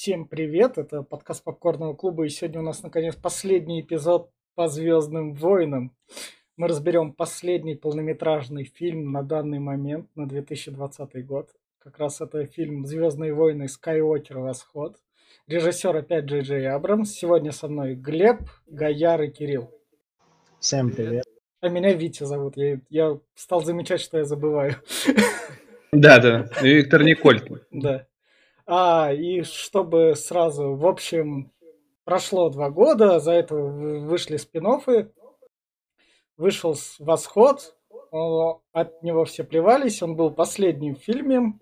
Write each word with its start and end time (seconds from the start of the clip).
Всем 0.00 0.26
привет, 0.26 0.78
это 0.78 1.02
подкаст 1.02 1.42
Попкорного 1.42 1.92
клуба, 1.92 2.24
и 2.24 2.28
сегодня 2.28 2.60
у 2.60 2.62
нас, 2.62 2.84
наконец, 2.84 3.16
последний 3.16 3.80
эпизод 3.80 4.30
по 4.54 4.68
Звездным 4.68 5.34
войнам. 5.34 5.92
Мы 6.56 6.68
разберем 6.68 7.12
последний 7.12 7.74
полнометражный 7.74 8.62
фильм 8.62 9.10
на 9.10 9.24
данный 9.24 9.58
момент, 9.58 10.08
на 10.14 10.28
2020 10.28 11.26
год. 11.26 11.50
Как 11.80 11.98
раз 11.98 12.20
это 12.20 12.46
фильм 12.46 12.86
«Звездные 12.86 13.34
войны. 13.34 13.66
Скайуокер. 13.66 14.38
Восход». 14.38 14.98
Режиссер 15.48 15.96
опять 15.96 16.26
Джей 16.26 16.42
Джей 16.42 16.68
Абрамс. 16.68 17.10
Сегодня 17.10 17.50
со 17.50 17.66
мной 17.66 17.96
Глеб, 17.96 18.42
Гаяр 18.68 19.22
и 19.22 19.30
Кирилл. 19.32 19.68
Всем 20.60 20.92
привет. 20.92 21.24
А 21.60 21.68
меня 21.70 21.92
Витя 21.92 22.22
зовут. 22.22 22.56
Я, 22.56 22.80
я 22.88 23.18
стал 23.34 23.64
замечать, 23.64 24.00
что 24.00 24.18
я 24.18 24.24
забываю. 24.24 24.76
Да, 25.90 26.20
да. 26.20 26.48
Виктор 26.62 27.02
Николькин. 27.02 27.62
Да. 27.72 28.06
А, 28.70 29.14
и 29.14 29.44
чтобы 29.44 30.14
сразу, 30.14 30.74
в 30.74 30.86
общем, 30.86 31.50
прошло 32.04 32.50
два 32.50 32.68
года, 32.68 33.18
за 33.18 33.32
это 33.32 33.54
вышли 33.54 34.36
спин 34.36 34.66
-оффы. 34.66 35.10
Вышел 36.36 36.76
«Восход», 36.98 37.74
от 38.72 39.02
него 39.02 39.24
все 39.24 39.44
плевались, 39.44 40.02
он 40.02 40.16
был 40.16 40.30
последним 40.30 40.96
фильмом. 40.96 41.60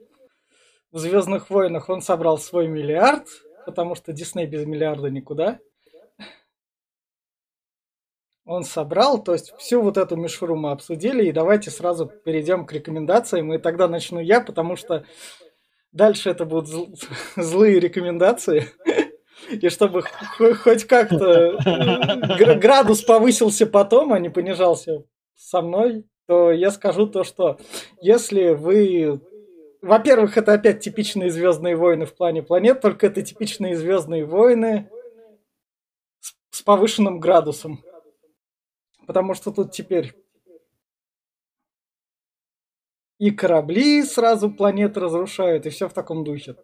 В 0.91 0.99
«Звездных 0.99 1.49
войнах» 1.49 1.89
он 1.89 2.01
собрал 2.03 2.39
свой 2.39 2.67
миллиард, 2.67 3.29
потому 3.67 3.95
что 3.95 4.13
Дисней 4.13 4.47
без 4.47 4.67
миллиарда 4.67 5.09
никуда. 5.09 5.61
Он 8.45 8.65
собрал, 8.65 9.23
то 9.23 9.33
есть 9.33 9.53
всю 9.59 9.81
вот 9.81 9.97
эту 9.97 10.17
мишуру 10.17 10.57
мы 10.57 10.73
обсудили, 10.73 11.25
и 11.27 11.33
давайте 11.33 11.71
сразу 11.71 12.07
перейдем 12.07 12.67
к 12.67 12.73
рекомендациям, 12.73 13.53
и 13.53 13.59
тогда 13.59 13.87
начну 13.87 14.19
я, 14.19 14.41
потому 14.41 14.75
что 14.75 15.05
дальше 15.97 16.31
это 16.31 16.45
будут 16.45 16.69
зл- 16.69 16.95
злые 17.37 17.81
рекомендации. 17.81 18.67
И 19.51 19.69
чтобы 19.69 20.03
хоть 20.03 20.85
как-то 20.85 21.59
э, 21.65 22.59
градус 22.59 23.03
повысился 23.03 23.67
потом, 23.67 24.13
а 24.13 24.19
не 24.19 24.29
понижался 24.29 25.05
со 25.37 25.63
мной, 25.63 26.05
то 26.27 26.51
я 26.51 26.71
скажу 26.71 27.07
то, 27.07 27.25
что 27.25 27.59
если 28.01 28.51
вы... 28.51 29.21
Во-первых, 29.83 30.37
это 30.37 30.55
опять 30.55 30.81
типичные 30.81 31.31
Звездные 31.31 31.77
войны 31.77 32.07
в 32.07 32.15
плане 32.15 32.43
планет, 32.43 32.81
только 32.81 33.07
это 33.07 33.23
типичные 33.23 33.77
Звездные 33.77 34.25
войны 34.25 34.89
с 36.51 36.63
повышенным 36.63 37.21
градусом. 37.21 37.85
Потому 39.07 39.35
что 39.35 39.53
тут 39.53 39.71
теперь 39.71 40.15
и 43.19 43.31
корабли 43.31 44.03
сразу 44.03 44.51
планеты 44.51 45.01
разрушают, 45.01 45.67
и 45.67 45.71
все 45.71 45.89
в 45.89 45.93
таком 45.93 46.25
духе. 46.25 46.57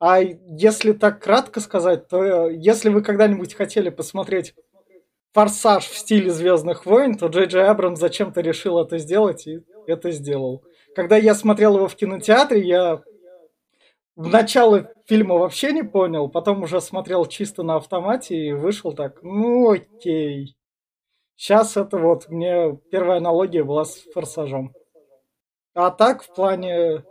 А 0.00 0.20
если 0.20 0.92
так 0.92 1.22
кратко 1.22 1.60
сказать, 1.60 2.08
то 2.08 2.48
если 2.48 2.88
вы 2.88 3.02
когда-нибудь 3.02 3.54
хотели 3.54 3.88
посмотреть 3.88 4.54
форсаж 5.32 5.84
в 5.86 5.96
стиле 5.96 6.30
Звездных 6.30 6.86
войн, 6.86 7.16
то 7.16 7.28
Джей 7.28 7.46
Джей 7.46 7.64
Абрамс 7.64 7.98
зачем-то 7.98 8.40
решил 8.40 8.78
это 8.80 8.98
сделать 8.98 9.46
и 9.46 9.60
это 9.86 10.10
сделал. 10.10 10.64
Когда 10.94 11.16
я 11.16 11.34
смотрел 11.34 11.76
его 11.76 11.88
в 11.88 11.94
кинотеатре, 11.94 12.60
я 12.66 13.02
в 14.16 14.28
начало 14.28 14.92
фильма 15.06 15.36
вообще 15.36 15.72
не 15.72 15.82
понял, 15.82 16.28
потом 16.28 16.62
уже 16.64 16.80
смотрел 16.80 17.24
чисто 17.26 17.62
на 17.62 17.76
автомате 17.76 18.36
и 18.36 18.52
вышел 18.52 18.92
так, 18.92 19.22
ну 19.22 19.70
окей. 19.70 20.56
Сейчас 21.36 21.76
это 21.76 21.96
вот, 21.96 22.28
мне 22.28 22.78
первая 22.90 23.18
аналогия 23.18 23.64
была 23.64 23.84
с 23.84 24.02
форсажом. 24.12 24.74
А 25.74 25.90
так, 25.90 26.22
в 26.22 26.34
плане, 26.34 27.04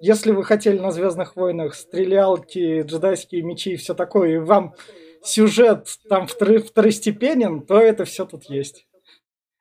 если 0.00 0.32
вы 0.32 0.44
хотели 0.44 0.78
на 0.78 0.90
Звездных 0.90 1.36
войнах 1.36 1.74
стрелялки, 1.74 2.82
джедайские 2.82 3.42
мечи 3.42 3.72
и 3.72 3.76
все 3.76 3.94
такое, 3.94 4.34
и 4.34 4.38
вам 4.38 4.74
сюжет 5.22 5.88
там 6.08 6.26
втор- 6.26 6.62
второстепенен, 6.62 7.64
то 7.64 7.78
это 7.78 8.04
все 8.04 8.26
тут 8.26 8.44
есть. 8.44 8.86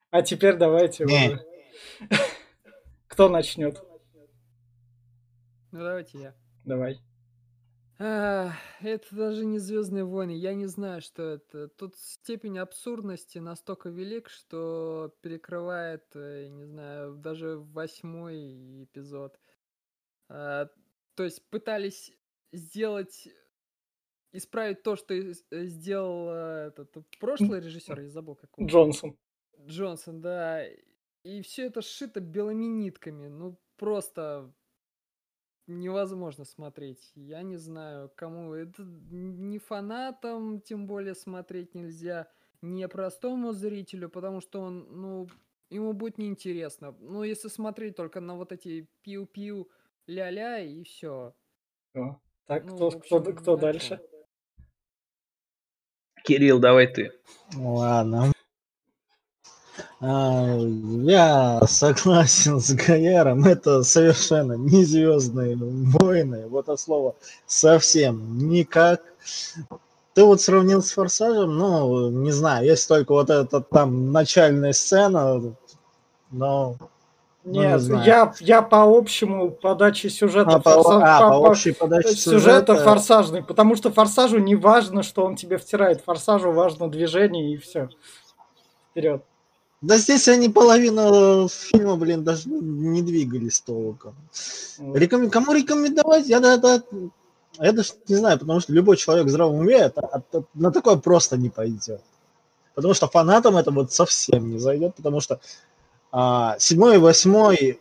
А 0.10 0.22
теперь 0.22 0.56
давайте 0.56 1.06
уже. 1.06 1.46
Кто 3.08 3.30
начнет? 3.30 3.82
Ну 5.72 5.80
давайте 5.80 6.18
я. 6.18 6.36
Давай. 6.64 7.00
Это 8.00 9.06
даже 9.12 9.46
не 9.46 9.58
Звездные 9.58 10.04
войны, 10.06 10.32
я 10.32 10.54
не 10.54 10.68
знаю, 10.68 11.02
что 11.02 11.24
это. 11.24 11.68
Тут 11.70 11.96
степень 11.98 12.60
абсурдности 12.60 13.40
настолько 13.40 13.90
велик, 13.90 14.30
что 14.30 15.16
перекрывает, 15.22 16.04
э, 16.16 16.48
не 16.48 16.66
знаю, 16.66 17.16
даже 17.16 17.58
восьмой 17.58 18.84
эпизод. 18.84 19.40
А, 20.30 20.70
то 21.16 21.24
есть 21.24 21.50
пытались 21.50 22.12
сделать, 22.52 23.28
исправить 24.32 24.84
то, 24.84 24.96
что 24.96 25.14
и- 25.14 25.34
э, 25.52 25.66
сделал 25.66 26.30
э, 26.30 26.68
этот 26.68 26.94
прошлый 27.20 27.62
режиссер, 27.62 28.00
я 28.00 28.10
забыл 28.10 28.36
как 28.36 28.52
его. 28.58 28.68
Джонсон. 28.68 29.18
Джонсон, 29.66 30.22
да. 30.22 30.66
И 31.24 31.42
все 31.42 31.66
это 31.66 31.82
сшито 31.82 32.20
белыми 32.20 32.66
нитками. 32.66 33.28
Ну, 33.28 33.60
просто 33.76 34.54
невозможно 35.68 36.46
смотреть. 36.46 37.12
Я 37.16 37.44
не 37.44 37.58
знаю, 37.58 38.12
кому 38.16 38.54
это 38.54 38.84
не 38.84 39.60
фанатам, 39.60 40.62
тем 40.62 40.88
более 40.88 41.16
смотреть 41.16 41.76
нельзя, 41.76 42.28
не 42.62 42.88
простому 42.88 43.52
зрителю, 43.52 44.10
потому 44.10 44.42
что 44.42 44.62
он, 44.62 44.88
ну, 44.90 45.28
ему 45.70 45.94
будет 45.94 46.18
неинтересно. 46.18 46.96
Ну, 47.00 47.24
если 47.24 47.50
смотреть 47.50 47.96
только 47.96 48.22
на 48.22 48.36
вот 48.36 48.52
эти 48.52 48.88
пиу-пиу, 49.04 49.70
ля-ля 50.08 50.60
и 50.60 50.84
все. 50.84 51.36
О, 51.96 52.20
Так, 52.46 52.66
Ну, 52.66 52.76
кто, 52.76 52.92
кто, 52.92 53.18
общем, 53.18 53.36
кто 53.36 53.56
да, 53.56 53.62
дальше? 53.62 54.02
Кирилл, 56.24 56.60
давай 56.60 56.88
ты. 56.88 57.12
Ладно. 57.56 58.34
А, 60.00 60.58
Я 61.04 61.60
согласен 61.66 62.60
с 62.60 62.72
Гаяром, 62.74 63.46
это 63.46 63.82
совершенно 63.84 64.54
не 64.54 64.84
звездные 64.84 65.56
войны, 65.60 66.46
вот 66.48 66.66
это 66.70 66.78
слово 66.78 67.16
совсем 67.48 68.48
никак. 68.48 69.02
Ты 70.14 70.24
вот 70.24 70.42
сравнил 70.42 70.82
с 70.84 70.92
Форсажем, 70.92 71.56
ну, 71.58 72.10
не 72.10 72.32
знаю, 72.32 72.66
есть 72.66 72.88
только 72.88 73.12
вот 73.12 73.30
эта 73.30 73.62
там 73.62 74.12
начальная 74.12 74.74
сцена, 74.74 75.40
но... 76.32 76.76
ну, 77.42 77.52
не 77.52 77.60
Нет, 77.60 77.82
знаю. 77.82 78.06
я, 78.06 78.34
я 78.40 78.62
по 78.62 78.84
общему 78.84 79.50
подаче 79.50 80.10
сюжета 80.10 80.56
А, 80.56 80.60
по, 80.60 80.70
форса- 80.72 81.02
а, 81.04 81.20
по- 81.22 81.28
по 81.30 81.40
по- 81.42 81.50
общей 81.50 81.72
подаче 81.72 82.10
сюжета 82.10 82.76
сюжета, 82.76 82.76
форсажный, 82.84 83.44
потому 83.44 83.76
что 83.76 83.92
форсажу 83.92 84.38
не 84.40 84.56
важно, 84.56 85.02
что 85.02 85.24
он 85.26 85.36
тебе 85.36 85.58
втирает, 85.58 86.02
форсажу 86.02 86.52
важно 86.52 86.88
движение 86.90 87.54
и 87.54 87.58
все. 87.58 87.90
Вперед. 88.92 89.24
Да 89.82 89.98
здесь 89.98 90.28
они 90.28 90.50
половину 90.50 91.48
фильма, 91.50 91.98
блин, 91.98 92.24
даже 92.24 92.50
не 92.50 93.02
двигались 93.04 93.60
толком. 93.60 94.16
Рекомен- 94.80 95.30
Кому 95.30 95.54
рекомендовать? 95.54 96.28
Я, 96.28 96.40
да- 96.40 96.58
да- 96.58 96.82
я 97.60 97.72
даже 97.72 97.94
не 98.08 98.16
знаю, 98.16 98.40
потому 98.40 98.60
что 98.60 98.74
любой 98.74 98.98
человек 98.98 99.28
в 99.28 99.30
здравом 99.30 99.56
уме 99.60 99.76
это- 99.76 100.10
это- 100.12 100.46
на 100.56 100.72
такое 100.72 100.96
просто 100.96 101.38
не 101.38 101.50
пойдет. 101.50 102.02
Потому 102.74 102.94
что 102.96 103.08
фанатам 103.08 103.56
это 103.58 103.72
вот 103.72 103.92
совсем 103.94 104.50
не 104.52 104.60
зайдет, 104.60 104.96
потому 104.96 105.20
что 105.20 105.40
а, 106.12 106.56
седьмой 106.58 106.96
и 106.96 107.00
восьмой, 107.00 107.80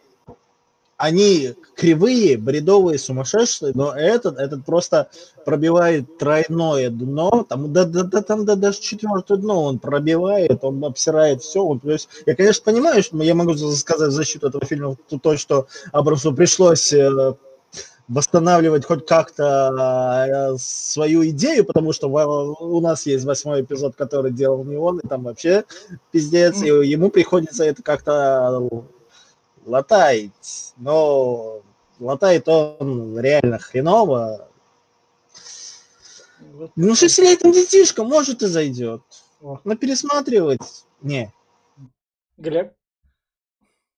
они 0.97 1.55
кривые, 1.75 2.39
бредовые, 2.39 2.99
сумасшедшие, 2.99 3.73
но 3.75 3.95
этот, 3.95 4.39
этот 4.39 4.65
просто 4.65 5.11
пробивает 5.45 6.17
тройное 6.19 6.89
дно, 6.91 7.45
там, 7.49 7.73
да, 7.73 7.85
да, 7.85 8.03
да, 8.03 8.23
там 8.23 8.47
да, 8.47 8.55
даже 8.57 8.81
четвертое 8.81 9.37
дно 9.37 9.65
он 9.65 9.79
пробивает, 9.79 10.65
он 10.65 10.83
обсирает 10.85 11.43
все. 11.43 11.63
Он, 11.63 11.81
то 11.81 11.91
есть, 11.91 12.09
я, 12.25 12.35
конечно, 12.35 12.65
понимаю, 12.65 13.03
что 13.03 13.23
я 13.23 13.35
могу 13.35 13.55
сказать 13.55 14.09
в 14.09 14.15
защиту 14.15 14.49
этого 14.49 14.65
фильма 14.65 14.97
то, 15.09 15.19
то, 15.19 15.37
что 15.37 15.67
Абрамсу 15.93 16.35
пришлось 16.35 16.91
э, 16.95 17.35
восстанавливать 18.09 18.87
хоть 18.87 19.07
как-то 19.07 20.55
э, 20.55 20.57
свою 20.59 21.27
идею, 21.29 21.67
потому 21.67 21.93
что 21.93 22.09
у 22.09 22.81
нас 22.81 23.05
есть 23.05 23.27
восьмой 23.27 23.61
эпизод, 23.61 23.97
который 23.97 24.33
делал 24.33 24.65
не 24.65 24.77
он, 24.77 25.01
и 25.01 25.07
там 25.07 25.25
вообще 25.25 25.65
пиздец, 26.11 26.63
и 26.63 26.69
ему 26.69 27.11
приходится 27.11 27.65
это 27.65 27.83
как-то 27.83 28.83
латать, 29.67 30.73
но 30.77 31.63
латает 31.99 32.49
он 32.49 33.19
реально 33.19 33.59
хреново. 33.59 34.49
Вот. 36.53 36.71
Ну, 36.77 36.95
шестилетним 36.95 37.53
детишка, 37.53 38.05
может, 38.05 38.43
и 38.43 38.47
зайдет. 38.47 39.03
О. 39.43 39.61
Но 39.65 39.77
пересматривать 39.77 40.85
не. 41.03 41.33
Глеб? 42.39 42.73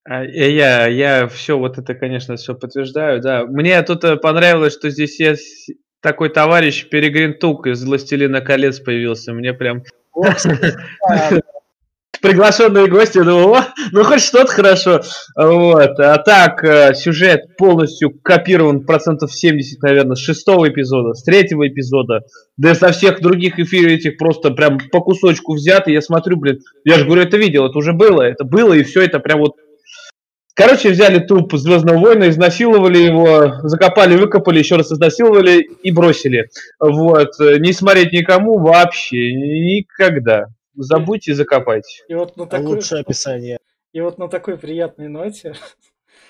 А, 0.05 0.25
э, 0.25 0.51
Я, 0.51 0.87
я 0.87 1.29
все 1.29 1.59
вот 1.59 1.79
это, 1.79 1.95
конечно, 1.95 2.37
все 2.37 2.55
подтверждаю, 2.55 3.21
да. 3.21 3.45
Мне 3.45 3.81
тут 3.83 4.05
э, 4.05 4.17
понравилось, 4.17 4.73
что 4.73 4.91
здесь 4.91 5.21
есть 5.21 5.71
такой 6.01 6.31
товарищ 6.31 6.89
Перегрин 6.89 7.39
Тук 7.39 7.67
из 7.67 7.85
«Властелина 7.85 8.41
колец» 8.41 8.81
появился. 8.81 9.33
Мне 9.33 9.53
прям 9.53 9.83
приглашенные 12.29 12.89
гости, 12.89 13.19
ну, 13.19 13.55
о, 13.55 13.65
ну 13.91 14.05
хоть 14.05 14.21
что-то 14.21 14.53
хорошо. 14.53 15.01
Вот. 15.35 15.99
А 15.99 16.19
так, 16.19 16.63
э, 16.63 16.95
сюжет 16.95 17.57
полностью 17.57 18.11
копирован 18.11 18.85
процентов 18.85 19.33
70, 19.33 19.83
наверное, 19.83 20.15
с 20.15 20.21
шестого 20.21 20.69
эпизода, 20.69 21.15
с 21.15 21.23
третьего 21.23 21.67
эпизода, 21.67 22.21
да 22.59 22.73
и 22.73 22.75
со 22.75 22.93
всех 22.93 23.23
других 23.23 23.59
эфиров 23.59 23.93
этих 23.93 24.19
просто 24.19 24.51
прям 24.51 24.79
по 24.93 25.01
кусочку 25.01 25.55
взяты. 25.55 25.91
Я 25.93 26.03
смотрю, 26.03 26.37
блин, 26.37 26.59
я 26.85 26.99
же 26.99 27.07
говорю, 27.07 27.23
это 27.23 27.39
видел, 27.39 27.65
это 27.65 27.79
уже 27.79 27.95
было, 27.95 28.21
это 28.21 28.45
было, 28.45 28.75
и 28.75 28.83
все 28.83 29.03
это 29.03 29.21
прям 29.21 29.41
вот 29.41 29.53
Короче, 30.55 30.91
взяли 30.91 31.21
труп 31.21 31.53
Звездного 31.55 31.99
воина, 31.99 32.29
изнасиловали 32.29 32.99
его, 32.99 33.61
закопали, 33.63 34.17
выкопали, 34.17 34.59
еще 34.59 34.75
раз 34.75 34.91
изнасиловали 34.91 35.61
и 35.61 35.93
бросили. 35.93 36.49
Вот. 36.81 37.31
Не 37.39 37.73
смотреть 37.73 38.13
никому 38.13 38.59
вообще 38.59 39.33
никогда. 39.35 40.47
Забудьте 40.81 41.33
и 41.33 41.35
закопайте. 41.35 42.05
И 42.09 42.15
вот 42.15 42.37
на 42.37 42.47
такой, 42.47 42.77
Лучшее 42.77 43.01
описание. 43.01 43.59
и 43.93 44.01
вот 44.01 44.17
на 44.19 44.29
такой 44.29 44.57
приятной 44.57 45.09
ноте 45.09 45.55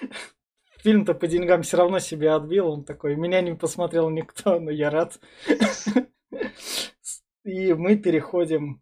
фильм-то 0.82 1.12
по 1.12 1.26
деньгам 1.26 1.62
все 1.62 1.76
равно 1.76 1.98
себе 1.98 2.30
отбил. 2.30 2.68
Он 2.68 2.84
такой, 2.84 3.14
меня 3.14 3.42
не 3.42 3.54
посмотрел 3.54 4.08
никто, 4.08 4.58
но 4.58 4.70
я 4.70 4.88
рад. 4.88 5.20
И 7.44 7.74
мы 7.74 7.96
переходим 7.96 8.80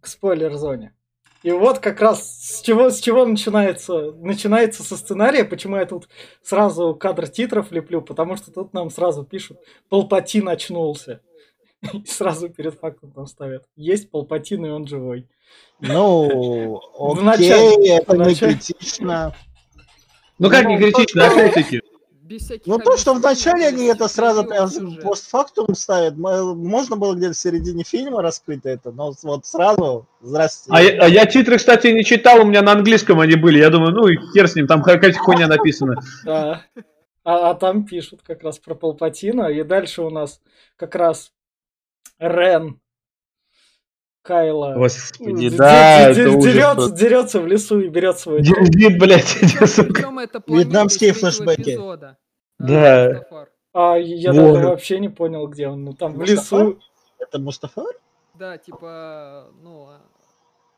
к 0.00 0.06
спойлер-зоне. 0.06 0.94
И 1.42 1.50
вот 1.50 1.78
как 1.78 2.00
раз 2.00 2.40
с 2.42 2.60
чего, 2.62 2.90
с 2.90 3.00
чего 3.00 3.24
начинается? 3.24 4.12
Начинается 4.12 4.82
со 4.82 4.96
сценария, 4.96 5.44
почему 5.44 5.76
я 5.76 5.86
тут 5.86 6.08
сразу 6.42 6.94
кадр 6.94 7.28
титров 7.28 7.70
леплю, 7.70 8.02
потому 8.02 8.36
что 8.36 8.52
тут 8.52 8.74
нам 8.74 8.90
сразу 8.90 9.24
пишут 9.24 9.58
«Палпатин 9.88 10.48
очнулся». 10.48 11.22
И 11.92 12.06
сразу 12.06 12.48
перед 12.48 12.74
фактом 12.78 13.10
там 13.10 13.26
ставят 13.26 13.64
«Есть 13.76 14.10
Палпатин, 14.10 14.66
и 14.66 14.70
он 14.70 14.86
живой». 14.86 15.26
Ну, 15.80 16.80
окей, 16.98 17.22
начале- 17.22 17.96
это 17.96 18.16
в 18.16 18.26
не 18.26 18.34
критично. 18.34 19.34
Ну 20.40 20.50
как 20.50 20.64
Ну, 20.64 20.70
не 20.70 20.78
критично, 20.78 21.28
опять-таки. 21.28 21.80
Ну 22.66 22.78
то, 22.78 22.96
что 22.96 23.14
вначале 23.14 23.68
они 23.68 23.84
это 23.84 24.08
сразу 24.08 24.44
постфактум 25.02 25.74
ставят, 25.76 26.16
можно 26.16 26.96
было 26.96 27.14
где-то 27.14 27.34
в 27.34 27.38
середине 27.38 27.84
фильма 27.84 28.20
раскрыть 28.20 28.62
это, 28.64 28.90
но 28.90 29.12
вот 29.22 29.46
сразу, 29.46 30.08
здрасте. 30.22 30.70
А 30.70 30.82
я, 30.82 31.04
а 31.04 31.08
я 31.08 31.26
титры, 31.26 31.58
кстати, 31.58 31.88
не 31.88 32.02
читал, 32.02 32.40
у 32.40 32.44
меня 32.44 32.62
на 32.62 32.72
английском 32.72 33.20
они 33.20 33.36
были. 33.36 33.58
Я 33.58 33.70
думаю, 33.70 33.92
ну 33.92 34.08
и 34.08 34.16
хер 34.32 34.48
с 34.48 34.56
ним, 34.56 34.66
там 34.66 34.82
какая-то 34.82 35.18
хуйня 35.18 35.46
написана. 35.46 36.00
Да. 36.24 36.62
А, 37.24 37.50
а 37.50 37.54
там 37.54 37.84
пишут 37.84 38.20
как 38.22 38.42
раз 38.42 38.58
про 38.58 38.74
Палпатина, 38.74 39.46
и 39.46 39.62
дальше 39.62 40.02
у 40.02 40.10
нас 40.10 40.40
как 40.76 40.94
раз 40.94 41.32
Рен 42.18 42.80
Кайла 44.22 44.74
Господи, 44.74 45.50
да, 45.50 46.08
это 46.08 46.36
дерется, 46.38 46.90
дерется 46.90 47.40
в 47.40 47.46
лесу 47.46 47.80
и 47.80 47.88
берет 47.88 48.18
свой 48.18 48.42
труп. 48.42 48.68
Дерзит, 48.68 48.98
блядь, 48.98 49.34
Вьетнамские 50.48 51.12
флешбеки. 51.12 51.78
А, 51.78 52.16
Да. 52.58 53.08
Мустафар. 53.08 53.48
А 53.74 53.96
я 53.96 54.32
вообще 54.32 55.00
не 55.00 55.08
понял, 55.10 55.46
где 55.48 55.68
он. 55.68 55.84
Ну 55.84 55.92
там 55.92 56.14
в 56.14 56.22
лесу. 56.22 56.78
Это 57.18 57.38
Мустафа? 57.38 57.84
Да, 58.34 58.56
типа, 58.56 59.50
ну, 59.62 59.88
а, 59.88 60.00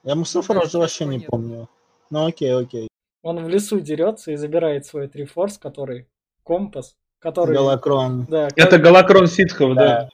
Я 0.02 0.14
Мустафара 0.14 0.58
дальше 0.61 0.69
уже 0.70 0.78
вообще 0.78 1.05
не 1.05 1.20
помню. 1.20 1.69
Ну 2.11 2.26
окей, 2.26 2.55
окей. 2.55 2.88
Он 3.23 3.44
в 3.44 3.49
лесу 3.49 3.81
дерется 3.81 4.32
и 4.32 4.37
забирает 4.37 4.87
свой 4.87 5.08
трифорс, 5.08 5.58
который 5.58 6.08
компас, 6.43 6.96
который. 7.19 7.55
Галакрон. 7.55 8.25
Да, 8.28 8.49
Это 8.56 8.78
Галакрон 8.78 9.26
ситхов, 9.26 9.75
да. 9.75 10.08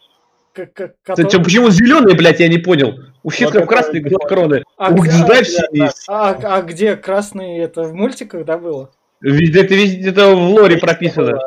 К- 0.53 0.67
к- 0.67 0.95
Кстати, 1.03 1.23
который- 1.23 1.45
почему 1.45 1.71
зеленый, 1.71 2.15
блядь, 2.15 2.41
я 2.41 2.49
не 2.49 2.59
понял. 2.59 2.95
У 3.23 3.31
это 3.31 3.65
красные 3.67 4.03
не 4.03 4.11
галакроны. 4.11 4.65
А 4.77 4.91
У 4.91 4.97
где- 4.97 5.11
Джедаев 5.11 5.43
а, 5.43 5.45
синие. 5.45 5.91
А, 6.09 6.57
а 6.59 6.63
где 6.63 6.97
красный 6.97 7.59
это 7.59 7.83
в 7.85 7.95
мультиках, 7.95 8.45
да, 8.45 8.59
было? 8.59 8.91
Везде, 9.21 9.63
это, 9.65 9.75
везде, 9.75 10.11
это 10.11 10.35
в 10.35 10.51
лоре 10.51 10.79
прописано. 10.79 11.39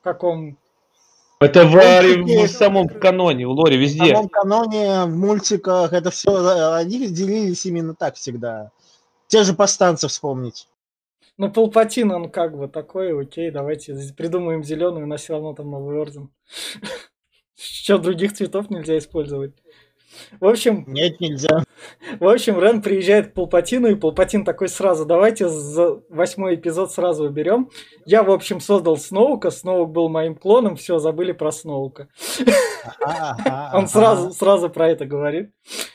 В 0.00 0.04
каком? 0.04 0.58
Это 1.40 1.64
в, 1.66 1.72
Мультики. 1.74 2.46
в 2.46 2.50
самом 2.50 2.88
каноне, 2.88 3.46
в 3.46 3.50
лоре, 3.50 3.76
В 3.76 3.80
везде. 3.80 4.06
самом 4.14 4.28
каноне, 4.28 5.04
в 5.04 5.14
мультиках, 5.16 5.92
это 5.92 6.10
все, 6.10 6.74
они 6.74 7.08
делились 7.08 7.66
именно 7.66 7.94
так 7.94 8.14
всегда. 8.14 8.70
Те 9.26 9.42
же 9.42 9.52
повстанцы 9.52 10.08
вспомнить. 10.08 10.68
Ну, 11.36 11.50
Палпатин, 11.50 12.10
он 12.12 12.30
как 12.30 12.56
бы 12.56 12.68
такой, 12.68 13.20
окей, 13.20 13.50
давайте 13.50 13.94
придумаем 14.16 14.64
зеленый, 14.64 15.02
у 15.02 15.06
нас 15.06 15.20
все 15.22 15.34
равно 15.34 15.52
там 15.52 15.70
новый 15.70 15.98
орден. 15.98 16.30
Что, 17.58 17.98
других 17.98 18.34
цветов 18.34 18.70
нельзя 18.70 18.98
использовать? 18.98 19.52
В 20.40 20.46
общем, 20.46 20.84
Нет, 20.86 21.20
нельзя. 21.20 21.62
в 22.20 22.26
общем, 22.28 22.58
Рен 22.58 22.80
приезжает 22.80 23.28
к 23.28 23.32
Палпатину, 23.34 23.88
и 23.88 23.94
Палпатин 23.94 24.44
такой 24.44 24.68
сразу, 24.68 25.04
давайте 25.04 25.48
за 25.48 26.00
восьмой 26.08 26.54
эпизод 26.54 26.92
сразу 26.92 27.24
уберем. 27.24 27.70
Я, 28.06 28.22
в 28.22 28.30
общем, 28.30 28.60
создал 28.60 28.96
Сноука, 28.96 29.50
Сноук 29.50 29.90
был 29.90 30.08
моим 30.08 30.34
клоном, 30.34 30.76
все, 30.76 30.98
забыли 30.98 31.32
про 31.32 31.52
Сноука. 31.52 32.08
Ага, 33.02 33.36
ага, 33.38 33.70
Он 33.74 33.80
ага. 33.80 33.88
сразу, 33.88 34.32
сразу 34.32 34.70
про 34.70 34.88
это 34.88 35.04
говорит. 35.04 35.50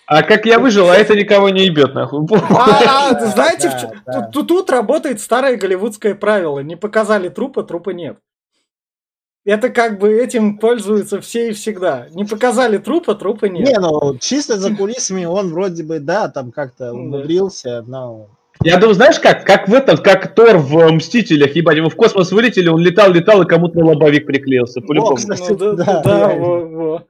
А 0.05 0.23
как 0.23 0.45
я 0.45 0.59
выжил, 0.59 0.89
а 0.89 0.95
это 0.95 1.15
никого 1.15 1.49
не 1.49 1.65
ебет, 1.65 1.93
нахуй. 1.93 2.27
А, 2.49 3.09
а, 3.11 3.25
знаете, 3.27 3.69
да, 3.69 3.77
в 3.77 3.81
чё- 3.81 3.91
да. 4.05 4.21
тут- 4.31 4.47
тут 4.47 4.69
работает 4.69 5.21
старое 5.21 5.55
голливудское 5.57 6.15
правило. 6.15 6.59
Не 6.59 6.75
показали 6.75 7.29
трупа, 7.29 7.63
трупа 7.63 7.91
нет. 7.91 8.17
Это 9.43 9.69
как 9.69 9.97
бы 9.97 10.13
этим 10.13 10.59
пользуются 10.59 11.19
все 11.19 11.49
и 11.49 11.53
всегда. 11.53 12.07
Не 12.11 12.25
показали 12.25 12.77
трупа, 12.77 13.15
трупа 13.15 13.45
нет. 13.45 13.67
Не, 13.67 13.79
ну, 13.79 14.17
чисто 14.19 14.57
за 14.59 14.75
кулисами 14.75 15.25
он 15.25 15.51
вроде 15.51 15.83
бы, 15.83 15.99
да, 15.99 16.29
там 16.29 16.51
как-то 16.51 16.91
Ну 16.93 16.93
да. 16.93 17.17
умудрился, 17.17 17.83
но... 17.88 18.27
Я 18.63 18.77
думаю, 18.77 18.93
знаешь 18.93 19.19
как? 19.19 19.43
Как 19.43 19.67
в 19.67 19.73
этом, 19.73 19.97
как 19.97 20.35
Тор 20.35 20.57
в 20.57 20.77
э, 20.77 20.91
Мстителях, 20.91 21.55
ебать, 21.55 21.77
ему 21.77 21.89
в 21.89 21.95
космос 21.95 22.31
вылетели, 22.31 22.69
он 22.69 22.79
летал, 22.79 23.11
летал, 23.11 23.41
и 23.41 23.47
кому-то 23.47 23.79
на 23.79 23.85
лобовик 23.88 24.27
приклеился, 24.27 24.81
по-любому. 24.81 25.15
кстати, 25.15 25.49
Ну 25.49 25.55
да, 25.57 25.73
да, 25.73 26.01
да, 26.03 26.27
во, 26.35 26.59
во. 26.67 27.03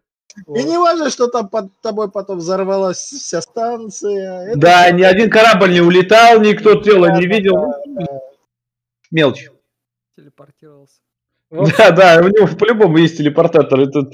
И 0.56 0.63
не 0.63 0.77
важно, 0.77 1.10
что 1.10 1.27
там 1.27 1.50
под 1.50 1.77
тобой 1.81 2.10
потом 2.10 2.38
взорвалась 2.38 3.00
вся 3.00 3.42
станция. 3.42 4.51
это 4.51 4.60
Да, 4.60 4.89
ни 4.92 5.04
один 5.04 5.30
корабль 5.30 5.74
не 5.74 5.81
улетал, 5.81 6.39
никто 6.39 6.75
тело 6.75 7.07
Да, 7.07 7.18
не 7.19 7.25
видел. 7.25 7.56
да, 7.56 8.06
да. 8.06 8.19
Мелочь. 9.12 9.50
телепортировался. 10.16 10.95
В 11.51 11.69
Да, 11.77 11.92
да, 11.92 12.21
у 12.24 12.30
него 12.30 12.48
по-любому 12.57 12.98
есть 12.98 13.18
телепортатор. 13.18 13.80
Это... 13.81 14.09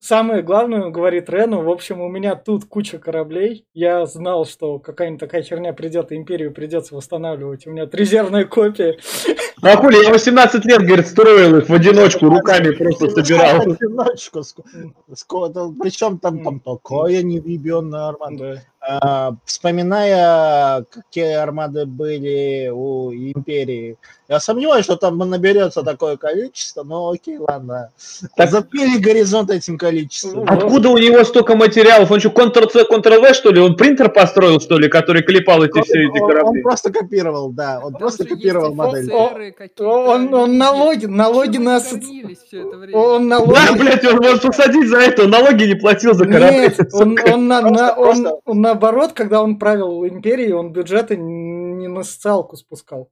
Самое 0.00 0.42
главное, 0.42 0.90
говорит 0.90 1.28
Рену, 1.28 1.62
в 1.62 1.68
общем, 1.68 2.00
у 2.00 2.08
меня 2.08 2.36
тут 2.36 2.64
куча 2.66 2.98
кораблей. 2.98 3.64
Я 3.74 4.06
знал, 4.06 4.46
что 4.46 4.78
какая-нибудь 4.78 5.18
такая 5.18 5.42
херня 5.42 5.72
придет, 5.72 6.12
и 6.12 6.14
империю 6.14 6.54
придется 6.54 6.94
восстанавливать. 6.94 7.66
У 7.66 7.72
меня 7.72 7.84
тут 7.84 7.96
резервная 7.96 8.44
копия. 8.44 8.96
А 9.60 9.76
хули, 9.76 9.96
я 10.04 10.12
18 10.12 10.64
лет, 10.66 10.82
говорит, 10.82 11.08
строил 11.08 11.56
их 11.58 11.68
в 11.68 11.74
одиночку, 11.74 12.26
руками 12.26 12.70
просто 12.70 13.10
собирал. 13.10 13.60
Одиночку. 13.60 14.44
Причем 15.82 16.18
там, 16.18 16.44
там 16.44 16.60
такая 16.60 17.24
невъебенная 17.24 18.10
армада. 18.10 18.62
Да. 18.88 18.98
А, 19.02 19.34
Вспоминая, 19.44 20.84
какие 20.90 21.34
армады 21.34 21.84
были 21.84 22.70
у 22.72 23.12
империи, 23.12 23.96
я 24.28 24.40
сомневаюсь, 24.40 24.84
что 24.84 24.96
там 24.96 25.18
наберется 25.18 25.82
такое 25.82 26.16
количество, 26.16 26.82
но 26.84 27.10
окей, 27.10 27.38
ладно. 27.38 27.90
Так- 28.36 28.50
Запили 28.50 28.98
горизонт 28.98 29.50
этим 29.50 29.78
количеством. 29.78 30.44
А- 30.48 30.54
Откуда 30.54 30.90
у 30.90 30.98
него 30.98 31.22
столько 31.24 31.54
материалов? 31.56 32.10
Он 32.10 32.20
что, 32.20 32.28
Ctrl-C, 32.30 32.84
Ctrl-V, 32.90 33.34
что 33.34 33.50
ли? 33.50 33.60
Он 33.60 33.76
принтер 33.76 34.10
построил, 34.10 34.60
что 34.60 34.78
ли, 34.78 34.88
который 34.88 35.22
клепал 35.22 35.62
эти 35.62 35.80
все 35.82 36.04
эти 36.04 36.18
Он- 36.18 36.22
он, 36.22 36.28
корабли? 36.30 36.62
просто 36.62 36.92
копировал, 36.92 37.50
да, 37.50 37.80
он 37.82 37.92
Там 37.92 38.00
просто 38.00 38.24
копировал 38.26 38.74
модель. 38.74 39.10
Он, 39.80 40.34
он 40.34 40.50
люди. 40.50 40.56
налоги, 40.58 41.06
на 41.06 42.76
время? 42.76 42.98
Он 42.98 43.28
Да, 43.28 43.38
налоги... 43.38 43.78
блядь, 43.78 44.04
он 44.04 44.16
может 44.16 44.42
посадить 44.42 44.88
за 44.88 44.98
это, 44.98 45.24
он 45.24 45.30
налоги 45.30 45.64
не 45.64 45.74
платил 45.74 46.14
за 46.14 46.24
корабли. 46.26 46.58
Нет, 46.60 46.78
он, 46.92 47.16
он, 47.32 47.48
на- 47.48 47.62
на- 47.62 47.92
он- 47.94 48.28
он 48.44 48.60
наоборот, 48.78 49.12
когда 49.12 49.42
он 49.42 49.58
правил 49.58 50.04
империей, 50.06 50.52
он 50.52 50.72
бюджеты 50.72 51.16
не 51.16 51.88
на 51.88 52.04
социалку 52.04 52.56
спускал. 52.56 53.08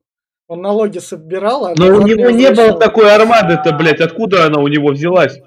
Он 0.49 0.63
налоги 0.63 0.99
собирал, 0.99 1.67
а 1.67 1.75
Но 1.77 1.87
у 1.87 2.03
него 2.03 2.31
не 2.31 2.51
было 2.53 2.79
такой 2.79 3.13
армады-то, 3.13 3.73
блядь, 3.73 4.01
откуда 4.01 4.47
она 4.47 4.61
у 4.61 4.69
него 4.69 4.91
взялась? 4.93 5.41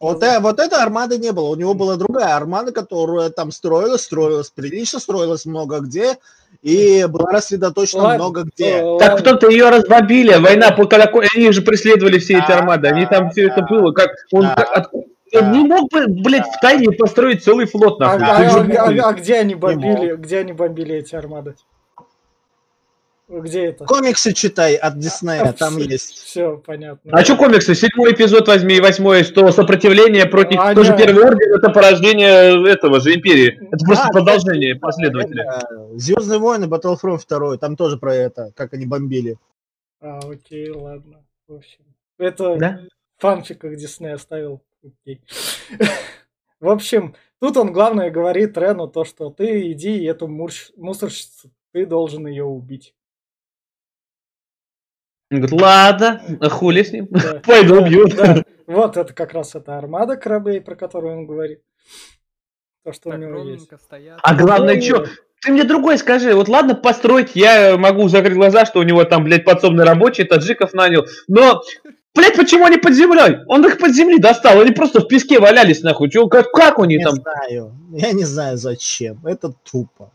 Вот, 0.00 0.22
э, 0.22 0.40
вот 0.40 0.58
этой 0.58 0.78
армады 0.82 1.18
не 1.18 1.30
было. 1.30 1.50
У 1.50 1.54
него 1.54 1.74
была 1.74 1.96
другая 1.96 2.34
армада, 2.34 2.72
которая 2.72 3.28
там 3.30 3.52
строилась, 3.52 4.00
строилась 4.02 4.50
прилично, 4.50 4.98
строилась 4.98 5.44
много 5.44 5.78
где, 5.80 6.16
и 6.62 7.04
была 7.06 7.30
рассредоточена 7.32 8.02
Ладно, 8.02 8.16
много 8.24 8.42
где. 8.44 8.78
э, 8.78 8.98
Так 8.98 9.22
том-то 9.22 9.48
ее 9.50 9.68
разбомбили, 9.68 10.38
война 10.38 10.72
по 10.72 10.84
колоко- 10.84 11.22
они 11.36 11.52
же 11.52 11.62
преследовали 11.62 12.18
все 12.18 12.38
эти 12.38 12.50
армады, 12.50 12.88
они 12.88 13.06
там 13.06 13.30
все 13.30 13.46
это 13.48 13.62
было, 13.62 13.92
как 13.92 14.10
он 14.32 14.42
Да. 14.42 14.54
как- 14.56 14.70
откуда- 14.76 15.04
Да. 15.04 15.10
Он 15.36 15.52
не 15.52 15.64
мог 15.64 15.90
бы, 15.90 16.06
блядь, 16.08 16.46
в 16.46 16.60
тайне 16.60 16.90
построить 16.92 17.42
целый 17.44 17.66
флот, 17.66 18.00
А, 18.02 18.18
нахуй. 18.18 18.74
а- 18.76 18.82
а- 18.82 18.88
а- 18.88 19.08
а 19.10 19.12
где 19.12 19.36
они 19.36 19.54
бомбили? 19.54 20.16
Где 20.16 20.38
они 20.38 20.52
бомбили 20.52 20.96
эти 20.96 21.14
армады? 21.14 21.54
Где 23.32 23.66
это? 23.66 23.84
Комиксы 23.84 24.32
читай 24.32 24.74
от 24.74 24.98
Диснея, 24.98 25.52
там 25.58 25.76
есть. 25.78 26.14
Все, 26.18 26.56
понятно. 26.66 27.12
А 27.14 27.22
что 27.24 27.36
комиксы? 27.36 27.76
Седьмой 27.76 28.12
эпизод 28.12 28.48
возьми 28.48 28.74
и 28.78 28.80
восьмой, 28.80 29.22
что 29.22 29.52
сопротивление 29.52 30.26
против... 30.26 30.58
А, 30.60 30.74
тоже 30.74 30.96
первый 30.96 31.24
орден, 31.24 31.54
это 31.56 31.70
порождение 31.70 32.68
этого 32.68 32.98
же 33.00 33.14
империи. 33.14 33.56
Это 33.70 33.84
просто 33.84 34.06
А, 34.08 34.12
продолжение, 34.12 34.74
да, 34.74 34.80
последователи. 34.80 35.42
это 35.42 35.90
Звездные 35.96 36.40
войны, 36.40 36.64
Battlefront 36.64 37.20
2, 37.28 37.56
там 37.58 37.76
тоже 37.76 37.98
про 37.98 38.12
это, 38.16 38.50
как 38.56 38.72
они 38.74 38.84
бомбили. 38.86 39.36
А, 40.00 40.18
окей, 40.28 40.68
ладно. 40.70 41.18
В 41.46 41.54
общем, 41.54 41.84
это 42.18 42.56
Да? 42.56 42.80
в 43.16 43.22
фанфиках 43.22 43.76
Дисней 43.76 44.12
оставил. 44.14 44.60
Окей. 44.84 45.20
В 46.60 46.68
общем, 46.68 47.14
тут 47.40 47.56
он 47.56 47.72
главное 47.72 48.10
говорит 48.10 48.56
Рену 48.58 48.86
то, 48.88 49.04
что 49.04 49.30
ты 49.30 49.72
иди 49.72 49.98
и 49.98 50.04
эту 50.06 50.28
мусорщицу, 50.28 51.50
ты 51.72 51.86
должен 51.86 52.26
ее 52.26 52.44
убить. 52.44 52.94
Он 55.32 55.38
говорит, 55.40 55.60
ладно, 55.60 56.22
а 56.40 56.48
хули 56.48 56.82
с 56.82 56.92
ним? 56.92 57.06
Да. 57.10 57.40
Пойду 57.46 57.76
Да, 57.76 57.82
убью. 57.82 58.06
да. 58.08 58.44
Вот 58.66 58.96
это 58.96 59.12
как 59.14 59.32
раз 59.32 59.54
эта 59.54 59.78
армада 59.78 60.16
кораблей, 60.16 60.60
про 60.60 60.74
которую 60.76 61.18
он 61.18 61.26
говорит. 61.26 61.62
То, 62.84 62.92
что 62.92 63.10
у 63.10 63.12
Так 63.12 63.20
него 63.20 63.38
есть. 63.44 63.70
стоят. 63.80 64.18
А 64.22 64.34
главное, 64.34 64.74
Ну, 64.76 64.80
что? 64.82 65.06
Ты 65.42 65.52
мне 65.52 65.64
другой 65.64 65.98
скажи. 65.98 66.34
Вот 66.34 66.48
ладно, 66.48 66.74
построить, 66.74 67.34
я 67.34 67.76
могу 67.78 68.08
закрыть 68.08 68.34
глаза, 68.34 68.66
что 68.66 68.80
у 68.80 68.82
него 68.82 69.04
там, 69.04 69.24
блядь, 69.24 69.44
подсобный 69.44 69.84
рабочий, 69.84 70.24
таджиков 70.24 70.74
нанял. 70.74 71.06
Но, 71.28 71.62
блядь, 72.14 72.36
почему 72.36 72.64
они 72.66 72.76
под 72.76 72.94
землей? 72.94 73.38
Он 73.46 73.64
их 73.66 73.78
под 73.78 73.94
земли 73.94 74.18
достал. 74.18 74.60
Они 74.60 74.72
просто 74.72 75.00
в 75.00 75.08
песке 75.08 75.38
валялись, 75.40 75.82
нахуй. 75.82 76.10
Чё, 76.10 76.28
как, 76.28 76.50
как 76.52 76.78
у 76.78 76.84
них 76.84 76.98
Не 76.98 77.04
там? 77.04 77.14
знаю. 77.16 77.72
Я 77.92 78.12
не 78.12 78.24
знаю 78.24 78.56
зачем. 78.56 79.24
Это 79.26 79.52
тупо. 79.70 80.10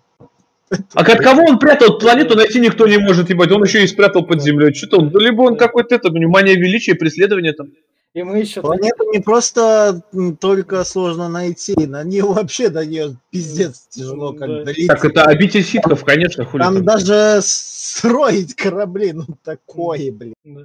А 0.94 1.02
от 1.02 1.20
кого 1.20 1.44
он 1.44 1.60
прятал 1.60 2.00
планету, 2.00 2.36
найти 2.36 2.60
никто 2.60 2.88
не 2.88 2.98
может, 2.98 3.30
ебать. 3.30 3.52
Он 3.52 3.64
еще 3.64 3.84
и 3.84 3.88
спрятал 3.88 4.25
под 4.25 4.42
землей. 4.42 4.74
Что-то 4.74 4.98
он, 4.98 5.12
либо 5.18 5.42
он 5.44 5.58
какой-то, 5.58 5.96
это, 5.96 6.12
мания 6.12 6.56
величия, 6.56 6.96
преследование 6.96 7.54
там. 7.54 7.68
И 8.16 8.24
мы 8.24 8.40
еще... 8.40 8.62
Планету 8.62 9.12
не 9.12 9.20
просто 9.20 10.02
только 10.40 10.84
сложно 10.86 11.28
найти, 11.30 11.75
на 11.86 12.02
нее 12.04 12.24
вообще 12.24 12.70
до 12.70 12.86
нее 12.86 13.18
пиздец 13.30 13.88
тяжело 13.90 14.32
как 14.32 14.48
Да. 14.48 14.64
долететь. 14.64 14.88
Так, 14.88 15.04
это 15.06 15.24
обитель 15.25 15.64
ситхов, 15.64 16.04
конечно, 16.06 16.46
хули 16.46 16.62
Там 16.64 16.75
там. 16.75 16.86
даже 16.86 17.40
строить 17.44 18.56
корабли, 18.56 19.12
ну 19.12 19.25
такое, 19.44 20.12
блин. 20.14 20.34
Да. 20.46 20.62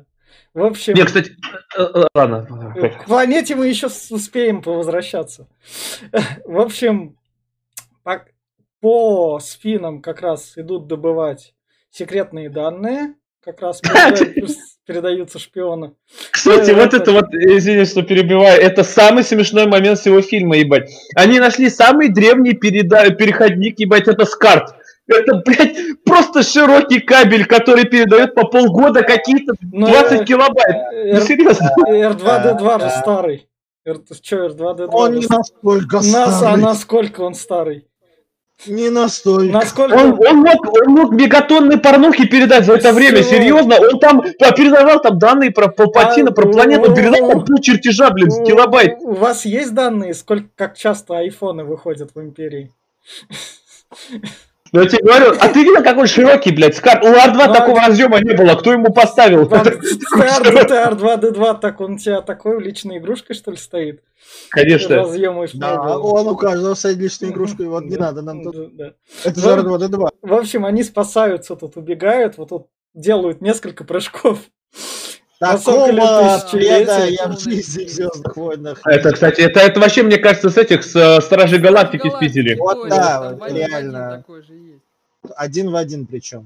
В 0.55 0.63
общем, 0.65 0.95
Не, 0.95 1.05
кстати, 1.05 1.33
э, 1.77 1.83
э, 1.83 2.05
ладно. 2.15 2.47
к 2.99 3.05
планете 3.07 3.55
мы 3.55 3.69
еще 3.69 3.89
с- 3.89 4.11
успеем 4.11 4.63
повозвращаться. 4.63 5.47
В 6.45 6.59
общем, 6.59 7.17
по, 8.03 8.25
по 8.81 9.39
спинам 9.41 10.03
как 10.03 10.23
раз 10.23 10.55
идут 10.57 10.87
добывать 10.89 11.55
секретные 11.91 12.51
данные, 12.51 13.15
как 13.45 13.61
раз 13.61 13.81
передают- 13.83 14.57
передаются 14.87 15.39
шпиону. 15.39 15.97
Кстати, 16.33 16.71
Э, 16.71 16.75
вот 16.75 16.95
это- 16.95 17.13
вот, 17.13 17.27
извини, 17.33 17.85
что 17.85 18.03
перебиваю, 18.03 18.61
это 18.61 18.83
самый 18.83 19.23
смешной 19.23 19.67
момент 19.67 19.99
всего 20.01 20.21
фильма, 20.21 20.57
ебать. 20.57 20.91
Они 21.15 21.39
нашли 21.39 21.71
самый 21.71 22.09
древний 22.09 22.55
переходник, 22.55 23.79
ебать, 23.79 24.09
это 24.09 24.25
скарт. 24.25 24.75
Это, 25.11 25.43
блядь, 25.45 25.77
просто 26.05 26.43
широкий 26.43 27.01
кабель, 27.01 27.45
который 27.47 27.85
передает 27.85 28.35
по 28.35 28.47
полгода 28.47 29.03
какие-то 29.03 29.55
Ну, 29.73 29.87
20 29.89 30.21
э, 30.21 30.25
килобайт. 30.25 30.77
Ну, 30.93 30.99
Р- 31.17 31.23
серьезно. 31.23 31.69
R2D2 31.89 32.73
же 32.75 32.79
Да. 32.79 32.91
старый. 33.01 33.47
Че, 34.23 34.47
R2D2? 34.49 34.89
Он 34.93 35.15
не 35.15 35.27
настолько 35.27 35.97
Нас, 35.97 36.15
а 36.15 36.31
старый. 36.33 36.63
насколько 36.63 37.21
он 37.23 37.35
старый? 37.35 37.87
Не 38.67 38.91
настолько. 38.91 39.51
Насколько... 39.55 39.95
Он, 39.95 40.21
он 40.21 40.37
мог, 40.37 40.67
он 40.87 40.93
мог 40.93 41.13
мегатонны 41.13 41.79
порнухи 41.79 42.27
передать 42.29 42.67
за 42.67 42.75
это 42.75 42.93
время, 42.93 43.23
Всё. 43.23 43.37
серьезно. 43.37 43.77
Он 43.81 43.99
там 43.99 44.23
да, 44.39 44.51
передавал 44.53 45.01
там 45.01 45.19
данные 45.19 45.51
про 45.51 45.69
Палпатина, 45.69 46.29
А, 46.29 46.33
про 46.35 46.47
планету, 46.47 46.91
ну, 46.91 46.95
передал 46.95 47.27
там 47.31 47.45
пол 47.47 47.57
чертежа, 47.63 48.11
блин, 48.11 48.29
У- 48.31 48.45
килобайт. 48.45 48.99
У 49.01 49.15
вас 49.15 49.47
есть 49.47 49.73
данные, 49.75 50.13
сколько, 50.13 50.49
как 50.57 50.77
часто 50.77 51.17
айфоны 51.17 51.65
выходят 51.65 52.11
в 52.15 52.21
империи? 52.21 52.71
Ну, 54.73 54.83
я 54.83 54.87
тебе 54.89 55.03
говорю, 55.03 55.35
а 55.41 55.49
ты 55.49 55.61
видел, 55.65 55.83
какой 55.83 56.07
широкий, 56.07 56.53
блядь, 56.53 56.77
скарт? 56.77 57.05
У 57.05 57.09
R2 57.09 57.47
Ну, 57.49 57.53
такого 57.53 57.81
а- 57.81 57.89
разъема 57.89 58.21
не 58.21 58.35
было, 58.35 58.55
кто 58.55 58.73
ему 58.73 58.93
поставил? 58.93 59.43
Это- 59.47 59.71
TR2D2, 60.17 61.61
так 61.61 61.81
он 61.81 61.95
у 61.95 61.99
тебя 61.99 62.21
такой 62.23 62.63
личной 62.63 62.99
игрушкой, 62.99 63.35
что 63.35 63.51
ли, 63.51 63.57
стоит? 63.57 64.03
Конечно. 64.51 64.97
Разъемываешь 64.97 65.53
Да, 65.55 65.75
много. 65.83 65.99
он 65.99 66.29
у 66.29 66.37
каждого 66.37 66.75
стоит 66.75 66.99
личную 66.99 67.33
игрушку, 67.33 67.63
и 67.63 67.67
вот 67.67 67.85
не 67.85 67.97
надо 67.97 68.23
нам 68.23 68.43
тут. 68.45 68.55
Это 69.25 69.41
Ну, 69.41 69.43
же 69.43 69.49
R2D2. 69.87 70.09
В 70.23 70.35
общем, 70.35 70.65
они 70.65 70.83
спасаются, 70.85 71.57
тут 71.57 71.77
убегают, 71.77 72.39
вот 72.39 72.51
тут 72.51 72.67
делают 72.95 73.41
несколько 73.41 73.85
прыжков. 73.85 74.39
Такого 75.41 75.87
тысячелетия. 75.87 76.77
преда 76.85 77.05
я 77.07 77.27
в 77.29 77.41
жизни 77.41 77.85
в. 77.85 77.89
Звездных 77.89 78.37
войнах. 78.37 78.81
Это, 78.85 79.13
кстати, 79.13 79.41
это, 79.41 79.61
это 79.61 79.81
вообще, 79.81 80.03
мне 80.03 80.19
кажется, 80.19 80.51
с 80.51 80.57
этих, 80.59 80.85
с 80.85 80.95
э, 80.95 81.21
Стражей 81.23 81.59
Галактики 81.59 82.11
спиздили. 82.15 82.57
Вот 82.57 82.89
да, 82.91 83.37
реально. 83.49 84.19
такой 84.19 84.43
же 84.43 84.53
есть. 84.55 84.83
Один 85.37 85.71
в 85.71 85.77
один 85.77 86.07
причем. 86.07 86.45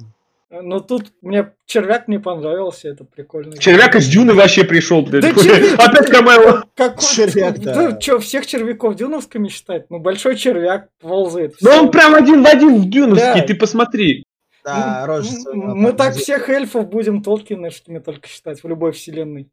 Но 0.50 0.78
тут 0.78 1.06
мне 1.20 1.50
червяк 1.66 2.06
не 2.06 2.18
понравился, 2.18 2.86
это 2.88 3.02
прикольно. 3.04 3.58
Червяк 3.58 3.96
из 3.96 4.06
Дюны 4.06 4.34
вообще 4.34 4.62
пришел, 4.62 5.02
блядь. 5.02 5.22
Да 5.22 5.30
червяк- 5.30 5.74
Опять 5.84 6.06
камео. 6.10 6.62
Какой 6.76 7.04
Червяк, 7.04 7.58
да. 7.58 7.74
да. 7.90 8.00
что, 8.00 8.20
всех 8.20 8.46
червяков 8.46 8.94
дюновскими 8.94 9.48
считать? 9.48 9.86
Ну, 9.90 9.98
большой 9.98 10.36
червяк 10.36 10.86
ползает. 11.00 11.56
Ну 11.60 11.70
всё. 11.70 11.80
он 11.80 11.90
прям 11.90 12.14
один 12.14 12.44
в 12.44 12.46
один 12.46 12.80
в 12.82 12.88
Дюновский, 12.88 13.40
Да. 13.40 13.46
ты 13.46 13.54
посмотри. 13.56 14.24
Да, 14.64 15.04
рожица. 15.06 15.52
Мы 15.52 15.92
так 15.92 16.14
всех 16.14 16.48
эльфов 16.48 16.88
будем 16.88 17.22
Толкиновскими 17.22 17.98
только 17.98 18.28
считать 18.28 18.62
в 18.62 18.68
любой 18.68 18.92
вселенной. 18.92 19.50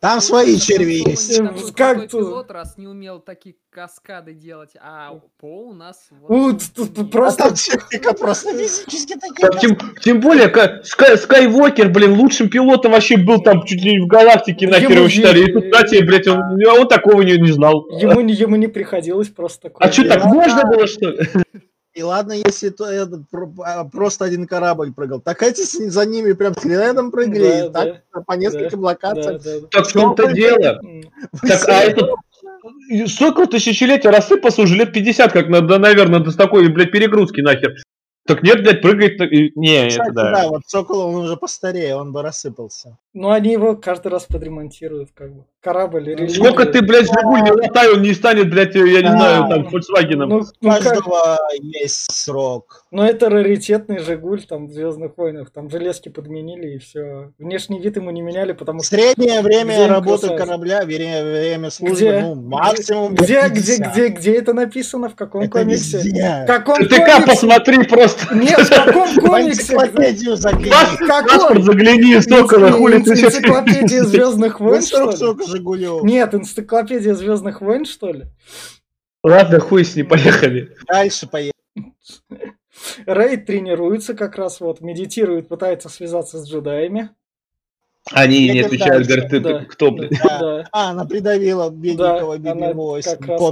Там 0.00 0.20
свои 0.20 0.56
черви 0.60 1.02
есть. 1.10 1.40
Э, 1.40 1.50
Как 1.74 2.08
пилот, 2.08 2.52
раз 2.52 2.78
не 2.78 2.86
умел 2.86 3.18
такие 3.18 3.56
каскады 3.70 4.32
делать, 4.32 4.70
а 4.80 5.18
Пол 5.40 5.70
у 5.70 5.72
нас... 5.72 6.06
вот. 6.12 6.62
А 6.78 7.04
просто- 7.06 7.42
там 7.42 7.54
техника 7.54 8.12
просто 8.14 8.52
физически 8.56 9.14
такие. 9.20 9.48
Так, 9.50 9.58
тем, 9.58 9.76
тем 10.00 10.20
более, 10.20 10.46
ка- 10.50 10.82
Скай- 10.84 11.16
Скайуокер, 11.16 11.88
блин, 11.88 12.12
лучшим 12.12 12.48
пилотом 12.48 12.92
вообще 12.92 13.16
был 13.16 13.42
там 13.42 13.64
чуть 13.64 13.82
ли 13.82 13.96
не 13.96 14.00
в 14.04 14.06
галактике, 14.06 14.68
нахер 14.68 14.92
его 14.92 15.08
считали. 15.08 15.40
И 15.50 15.52
тут, 15.52 15.64
тебе, 15.88 16.04
блядь, 16.06 16.28
он, 16.28 16.42
он 16.64 16.86
такого 16.86 17.22
не, 17.22 17.36
не 17.36 17.50
знал. 17.50 17.88
Ему, 17.98 18.20
не- 18.20 18.34
ему 18.34 18.54
не 18.54 18.68
приходилось 18.68 19.30
просто 19.30 19.62
такое. 19.62 19.88
А 19.88 19.90
что, 19.90 20.08
так 20.08 20.24
можно 20.26 20.62
было, 20.62 20.86
что 20.86 21.10
ли? 21.10 21.26
И 21.98 22.02
ладно, 22.02 22.32
если 22.32 22.68
то 22.68 22.86
про- 23.28 23.52
а, 23.64 23.84
просто 23.84 24.24
один 24.24 24.46
корабль 24.46 24.92
прыгал. 24.92 25.20
Так 25.20 25.42
эти 25.42 25.62
за 25.88 26.06
ними 26.06 26.32
прям 26.32 26.54
следом 26.54 27.10
прыгали. 27.10 27.68
Да, 27.70 27.88
и 27.88 27.92
так 28.12 28.24
по 28.24 28.34
нескольким 28.34 28.82
Да, 28.82 28.86
локациям. 28.86 29.40
да, 29.44 29.60
да. 29.62 29.66
Так 29.68 29.88
в 29.88 29.92
том-то 29.92 30.32
дело. 30.32 30.80
Так, 31.42 31.68
а 31.68 31.80
этот... 31.82 32.10
Сколько 33.08 33.46
тысячелетия 33.46 34.10
рассыпался 34.10 34.62
уже 34.62 34.76
лет 34.76 34.92
50, 34.92 35.32
как 35.32 35.48
надо, 35.48 35.78
наверное, 35.78 36.20
до 36.20 36.30
такой, 36.36 36.68
блядь, 36.68 36.92
перегрузки 36.92 37.40
нахер. 37.40 37.74
Так 38.28 38.44
нет, 38.44 38.62
блядь, 38.62 38.80
прыгает... 38.80 39.20
и- 39.20 39.50
Не, 39.56 39.88
Кстати, 39.88 40.06
это 40.10 40.12
да. 40.14 40.30
да, 40.42 40.48
вот 40.50 40.62
Сокол, 40.68 41.00
он 41.00 41.14
уже 41.24 41.36
постарее, 41.36 41.96
он 41.96 42.12
бы 42.12 42.22
рассыпался. 42.22 42.96
Ну, 43.12 43.30
они 43.30 43.52
его 43.54 43.74
каждый 43.74 44.08
раз 44.12 44.24
подремонтируют, 44.26 45.08
как 45.14 45.32
бы. 45.34 45.44
Корабль, 45.60 46.04
реликвия. 46.04 46.28
Сколько 46.28 46.66
ты, 46.66 46.82
блядь, 46.82 47.06
Жигуль 47.08 47.42
не 47.42 47.50
латай, 47.50 47.92
он 47.92 48.00
не 48.02 48.14
станет, 48.14 48.48
блядь, 48.48 48.76
я 48.76 48.82
не 48.84 49.02
Да. 49.02 49.10
знаю, 49.18 49.48
там, 49.48 49.68
Фольксвагеном. 49.68 50.28
Ну, 50.28 50.42
ну, 50.60 50.70
каждого 50.70 51.36
есть 51.60 52.12
срок. 52.12 52.84
Ну, 52.92 53.02
это 53.02 53.28
раритетный 53.28 53.98
Жигуль, 53.98 54.42
там, 54.44 54.68
в 54.68 54.70
Звездных 54.70 55.18
войнах. 55.18 55.50
Там 55.50 55.68
железки 55.68 56.10
подменили, 56.10 56.76
и 56.76 56.78
все. 56.78 57.32
Внешний 57.40 57.80
вид 57.80 57.96
ему 57.96 58.12
не 58.12 58.22
меняли, 58.22 58.52
потому 58.52 58.84
что... 58.84 58.94
Среднее 58.94 59.40
время 59.42 59.88
работы 59.88 60.28
корабля, 60.36 60.84
время, 60.84 61.24
время 61.24 61.70
службы, 61.70 61.96
Где? 61.96 62.20
ну, 62.20 62.34
максимум 62.36 63.14
Где, 63.16 63.48
где, 63.48 63.78
50. 63.78 63.92
где, 63.92 64.08
где 64.10 64.34
это 64.36 64.52
написано? 64.52 65.08
В 65.08 65.16
каком 65.16 65.42
Это 65.42 65.50
комиксе? 65.50 65.96
везде. 65.96 66.44
В 66.44 66.46
каком 66.46 66.86
ТК 66.86 66.96
комиксе? 66.98 67.26
посмотри 67.26 67.84
просто. 67.84 68.32
Нет, 68.32 68.60
в 68.60 68.70
каком 68.84 69.08
В 69.12 69.20
комиксе? 69.26 69.60
энциклопедию 69.74 70.36
загляни. 70.36 70.70
В 70.70 70.98
каком? 71.06 71.26
Паспорт 71.40 71.64
загляни, 71.64 72.20
Сокола, 72.20 72.70
хули 72.70 73.02
ты 73.02 73.16
сейчас... 73.16 73.34
Энциклопедия 73.34 74.04
Звездных 74.04 74.60
войн, 74.60 74.82
что 74.82 75.10
ли? 75.10 75.47
Жигулю. 75.48 76.04
Нет, 76.04 76.34
энциклопедия 76.34 77.14
Звездных 77.14 77.60
войн, 77.60 77.84
что 77.84 78.12
ли? 78.12 78.26
Ладно, 79.22 79.58
хуй 79.58 79.84
с 79.84 79.96
ней, 79.96 80.04
поехали. 80.04 80.76
Дальше 80.86 81.26
поехали. 81.26 81.52
Рейд 83.06 83.46
тренируется 83.46 84.14
как 84.14 84.36
раз 84.36 84.60
вот, 84.60 84.80
медитирует, 84.80 85.48
пытается 85.48 85.88
связаться 85.88 86.38
с 86.38 86.48
джедаями. 86.48 87.10
Они 88.12 88.48
не 88.48 88.60
отвечают, 88.60 89.06
говорят, 89.06 89.28
ты 89.30 89.40
Да. 89.40 89.64
кто, 89.68 89.90
блядь? 89.90 90.10
Да. 90.10 90.38
Да. 90.38 90.64
А, 90.72 90.90
она 90.90 91.04
придавила 91.04 91.70
бедненького 91.70 92.38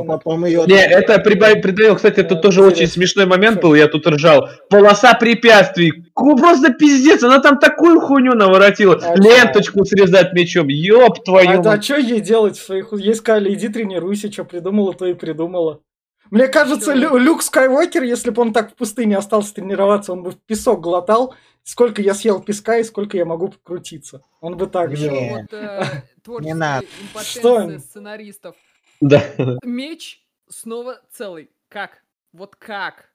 потом 0.04 0.44
ее... 0.44 0.64
Не, 0.66 0.84
это 0.84 1.18
придавил, 1.18 1.96
кстати, 1.96 2.20
это 2.20 2.34
Да, 2.34 2.40
тоже 2.40 2.60
очень 2.62 2.72
интересно. 2.72 2.94
смешной 2.94 3.26
момент 3.26 3.60
был, 3.60 3.74
я 3.74 3.88
тут 3.88 4.06
ржал. 4.06 4.48
Полоса 4.70 5.14
препятствий. 5.14 5.92
Просто 6.14 6.72
пиздец, 6.72 7.22
она 7.22 7.40
там 7.40 7.58
такую 7.58 8.00
хуйню 8.00 8.34
наворотила. 8.34 8.98
А 9.02 9.16
Ленточку 9.16 9.84
срезать 9.84 10.32
мечом, 10.32 10.68
ёб 10.68 11.22
твою 11.24 11.50
А, 11.50 11.54
а 11.54 11.62
мать. 11.62 11.84
что 11.84 11.96
ей 11.96 12.20
делать 12.20 12.56
в 12.56 12.64
своих... 12.64 12.92
Ей 12.92 13.14
сказали, 13.14 13.52
иди 13.54 13.68
тренируйся, 13.68 14.32
что 14.32 14.44
придумала, 14.44 14.94
то 14.94 15.06
и 15.06 15.14
придумала. 15.14 15.80
Мне 16.30 16.48
кажется? 16.48 16.92
Лю- 16.92 17.16
Люк 17.16 17.42
Скайуокер, 17.42 18.02
если 18.02 18.30
бы 18.30 18.42
он 18.42 18.52
так 18.52 18.72
в 18.72 18.74
пустыне 18.74 19.16
остался 19.16 19.54
тренироваться, 19.54 20.12
он 20.12 20.22
бы 20.22 20.30
в 20.32 20.36
песок 20.38 20.80
глотал, 20.80 21.34
сколько 21.62 22.02
я 22.02 22.14
съел 22.14 22.40
песка 22.42 22.78
и 22.78 22.84
сколько 22.84 23.16
я 23.16 23.24
могу 23.24 23.48
покрутиться. 23.48 24.22
Он 24.40 24.56
бы 24.56 24.66
так 24.66 24.90
Не. 24.90 24.96
же. 24.96 25.10
Вот 25.10 25.52
э, 25.52 25.84
творческая 26.22 26.54
надо. 26.54 26.86
Что 27.22 27.78
сценаристов. 27.78 28.56
Да. 29.00 29.22
Меч 29.62 30.24
снова 30.48 31.00
целый. 31.12 31.50
Как? 31.68 32.02
Вот 32.32 32.56
как? 32.56 33.10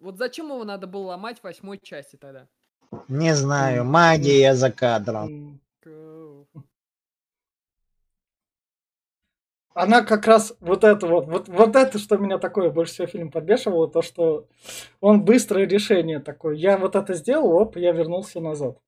Вот 0.00 0.16
зачем 0.18 0.46
его 0.46 0.64
надо 0.64 0.86
было 0.86 1.08
ломать 1.08 1.40
в 1.40 1.44
восьмой 1.44 1.78
части 1.82 2.16
тогда? 2.16 2.46
Не 3.08 3.34
знаю, 3.34 3.84
магия 3.84 4.54
за 4.54 4.70
кадром. 4.70 5.60
Она 9.80 10.02
как 10.02 10.26
раз 10.26 10.54
вот 10.58 10.82
это 10.82 11.06
вот, 11.06 11.26
вот, 11.28 11.48
вот 11.48 11.76
это, 11.76 11.98
что 12.00 12.16
меня 12.16 12.38
такое 12.38 12.70
больше 12.70 12.94
всего 12.94 13.06
фильм 13.06 13.30
подбешивало, 13.30 13.86
то, 13.88 14.02
что 14.02 14.48
он 15.00 15.24
быстрое 15.24 15.68
решение 15.68 16.18
такое. 16.18 16.56
Я 16.56 16.76
вот 16.78 16.96
это 16.96 17.14
сделал, 17.14 17.52
оп, 17.52 17.76
я 17.76 17.92
вернулся 17.92 18.40
назад. 18.40 18.78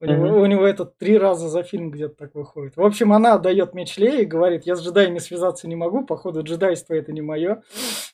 У 0.00 0.06
него, 0.06 0.28
Мгм. 0.28 0.36
у 0.40 0.46
него 0.46 0.66
это 0.66 0.86
три 0.86 1.18
раза 1.18 1.50
за 1.50 1.62
фильм 1.62 1.90
где-то 1.90 2.14
так 2.14 2.34
выходит. 2.34 2.74
В 2.78 2.82
общем, 2.82 3.12
она 3.12 3.34
отдает 3.34 3.74
меч 3.74 3.98
Лее 3.98 4.22
и 4.22 4.24
говорит, 4.24 4.64
я 4.64 4.76
с 4.76 4.82
джедаями 4.82 5.18
связаться 5.18 5.68
не 5.68 5.76
могу, 5.76 6.06
походу 6.06 6.42
джедайство 6.42 6.94
это 6.94 7.12
не 7.12 7.20
мое. 7.20 7.62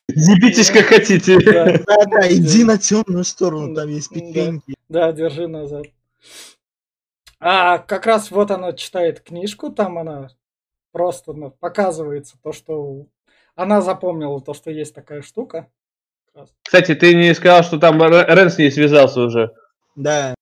Ебитесь 0.09 0.73
как 0.73 0.87
хотите. 0.87 1.38
Да, 1.38 1.78
Да-да, 1.87 2.28
иди 2.28 2.64
на 2.64 2.76
темную 2.76 3.23
сторону, 3.23 3.73
там 3.73 3.88
есть 3.88 4.11
печеньки. 4.12 4.75
да, 4.88 5.12
держи 5.12 5.47
назад. 5.47 5.85
А 7.38 7.78
как 7.78 8.04
раз 8.06 8.33
вот 8.33 8.50
она 8.50 8.73
читает 8.73 9.21
книжку, 9.21 9.71
там 9.71 9.97
она 9.99 10.30
просто 10.97 11.35
ну, 11.35 11.50
показывается 11.50 12.37
то, 12.43 12.53
что 12.53 13.05
она 13.55 13.83
запомнила 13.83 14.41
то, 14.41 14.55
что 14.55 14.71
есть 14.71 14.95
такая 14.95 15.21
штука. 15.21 15.67
Кстати, 16.65 16.95
ты 16.95 17.15
не 17.15 17.35
сказал, 17.35 17.62
что 17.65 17.79
там 17.79 18.00
Рен 18.00 18.49
с 18.49 18.57
ней 18.57 18.71
связался 18.71 19.21
уже. 19.21 19.53
Да. 19.95 20.35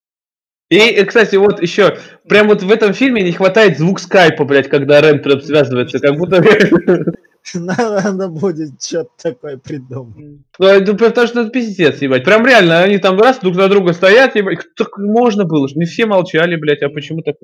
И, 0.71 1.03
кстати, 1.03 1.35
вот 1.35 1.61
еще, 1.61 1.99
прям 2.29 2.47
вот 2.47 2.63
в 2.63 2.71
этом 2.71 2.93
фильме 2.93 3.25
не 3.25 3.33
хватает 3.33 3.79
звук 3.79 3.99
скайпа, 3.99 4.45
блядь, 4.45 4.69
когда 4.69 5.01
Рен 5.01 5.25
прям 5.25 5.41
связывается, 5.41 5.99
как 5.99 6.17
будто... 6.17 6.41
Надо 7.55 8.29
будет 8.29 8.81
что-то 8.81 9.11
такое 9.21 9.59
придумать. 9.59 10.39
Ну, 10.61 10.67
это 10.67 10.95
потому 10.95 11.27
что 11.27 11.41
это 11.41 11.51
пиздец, 11.51 12.01
ебать. 12.01 12.25
Прям 12.25 12.47
реально, 12.47 12.81
они 12.81 12.99
там 12.99 13.21
раз 13.21 13.41
друг 13.41 13.57
на 13.57 13.67
друга 13.67 13.93
стоят, 13.93 14.37
ебать. 14.37 14.61
Так 14.77 14.99
можно 14.99 15.45
было 15.45 15.69
же, 15.69 15.75
не 15.75 15.85
все 15.85 16.07
молчали, 16.07 16.55
блядь, 16.55 16.83
а 16.83 16.91
почему 16.91 17.23
так? 17.23 17.35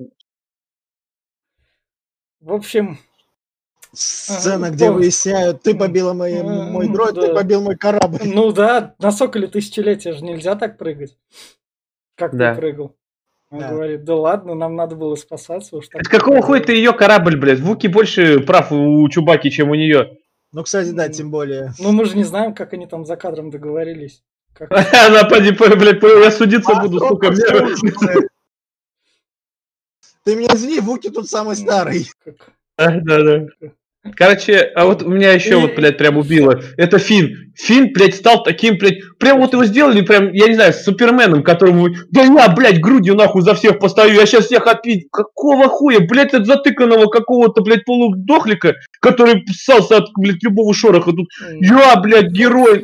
В 2.41 2.53
общем, 2.53 2.97
Сцена, 3.93 4.67
Ага, 4.67 4.75
где 4.75 4.85
помню. 4.85 4.99
выясняют, 5.01 5.63
ты 5.63 5.75
побила 5.75 6.13
мой, 6.13 6.31
М, 6.31 6.71
мой 6.71 6.87
дроид, 6.87 7.15
ты 7.15 7.27
да. 7.27 7.33
побил 7.33 7.61
мой 7.61 7.75
корабль. 7.75 8.19
ну 8.23 8.51
да, 8.53 8.95
на 8.99 9.11
соколе 9.11 9.47
тысячелетия 9.47 10.13
же 10.13 10.23
нельзя 10.23 10.55
так 10.55 10.77
прыгать. 10.77 11.17
Как 12.15 12.35
Да. 12.37 12.53
ты 12.55 12.61
прыгал? 12.61 12.95
Он 13.51 13.59
Да. 13.59 13.69
говорит, 13.71 14.05
да 14.05 14.15
ладно, 14.15 14.55
нам 14.55 14.77
надо 14.77 14.95
было 14.95 15.15
спасаться 15.15 15.75
уж 15.75 15.89
так. 15.89 16.05
С 16.05 16.07
какого 16.07 16.41
хуя 16.41 16.61
ты 16.61 16.73
ее 16.73 16.93
корабль, 16.93 17.35
блядь? 17.35 17.59
Вуки 17.59 17.87
больше 17.87 18.39
прав 18.39 18.71
у 18.71 19.07
Чубаки, 19.09 19.51
чем 19.51 19.69
у 19.71 19.75
нее. 19.75 20.17
Ну, 20.53 20.63
кстати, 20.63 20.91
да, 20.91 21.09
тем 21.09 21.29
более. 21.31 21.73
Ну 21.79 21.91
мы 21.91 22.05
же 22.05 22.15
не 22.15 22.23
знаем, 22.23 22.53
как 22.55 22.71
они 22.71 22.87
там 22.87 23.05
за 23.05 23.17
кадром 23.17 23.49
договорились. 23.49 24.23
Она, 24.69 25.25
поди, 25.25 25.51
по- 25.51 25.75
блядь, 25.75 26.01
я 26.01 26.31
судиться 26.31 26.75
буду, 26.75 26.99
сука, 26.99 27.29
мне... 27.31 28.27
Ты 30.23 30.35
меня 30.35 30.49
извини, 30.53 30.79
Вуки 30.79 31.09
тут 31.09 31.29
самый 31.29 31.55
старый. 31.55 32.09
как- 32.23 32.53
А, 32.77 32.91
Да, 33.01 33.23
да. 33.23 33.47
Короче, 34.15 34.57
а 34.75 34.85
вот 34.85 35.03
меня 35.05 35.31
еще 35.33 35.57
вот, 35.57 35.75
блядь, 35.75 35.97
прям 35.97 36.17
убило. 36.17 36.59
Это 36.75 36.97
Финн. 36.97 37.51
Финн, 37.55 37.91
блядь, 37.93 38.15
стал 38.15 38.41
таким, 38.43 38.77
блядь, 38.79 38.97
прям 39.19 39.39
вот 39.39 39.53
его 39.53 39.63
сделали, 39.63 40.01
прям, 40.01 40.31
я 40.33 40.47
не 40.47 40.55
знаю, 40.55 40.73
с 40.73 40.83
Суперменом, 40.83 41.43
которому, 41.43 41.89
да 42.09 42.23
я, 42.23 42.49
блядь, 42.49 42.79
грудью 42.81 43.13
нахуй 43.13 43.43
за 43.43 43.53
всех 43.53 43.77
постою, 43.77 44.15
я 44.15 44.25
сейчас 44.25 44.45
всех 44.45 44.65
отпить. 44.65 45.07
Какого 45.11 45.67
хуя, 45.69 45.99
блядь, 45.99 46.33
от 46.33 46.47
затыканного 46.47 47.07
какого-то, 47.11 47.61
блядь, 47.61 47.85
полудохлика, 47.85 48.73
который 49.01 49.45
ссался 49.53 49.97
от, 49.97 50.05
блядь, 50.17 50.41
любого 50.41 50.73
шороха. 50.73 51.11
Тут 51.11 51.27
я, 51.59 51.95
блядь, 51.97 52.31
герой. 52.31 52.83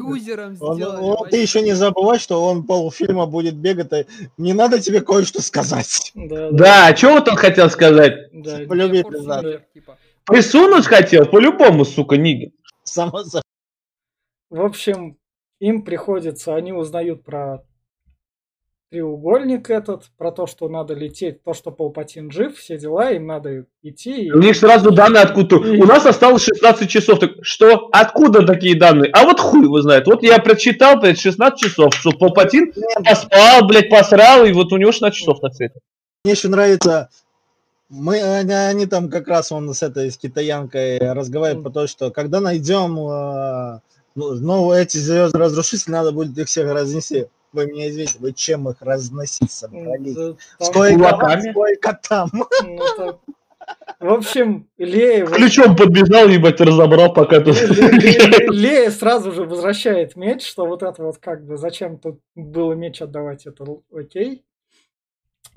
Он- 0.60 0.84
он- 0.84 1.30
ты 1.32 1.38
еще 1.38 1.62
не 1.62 1.74
забывай, 1.74 2.20
что 2.20 2.44
он 2.44 2.64
полфильма 2.64 3.26
будет 3.26 3.56
бегать. 3.56 3.92
и 3.92 4.06
Не 4.38 4.54
надо 4.54 4.80
тебе 4.80 5.02
кое-что 5.02 5.42
сказать. 5.42 6.12
Да, 6.14 6.52
Да, 6.52 6.88
а 6.90 6.96
что 6.96 7.14
вот 7.14 7.28
он 7.28 7.38
хотел 7.38 7.72
сказать? 7.72 8.32
да. 8.34 8.60
Надо. 8.70 9.48
Мажор, 9.48 9.62
типа. 9.74 9.98
Присунуть 10.28 10.86
хотел? 10.88 11.26
По-любому, 11.26 11.86
сука, 11.86 12.18
Нига. 12.18 12.52
Само 12.84 13.24
собой. 13.24 13.42
В 14.50 14.62
общем, 14.62 15.18
им 15.60 15.84
приходится, 15.84 16.56
они 16.56 16.72
узнают 16.74 17.24
про 17.24 17.64
треугольник 18.90 19.70
этот, 19.70 20.06
про 20.18 20.32
то, 20.32 20.48
что 20.48 20.70
надо 20.70 20.94
лететь, 20.94 21.44
то, 21.44 21.54
что 21.54 21.72
Палпатин 21.72 22.32
жив, 22.32 22.56
все 22.58 22.78
дела, 22.78 23.12
им 23.12 23.28
надо 23.28 23.66
идти. 23.84 24.28
и- 24.28 24.32
У 24.32 24.40
них 24.40 24.56
сразу 24.56 24.92
данные 24.92 25.24
откуда. 25.24 25.58
У 25.58 25.86
нас 25.86 26.06
осталось 26.06 26.44
16 26.44 26.90
часов. 26.90 27.20
Так 27.20 27.32
что? 27.42 27.90
Откуда 27.92 28.46
такие 28.46 28.78
данные? 28.80 29.12
А 29.14 29.26
вот 29.26 29.42
хуй 29.42 29.64
его 29.64 29.82
знает. 29.82 30.08
Вот 30.08 30.24
я 30.24 30.40
прочитал, 30.40 31.00
блядь, 31.02 31.20
16 31.20 31.60
часов, 31.60 31.94
что 31.96 32.12
Палпатин 32.12 32.72
поспал, 33.04 33.68
блядь, 33.68 33.90
посрал, 33.90 34.46
и 34.46 34.54
вот 34.54 34.72
у 34.72 34.78
него 34.78 34.94
16 34.94 35.18
часов 35.20 35.42
на 35.42 35.52
свете. 35.52 35.80
Мне 36.24 36.34
еще 36.34 36.48
нравится, 36.48 37.10
мы, 37.90 38.22
они, 38.22 38.54
они 38.54 38.86
там 38.86 39.10
как 39.10 39.28
раз 39.28 39.52
он 39.52 39.74
с 39.74 39.82
этой 39.84 40.12
с 40.12 40.18
китаянкой 40.18 40.98
разговаривает 41.00 41.64
по 41.64 41.70
то, 41.70 41.88
что 41.88 42.12
когда 42.12 42.40
найдем 42.42 42.98
э, 43.00 43.80
ну, 44.16 44.34
ну, 44.34 44.72
эти 44.74 44.98
звезды 44.98 45.38
разрушители, 45.38 45.92
надо 45.92 46.12
будет 46.12 46.38
их 46.38 46.48
всех 46.48 46.72
разнести. 46.72 47.28
Вы 47.54 47.68
меня 47.68 47.90
извините, 47.90 48.16
вы 48.20 48.34
чем 48.34 48.68
их 48.70 48.82
разносить 48.82 49.52
собрались? 49.52 50.18
Сколько, 50.60 51.42
сколько 51.42 52.00
там? 52.08 52.30
ну, 52.34 52.80
так. 52.98 53.18
В 54.00 54.10
общем, 54.10 54.68
Лея, 54.78 55.26
вот- 55.26 55.36
Ключом 55.36 55.76
подбежал, 55.76 56.28
ебать, 56.28 56.60
разобрал, 56.62 57.14
пока 57.14 57.42
тут. 57.42 57.56
Ле- 57.56 57.92
Ле- 58.00 58.48
Лея 58.50 58.92
сразу 58.92 59.32
же 59.32 59.44
возвращает 59.44 60.16
меч, 60.16 60.46
что 60.46 60.66
вот 60.66 60.84
это 60.84 61.02
вот 61.04 61.18
как 61.18 61.46
бы 61.46 61.58
зачем 61.58 61.98
тут 61.98 62.20
было 62.36 62.74
меч 62.74 63.02
отдавать, 63.02 63.46
это 63.46 63.66
окей. 63.94 64.44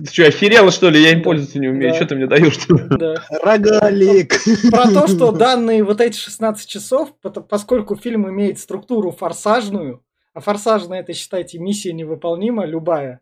Ты 0.05 0.11
что, 0.11 0.27
охерела, 0.27 0.71
что 0.71 0.89
ли? 0.89 1.01
Я 1.01 1.11
им 1.11 1.19
Да. 1.19 1.23
пользоваться 1.23 1.59
не 1.59 1.67
умею. 1.67 1.91
Да. 1.91 1.95
Что 1.95 2.05
ты 2.07 2.15
мне 2.15 2.27
даешь? 2.27 2.57
Да. 2.67 3.15
Рогалик. 3.43 4.33
Про 4.71 4.91
то, 4.91 5.07
что 5.07 5.31
данные 5.31 5.83
вот 5.83 6.01
эти 6.01 6.17
16 6.17 6.67
часов, 6.67 7.13
поскольку 7.49 7.95
фильм 7.95 8.27
имеет 8.29 8.59
структуру 8.59 9.11
форсажную, 9.11 10.03
а 10.33 10.39
форсажная 10.39 11.01
это, 11.01 11.13
считайте, 11.13 11.59
миссия 11.59 11.93
невыполнима, 11.93 12.65
любая, 12.65 13.19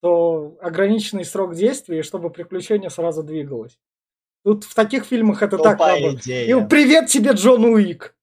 то 0.00 0.56
ограниченный 0.60 1.24
срок 1.24 1.54
действия, 1.54 2.02
чтобы 2.02 2.30
приключение 2.30 2.90
сразу 2.90 3.22
двигалось. 3.22 3.78
Тут 4.44 4.64
в 4.64 4.74
таких 4.74 5.04
фильмах 5.06 5.42
это 5.42 5.56
так 5.56 5.78
Тупая 5.78 6.00
надо. 6.00 6.14
И 6.14 6.16
идея. 6.18 6.66
привет 6.66 7.06
тебе, 7.08 7.32
Джон 7.32 7.64
Уик! 7.64 8.13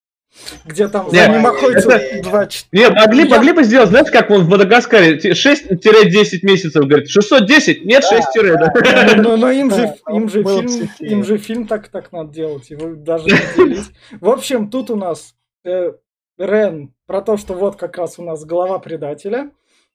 Где 0.64 0.88
там 0.88 1.10
за 1.10 1.16
ним 1.28 1.46
охотятся 1.46 2.00
два 2.22 2.48
Не, 2.72 2.88
могли, 2.88 3.24
могли 3.28 3.52
бы 3.52 3.64
сделать, 3.64 3.90
знаешь, 3.90 4.10
как 4.10 4.30
он 4.30 4.44
в 4.44 4.48
Мадагаскаре, 4.48 5.18
6-10 5.18 6.38
месяцев, 6.42 6.84
говорит, 6.86 7.08
610, 7.08 7.84
нет, 7.84 8.04
6 8.04 8.32
тире, 8.32 8.56
да. 8.56 8.72
Но, 9.16 9.22
но- 9.22 9.36
но 9.36 9.50
им 9.50 9.70
же, 9.70 9.94
им 10.08 10.28
же 10.28 10.42
фильм, 10.42 10.88
им 11.00 11.24
же 11.24 11.38
фильм 11.38 11.66
так 11.66 11.88
так 11.88 12.12
надо 12.12 12.32
делать, 12.32 12.70
его 12.70 12.94
даже 12.94 13.24
не 13.26 13.64
делить. 13.64 13.86
В 14.20 14.28
общем, 14.28 14.70
тут 14.70 14.90
у 14.90 14.96
нас 14.96 15.34
э, 15.64 15.92
Рен 16.38 16.92
про 17.06 17.20
то, 17.22 17.36
что 17.36 17.54
вот 17.54 17.76
как 17.76 17.98
раз 17.98 18.18
у 18.18 18.22
нас 18.22 18.44
голова 18.44 18.78
предателя. 18.78 19.50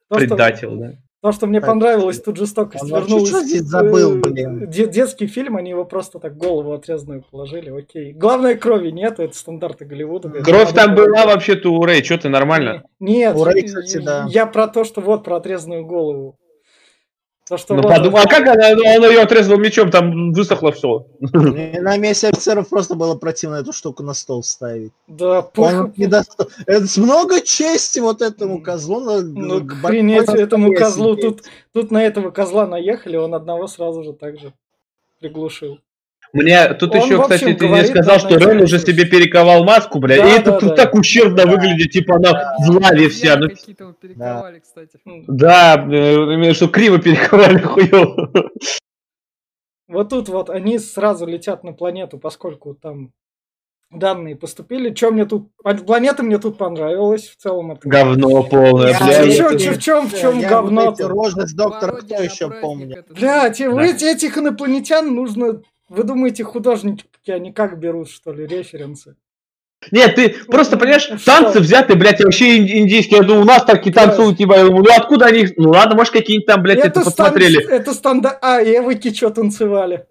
То, 0.09 0.19
что- 0.19 0.27
Предатель, 0.29 0.69
да. 0.71 0.91
То, 1.27 1.33
что 1.33 1.45
мне 1.45 1.59
Так, 1.59 1.67
понравилось, 1.69 2.21
тут 2.21 2.37
жестокость 2.37 2.89
вообще 2.89 3.09
вернулась. 3.09 3.29
что 3.29 3.41
здесь 3.41 3.61
забыл, 3.63 4.15
Э, 4.17 4.21
блин? 4.21 4.69
де- 4.69 4.87
детский 4.87 5.27
фильм, 5.27 5.57
они 5.57 5.71
его 5.71 5.83
просто 5.83 6.19
так 6.19 6.37
голову 6.37 6.71
отрезанную 6.71 7.21
положили, 7.29 7.69
окей. 7.69 8.13
Главное, 8.13 8.55
крови 8.55 8.91
нет, 8.91 9.19
это 9.19 9.35
стандарты 9.37 9.83
Голливуда. 9.83 10.29
Кровь 10.29 10.71
там 10.73 10.95
была 10.95 11.25
вообще-то 11.25 11.69
у 11.73 11.83
Рэй, 11.83 12.01
что 12.01 12.17
ты 12.17 12.29
нормально? 12.29 12.83
Нет, 13.01 13.35
У 13.35 13.43
Рэй, 13.43 13.59
я- 13.61 13.67
кстати, 13.67 13.97
да. 13.97 14.25
я 14.29 14.45
про 14.45 14.67
то, 14.67 14.85
что 14.85 15.01
вот 15.01 15.25
про 15.25 15.35
отрезанную 15.35 15.85
голову. 15.85 16.37
То, 17.47 17.57
что 17.57 17.75
Ну 17.75 17.83
подумай, 17.83 18.21
а 18.23 18.27
как 18.27 18.41
она, 18.45 18.67
она 18.67 19.07
ее 19.07 19.21
отрезала 19.21 19.57
мечом, 19.57 19.89
там 19.89 20.33
высохло 20.33 20.71
все. 20.73 21.05
Мне 21.19 21.79
На 21.79 21.95
месте 21.97 22.27
офицеров 22.27 22.67
просто 22.67 22.95
было 22.95 23.15
противно 23.15 23.55
эту 23.55 23.71
штуку 23.71 24.03
на 24.03 24.13
стол 24.13 24.43
ставить. 24.43 24.91
Да, 25.07 25.39
Он 25.39 25.45
пух- 25.53 25.97
не 25.97 26.07
доста- 26.07 26.47
Это 26.65 26.85
много 26.99 27.39
чести 27.39 27.99
вот 27.99 28.21
этому 28.21 28.61
козлу. 28.61 29.21
Ну, 29.21 29.61
к 29.61 29.75
большой 29.81 30.41
этому 30.41 30.73
козлу. 30.73 31.15
Тут, 31.15 31.43
тут 31.71 31.91
на 31.91 32.03
этого 32.03 32.31
козла 32.31 32.67
наехали, 32.67 33.15
он 33.15 33.33
одного 33.33 33.67
сразу 33.67 34.03
же 34.03 34.11
так 34.11 34.37
же 34.39 34.51
приглушил. 35.21 35.79
Мне 36.41 36.73
тут 36.75 36.91
Он, 36.93 36.97
еще, 37.01 37.15
общем, 37.15 37.21
кстати, 37.23 37.53
ты 37.53 37.65
не 37.65 37.67
говорит, 37.69 37.87
сказал, 37.89 38.17
надо 38.17 38.29
что 38.29 38.37
Рен 38.51 38.61
уже 38.61 38.79
себе 38.79 39.05
перековал 39.05 39.63
маску, 39.63 39.99
бля, 39.99 40.17
Да, 40.17 40.27
и 40.27 40.31
это 40.39 40.51
да, 40.51 40.59
тут 40.59 40.69
да. 40.69 40.75
так 40.75 40.93
ущербно 40.93 41.43
Да. 41.45 41.51
выглядит, 41.51 41.91
типа 41.91 42.15
она 42.15 42.55
в 42.65 42.69
лаве 42.69 43.09
вся. 43.09 43.37
Ну, 43.37 43.47
мы 43.47 43.93
перековали, 43.93 44.59
кстати. 44.59 44.99
Да, 45.27 45.85
э, 45.91 46.53
что 46.53 46.67
криво 46.67 46.99
перековали 46.99 47.57
хуёво. 47.61 48.31
Вот 49.87 50.09
тут 50.09 50.29
вот 50.29 50.49
они 50.49 50.79
сразу 50.79 51.25
летят 51.25 51.63
на 51.63 51.71
планету, 51.73 52.17
поскольку 52.17 52.73
там 52.75 53.13
данные 53.89 54.35
поступили. 54.35 54.93
Что 54.93 55.11
мне 55.11 55.25
тут... 55.25 55.49
Планета 55.85 56.23
мне 56.23 56.37
тут 56.39 56.57
понравилась 56.57 57.29
в 57.29 57.37
целом. 57.37 57.71
Это... 57.71 57.87
Говно 57.87 58.43
полное, 58.43 58.89
Я 58.91 58.99
блядь. 58.99 59.37
чё, 59.37 59.57
чё, 59.57 59.71
в 59.73 59.77
чём- 59.79 60.07
в 60.09 60.13
чём 60.19 60.39
я 60.39 60.49
говно-то? 60.49 60.87
вот 60.89 60.99
эти 60.99 61.03
рожи 61.03 61.47
с 61.47 61.53
доктора 61.53 61.91
Пародия 61.93 62.15
кто 62.17 62.23
еще 62.25 62.49
помнит? 62.49 63.05
Блядь, 63.17 63.59
Да. 63.59 64.11
этих 64.11 64.37
инопланетян 64.37 65.15
нужно... 65.15 65.61
Вы 65.89 66.03
думаете, 66.03 66.43
художники 66.43 67.05
они 67.27 67.51
как 67.53 67.79
берут, 67.79 68.09
что 68.09 68.31
ли, 68.33 68.45
референсы? 68.45 69.15
Нет, 69.91 70.15
ты 70.15 70.29
просто, 70.47 70.75
понимаешь, 70.75 71.03
Что? 71.03 71.17
танцы 71.23 71.59
взяты, 71.59 71.95
блядь, 71.95 72.21
вообще 72.23 72.57
ин- 72.57 72.83
индийские. 72.83 73.19
Я 73.19 73.23
думаю, 73.23 73.43
у 73.43 73.45
нас 73.45 73.63
такие 73.63 73.93
танцуют, 73.93 74.37
типа, 74.37 74.53
я 74.55 74.65
думаю, 74.65 74.83
ну 74.83 74.91
откуда 74.95 75.27
они. 75.27 75.47
Ну 75.55 75.69
ладно, 75.69 75.95
может, 75.95 76.13
какие-нибудь 76.13 76.47
там, 76.47 76.61
блядь, 76.63 76.79
это 76.79 77.01
стан- 77.01 77.05
посмотрели. 77.05 77.63
Это 77.69 77.93
стандарт... 77.93 78.39
А, 78.41 78.61
эвоки 78.61 79.13
что 79.13 79.29
танцевали? 79.29 80.05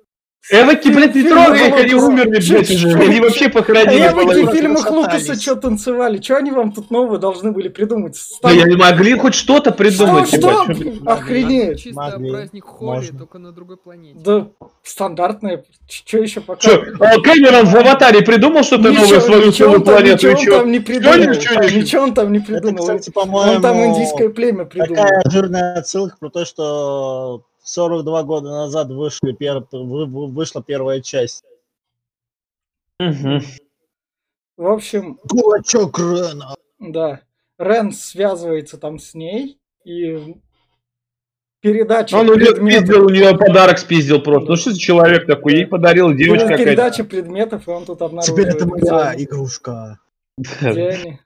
Эвоки, 0.49 0.89
блядь, 0.89 1.15
не 1.15 1.25
трогай 1.25 1.69
их, 1.69 1.75
они 1.75 1.95
умерли, 1.95 2.39
блядь, 2.39 2.71
уже. 2.71 2.89
Они 2.97 3.21
вообще 3.21 3.49
похоронили. 3.49 4.07
Эвоки 4.09 4.45
в 4.47 4.53
фильмах. 4.53 4.91
Лукаса 4.91 5.35
что 5.35 5.57
танцевали? 5.57 6.21
Что 6.21 6.37
они 6.37 6.53
вам 6.53 6.73
тут 6.73 6.91
новое 6.91 7.19
должны 7.19 7.51
были 7.53 7.69
придумать? 7.69 8.17
Да 8.43 8.51
я 8.51 8.65
не 8.65 8.77
могли 8.77 9.15
хоть 9.19 9.35
что-то 9.35 9.73
придумать, 9.73 10.29
Что, 10.29 10.39
что? 10.39 10.67
Охренеть. 11.07 11.83
Чисто 11.83 12.21
праздник 12.31 12.65
Холли, 12.65 13.07
только 13.09 13.39
на 13.39 13.53
другой 13.53 13.77
планете. 13.77 14.19
Да, 14.25 14.49
стандартное. 14.85 15.65
Что 15.89 16.19
еще 16.19 16.41
пока? 16.41 16.61
Чё, 16.61 16.83
а 17.01 17.21
Кэмерон 17.21 17.67
в 17.67 17.77
«Аватаре» 17.77 18.23
придумал 18.23 18.63
что-то 18.63 18.93
новое, 18.93 19.21
свою 19.21 19.53
целую 19.53 19.83
планету, 19.83 20.31
ничего 20.31 20.57
он 20.57 20.61
там 20.63 20.73
не 20.73 20.81
придумал. 20.81 21.17
ничего, 21.17 22.03
он 22.03 22.15
там 22.15 22.33
не 22.33 22.39
Это, 22.39 22.47
придумал. 22.47 22.79
кстати, 22.79 23.11
по-моему, 23.11 23.53
Он 23.57 23.63
там 23.63 23.85
индийское 23.85 24.29
племя 24.29 24.65
придумал. 24.65 25.03
такая 25.05 25.23
жирная 25.31 25.79
отсылка 25.79 26.17
про 26.19 26.31
то, 26.31 26.45
что 26.45 27.43
42 27.67 28.23
года 28.23 28.49
назад 28.51 28.89
вышли 28.91 29.33
пер... 29.33 29.67
вы- 29.73 30.07
вы- 30.07 30.29
вышла 30.29 30.63
первая 30.63 31.01
часть. 31.01 31.45
Мгм. 33.01 33.43
В 34.57 34.67
общем, 34.69 35.17
Кулачок 35.29 35.99
Рена. 35.99 36.55
да. 36.79 37.21
Рен 37.59 37.93
связывается 37.93 38.79
там 38.79 38.99
с 38.99 39.15
ней 39.15 39.59
и 39.85 40.37
передача 41.61 42.15
Он 42.15 42.29
у 42.29 42.35
нее 42.35 42.53
предметов. 42.53 42.85
спиздил, 42.87 43.07
у 43.07 43.11
нее 43.11 43.37
подарок 43.37 43.79
спиздил 43.79 44.23
просто. 44.23 44.51
Ну 44.51 44.57
что 44.57 44.71
за 44.73 44.79
человек 44.79 45.27
такой? 45.27 45.55
Ей 45.55 45.67
подарила 45.67 46.15
девочка 46.15 46.45
Была 46.47 46.51
какая-то. 46.53 46.65
передача 46.71 47.05
предметов, 47.05 47.67
и 47.67 47.71
он 47.71 47.85
тут 47.85 48.01
обнаруживает. 48.03 48.47
Теперь 48.53 48.57
это 48.57 48.67
моя 48.69 49.15
игрушка. 49.17 49.99
Где 50.39 50.89
они? 50.89 51.19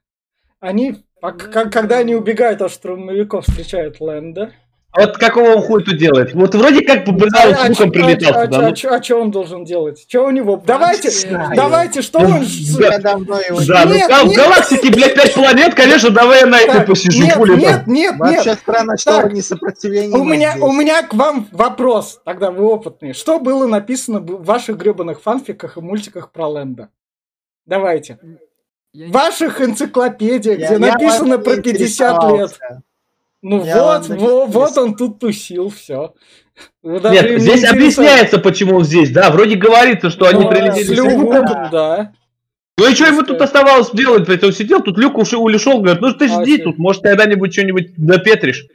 Они, 0.60 1.04
а 1.20 1.32
как- 1.32 1.72
когда 1.72 1.98
они 1.98 2.14
убегают 2.14 2.62
от 2.62 2.70
штурмовиков, 2.72 3.44
встречают 3.46 4.00
Лэнда. 4.00 4.52
Вот 4.96 5.18
какого 5.18 5.50
он 5.54 5.62
хуй 5.62 5.84
тут 5.84 5.98
делает? 5.98 6.34
Вот 6.34 6.52
вроде 6.56 6.84
как 6.84 7.04
бы, 7.04 7.12
бля, 7.12 7.28
он 7.48 7.54
с 7.54 7.68
луком 7.78 7.92
прилетал 7.92 8.44
туда. 8.46 8.72
А 8.90 9.02
что 9.02 9.20
он 9.20 9.30
должен 9.30 9.64
делать? 9.64 10.04
Что 10.08 10.24
у 10.26 10.30
него? 10.30 10.60
Давайте, 10.66 11.10
давайте, 11.54 12.02
что 12.02 12.18
он... 12.18 12.42
с- 12.44 12.76
Да. 12.76 12.86
Я 12.94 12.98
давно 12.98 13.38
его 13.40 13.60
Да, 13.68 13.84
ну 13.84 13.94
Нет, 13.94 14.08
там 14.08 14.26
в 14.26 14.30
нет. 14.30 14.38
галактике, 14.38 14.90
блядь, 14.90 15.14
пять 15.14 15.34
планет, 15.34 15.74
конечно, 15.76 16.10
давай 16.10 16.40
я 16.40 16.46
на 16.46 16.58
этой 16.58 16.78
Так, 16.78 16.86
посижу, 16.86 17.22
Нет, 17.22 17.34
хули 17.34 17.56
нет, 17.56 17.84
там. 17.84 17.94
нет, 17.94 18.14
Вообще 18.18 18.50
нет. 18.50 18.58
странно, 18.58 18.96
что 18.98 19.10
Так, 19.12 19.24
вы 19.26 19.32
не 19.32 19.42
сопротивление. 19.42 20.18
У 20.18 20.24
меня, 20.24 20.56
у 20.60 20.72
меня 20.72 21.02
к 21.02 21.14
вам 21.14 21.46
вопрос, 21.52 22.20
тогда 22.24 22.50
вы 22.50 22.64
опытные. 22.64 23.12
Что 23.14 23.38
было 23.38 23.66
написано 23.68 24.18
в 24.18 24.44
ваших 24.44 24.76
гребаных 24.76 25.22
фанфиках 25.22 25.76
и 25.76 25.80
мультиках 25.80 26.32
про 26.32 26.48
Лэнда? 26.48 26.88
Давайте. 27.64 28.18
Я 28.92 29.06
В 29.06 29.10
ваших 29.12 29.60
энциклопедиях, 29.60 30.56
где 30.56 30.64
я 30.72 30.78
написано 30.80 31.38
про 31.38 31.54
не 31.54 31.62
50 31.62 32.32
лет. 32.32 32.58
Ну 33.42 33.64
Я 33.64 33.82
вот, 33.82 34.08
вам 34.08 34.18
во- 34.18 34.46
вот 34.46 34.76
он 34.78 34.96
тут 34.96 35.18
тусил, 35.18 35.70
все. 35.70 36.14
Нет, 36.82 37.40
здесь 37.40 37.64
объясняется, 37.64 38.38
почему 38.38 38.76
он 38.76 38.84
здесь, 38.84 39.10
да, 39.10 39.30
вроде 39.30 39.56
говорится, 39.56 40.10
что 40.10 40.26
они 40.26 40.44
Ну, 40.44 40.50
прилетели 40.50 40.84
с 40.84 40.90
Люком, 40.90 41.70
да. 41.70 42.12
Ну 42.76 42.90
и 42.90 42.94
что 42.94 43.06
ему 43.06 43.22
тут 43.22 43.40
оставалось 43.40 43.90
делать, 43.92 44.26
блядь, 44.26 44.44
он 44.44 44.52
сидел, 44.52 44.82
тут 44.82 44.98
Люк 44.98 45.18
ушел, 45.18 45.42
улешел, 45.42 45.80
говорит, 45.80 46.00
ну 46.00 46.12
ты 46.12 46.26
А, 46.26 46.42
жди 46.42 46.58
чё? 46.58 46.64
тут, 46.64 46.78
может 46.78 47.02
когда-нибудь 47.02 47.52
что-нибудь 47.52 47.94
допетришь. 47.96 48.66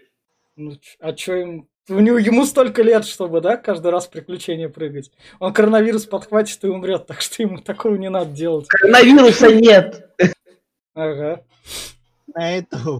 Ну, 0.55 0.77
а 0.99 1.15
что 1.15 1.35
им... 1.35 1.67
У 1.87 1.99
него, 1.99 2.17
ему 2.17 2.45
столько 2.45 2.81
лет, 2.81 3.05
чтобы, 3.05 3.41
да, 3.41 3.57
каждый 3.57 3.91
раз 3.91 4.07
приключения 4.07 4.69
прыгать. 4.69 5.11
Он 5.39 5.53
коронавирус 5.53 6.05
подхватит 6.05 6.63
и 6.63 6.67
умрет, 6.67 7.05
так 7.05 7.21
что 7.21 7.43
ему 7.43 7.59
такого 7.59 7.95
не 7.95 8.09
надо 8.09 8.31
делать. 8.31 8.67
Коронавируса 8.67 9.53
нет. 9.53 10.09
Ага. 10.95 11.41
На 12.33 12.57
эту. 12.57 12.99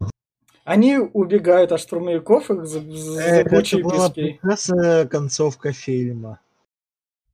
Они 0.65 0.97
убегают 0.97 1.71
от 1.71 1.80
штурмовиков, 1.80 2.49
их 2.49 2.65
за- 2.65 2.82
за- 2.82 3.21
Это 3.21 3.49
зыбучие 3.49 3.84
была 3.84 4.10
прекрасная 4.10 5.06
концовка 5.08 5.71
фильма. 5.71 6.39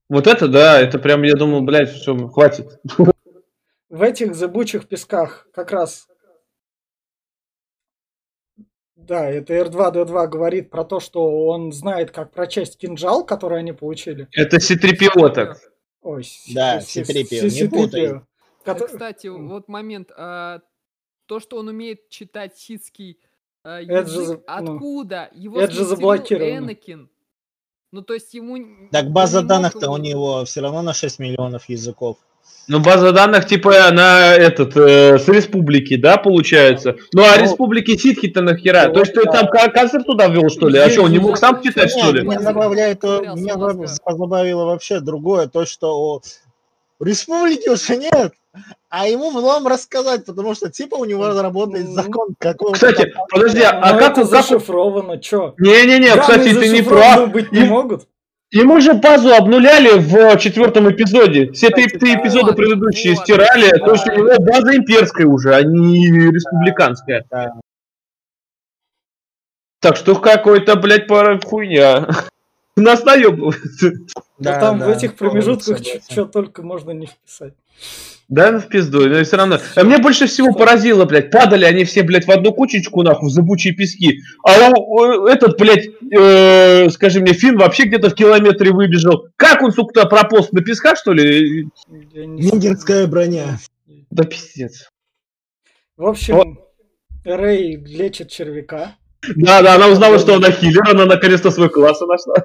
Вот 0.09 0.27
это 0.27 0.49
да, 0.49 0.79
это 0.81 0.99
прям, 0.99 1.23
я 1.23 1.35
думал, 1.35 1.61
блядь, 1.61 1.89
все, 1.89 2.15
хватит. 2.27 2.81
В 3.89 4.01
этих 4.01 4.35
зыбучих 4.35 4.87
песках 4.87 5.47
как 5.53 5.71
раз... 5.71 6.07
Да, 8.97 9.29
это 9.29 9.53
R2-D2 9.53 10.27
говорит 10.27 10.69
про 10.69 10.83
то, 10.83 10.99
что 10.99 11.47
он 11.47 11.71
знает, 11.71 12.11
как 12.11 12.31
прочесть 12.31 12.77
кинжал, 12.77 13.25
который 13.25 13.59
они 13.59 13.71
получили. 13.71 14.27
Это 14.33 14.59
Ситрипио 14.59 15.29
так. 15.29 15.57
Ой, 16.01 16.23
Да, 16.53 16.81
си- 16.81 17.03
C-3PO, 17.05 17.49
си- 17.49 17.63
не 17.63 17.69
путай. 17.69 18.07
C-3PO. 18.07 18.21
Кото- 18.65 18.87
Кстати, 18.87 19.27
вот 19.27 19.67
момент. 19.69 20.11
а, 20.15 20.59
То, 21.31 21.39
что 21.39 21.59
он 21.59 21.69
умеет 21.69 22.09
читать 22.09 22.57
ситский 22.57 23.17
а, 23.63 23.81
Это 23.81 24.05
же 24.05 24.19
язык, 24.19 24.41
ну, 24.45 24.53
откуда? 24.53 25.29
Его 25.33 25.61
это 25.61 25.71
же 25.71 25.85
заблокировано. 25.85 26.57
Энакин. 26.57 27.09
Ну, 27.93 28.01
то 28.01 28.13
есть 28.13 28.33
ему... 28.33 28.89
Так 28.91 29.11
база 29.11 29.41
данных-то 29.41 29.91
у 29.91 29.95
него 29.95 30.43
все 30.43 30.59
равно 30.59 30.81
на 30.81 30.93
6 30.93 31.19
миллионов 31.19 31.69
языков. 31.69 32.17
Ну, 32.67 32.81
база 32.81 33.13
данных, 33.13 33.47
типа, 33.47 33.69
на 33.93 34.35
этот, 34.35 34.75
э, 34.75 35.19
с 35.19 35.29
республики, 35.29 35.95
да, 35.95 36.17
получается? 36.17 36.97
Ну, 37.13 37.23
а 37.23 37.37
Ну, 37.37 37.43
республики 37.43 37.95
ситхи-то 37.95 38.41
нахера? 38.41 38.89
ну, 38.89 38.95
То 38.95 38.99
есть 38.99 39.13
ты 39.13 39.23
да. 39.23 39.31
там 39.31 39.47
ка- 39.47 39.71
канцлер 39.71 40.03
туда 40.03 40.27
ввел, 40.27 40.49
что 40.49 40.67
ли? 40.67 40.79
А 40.79 40.89
что, 40.89 41.03
он 41.03 41.11
не 41.11 41.19
мог 41.19 41.37
сам 41.37 41.63
читать, 41.63 41.91
что 41.91 42.11
ли? 42.11 42.23
Меня 42.23 42.41
забавляет, 42.41 43.05
э, 43.05 43.21
меня 43.37 43.55
позабавило 44.03 44.65
вообще 44.65 44.99
другое, 44.99 45.47
то, 45.47 45.65
что 45.65 45.97
у 45.97 46.21
республики 46.99 47.69
уже 47.69 47.95
нет, 47.95 48.33
а 48.89 49.07
ему 49.07 49.31
вам 49.31 49.67
рассказать, 49.67 50.25
потому 50.25 50.53
что 50.55 50.69
типа 50.69 50.95
у 50.95 51.05
него 51.05 51.29
работает 51.41 51.87
Ну, 51.87 51.93
закон 51.93 52.35
какого 52.37 52.73
Кстати, 52.73 53.13
подожди, 53.29 53.61
а 53.61 53.93
Ну, 53.93 53.99
как 53.99 54.11
это 54.17 54.25
зашифровано, 54.25 55.17
чё? 55.19 55.55
Не-не-не, 55.57 56.09
Данные 56.09 56.21
кстати, 56.21 56.53
ты 56.53 56.69
не 56.69 56.81
прав. 56.81 57.31
быть 57.31 57.51
не 57.51 57.61
Им- 57.61 57.67
могут. 57.67 58.07
Ему 58.53 58.81
же 58.81 58.93
базу 58.95 59.33
обнуляли 59.33 59.97
в 59.97 60.37
четвертом 60.37 60.91
эпизоде. 60.91 61.53
Все 61.53 61.69
три 61.69 61.87
да. 61.87 62.21
эпизода 62.21 62.47
Вот, 62.47 62.57
предыдущие 62.57 63.13
вот. 63.15 63.23
стирали. 63.23 63.69
То 63.69 63.93
есть 63.93 64.05
Да. 64.05 64.13
у 64.13 64.17
него 64.17 64.35
база 64.39 64.75
имперская 64.75 65.25
уже, 65.25 65.55
а 65.55 65.63
не 65.63 66.07
республиканская. 66.31 67.23
Да. 67.31 67.53
Так 69.79 69.95
что 69.95 70.15
какой-то, 70.15 70.75
блядь, 70.75 71.07
пара 71.07 71.39
хуйня. 71.39 72.09
Нас 72.75 73.05
наебывают. 73.05 73.55
Да, 73.81 74.53
Да, 74.53 74.59
там 74.59 74.79
да, 74.79 74.85
в 74.87 74.89
этих 74.89 75.15
промежутках 75.15 75.79
что 76.09 76.25
только 76.25 76.61
можно 76.61 76.91
не 76.91 77.05
вписать. 77.07 77.53
Да, 78.31 78.49
ну 78.49 78.59
в 78.59 78.67
пизду, 78.69 79.09
но 79.09 79.21
все 79.25 79.35
равно. 79.35 79.59
А 79.75 79.83
мне 79.83 79.97
больше 79.97 80.25
всего 80.25 80.53
поразило, 80.53 81.03
блядь, 81.03 81.29
падали 81.31 81.65
они 81.65 81.83
все, 81.83 82.01
блядь, 82.01 82.25
в 82.25 82.31
одну 82.31 82.53
кучечку, 82.53 83.03
нахуй, 83.03 83.27
в 83.27 83.31
зыбучие 83.33 83.73
пески. 83.73 84.21
А 84.47 84.69
у- 84.69 84.93
у- 84.95 85.25
этот, 85.27 85.59
блядь, 85.59 85.89
э, 86.17 86.89
скажи 86.91 87.19
мне, 87.19 87.33
Финн 87.33 87.57
вообще 87.57 87.83
где-то 87.83 88.09
в 88.09 88.15
километре 88.15 88.71
выбежал. 88.71 89.27
Как 89.35 89.61
он, 89.61 89.73
сука, 89.73 90.05
прополз 90.05 90.53
на 90.53 90.61
песках, 90.61 90.97
что 90.97 91.11
ли? 91.11 91.67
Я 92.13 92.25
не 92.25 92.41
Венгерская 92.43 93.05
броня. 93.05 93.59
Да 94.11 94.23
пиздец. 94.23 94.87
В 95.97 96.05
общем, 96.05 96.57
Рэй 97.25 97.75
лечит 97.85 98.29
червяка, 98.29 98.95
Да, 99.35 99.61
да, 99.61 99.75
она 99.75 99.89
узнала, 99.89 100.17
что 100.19 100.35
она 100.35 100.51
хиллер, 100.51 100.89
она 100.89 101.05
наконец-то 101.05 101.51
свой 101.51 101.69
класс 101.69 101.99
нашла. 101.99 102.35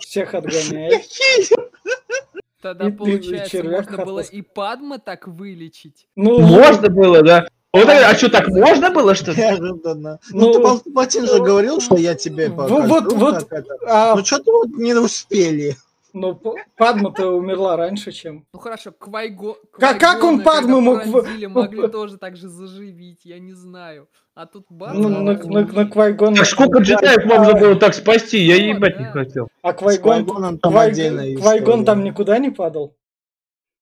всех 0.00 0.34
отгоняет. 0.34 1.00
Тогда, 2.60 2.88
И- 2.88 2.92
получается, 2.92 3.62
можно 3.64 3.96
было 3.96 3.96
хапался. 3.96 4.32
и 4.32 4.42
Падма 4.42 4.98
так 4.98 5.26
вылечить. 5.26 6.06
Ну, 6.16 6.40
Можно 6.40 6.90
было, 6.90 7.22
да. 7.22 7.48
Вот, 7.72 7.88
а 7.88 8.14
что, 8.16 8.28
так 8.28 8.48
можно 8.48 8.90
было, 8.90 9.14
что 9.14 9.30
ли? 9.30 9.38
Неожиданно. 9.38 10.18
Ну, 10.30 10.46
Ну, 10.46 10.52
ты, 10.54 10.60
Палпатин 10.60 11.26
же 11.26 11.38
говорил, 11.38 11.80
что 11.80 11.96
я 11.96 12.14
тебе 12.16 12.48
вот- 12.48 12.68
покажу. 12.68 12.88
вот- 12.88 13.12
вот, 13.12 13.46
это. 13.52 13.76
а, 13.86 14.16
Ну, 14.16 14.24
что-то 14.24 14.50
вот 14.52 14.68
не 14.76 14.92
успели. 14.94 15.76
Ну, 16.12 16.40
Падма-то 16.76 17.28
умерла 17.28 17.76
раньше, 17.76 18.12
чем... 18.12 18.46
Ну 18.52 18.60
хорошо, 18.60 18.92
Квайго... 18.92 19.56
Как- 19.72 19.98
как 19.98 20.22
он 20.24 20.42
Падму 20.42 20.80
мог 20.80 21.02
пронзили, 21.10 21.46
могли 21.46 21.88
тоже 21.88 22.18
так 22.18 22.36
же 22.36 22.48
заживить, 22.48 23.24
я 23.24 23.38
не 23.38 23.52
знаю. 23.52 24.08
А 24.34 24.46
тут 24.46 24.66
бац, 24.70 24.94
Ну, 24.94 25.08
на, 25.08 25.20
на, 25.22 25.66
на 25.66 25.86
Квайгона... 25.86 26.36
Так 26.36 26.46
сколько 26.46 26.78
джедаев 26.78 27.24
можно 27.24 27.54
было 27.54 27.76
так 27.76 27.94
спасти? 27.94 28.38
Я 28.38 28.56
ебать 28.56 28.98
не 28.98 29.06
хотел. 29.06 29.48
А 29.62 29.72
Квайгон... 29.72 30.58
Квайгон 30.58 31.84
там 31.84 32.04
никуда 32.04 32.38
не 32.38 32.50
падал? 32.50 32.94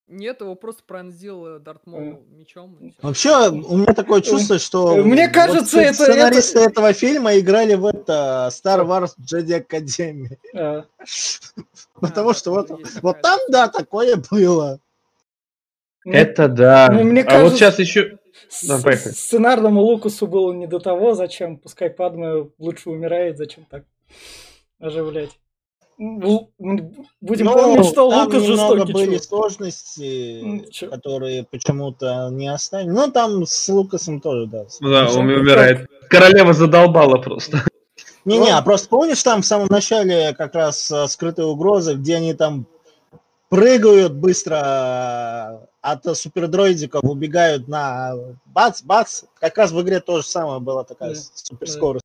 Нет, 0.08 0.40
его 0.40 0.54
просто 0.54 0.82
пронзил 0.86 1.46
э, 1.46 1.58
Дарт 1.58 1.86
Мол 1.86 2.22
мечом. 2.30 2.78
Вообще, 3.02 3.50
у 3.50 3.76
меня 3.76 3.92
такое 3.92 4.22
чувство, 4.22 4.58
что... 4.58 4.96
Мне 4.96 5.26
вот 5.26 5.34
кажется, 5.34 5.80
это- 5.80 5.94
Сценаристы 6.04 6.60
этого 6.60 6.92
фильма 6.94 7.38
играли 7.38 7.74
в 7.74 7.84
это 7.84 8.48
Star 8.50 8.86
Wars 8.86 9.10
Jedi 9.20 9.62
Academy. 9.66 10.38
А, 10.54 10.84
Потому 12.00 12.30
А, 12.30 12.34
что 12.34 12.50
вот, 12.52 12.70
вот 13.02 13.20
там, 13.20 13.38
да, 13.50 13.68
такое 13.68 14.16
было. 14.30 14.80
Это 16.04 16.48
да. 16.48 16.88
Ну, 16.90 17.02
мне 17.04 17.20
А 17.20 17.24
вот 17.24 17.30
кажется- 17.52 17.56
сейчас 17.58 17.78
еще... 17.78 18.18
с- 18.48 18.66
Да, 18.66 18.80
поехали. 18.82 19.12
сценарному 19.12 19.82
Лукасу 19.82 20.26
было 20.26 20.52
не 20.54 20.66
до 20.66 20.78
того, 20.78 21.14
зачем, 21.14 21.58
пускай 21.58 21.90
Падме 21.90 22.48
лучше 22.58 22.88
умирает, 22.88 23.36
зачем 23.36 23.66
так 23.68 23.84
оживлять. 24.78 25.38
М, 25.98 26.48
Будем 27.20 27.46
Ну, 27.46 27.52
помнить, 27.54 27.86
что 27.86 28.08
Лукас 28.08 28.44
жестокий 28.44 28.92
были 28.92 29.06
чувак. 29.18 29.24
сложности, 29.24 30.40
М, 30.42 30.70
чё? 30.70 30.90
которые 30.90 31.44
почему-то 31.44 32.28
не 32.30 32.46
оставили. 32.48 32.90
Ну, 32.90 33.10
там 33.10 33.44
с 33.44 33.68
Лукасом 33.68 34.20
тоже, 34.20 34.46
да. 34.46 34.64
Да, 34.80 35.04
Ну, 35.12 35.20
он 35.20 35.28
умирает. 35.28 35.88
Королева 36.08 36.52
задолбала 36.52 37.18
просто. 37.18 37.58
Не-не, 38.24 38.50
а 38.50 38.62
просто 38.62 38.88
помнишь 38.88 39.22
там 39.22 39.42
в 39.42 39.46
самом 39.46 39.66
начале 39.70 40.34
как 40.34 40.54
раз 40.54 40.90
э, 40.90 41.08
скрытые 41.08 41.46
угрозы, 41.46 41.94
где 41.94 42.16
они 42.16 42.34
там 42.34 42.66
прыгают 43.48 44.12
быстро 44.12 45.66
от 45.80 46.06
э, 46.06 46.14
супердроидиков, 46.14 47.02
убегают 47.04 47.66
на 47.68 48.14
бац-бац. 48.46 49.24
Как 49.40 49.56
раз 49.58 49.72
в 49.72 49.80
игре 49.80 50.00
то 50.00 50.18
же 50.20 50.26
самое 50.26 50.60
была 50.60 50.84
такая 50.84 51.14
Да. 51.14 51.20
суперскорость. 51.34 52.04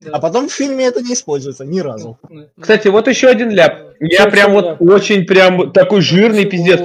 Да. 0.00 0.12
А 0.14 0.18
потом 0.18 0.48
в 0.48 0.52
фильме 0.52 0.86
это 0.86 1.02
не 1.02 1.12
используется 1.12 1.64
ни 1.66 1.80
разу. 1.80 2.18
Да. 2.28 2.46
Кстати, 2.58 2.88
вот 2.88 3.06
еще 3.06 3.28
один 3.28 3.50
ляп. 3.50 3.78
Я 4.00 4.24
Чё, 4.24 4.30
прям 4.30 4.52
вот 4.52 4.64
ляп? 4.64 4.80
очень 4.82 5.26
прям 5.26 5.72
такой 5.72 6.00
жирный 6.00 6.46
пиздец. 6.46 6.80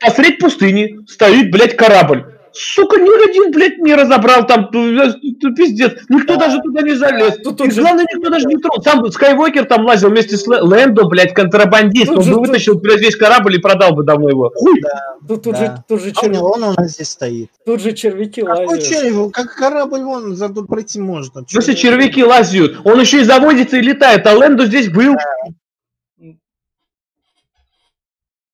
Посредь 0.00 0.38
пустыни 0.38 0.98
стоит, 1.08 1.52
блядь, 1.52 1.76
корабль. 1.76 2.37
Сука, 2.60 3.00
ни 3.00 3.30
один, 3.30 3.52
блядь, 3.52 3.78
не 3.78 3.94
разобрал 3.94 4.44
там, 4.44 4.68
э, 4.74 4.96
э, 4.98 5.54
пиздец. 5.56 5.92
Никто 6.08 6.34
Да. 6.34 6.46
даже 6.46 6.60
туда 6.60 6.82
не 6.82 6.94
залез. 6.96 7.36
Тут- 7.44 7.54
И 7.60 7.64
тут 7.64 7.72
же- 7.72 7.80
главное, 7.82 8.04
никто 8.12 8.30
даже 8.30 8.46
не 8.46 8.56
тронул. 8.56 8.82
Сам 8.82 9.08
Скайуокер 9.12 9.64
там 9.66 9.84
лазил 9.86 10.10
вместе 10.10 10.36
с 10.36 10.44
Лэ- 10.48 10.60
Лэндо, 10.62 11.04
блядь, 11.04 11.34
контрабандист. 11.34 12.06
Тут 12.08 12.18
Он 12.18 12.24
же- 12.24 12.30
бы 12.30 12.36
тут- 12.38 12.46
вытащил, 12.48 12.74
блядь, 12.80 13.00
весь 13.00 13.14
корабль 13.14 13.54
и 13.54 13.58
продал 13.58 13.94
бы 13.94 14.02
давно 14.02 14.28
его. 14.28 14.50
Хуй. 14.56 14.80
Тут, 15.28 15.44
тут 15.44 15.52
Да. 15.54 15.58
же, 15.60 15.84
тут, 15.86 16.00
же 16.02 16.08
А 16.08 16.18
у 16.18 16.22
черв- 16.24 16.34
него 16.34 16.50
он 16.50 16.62
у 16.64 16.72
нас 16.72 16.90
здесь 16.94 17.10
стоит. 17.10 17.50
тут 17.64 17.80
же 17.80 17.92
червяки 17.92 18.42
Какой 18.42 18.66
лазят. 18.66 18.84
червь? 18.88 19.32
Как 19.32 19.54
корабль 19.54 20.00
вон 20.02 20.34
за 20.34 20.48
тут 20.48 20.66
пройти 20.66 20.98
можно? 21.00 21.44
В 21.44 21.50
смысле, 21.50 21.76
червяки 21.76 22.24
лазят. 22.24 22.72
Он 22.84 22.98
еще 23.00 23.20
и 23.20 23.24
заводится 23.24 23.76
и 23.76 23.82
летает, 23.82 24.26
а 24.26 24.32
Лэндо 24.34 24.66
здесь 24.66 24.88
был. 24.90 25.14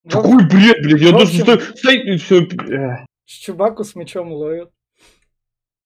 В 0.05 0.11
Какой 0.11 0.45
бред, 0.47 0.83
блядь. 0.83 1.01
Я 1.01 1.09
в 1.09 1.13
даже 1.13 1.25
общем- 1.25 1.43
сто- 1.45 1.77
стоит 1.79 2.05
и 2.05 2.17
все. 2.19 2.47
Чубаку 3.27 3.85
с 3.85 3.95
мечом 3.95 4.33
ловят. 4.33 4.71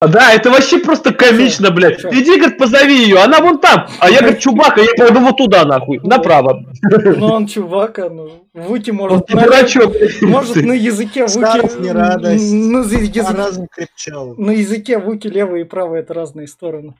Да, 0.01 0.33
это 0.33 0.51
вообще 0.51 0.79
просто 0.79 1.13
комично, 1.13 1.73
блядь. 1.73 2.01
Чё? 2.01 2.09
Иди, 2.11 2.37
говорит, 2.37 2.57
позови 2.57 3.03
ее, 3.03 3.19
она 3.19 3.41
вон 3.41 3.59
там. 3.59 3.89
А 3.99 4.09
я, 4.09 4.21
говорит, 4.21 4.39
Чубака, 4.39 4.81
я 4.81 4.91
пойду 4.97 5.19
вот 5.19 5.37
туда, 5.37 5.65
нахуй, 5.65 5.99
направо. 6.05 6.63
Ну 6.83 7.27
он 7.27 7.49
чувака, 7.49 8.09
ну. 8.09 8.49
Вуки 8.55 8.91
Он 8.91 8.97
может... 8.97 9.29
не 9.29 9.35
на- 9.35 9.43
дурачок. 9.43 9.93
Может 10.23 10.57
на 10.65 10.73
языке 10.73 11.27
Старость 11.27 11.75
Вуки... 11.75 11.87
не 11.87 11.93
радость. 11.93 12.53
На, 12.53 12.79
А 12.81 12.83
языке- 12.85 13.23
разум 13.23 13.67
крепчал. 13.67 14.37
на 14.37 14.53
языке 14.53 14.99
Вуки 14.99 15.27
левый 15.27 15.63
и 15.63 15.65
правый 15.65 15.99
это 15.99 16.15
разные 16.15 16.47
стороны. 16.47 16.95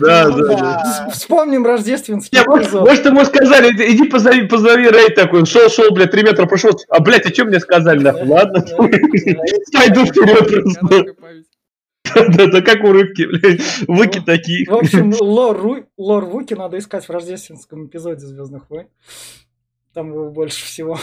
Да, 0.00 0.28
Ну 0.28 0.36
да, 0.38 0.48
да. 0.48 0.56
да. 0.56 1.08
Вспомним 1.10 1.64
рождественский 1.64 2.36
Не, 2.38 2.44
может, 2.44 2.66
эпизод. 2.66 2.88
может, 2.88 3.04
ему 3.06 3.24
сказали, 3.24 3.70
иди 3.92 4.08
позови, 4.08 4.46
позови 4.48 4.88
Рэй 4.88 5.10
такой, 5.10 5.46
шел, 5.46 5.68
шел, 5.68 5.92
блядь, 5.92 6.10
три 6.10 6.22
метра 6.22 6.46
прошел, 6.46 6.72
а, 6.88 7.00
блядь, 7.00 7.26
а 7.26 7.30
что 7.32 7.44
мне 7.44 7.60
сказали, 7.60 7.98
нахуй, 8.00 8.26
ладно, 8.26 8.60
пойду 9.72 10.04
вперед 10.06 10.48
просто. 10.48 10.80
Короткая 10.80 11.14
память. 11.14 11.46
Да, 12.36 12.46
да, 12.46 12.60
как 12.60 12.84
у 12.84 12.92
рыбки, 12.92 13.22
блядь, 13.24 13.60
выки 13.88 14.20
такие. 14.20 14.66
В 14.68 14.74
общем, 14.74 15.12
лор, 15.20 15.84
лор 15.96 16.24
Вуки 16.26 16.54
надо 16.54 16.78
искать 16.78 17.06
в 17.06 17.10
рождественском 17.10 17.86
эпизоде 17.86 18.26
Звездных 18.26 18.68
войн. 18.70 18.86
Там 19.94 20.10
его 20.12 20.30
больше 20.30 20.64
всего. 20.64 20.98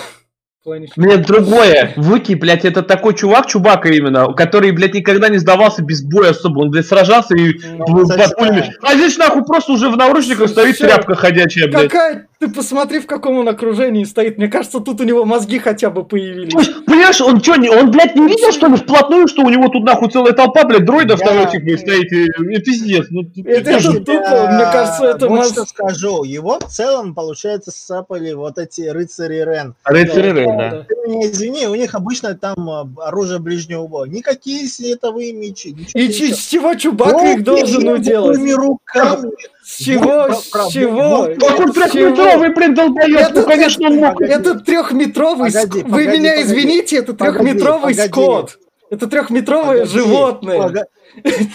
Плане 0.63 0.87
Мне 0.95 1.17
другое. 1.17 1.91
Выки, 1.95 2.33
блядь, 2.35 2.65
это 2.65 2.83
такой 2.83 3.15
чувак, 3.15 3.47
чубака 3.47 3.89
именно, 3.89 4.31
который, 4.33 4.69
блядь, 4.71 4.93
никогда 4.93 5.27
не 5.29 5.39
сдавался 5.39 5.81
без 5.81 6.03
боя 6.03 6.29
особо. 6.31 6.59
Он, 6.59 6.69
блядь, 6.69 6.85
сражался 6.85 7.33
и 7.35 7.53
кстати, 7.53 8.29
под 8.29 8.37
пулями. 8.37 8.73
А 8.83 8.93
здесь, 8.93 9.17
нахуй, 9.17 9.43
просто 9.43 9.71
уже 9.71 9.89
в 9.89 9.97
наручниках 9.97 10.49
стоит 10.49 10.75
Всё. 10.75 10.85
тряпка 10.85 11.15
ходячая, 11.15 11.67
блядь. 11.67 11.89
Какая? 11.89 12.27
Ты 12.39 12.47
посмотри, 12.49 12.99
в 12.99 13.05
каком 13.07 13.37
он 13.37 13.47
окружении 13.49 14.03
стоит. 14.03 14.37
Мне 14.39 14.47
кажется, 14.47 14.79
тут 14.79 14.99
у 14.99 15.03
него 15.03 15.25
мозги 15.25 15.59
хотя 15.59 15.89
бы 15.91 16.03
появились. 16.03 16.53
Есть, 16.53 16.85
понимаешь, 16.85 17.21
он 17.21 17.41
что, 17.41 17.53
он, 17.53 17.91
блядь, 17.91 18.15
не 18.15 18.27
видел, 18.27 18.51
что 18.51 18.67
ли, 18.67 18.75
вплотную, 18.77 19.27
что 19.27 19.41
у 19.43 19.49
него 19.49 19.67
тут, 19.67 19.83
нахуй, 19.83 20.09
целая 20.09 20.33
толпа, 20.33 20.63
блядь, 20.65 20.85
дроидов 20.85 21.19
Да. 21.19 21.25
там 21.27 21.39
этих, 21.39 21.63
блядь, 21.63 21.81
стоит, 21.81 22.11
и, 22.11 22.25
и 22.25 22.59
пиздец. 22.61 23.07
Ну, 23.11 23.23
ты- 23.23 23.43
Это- 23.47 23.79
же- 23.79 23.99
тупо, 23.99 24.47
мне 24.51 24.63
кажется, 24.71 25.05
это 25.05 25.27
вот 25.27 25.37
мозг- 25.37 25.51
что 25.53 25.65
скажу. 25.65 26.23
Его 26.23 26.59
в 26.59 26.65
целом, 26.71 27.13
получается, 27.13 27.69
сцапали 27.71 28.33
вот 28.33 28.57
эти 28.57 28.81
рыцари 28.89 29.43
Рен. 29.43 29.75
Рыцари 29.83 30.31
Да, 30.50 30.50
Рэй, 30.57 30.71
да. 30.71 30.85
Ты 30.87 30.95
меня 31.09 31.27
извини, 31.29 31.67
у 31.67 31.75
них 31.75 31.93
обычно 31.95 32.35
там 32.35 32.69
а, 32.69 32.87
оружие 33.07 33.39
ближнего 33.39 33.87
боя. 33.87 34.09
Никакие 34.09 34.67
световые 34.67 35.33
мечи. 35.33 35.75
И 35.93 36.07
всё. 36.09 36.33
с 36.35 36.47
чего 36.47 36.73
Чубака 36.75 37.25
их 37.31 37.37
Руки 37.37 37.41
должен 37.43 37.87
уделать? 37.87 38.37
руками. 38.55 39.31
С 39.63 39.77
чего? 39.83 40.25
про- 40.25 40.35
С 40.35 40.43
про- 40.49 40.69
чего? 40.69 41.27
чего? 41.33 41.71
трехметровый, 41.71 42.53
блин, 42.53 42.73
долбоёб, 42.75 43.31
ну, 43.33 43.43
конечно, 43.45 43.87
он 43.87 43.95
мог. 43.97 44.21
Это 44.21 44.59
трехметровый... 44.59 45.51
Погоди, 45.51 45.83
Вы 45.83 45.89
погоди, 45.89 46.07
меня 46.19 46.31
погоди. 46.31 46.47
извините, 46.47 46.97
это 46.97 47.13
трехметровый 47.13 47.93
скот. 47.95 48.57
Это 48.89 49.07
трехметровое 49.07 49.85
животное. 49.85 50.57
пога- 50.61 50.85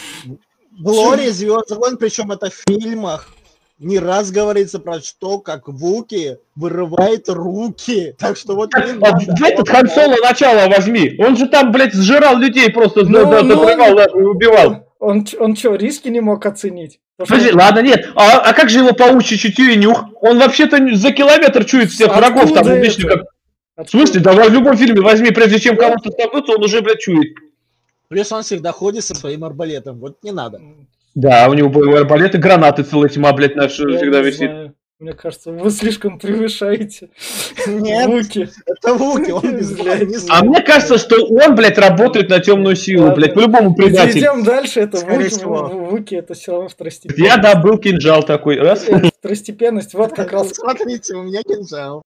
В 0.79 0.89
лоре 0.89 1.31
Звездных 1.33 1.79
войн, 1.79 1.97
причем 1.97 2.31
это 2.33 2.51
в 2.51 2.55
фильмах, 2.69 3.29
не 3.79 3.99
раз 3.99 4.31
говорится 4.31 4.79
про 4.79 5.01
что, 5.01 5.39
как 5.39 5.69
Вуки 5.69 6.39
вырывает 6.55 7.29
руки. 7.29 8.15
Так 8.19 8.37
что 8.37 8.55
вот 8.55 8.73
не 8.75 8.93
А 8.93 8.95
надо. 9.13 9.47
этот 9.47 9.69
Хан 9.69 9.89
Соло 9.89 10.17
начало 10.23 10.69
возьми. 10.69 11.15
Он 11.19 11.37
же 11.37 11.47
там, 11.47 11.73
блядь, 11.73 11.95
сжирал 11.95 12.39
людей 12.39 12.71
просто, 12.71 13.05
Ну, 13.05 13.13
да, 13.13 13.25
да, 13.25 13.43
ну, 13.43 13.63
отрывал, 13.63 13.99
и 13.99 14.23
убивал. 14.23 14.87
Он, 14.99 15.25
ч- 15.27 15.37
он 15.37 15.55
что, 15.57 15.75
риски 15.75 16.09
не 16.09 16.21
мог 16.21 16.45
оценить? 16.47 17.01
То, 17.19 17.27
что- 17.27 17.35
Подожди, 17.35 17.55
ладно, 17.55 17.81
нет. 17.81 18.09
А, 18.15 18.39
а 18.41 18.53
как 18.55 18.71
же 18.71 18.79
его 18.79 18.93
паучье 18.93 19.37
чутье 19.37 19.75
и 19.75 19.77
нюх? 19.77 20.05
Он 20.23 20.39
вообще-то 20.39 20.79
за 20.97 21.13
километр 21.13 21.65
чует 21.65 21.91
всех 21.91 22.09
Откуда 22.09 22.31
врагов 22.31 22.55
там 22.55 22.67
обычно 22.69 23.09
как. 23.11 23.87
В 23.87 23.91
смысле? 23.91 24.21
Давай 24.21 24.49
в 24.49 24.53
любом 24.55 24.77
фильме 24.79 25.03
возьми, 25.03 25.31
прежде 25.33 25.61
чем 25.61 25.77
кого-то 25.77 26.11
столкнуться, 26.11 26.53
он 26.55 26.65
уже, 26.65 26.81
блядь, 26.81 27.01
чует. 27.01 27.35
Плюс 28.09 28.33
он 28.33 28.43
всегда 28.43 28.73
ходит 28.73 29.05
со 29.05 29.15
своим 29.15 29.45
арбалетом. 29.45 29.99
Вот 29.99 30.23
не 30.23 30.31
надо. 30.33 30.61
Да, 31.17 31.49
у 31.49 31.55
него 31.55 31.71
боевой 31.71 32.01
арбалет 32.01 32.35
и 32.35 32.39
гранаты 32.39 32.83
целая 32.83 33.09
тьма, 33.09 33.33
блядь, 33.33 33.57
наши 33.57 33.91
Я 33.91 33.97
всегда 33.97 34.21
висит. 34.21 34.51
знаю. 34.51 34.75
Мне 34.99 35.13
кажется, 35.13 35.51
вы 35.53 35.71
слишком 35.71 36.19
превышаете 36.19 37.11
Нет, 37.67 38.05
звуки. 38.05 38.49
это 38.65 38.95
Вуки, 38.95 39.31
он 39.31 39.57
без 39.59 39.73
Блядь. 39.79 40.25
А 40.31 40.43
мне 40.43 40.63
кажется, 40.63 40.97
что 40.97 41.23
он, 41.27 41.55
блядь, 41.55 41.77
работает 41.77 42.31
на 42.31 42.39
темную 42.41 42.77
силу, 42.77 43.03
Ладно. 43.09 43.17
блядь, 43.17 43.35
по-любому 43.35 43.75
предатель. 43.75 44.21
Идем 44.21 44.43
дальше, 44.43 44.81
это 44.81 44.97
Скорее 44.97 45.19
Вуки, 45.25 45.29
всего. 45.29 45.67
Вуки, 45.69 46.15
это 46.15 46.33
все 46.33 46.53
равно 46.53 46.69
второстепенность. 46.69 47.19
Я 47.23 47.37
добыл 47.37 47.77
кинжал 47.77 48.23
такой, 48.23 48.59
раз. 48.59 48.85
Это 48.89 49.11
Второстепенность, 49.19 49.93
вот 49.93 50.15
как 50.15 50.33
раз 50.33 50.51
Смотрите, 50.55 51.15
у 51.15 51.25
меня 51.25 51.43
кинжал. 51.43 52.03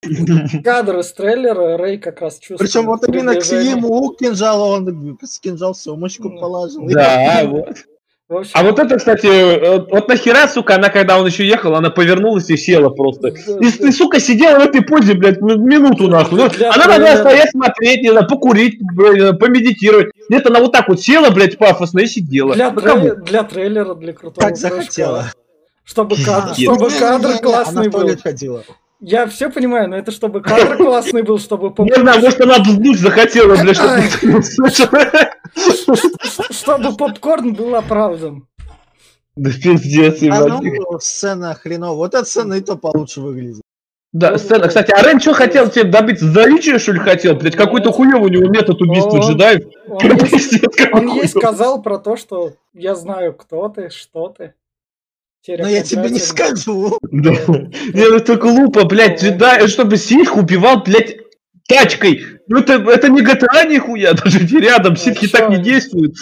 кадр 0.64 0.98
из 0.98 1.12
трейлера, 1.12 1.76
Рэй 1.76 1.98
как 1.98 2.20
раз 2.20 2.38
чувствует. 2.40 2.58
Причем 2.58 2.86
вот 2.86 3.06
именно 3.06 3.34
к 3.36 3.44
ему 3.44 4.14
кинжал, 4.14 4.62
он 4.62 5.16
кинжал 5.40 5.74
в 5.74 5.76
сумочку 5.76 6.28
Ну, 6.28 6.40
положил. 6.40 6.88
Да, 6.88 7.42
вот. 7.44 7.68
Общем, 8.30 8.52
А 8.54 8.62
вот 8.62 8.78
это, 8.78 8.96
кстати, 8.96 9.26
э, 9.26 9.78
вот 9.90 10.06
нахера, 10.06 10.46
сука, 10.46 10.76
она, 10.76 10.88
когда 10.88 11.18
он 11.18 11.26
еще 11.26 11.44
ехал, 11.44 11.74
она 11.74 11.90
повернулась 11.90 12.48
и 12.48 12.56
села 12.56 12.88
просто. 12.88 13.32
да, 13.32 13.66
И, 13.66 13.70
ты, 13.72 13.90
сука, 13.90 14.20
сидела 14.20 14.60
в 14.60 14.62
этой 14.62 14.82
позе, 14.82 15.14
блядь, 15.14 15.40
минуту 15.40 16.06
нахуй. 16.06 16.38
Ну, 16.38 16.44
она 16.44 16.84
могла 16.86 16.96
трейлера. 16.96 17.16
стоять, 17.18 17.50
смотреть, 17.50 18.02
не 18.02 18.10
знаю, 18.10 18.28
покурить, 18.28 18.78
блядь, 18.94 19.36
помедитировать. 19.40 20.12
Нет, 20.28 20.46
она 20.46 20.60
вот 20.60 20.70
так 20.70 20.86
вот 20.88 21.00
села, 21.00 21.30
блядь, 21.30 21.58
пафосно 21.58 21.98
и 22.00 22.06
сидела. 22.06 22.54
Для, 22.54 22.70
Ну, 22.70 22.80
кому? 22.80 23.06
трей- 23.08 23.16
для 23.24 23.42
трейлера, 23.42 23.94
для 23.96 24.12
крутого 24.12 24.46
Как 24.46 24.56
захотела. 24.56 25.32
Чтобы 25.84 26.14
кадр, 26.24 26.54
чтобы 26.54 26.88
кадр 26.88 27.38
классный 27.42 27.88
был. 27.88 28.08
ходила. 28.22 28.62
Я 29.00 29.26
все 29.26 29.48
понимаю, 29.50 29.88
но 29.88 29.96
это 29.96 30.12
чтобы 30.12 30.40
кадр 30.40 30.76
классный 30.76 31.22
был, 31.22 31.40
чтобы 31.40 31.72
Не 31.84 31.94
знаю, 32.00 32.20
может, 32.20 32.40
она 32.40 32.58
вздуть 32.58 33.00
захотела, 33.00 33.56
блядь, 33.56 33.76
чтобы 33.76 35.00
Чтобы 36.50 36.96
попкорн 36.96 37.54
был 37.54 37.74
оправдан. 37.74 38.46
Да 39.36 39.50
пиздец, 39.50 40.20
А 40.22 40.24
ебать. 40.24 40.48
ну, 40.62 40.98
сцена 41.00 41.54
хреновая. 41.54 41.96
Вот 41.96 42.14
эта 42.14 42.24
сцена 42.24 42.54
и 42.54 42.60
то 42.60 42.76
получше 42.76 43.20
выглядит. 43.20 43.62
Да, 44.12 44.36
сцена. 44.38 44.66
Кстати, 44.68 44.90
а 44.90 45.02
Рен 45.02 45.20
что 45.20 45.34
хотел 45.34 45.70
тебе 45.70 45.84
добить? 45.84 46.18
Заличие, 46.20 46.78
что 46.80 46.92
ли, 46.92 46.98
хотел? 46.98 47.36
Блядь, 47.36 47.54
какой-то 47.54 47.92
хуёвый 47.92 48.28
у 48.28 48.28
него 48.28 48.50
метод 48.50 48.80
убийства 48.82 49.18
Он- 49.18 49.20
джедаев. 49.20 49.62
Он 50.92 51.06
ей, 51.14 51.28
сказал 51.28 51.80
про 51.80 51.98
то, 51.98 52.16
что 52.16 52.54
я 52.74 52.96
знаю, 52.96 53.34
кто 53.34 53.68
ты, 53.68 53.88
что 53.90 54.28
ты. 54.36 54.54
Но 55.46 55.68
я 55.68 55.82
тебе 55.82 56.10
не 56.10 56.18
скажу. 56.18 56.98
Да. 57.02 57.30
Не, 57.30 58.08
ну 58.10 58.16
это 58.16 58.36
глупо, 58.36 58.84
блядь, 58.84 59.22
джедай, 59.22 59.66
чтобы 59.68 59.96
ситх 59.96 60.36
убивал, 60.36 60.82
блядь, 60.82 61.16
тачкой. 61.74 62.22
Ну 62.48 62.58
это, 62.58 62.74
это 62.74 63.08
не 63.08 63.22
GTA 63.22 63.66
нихуя, 63.68 64.12
даже 64.24 64.40
не 64.44 64.60
рядом, 64.60 64.96
ситхи 64.96 65.26
чё? 65.28 65.38
так 65.38 65.50
не 65.50 65.58
действуют. 65.58 66.14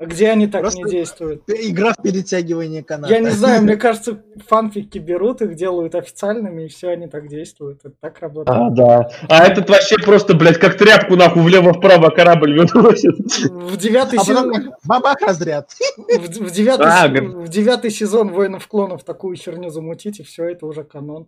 Где 0.00 0.30
они 0.30 0.46
так 0.46 0.60
Просто- 0.60 0.78
не 0.78 0.90
действуют? 0.92 1.42
Игра 1.48 1.92
в 1.92 2.00
перетягивание 2.00 2.84
каната. 2.84 3.12
Я 3.12 3.18
не 3.18 3.30
знаю, 3.30 3.62
мне 3.62 3.74
кажется, 3.84 4.22
фанфики 4.46 4.98
берут, 4.98 5.42
их 5.42 5.56
делают 5.56 5.96
официальными, 5.96 6.66
и 6.66 6.68
все, 6.68 6.90
они 6.90 7.08
так 7.08 7.26
действуют. 7.28 7.80
Это 7.84 7.94
так 8.00 8.20
работает. 8.20 8.56
А, 8.56 8.70
да. 8.70 9.10
А 9.28 9.44
этот 9.44 9.68
вообще 9.68 9.96
просто, 9.98 10.34
блядь, 10.34 10.58
как 10.58 10.78
тряпку 10.78 11.16
нахуй 11.16 11.42
влево-вправо 11.42 12.10
корабль 12.10 12.56
выносит. 12.72 13.16
В 13.50 13.76
девятый 13.76 14.20
А 14.20 14.24
сезон... 14.24 14.72
бабах 14.84 15.20
разряд. 15.20 15.72
В, 15.96 16.28
в 16.28 16.50
девятый, 16.52 16.86
А, 16.88 17.08
в 17.08 17.48
девятый 17.48 17.90
сезон 17.90 18.30
воинов 18.30 18.68
клонов 18.68 19.02
такую 19.02 19.34
херню 19.34 19.70
замутить, 19.70 20.20
и 20.20 20.22
все, 20.22 20.44
это 20.44 20.64
уже 20.66 20.84
канон. 20.84 21.26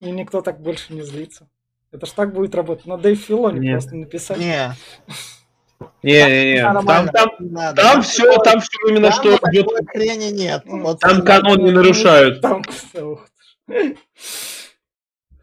И 0.00 0.10
никто 0.10 0.40
так 0.40 0.62
больше 0.62 0.94
не 0.94 1.02
злится. 1.02 1.48
Это 1.94 2.06
ж 2.06 2.10
так 2.10 2.34
будет 2.34 2.54
работать. 2.56 2.86
На 2.86 2.98
Дэйв 2.98 3.20
Филони 3.20 3.60
Нет. 3.60 3.72
просто 3.74 3.94
написать. 3.94 4.38
Не, 4.38 4.74
Не-не-не. 6.02 6.60
Там, 6.62 6.74
нормально, 6.74 7.12
там, 7.12 7.28
не 7.38 7.50
надо. 7.50 7.82
там 7.82 8.02
все, 8.02 8.36
там 8.38 8.60
все 8.60 8.88
именно 8.88 9.10
Там 9.10 9.20
что 9.20 9.36
идет. 9.50 9.68
хрени 9.88 10.30
нет. 10.32 10.62
Вот 10.66 10.98
Там 10.98 11.22
канон 11.22 11.58
не 11.64 11.70
нарушают. 11.70 12.40
Там. 12.40 12.62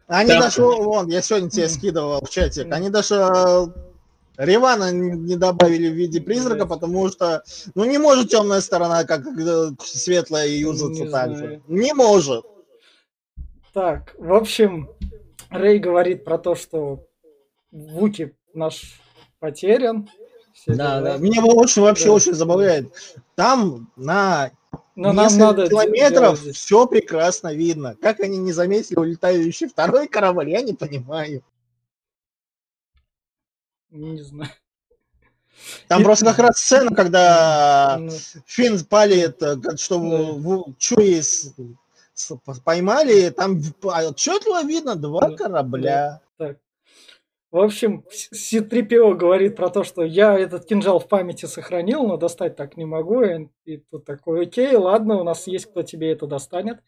Они 0.08 0.28
Там- 0.30 0.40
даже, 0.42 0.62
вон, 0.62 1.08
я 1.08 1.22
сегодня 1.22 1.48
тебе 1.48 1.68
скидывал 1.68 2.20
в 2.22 2.28
чатик, 2.28 2.70
они 2.70 2.90
даже 2.90 3.14
э, 3.14 3.66
Ривана 4.36 4.92
не 4.92 5.36
добавили 5.36 5.88
в 5.88 5.94
виде 5.94 6.20
призрака, 6.20 6.66
потому 6.66 7.08
что, 7.08 7.42
ну, 7.74 7.84
не 7.86 7.96
может 7.96 8.28
темная 8.28 8.60
сторона, 8.60 9.04
как 9.04 9.22
э, 9.26 9.70
светлая, 9.82 10.48
юзаться 10.48 11.02
Не 11.04 11.08
так 11.08 11.30
знаю. 11.34 11.36
же. 11.52 11.62
Не 11.66 11.94
может. 11.94 12.44
Так, 13.72 14.14
в 14.18 14.34
общем, 14.34 14.90
Рэй 15.52 15.78
говорит 15.78 16.24
про 16.24 16.38
то, 16.38 16.54
что 16.54 17.06
Вуки 17.70 18.34
наш 18.54 19.00
потерян. 19.38 20.08
Все 20.52 20.74
Да, 20.74 20.98
дела. 21.00 21.12
да. 21.12 21.16
Меня 21.18 21.42
очень, 21.44 21.82
вообще 21.82 22.06
Да. 22.06 22.12
очень 22.12 22.34
забавляет. 22.34 22.92
Там 23.34 23.90
на 23.96 24.50
Но 24.94 25.12
нам 25.12 25.24
несколько 25.26 25.44
надо 25.44 25.68
километров 25.68 26.40
делать 26.42 26.56
все 26.56 26.86
прекрасно 26.86 27.54
видно. 27.54 27.96
Как 28.00 28.20
они 28.20 28.36
не 28.38 28.52
заметили 28.52 28.98
улетающий 28.98 29.68
второй 29.68 30.08
корабль, 30.08 30.50
я 30.50 30.60
не 30.62 30.74
понимаю. 30.74 31.42
Не 33.90 34.22
знаю. 34.22 34.50
Там 35.88 36.00
И- 36.00 36.04
просто 36.04 36.26
как 36.26 36.38
раз 36.38 36.58
сцена, 36.58 36.94
когда 36.94 37.96
Ну, 38.00 38.10
Финн 38.46 38.84
палит, 38.84 39.40
э, 39.42 39.56
что 39.76 39.98
Да. 39.98 40.72
Чуи 40.78 41.20
поймали, 42.64 43.30
там 43.30 43.60
в- 43.60 43.74
отчетливо 43.86 44.64
видно 44.64 44.96
два 44.96 45.28
Да. 45.30 45.36
корабля. 45.36 46.20
Так. 46.38 46.56
В 47.50 47.58
общем, 47.58 48.04
Си-3PO 48.10 49.14
говорит 49.14 49.56
про 49.56 49.68
то, 49.68 49.84
что 49.84 50.02
я 50.02 50.38
этот 50.38 50.64
кинжал 50.64 50.98
в 50.98 51.06
памяти 51.08 51.44
сохранил, 51.46 52.06
но 52.06 52.16
достать 52.16 52.56
так 52.56 52.76
не 52.78 52.86
могу. 52.86 53.22
И 53.22 53.48
и 53.66 53.76
тут 53.90 54.04
такой, 54.06 54.44
окей, 54.46 54.74
ладно, 54.74 55.20
у 55.20 55.24
нас 55.24 55.46
есть 55.46 55.66
кто 55.66 55.82
тебе 55.82 56.12
это 56.12 56.26
достанет 56.26 56.78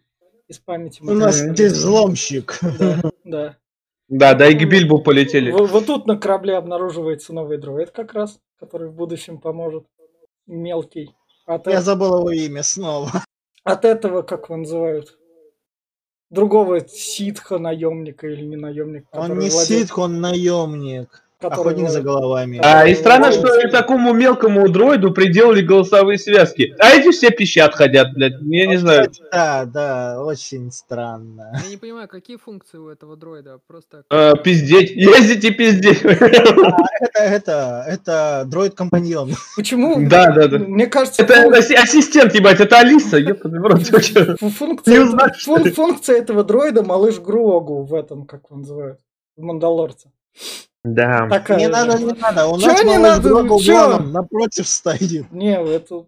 из 0.48 0.58
памяти. 0.58 1.02
У 1.02 1.12
нас 1.12 1.36
здесь 1.36 1.72
взломщик. 1.72 2.58
Да, 2.78 3.00
да. 3.24 3.56
Да, 4.08 4.34
да, 4.34 4.48
и 4.48 4.54
к 4.54 4.68
Бильбу 4.68 5.00
полетели. 5.02 5.50
Вот, 5.50 5.70
вот 5.70 5.86
тут 5.86 6.06
на 6.06 6.16
корабле 6.18 6.56
обнаруживается 6.56 7.32
новый 7.32 7.56
дроид 7.58 7.90
как 7.90 8.12
раз, 8.12 8.38
который 8.58 8.88
в 8.88 8.92
будущем 8.94 9.38
поможет. 9.38 9.86
Мелкий. 10.46 11.14
От, 11.46 11.66
Я 11.66 11.78
э- 11.78 11.82
забыл 11.82 12.18
его 12.20 12.30
имя 12.30 12.62
снова. 12.62 13.10
от 13.64 13.84
этого, 13.86 14.20
как 14.22 14.44
его 14.50 14.56
называют? 14.58 15.18
Другого 16.30 16.80
ситха 16.88 17.58
наемника 17.58 18.26
или 18.26 18.44
не 18.44 18.56
наемника. 18.56 19.06
Он 19.12 19.38
не 19.38 19.50
владеет- 19.50 19.66
ситх, 19.66 19.98
он 19.98 20.20
наемник. 20.20 21.23
Который 21.50 21.72
Охотник 21.72 21.90
за 21.90 22.00
головами. 22.02 22.60
А, 22.62 22.86
и 22.86 22.94
странно, 22.94 23.32
что 23.32 23.60
и 23.60 23.70
такому 23.70 24.12
мелкому 24.12 24.68
дроиду 24.68 25.12
приделали 25.12 25.62
голосовые 25.62 26.18
связки. 26.18 26.74
А 26.78 26.90
эти 26.90 27.10
все 27.10 27.30
пищат 27.30 27.74
ходят, 27.74 28.12
блядь. 28.14 28.34
Я 28.42 28.66
не 28.66 28.76
знаю. 28.76 29.10
Да, 29.32 29.64
да, 29.64 30.22
очень 30.22 30.70
странно. 30.72 31.60
Я 31.64 31.70
не 31.70 31.76
понимаю, 31.76 32.08
какие 32.08 32.36
функции 32.36 32.78
у 32.78 32.88
этого 32.88 33.16
дроида? 33.16 33.58
Просто 33.66 34.04
Э, 34.10 34.32
пиздеть. 34.42 34.90
Ездить 34.92 35.44
и 35.44 35.50
пиздеть. 35.50 36.02
Это, 36.02 36.74
это, 37.14 37.84
это 37.88 38.44
дроид-компаньон. 38.46 39.32
Почему? 39.56 39.96
Да, 40.08 40.32
да, 40.32 40.48
да. 40.48 40.58
Мне 40.58 40.86
кажется, 40.86 41.22
Это 41.22 41.48
ассистент, 41.82 42.34
ебать, 42.34 42.60
это 42.60 42.78
Алиса. 42.78 43.18
ёпта, 43.18 43.48
функция, 45.74 46.16
этого- 46.18 46.44
дроида 46.44 46.82
малыш 46.82 47.18
Грогу 47.20 47.82
в 47.84 47.94
этом, 47.94 48.26
как 48.26 48.42
его 48.50 48.60
называют, 48.60 49.00
в 49.36 49.42
Мандалорце. 49.42 50.10
Да. 50.84 51.26
Такая 51.30 51.58
Не 51.58 51.66
же. 51.66 51.70
надо, 51.72 51.98
не 51.98 52.12
надо. 52.12 52.46
У 52.46 52.60
Чё 52.60 52.66
нас 52.66 52.84
не 52.84 52.98
надо? 52.98 53.58
Чё? 53.58 53.98
Напротив 54.00 54.68
стоит. 54.68 55.32
Не, 55.32 55.56
это... 55.56 56.04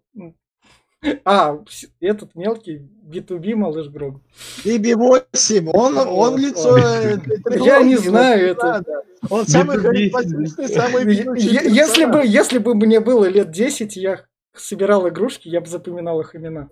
А, 1.25 1.59
этот 2.01 2.35
мелкий 2.35 2.83
B2B 3.07 3.55
малыш 3.55 3.89
Грогу. 3.89 4.21
И 4.65 4.79
B8, 4.79 5.71
он, 5.73 5.97
он 5.99 6.37
лицо... 6.37 6.77
Э, 6.79 7.19
Я 7.65 7.83
не 7.83 7.97
знаю 7.97 8.49
это. 8.51 8.67
надо. 8.67 9.03
Он 9.31 9.47
самый 9.47 9.77
B2B. 9.77 9.83
харизматичный, 9.83 10.69
самый 10.69 11.05
Если 11.39 12.05
бы, 12.07 12.23
если 12.27 12.59
бы 12.59 12.75
мне 12.75 13.01
было 13.01 13.27
лет 13.27 13.51
10, 13.51 13.97
я 13.97 14.25
собирал 14.55 15.09
игрушки, 15.09 15.49
я 15.49 15.61
бы 15.61 15.69
запоминал 15.69 16.21
их 16.21 16.35
имена. 16.35 16.69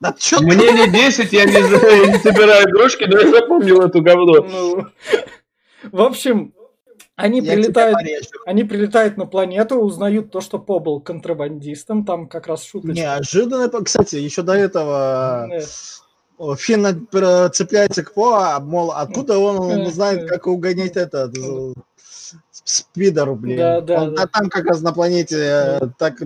Да? 0.00 0.14
Мне 0.40 0.72
не 0.72 0.90
10, 0.92 1.32
я 1.32 1.44
не, 1.44 1.52
я 1.52 2.12
не 2.12 2.18
собираю 2.18 2.68
игрушки, 2.68 3.04
но 3.04 3.18
я 3.20 3.30
запомнил 3.30 3.80
эту 3.80 4.02
говно. 4.02 4.42
Ну, 4.42 4.86
в 5.90 6.00
общем, 6.00 6.54
они 7.16 7.40
Я 7.40 7.54
прилетают, 7.54 7.98
они 8.46 8.64
прилетают 8.64 9.16
на 9.16 9.26
планету, 9.26 9.76
узнают 9.76 10.30
то, 10.30 10.40
что 10.40 10.58
По 10.58 10.78
был 10.78 11.00
контрабандистом, 11.00 12.04
там 12.04 12.28
как 12.28 12.46
раз 12.46 12.64
шуточка. 12.64 12.94
Неожиданно, 12.94 13.68
кстати, 13.82 14.16
еще 14.16 14.42
до 14.42 14.52
этого 14.54 15.48
Э, 16.42 16.54
Финн 16.56 17.08
цепляется 17.52 18.02
к 18.02 18.12
По, 18.14 18.58
мол, 18.60 18.92
откуда 18.92 19.38
он, 19.38 19.90
знает, 19.90 20.28
как 20.28 20.46
угонять 20.46 20.96
этот 20.96 21.36
э, 21.38 21.72
спидер, 22.50 23.32
блин. 23.34 23.58
Да, 23.58 23.80
да, 23.80 24.02
Он 24.02 24.14
да. 24.14 24.22
а 24.22 24.26
там 24.26 24.50
как 24.50 24.66
раз 24.66 24.80
на 24.82 24.92
планете 24.92 25.36
э, 25.38 25.80
так 25.98 26.20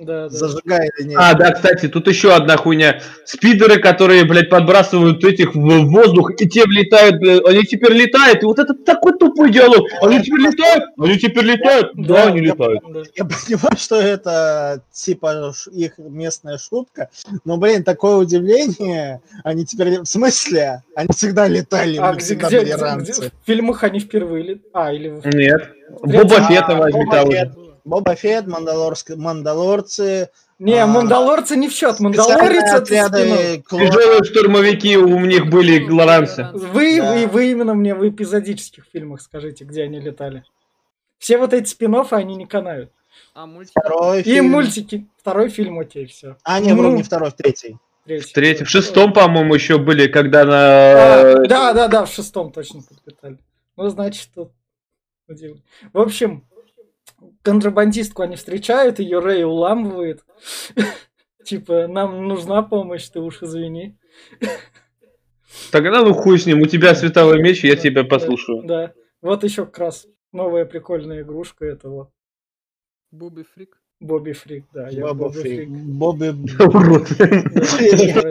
Да, 0.00 0.28
да. 0.28 0.28
зажигает. 0.28 0.92
и 1.00 1.04
не- 1.04 1.16
А, 1.16 1.34
да, 1.34 1.50
кстати, 1.50 1.88
тут 1.88 2.06
еще 2.06 2.32
одна 2.34 2.56
хуйня. 2.56 3.00
Спидеры, 3.24 3.80
которые, 3.80 4.24
блядь, 4.24 4.48
подбрасывают 4.48 5.24
этих 5.24 5.54
в 5.54 5.60
воздух, 5.90 6.32
и 6.40 6.48
те 6.48 6.64
влетают, 6.64 7.22
э, 7.26 7.40
они 7.48 7.62
теперь 7.64 7.92
летают, 7.94 8.42
и 8.42 8.46
вот 8.46 8.58
это 8.58 8.74
такой 8.74 9.18
тупой 9.18 9.50
диалог. 9.50 9.86
Они 10.00 10.22
теперь 10.22 10.40
летают? 10.40 10.84
Они 10.98 11.18
теперь 11.18 11.44
летают? 11.44 11.90
Да, 11.94 12.24
они 12.28 12.38
я 12.38 12.44
летают. 12.52 12.80
да. 12.92 13.02
Я 13.16 13.24
понимаю, 13.24 13.76
что 13.76 13.96
это 13.96 14.82
типа 14.92 15.52
их 15.72 15.94
местная 15.98 16.58
шутка, 16.58 17.08
но, 17.44 17.56
блин, 17.56 17.82
такое 17.82 18.16
удивление. 18.16 19.20
Они 19.44 19.64
теперь... 19.66 20.00
В 20.00 20.06
смысле? 20.06 20.82
Они 20.94 21.08
всегда 21.14 21.48
летали, 21.48 21.96
А 21.98 22.10
они 22.10 22.18
где, 22.18 22.34
где- 22.34 22.60
где- 22.60 22.74
где- 22.74 23.12
в 23.12 23.46
фильмах 23.46 23.82
они 23.84 24.00
впервые 24.00 24.44
лет... 24.44 24.58
А, 24.72 24.92
или... 24.92 25.08
Нет. 25.34 25.70
Боба 26.02 26.42
Фетта 26.48 26.66
А, 26.68 26.74
возьми 26.76 27.04
того 27.10 27.30
же. 27.32 27.67
Боба 27.88 28.14
Фетт, 28.14 28.46
Мандалорск- 28.46 29.16
Мандалорцы, 29.16 30.28
Не, 30.58 30.74
А, 30.82 30.86
Мандалорцы 30.86 31.56
не 31.56 31.68
в 31.68 31.72
счет. 31.72 32.00
Мандалорец 32.00 32.72
отряды. 32.74 33.62
Тяжелые 33.70 34.24
штурмовики 34.24 34.96
у 34.96 35.18
них 35.20 35.46
были 35.48 35.88
лоранцы. 35.88 36.48
Вы, 36.52 36.98
Да. 37.00 37.12
вы, 37.12 37.26
вы 37.28 37.50
именно 37.52 37.74
мне 37.74 37.94
в 37.94 38.06
эпизодических 38.06 38.84
фильмах 38.92 39.22
скажите, 39.22 39.64
где 39.64 39.84
они 39.84 40.00
летали. 40.00 40.42
Все 41.18 41.38
вот 41.38 41.54
эти 41.54 41.68
спин 41.68 41.94
они 42.10 42.34
не 42.36 42.46
канают. 42.46 42.90
А 43.34 43.46
мультики? 43.46 43.72
Второй 43.78 44.20
И 44.20 44.24
фильм. 44.24 44.50
мультики. 44.50 45.06
Второй 45.16 45.48
фильм, 45.48 45.78
окей, 45.78 46.06
все. 46.06 46.36
А, 46.42 46.58
не, 46.60 46.72
вроде 46.74 46.96
не 46.96 47.02
второй, 47.04 47.30
третий. 47.30 47.76
В 48.04 48.32
третьем, 48.32 48.66
в 48.66 48.70
шестом, 48.70 49.12
по-моему, 49.12 49.54
еще 49.54 49.78
были, 49.78 50.08
когда 50.08 50.42
А, 50.42 50.44
на... 51.36 51.46
да, 51.46 51.72
да, 51.72 51.88
да, 51.88 52.04
в 52.04 52.10
шестом 52.12 52.50
точно 52.52 52.80
подлетали. 52.82 53.38
Ну, 53.76 53.88
значит, 53.90 54.28
тут... 54.34 54.50
В 55.92 56.00
общем, 56.00 56.47
контрабандистку 57.42 58.22
они 58.22 58.36
встречают, 58.36 58.98
ее 58.98 59.18
Рэй 59.20 59.44
уламывает. 59.44 60.24
Типа, 61.44 61.86
нам 61.86 62.28
нужна 62.28 62.62
помощь, 62.62 63.08
ты 63.08 63.20
уж 63.20 63.42
извини. 63.42 63.96
Тогда 65.72 66.02
ну 66.02 66.12
хуй 66.12 66.38
с 66.38 66.46
ним, 66.46 66.60
у 66.62 66.66
тебя 66.66 66.94
световой 66.94 67.40
меч, 67.42 67.64
я 67.64 67.76
тебя 67.76 68.04
послушаю. 68.04 68.62
Да. 68.64 68.92
Вот 69.22 69.44
еще 69.44 69.64
как 69.64 69.78
раз 69.78 70.06
новая 70.32 70.64
прикольная 70.64 71.22
игрушка, 71.22 71.64
это 71.66 71.88
вот 71.88 72.10
Буби 73.10 73.44
Фрик? 73.54 73.80
Бобби 74.00 74.32
Фрик, 74.32 74.66
да. 74.72 74.88
я 74.90 75.12
Бобби 75.14 75.38
Фрик. 75.40 75.68
Бобби... 75.68 76.28
Урод. 76.62 77.08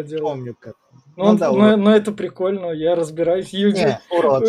Я 0.10 0.20
помню 0.22 0.56
как. 0.60 0.76
Ну, 1.18 1.32
Ну 1.34 1.38
да, 1.38 1.52
но- 1.52 1.58
урод. 1.58 1.80
но 1.80 1.96
это 1.96 2.12
прикольно, 2.14 2.72
я 2.72 2.96
разбираюсь. 2.96 3.50
Ю- 3.50 3.72
Не, 3.74 4.00
урод. 4.12 4.46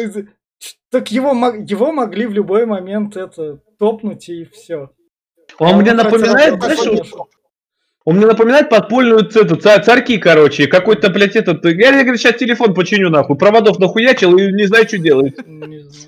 Так 0.91 1.11
его, 1.13 1.35
мог- 1.35 1.69
его 1.71 1.93
могли 1.93 2.27
в 2.27 2.33
любой 2.33 2.65
момент 2.67 3.17
это 3.17 3.59
топнуть 3.79 4.29
и 4.29 4.45
все. 4.47 4.91
Он 5.59 5.77
мне 5.77 5.93
Он 5.93 5.99
хотел 5.99 6.05
напоминает, 6.19 6.55
это 6.55 6.75
знаешь, 6.75 7.11
вот- 7.13 7.29
Он 8.05 8.17
мне 8.17 8.27
напоминает 8.27 8.71
подпольную 8.71 9.29
цету, 9.29 9.57
ца- 9.57 9.81
царьки, 9.81 10.17
короче. 10.17 10.67
Какой-то, 10.67 11.11
блядь, 11.11 11.37
этот... 11.37 11.63
Я, 11.67 11.91
я 11.91 12.03
говорю, 12.05 12.17
сейчас 12.17 12.37
телефон 12.37 12.73
починю, 12.73 13.11
нахуй. 13.11 13.37
Проводов 13.37 13.79
нахуячил 13.79 14.35
и 14.39 14.51
не 14.51 14.67
знаю, 14.67 14.89
что 14.89 14.97
знаю. 14.97 15.35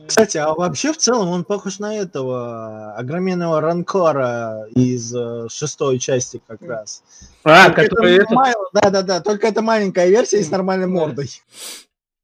Кстати, 0.06 0.38
а 0.38 0.54
вообще 0.54 0.92
в 0.94 0.96
целом 0.96 1.28
он 1.28 1.44
похож 1.44 1.78
на 1.78 1.94
этого 1.98 2.94
огроменного 2.94 3.60
ранкора 3.60 4.66
из 4.74 5.14
э, 5.14 5.48
шестой 5.50 5.98
части 5.98 6.40
как 6.46 6.62
раз. 6.62 7.02
А, 7.44 7.66
Только 7.66 7.82
который 7.82 8.14
это 8.14 8.22
этот, 8.22 8.30
мал- 8.34 8.70
Да-да-да, 8.72 9.20
только 9.20 9.48
это 9.48 9.60
маленькая 9.60 10.08
версия 10.08 10.40
и 10.40 10.42
с 10.42 10.50
нормальной 10.50 10.86
Да. 10.86 10.92
мордой. 10.92 11.28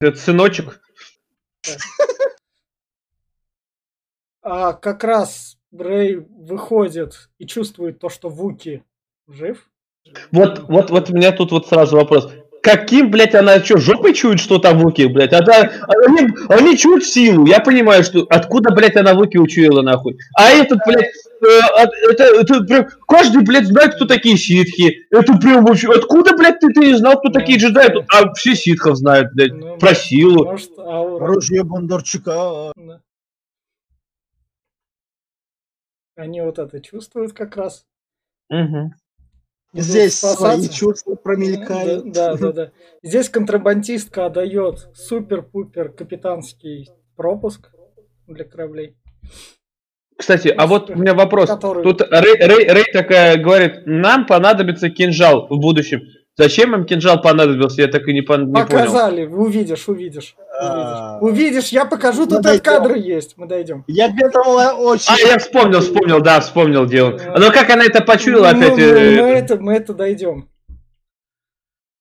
этот 0.01 0.19
сыночек. 0.21 0.81
А 4.49 4.75
как 4.75 5.03
раз 5.03 5.57
Рэй 5.77 6.25
выходит 6.31 7.31
и 7.39 7.47
чувствует 7.47 7.99
то, 7.99 8.09
что 8.09 8.29
Вуки 8.29 8.85
жив. 9.27 9.69
Вот, 10.31 10.69
вот, 10.69 10.91
вот 10.91 11.11
у 11.11 11.17
меня 11.17 11.33
тут 11.33 11.51
вот 11.51 11.67
сразу 11.67 11.97
вопрос. 11.97 12.33
Каким, 12.63 13.11
блядь, 13.11 13.35
она 13.35 13.59
что, 13.65 13.79
жопой 13.79 14.15
чует, 14.15 14.39
что 14.39 14.59
там 14.59 14.79
Вуки, 14.79 15.07
блядь? 15.07 15.33
Она, 15.33 15.69
они, 15.89 16.29
они 16.49 16.79
чуют 16.79 17.05
силу. 17.05 17.45
Я 17.47 17.59
понимаю, 17.59 18.05
что 18.05 18.25
откуда, 18.31 18.73
блядь, 18.73 18.95
она 18.95 19.15
Вуки 19.15 19.37
учуяла, 19.37 19.83
нахуй. 19.83 20.17
А 20.39 20.51
этот, 20.51 20.79
блядь, 20.87 21.11
э, 21.43 21.61
это, 22.11 22.25
это 22.25 22.61
прям, 22.63 22.87
каждый, 23.09 23.43
блядь, 23.43 23.67
знает, 23.67 23.97
кто 23.97 24.05
такие 24.05 24.37
ситхи. 24.37 25.07
Это 25.11 25.37
прям 25.39 25.65
вообще, 25.65 25.89
откуда, 25.93 26.37
блядь, 26.37 26.61
ты, 26.61 26.69
ты 26.69 26.81
не 26.87 26.95
знал, 26.95 27.19
кто 27.19 27.31
Ну, 27.31 27.35
такие 27.35 27.59
джедаи? 27.59 27.89
Тут- 27.89 28.05
А 28.15 28.33
все 28.35 28.55
ситхов 28.55 28.97
знают, 28.97 29.33
блядь, 29.35 29.55
Ну, 29.55 29.77
про 29.77 29.93
силу. 29.93 30.45
Может, 30.45 30.79
аура. 30.79 31.25
Оружие 31.25 31.65
Бондарчука. 31.65 32.73
Да. 32.77 33.01
Они 36.17 36.41
вот 36.41 36.59
это 36.59 36.81
чувствуют 36.81 37.35
как 37.35 37.57
раз. 37.57 37.85
Идут 38.51 38.93
Здесь 39.75 40.19
свои 40.19 40.33
спасаться. 40.33 40.73
чувства 40.73 41.15
промелькают. 41.15 42.11
Да, 42.13 42.35
да, 42.35 42.39
да, 42.39 42.53
да. 42.53 42.71
Здесь 43.03 43.29
контрабандистка 43.29 44.27
отдает 44.27 44.89
супер-пупер 44.95 45.91
капитанский 45.91 46.89
пропуск 47.17 47.71
для 48.27 48.45
кораблей. 48.45 48.97
Кстати, 50.17 50.49
а 50.49 50.67
вот 50.67 50.89
у 50.89 50.95
меня 50.95 51.13
вопрос. 51.13 51.51
Который- 51.51 51.83
Тут 51.83 52.01
Рэй, 52.01 52.37
Рэй- 52.41 52.73
Рэй 52.73 52.85
такая 52.93 53.37
говорит, 53.37 53.83
нам 53.85 54.25
понадобится 54.27 54.89
кинжал 54.89 55.47
в 55.49 55.59
будущем. 55.61 56.01
Зачем 56.39 56.75
им 56.75 56.87
кинжал 56.87 57.21
понадобился, 57.21 57.83
я 57.83 57.89
так 57.89 58.09
и 58.09 58.15
не, 58.15 58.21
пон- 58.23 58.47
не 58.47 58.53
понял. 58.53 58.67
Показали, 58.67 59.27
увидишь, 59.27 59.89
увидишь. 59.89 60.35
А. 60.59 61.19
Увидишь, 61.21 61.47
увидишь 61.47 61.69
я 61.69 61.85
покажу, 61.85 62.23
Мы 62.23 62.29
тут 62.29 62.43
дойдем. 62.43 62.61
этот 62.61 62.65
кадр 62.65 62.95
есть, 62.95 63.37
мы 63.37 63.47
дойдем. 63.47 63.85
Я 63.87 64.09
к 64.09 64.17
этому 64.21 64.53
очень... 64.85 65.13
А, 65.13 65.19
я 65.29 65.39
вспомнил, 65.39 65.81
вспомнил, 65.81 66.21
да, 66.21 66.41
вспомнил. 66.41 66.87
Да. 66.87 67.35
Но 67.39 67.51
как 67.51 67.71
она 67.71 67.85
это 67.85 68.03
почуяла 68.03 68.53
Ну, 68.53 68.59
опять? 68.59 68.77
ну, 68.77 68.83
э, 68.83 69.23
мы, 69.23 69.29
это, 69.29 69.57
мы 69.57 69.75
это 69.75 69.95
дойдем. 69.95 70.49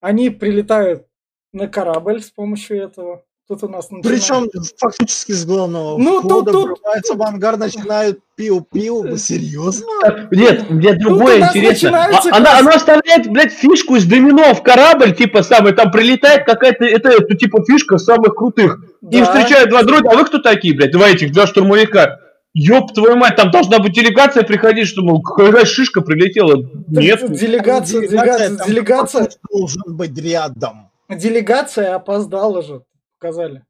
Они 0.01 0.29
прилетают 0.29 1.05
на 1.51 1.67
корабль 1.67 2.21
с 2.21 2.29
помощью 2.29 2.81
этого. 2.81 3.23
Тут 3.47 3.63
у 3.63 3.67
нас 3.69 3.91
начинается- 3.91 4.09
Причем 4.49 4.49
фактически 4.79 5.31
с 5.33 5.45
главного 5.45 5.99
Ну, 5.99 6.19
входа 6.19 6.51
тут- 6.51 6.67
тут- 6.67 6.79
врывается 6.81 7.13
в 7.13 7.21
ангар, 7.21 7.57
начинают 7.57 8.19
пиу-пиу. 8.35 9.03
Вы 9.03 9.17
серьезно? 9.19 9.85
Нет, 10.31 10.67
мне 10.71 10.93
другое 10.95 11.41
интересно. 11.47 11.91
начинается 11.91 12.29
А- 12.31 12.37
она, 12.37 12.57
она 12.57 12.71
оставляет, 12.71 13.27
блядь, 13.29 13.51
фишку 13.53 13.97
из 13.97 14.05
домино 14.05 14.55
в 14.55 14.63
корабль, 14.63 15.13
типа, 15.15 15.43
самый, 15.43 15.73
там 15.73 15.91
прилетает 15.91 16.43
какая-то, 16.45 16.85
это, 16.85 17.09
это, 17.09 17.35
типа, 17.35 17.63
фишка 17.67 17.99
самых 17.99 18.33
крутых. 18.33 18.79
И 19.11 19.19
Да. 19.19 19.25
встречают 19.25 19.69
два 19.69 19.83
дроида, 19.83 20.09
а 20.11 20.15
вы 20.15 20.25
кто 20.25 20.39
такие, 20.39 20.75
блядь? 20.75 20.91
Два 20.91 21.07
этих, 21.09 21.31
два 21.31 21.45
штурмовика. 21.45 22.17
Ёб 22.55 22.93
твою 22.93 23.15
мать, 23.17 23.35
там 23.35 23.51
должна 23.51 23.77
быть 23.79 23.93
делегация 23.93 24.41
приходить, 24.41 24.87
что, 24.87 25.03
мол, 25.03 25.21
какая 25.21 25.65
шишка 25.65 26.01
прилетела. 26.01 26.63
Так 26.63 27.03
Нет. 27.03 27.31
Делегация, 27.37 28.01
делегация, 28.07 28.57
там 28.57 28.67
делегация, 28.67 29.29
должен 29.51 29.83
быть 29.87 30.17
рядом. 30.17 30.89
делегация 31.09 31.95
опоздала 31.95 32.63
же, 32.63 32.81
показали. 33.25 33.63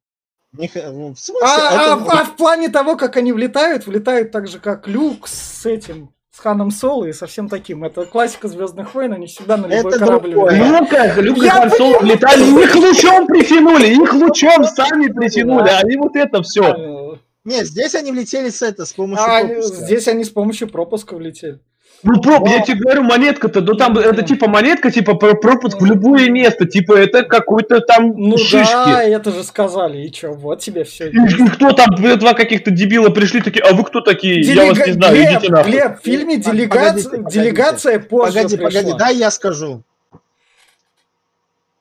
Не 0.57 0.69
ну, 0.75 1.13
в 1.13 1.19
смысле, 1.19 1.45
А, 1.45 1.57
это- 1.73 1.93
а- 1.93 2.21
а 2.21 2.23
в 2.25 2.35
плане 2.37 2.69
того, 2.69 2.95
как 2.95 3.17
они 3.17 3.33
влетают, 3.33 3.87
влетают 3.87 4.31
так 4.31 4.47
же, 4.47 4.59
как 4.59 4.87
Люк 4.87 5.27
с 5.27 5.65
этим, 5.65 6.11
с 6.31 6.39
Ханом 6.39 6.71
Соло 6.71 7.05
и 7.05 7.13
со 7.13 7.27
всем 7.27 7.49
таким. 7.49 7.83
Это 7.83 8.05
классика 8.05 8.47
Звездных 8.47 8.93
войн, 8.95 9.13
они 9.13 9.27
всегда 9.27 9.57
на 9.57 9.67
любой 9.67 9.91
Это 9.91 9.99
корабль 9.99 10.31
другое. 10.31 10.51
влетают. 10.51 10.79
Ну 10.81 10.87
как, 10.87 11.17
Люк 11.17 11.37
и 11.37 11.41
Я 11.45 11.51
Хан 11.51 11.71
Соло 11.71 12.01
летали, 12.03 12.63
их 12.63 12.75
лучом 12.75 13.27
притянули, 13.27 13.87
их 13.87 14.13
лучом 14.13 14.63
сами 14.63 15.07
притянули, 15.11 15.67
а 15.69 15.79
они 15.79 15.97
вот 15.97 16.15
это 16.15 16.41
все. 16.41 16.63
Э, 16.63 17.17
Нет, 17.43 17.65
здесь 17.67 17.93
они 17.95 18.11
влетели 18.13 18.49
с 18.49 18.61
это, 18.61 18.85
с 18.85 18.93
помощью 18.93 19.25
А 19.25 19.41
пропуска. 19.41 19.75
здесь 19.75 20.07
они 20.07 20.23
с 20.23 20.29
помощью 20.29 20.69
пропуска 20.69 21.15
влетели. 21.15 21.59
Ну, 22.07 22.21
проб, 22.21 22.47
я 22.47 22.61
тебе 22.61 22.79
говорю, 22.79 23.01
монетка-то, 23.03 23.61
ну 23.61 23.73
там 23.73 23.97
это 23.97 24.21
типа 24.21 24.47
монетка, 24.47 24.91
типа 24.91 25.15
про- 25.15 25.33
пропуск 25.33 25.81
в 25.81 25.85
любое 25.85 26.29
место, 26.29 26.65
типа 26.65 26.93
это 26.93 27.23
какой-то 27.23 27.79
там 27.81 28.13
Ну 28.15 28.37
шишки. 28.37 28.71
да, 28.73 29.03
это 29.03 29.31
же 29.31 29.43
сказали. 29.43 30.05
И 30.05 30.11
чё, 30.11 30.33
вот 30.33 30.59
тебе 30.59 30.83
все. 30.83 31.09
И, 31.09 31.15
и 31.15 31.47
кто 31.49 31.71
там, 31.71 31.87
блин, 31.97 32.19
два 32.19 32.33
каких-то 32.33 32.69
дебила 32.71 33.09
пришли 33.09 33.41
такие, 33.41 33.63
а 33.65 33.73
вы 33.73 33.83
кто 33.83 34.01
такие? 34.01 34.39
Я 34.41 34.65
вас 34.67 34.77
не 34.85 34.93
знаю, 34.93 35.15
Глеб, 35.15 35.31
идите 35.31 35.51
нахуй. 35.51 35.71
Глеб, 35.71 35.99
в 35.99 36.03
фильме 36.03 36.37
Погодите, 36.37 36.51
делегация, 36.51 37.09
погодите. 37.11 37.39
делегация 37.41 37.99
позже 37.99 38.33
Погоди, 38.33 38.57
пришла. 38.57 38.69
погоди, 38.81 38.97
дай 38.99 39.15
я 39.15 39.31
скажу. 39.31 39.81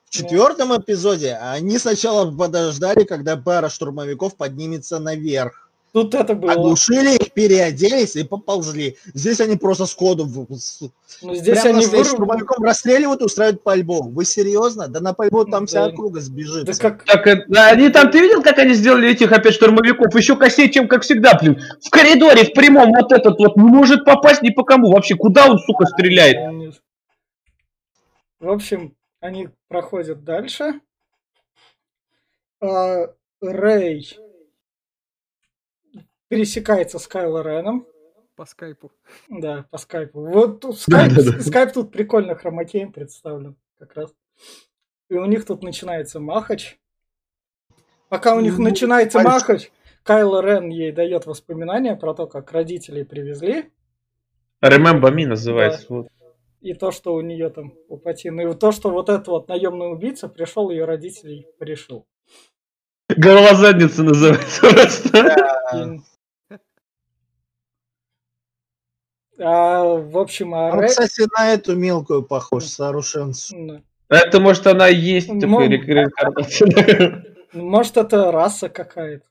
В 0.06 0.10
четвертом 0.10 0.74
эпизоде 0.80 1.38
они 1.42 1.76
сначала 1.78 2.30
подождали, 2.30 3.04
когда 3.04 3.36
пара 3.36 3.68
штурмовиков 3.68 4.36
поднимется 4.36 4.98
наверх. 5.00 5.68
Тут 5.95 6.12
это 6.12 6.34
было. 6.34 6.55
Оглушили 6.55 7.14
их, 7.14 7.30
переоделись 7.32 8.16
и 8.16 8.24
поползли. 8.24 8.97
Здесь 9.14 9.40
они 9.40 9.55
просто 9.57 9.86
сходу 9.86 10.26
Ну, 10.26 11.34
здесь 11.36 11.61
прямо 11.61 11.78
они 11.78 11.86
выру- 11.86 12.05
штурмовиком 12.05 12.64
расстреливают 12.64 13.20
и 13.20 13.24
устраивают 13.26 13.62
пальбу. 13.62 14.03
Вы 14.03 14.24
серьезно? 14.24 14.88
Да 14.88 14.99
на 14.99 15.14
пальбу 15.14 15.45
там 15.45 15.66
вся 15.66 15.86
Да. 15.86 15.92
округа 15.92 16.18
сбежит. 16.18 16.64
Да 16.64 16.72
как... 16.72 17.05
Так, 17.05 17.24
они 17.28 17.90
там, 17.90 18.11
ты 18.11 18.18
видел, 18.18 18.42
как 18.42 18.59
они 18.59 18.74
сделали 18.74 19.09
этих 19.09 19.30
опять 19.30 19.55
штурмовиков? 19.55 20.12
Еще 20.16 20.34
косее, 20.34 20.68
чем 20.68 20.88
как 20.88 21.03
всегда, 21.03 21.38
блин. 21.40 21.62
В 21.80 21.90
коридоре, 21.90 22.42
в 22.42 22.53
прямом, 22.55 22.90
вот 22.90 23.12
этот 23.12 23.38
вот, 23.38 23.57
не 23.57 23.62
может 23.62 24.05
попасть 24.05 24.42
ни 24.42 24.51
по 24.51 24.64
кому. 24.64 24.90
Вообще, 24.90 25.14
куда 25.14 25.47
он, 25.49 25.61
сука, 25.61 25.86
стреляет? 25.86 26.74
В 28.40 28.51
общем, 28.51 28.97
они 29.20 29.49
проходят 29.68 30.24
дальше. 30.24 30.80
А, 32.61 33.11
Рэй 33.40 34.18
пересекается 36.28 36.98
с 36.98 37.06
Кайло 37.06 37.42
Реном. 37.42 37.86
По 38.36 38.46
скайпу. 38.46 38.90
Да, 39.28 39.64
по 39.70 39.78
скайпу. 39.78 40.20
Вот 40.26 40.60
тут 40.60 40.76
Да, 40.88 41.06
скайп, 41.08 41.12
да, 41.14 41.32
да. 41.36 41.40
скайп 41.40 41.72
тут 41.72 41.92
прикольно 41.92 42.34
хромакеем 42.34 42.90
представлен 42.92 43.56
как 43.78 43.94
раз. 43.94 44.12
И 45.08 45.14
у 45.14 45.24
них 45.26 45.46
тут 45.46 45.62
начинается 45.62 46.18
махач. 46.18 46.76
Пока 48.08 48.34
у 48.34 48.40
них 48.40 48.58
Ну, 48.58 48.64
начинается 48.64 49.18
пальцы. 49.22 49.30
махач, 49.52 49.70
Кайло 50.02 50.40
Рен 50.42 50.68
ей 50.68 50.90
дает 50.92 51.26
воспоминания 51.26 51.94
про 51.94 52.12
то, 52.14 52.26
как 52.26 52.50
родителей 52.52 53.04
привезли. 53.04 53.70
Remember 54.62 55.12
Me 55.14 55.26
называется. 55.26 55.86
вот. 55.90 56.08
И 56.60 56.74
то, 56.74 56.90
что 56.90 57.14
у 57.14 57.20
нее 57.20 57.50
там 57.50 57.70
пупатин. 57.88 58.40
И 58.40 58.54
то, 58.54 58.72
что 58.72 58.90
вот 58.90 59.10
этот 59.10 59.28
вот 59.28 59.48
наемный 59.48 59.92
убийца 59.92 60.28
пришел 60.28 60.70
ее 60.70 60.86
родителей 60.86 61.46
порешил. 61.58 62.06
Голова 63.10 63.54
задницы 63.54 64.02
называется 64.02 64.60
просто. 64.60 65.18
И- 65.76 66.13
А, 69.39 69.82
в 69.85 70.16
общем, 70.18 70.55
а 70.55 70.70
Он, 70.70 70.80
Рэй- 70.80 70.89
кстати, 70.89 71.26
на 71.37 71.53
эту 71.53 71.74
мелкую 71.76 72.22
похож, 72.22 72.64
старушенцу. 72.64 73.57
М, 73.57 73.85
Это, 74.09 74.39
может, 74.41 74.66
она 74.66 74.89
и 74.89 74.95
есть 74.97 75.28
Ну, 75.28 75.41
такая 75.41 75.68
ре- 75.68 75.78
реинкарнация. 75.78 77.24
Может, 77.53 77.97
это 77.97 78.30
раса 78.30 78.68
какая-то. 78.68 79.24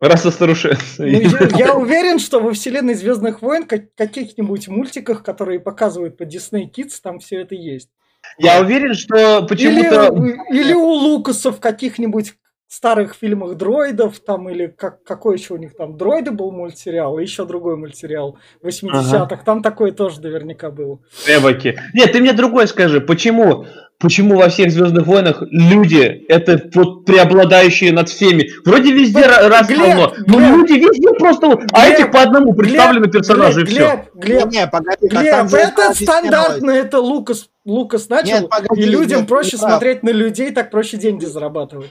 Раса 0.00 0.30
старушенца. 0.30 1.02
Ну, 1.02 1.06
я, 1.06 1.48
я 1.56 1.74
уверен, 1.74 2.18
что 2.18 2.40
во 2.40 2.52
вселенной 2.52 2.94
Звездных 2.94 3.42
войн 3.42 3.66
как- 3.66 3.94
каких-нибудь 3.96 4.68
мультиках, 4.68 5.22
которые 5.22 5.60
показывают 5.60 6.16
по 6.16 6.22
Disney 6.22 6.70
Kids, 6.70 6.94
там 7.02 7.18
все 7.18 7.40
это 7.40 7.54
есть. 7.54 7.90
Я 8.38 8.60
уверен, 8.60 8.94
что 8.94 9.38
Или, 9.38 9.46
почему-то... 9.46 10.14
или 10.50 10.72
у 10.74 10.86
Лукаса 10.90 11.50
в 11.52 11.60
каких-нибудь 11.60 12.34
старых 12.72 13.14
фильмах 13.14 13.56
дроидов, 13.56 14.20
там, 14.20 14.48
или 14.48 14.68
как, 14.68 15.02
какой 15.02 15.36
еще 15.36 15.54
у 15.54 15.56
них 15.56 15.74
там, 15.76 15.96
дроиды 15.96 16.30
был 16.30 16.52
мультсериал, 16.52 17.18
и 17.18 17.22
еще 17.22 17.44
другой 17.44 17.76
мультсериал 17.76 18.38
80-х, 18.62 19.42
там 19.44 19.62
такое 19.62 19.90
тоже 19.90 20.20
наверняка 20.20 20.70
было. 20.70 21.00
Эвоки. 21.26 21.76
Нет, 21.94 22.12
ты 22.12 22.20
мне 22.20 22.32
другое 22.32 22.66
скажи. 22.66 23.00
Почему? 23.00 23.66
Почему 23.98 24.36
во 24.36 24.48
всех 24.48 24.70
Звездных 24.70 25.06
войнах 25.06 25.42
люди 25.50 26.24
это 26.28 26.58
вот 26.74 27.04
преобладающие 27.04 27.92
над 27.92 28.08
всеми? 28.08 28.48
Вроде 28.64 28.92
везде 28.92 29.20
Глеб, 29.20 29.30
ра- 29.30 29.48
раз 29.48 29.66
Глеб, 29.68 29.80
равно. 29.80 30.12
Но 30.26 30.38
Глеб. 30.38 30.50
люди 30.56 30.72
везде 30.74 31.10
просто 31.18 31.48
вот. 31.48 31.60
А 31.72 31.84
Глеб, 31.86 31.98
этих 31.98 32.10
по 32.12 32.22
одному 32.22 32.54
представлены 32.54 33.02
Глеб, 33.02 33.12
персонажи 33.12 33.60
и 33.62 33.64
Глеб, 33.64 33.76
все. 33.76 34.08
Глеб, 34.14 34.44
Глеб, 34.44 34.52
Не, 34.52 34.66
погоди, 34.68 35.06
Глеб, 35.06 35.52
это 35.52 35.94
стандартно, 35.94 36.70
это 36.70 36.98
Лукас, 37.00 37.50
Лукас 37.66 38.08
начал, 38.08 38.40
Нет, 38.42 38.48
погоди, 38.48 38.80
и 38.80 38.84
людям 38.86 39.18
нет, 39.20 39.28
проще 39.28 39.58
прав. 39.58 39.70
смотреть 39.72 40.02
на 40.02 40.10
людей, 40.10 40.50
так 40.52 40.70
проще 40.70 40.96
деньги 40.96 41.26
зарабатывать. 41.26 41.90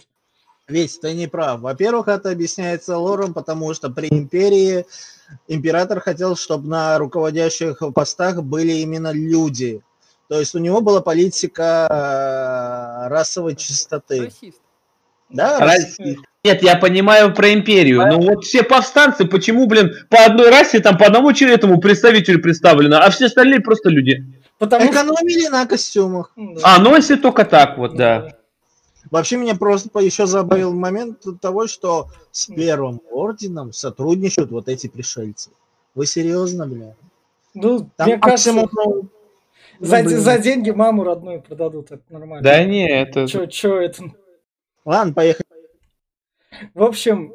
Ведь 0.69 1.01
ты 1.01 1.13
не 1.13 1.27
прав. 1.27 1.61
Во-первых, 1.61 2.07
это 2.07 2.31
объясняется 2.31 2.97
лором, 2.97 3.33
потому 3.33 3.73
что 3.73 3.89
при 3.89 4.07
Империи 4.07 4.85
император 5.47 5.99
хотел, 5.99 6.35
чтобы 6.35 6.69
на 6.69 6.97
руководящих 6.97 7.81
постах 7.93 8.43
были 8.43 8.73
именно 8.73 9.11
люди. 9.11 9.81
То 10.27 10.39
есть 10.39 10.53
у 10.53 10.59
него 10.59 10.81
была 10.81 11.01
политика 11.01 11.87
э, 11.89 13.07
расовой 13.09 13.55
чистоты. 13.55 14.25
Расист. 14.25 14.61
Да, 15.29 15.59
Расист. 15.59 16.19
Нет, 16.43 16.63
я 16.63 16.75
понимаю 16.77 17.33
про 17.33 17.51
империю. 17.53 18.05
Но 18.05 18.19
вот 18.19 18.45
все 18.45 18.63
повстанцы, 18.63 19.25
почему, 19.25 19.65
блин, 19.65 19.91
по 20.09 20.23
одной 20.23 20.49
расе 20.49 20.79
там 20.79 20.97
по 20.97 21.07
одному 21.07 21.31
этому 21.31 21.79
представителю 21.79 22.41
представлено, 22.41 22.99
а 22.99 23.09
все 23.09 23.25
остальные 23.25 23.59
просто 23.59 23.89
люди. 23.89 24.23
Потому 24.59 24.83
что... 24.85 24.93
экономили 24.93 25.47
на 25.47 25.65
костюмах. 25.65 26.31
А, 26.63 26.79
ну 26.79 26.95
если 26.95 27.15
только 27.15 27.43
так 27.43 27.77
вот, 27.77 27.95
да. 27.95 28.38
Вообще 29.11 29.37
меня 29.37 29.55
просто 29.55 29.99
еще 29.99 30.25
забавил 30.25 30.73
момент 30.73 31.23
того, 31.41 31.67
что 31.67 32.09
с 32.31 32.47
первым 32.47 33.01
орденом 33.11 33.73
сотрудничают 33.73 34.51
вот 34.51 34.67
эти 34.69 34.87
пришельцы. 34.87 35.51
Вы 35.95 36.05
серьезно, 36.05 36.67
бля? 36.67 36.95
Ну, 37.53 37.89
Там 37.97 38.07
мне 38.07 38.17
кажется, 38.19 38.53
максимум, 38.53 38.69
ну, 38.73 39.09
за, 39.79 40.03
блин. 40.03 40.19
за 40.19 40.37
деньги 40.37 40.69
маму 40.69 41.03
родную 41.03 41.41
продадут, 41.41 41.91
это 41.91 42.03
нормально. 42.09 42.43
Да 42.43 42.63
не, 42.63 42.87
это... 42.87 43.27
Чё, 43.27 43.47
чё 43.47 43.79
это? 43.79 44.03
Ладно, 44.85 45.13
поехали. 45.13 45.45
В 46.73 46.83
общем, 46.83 47.33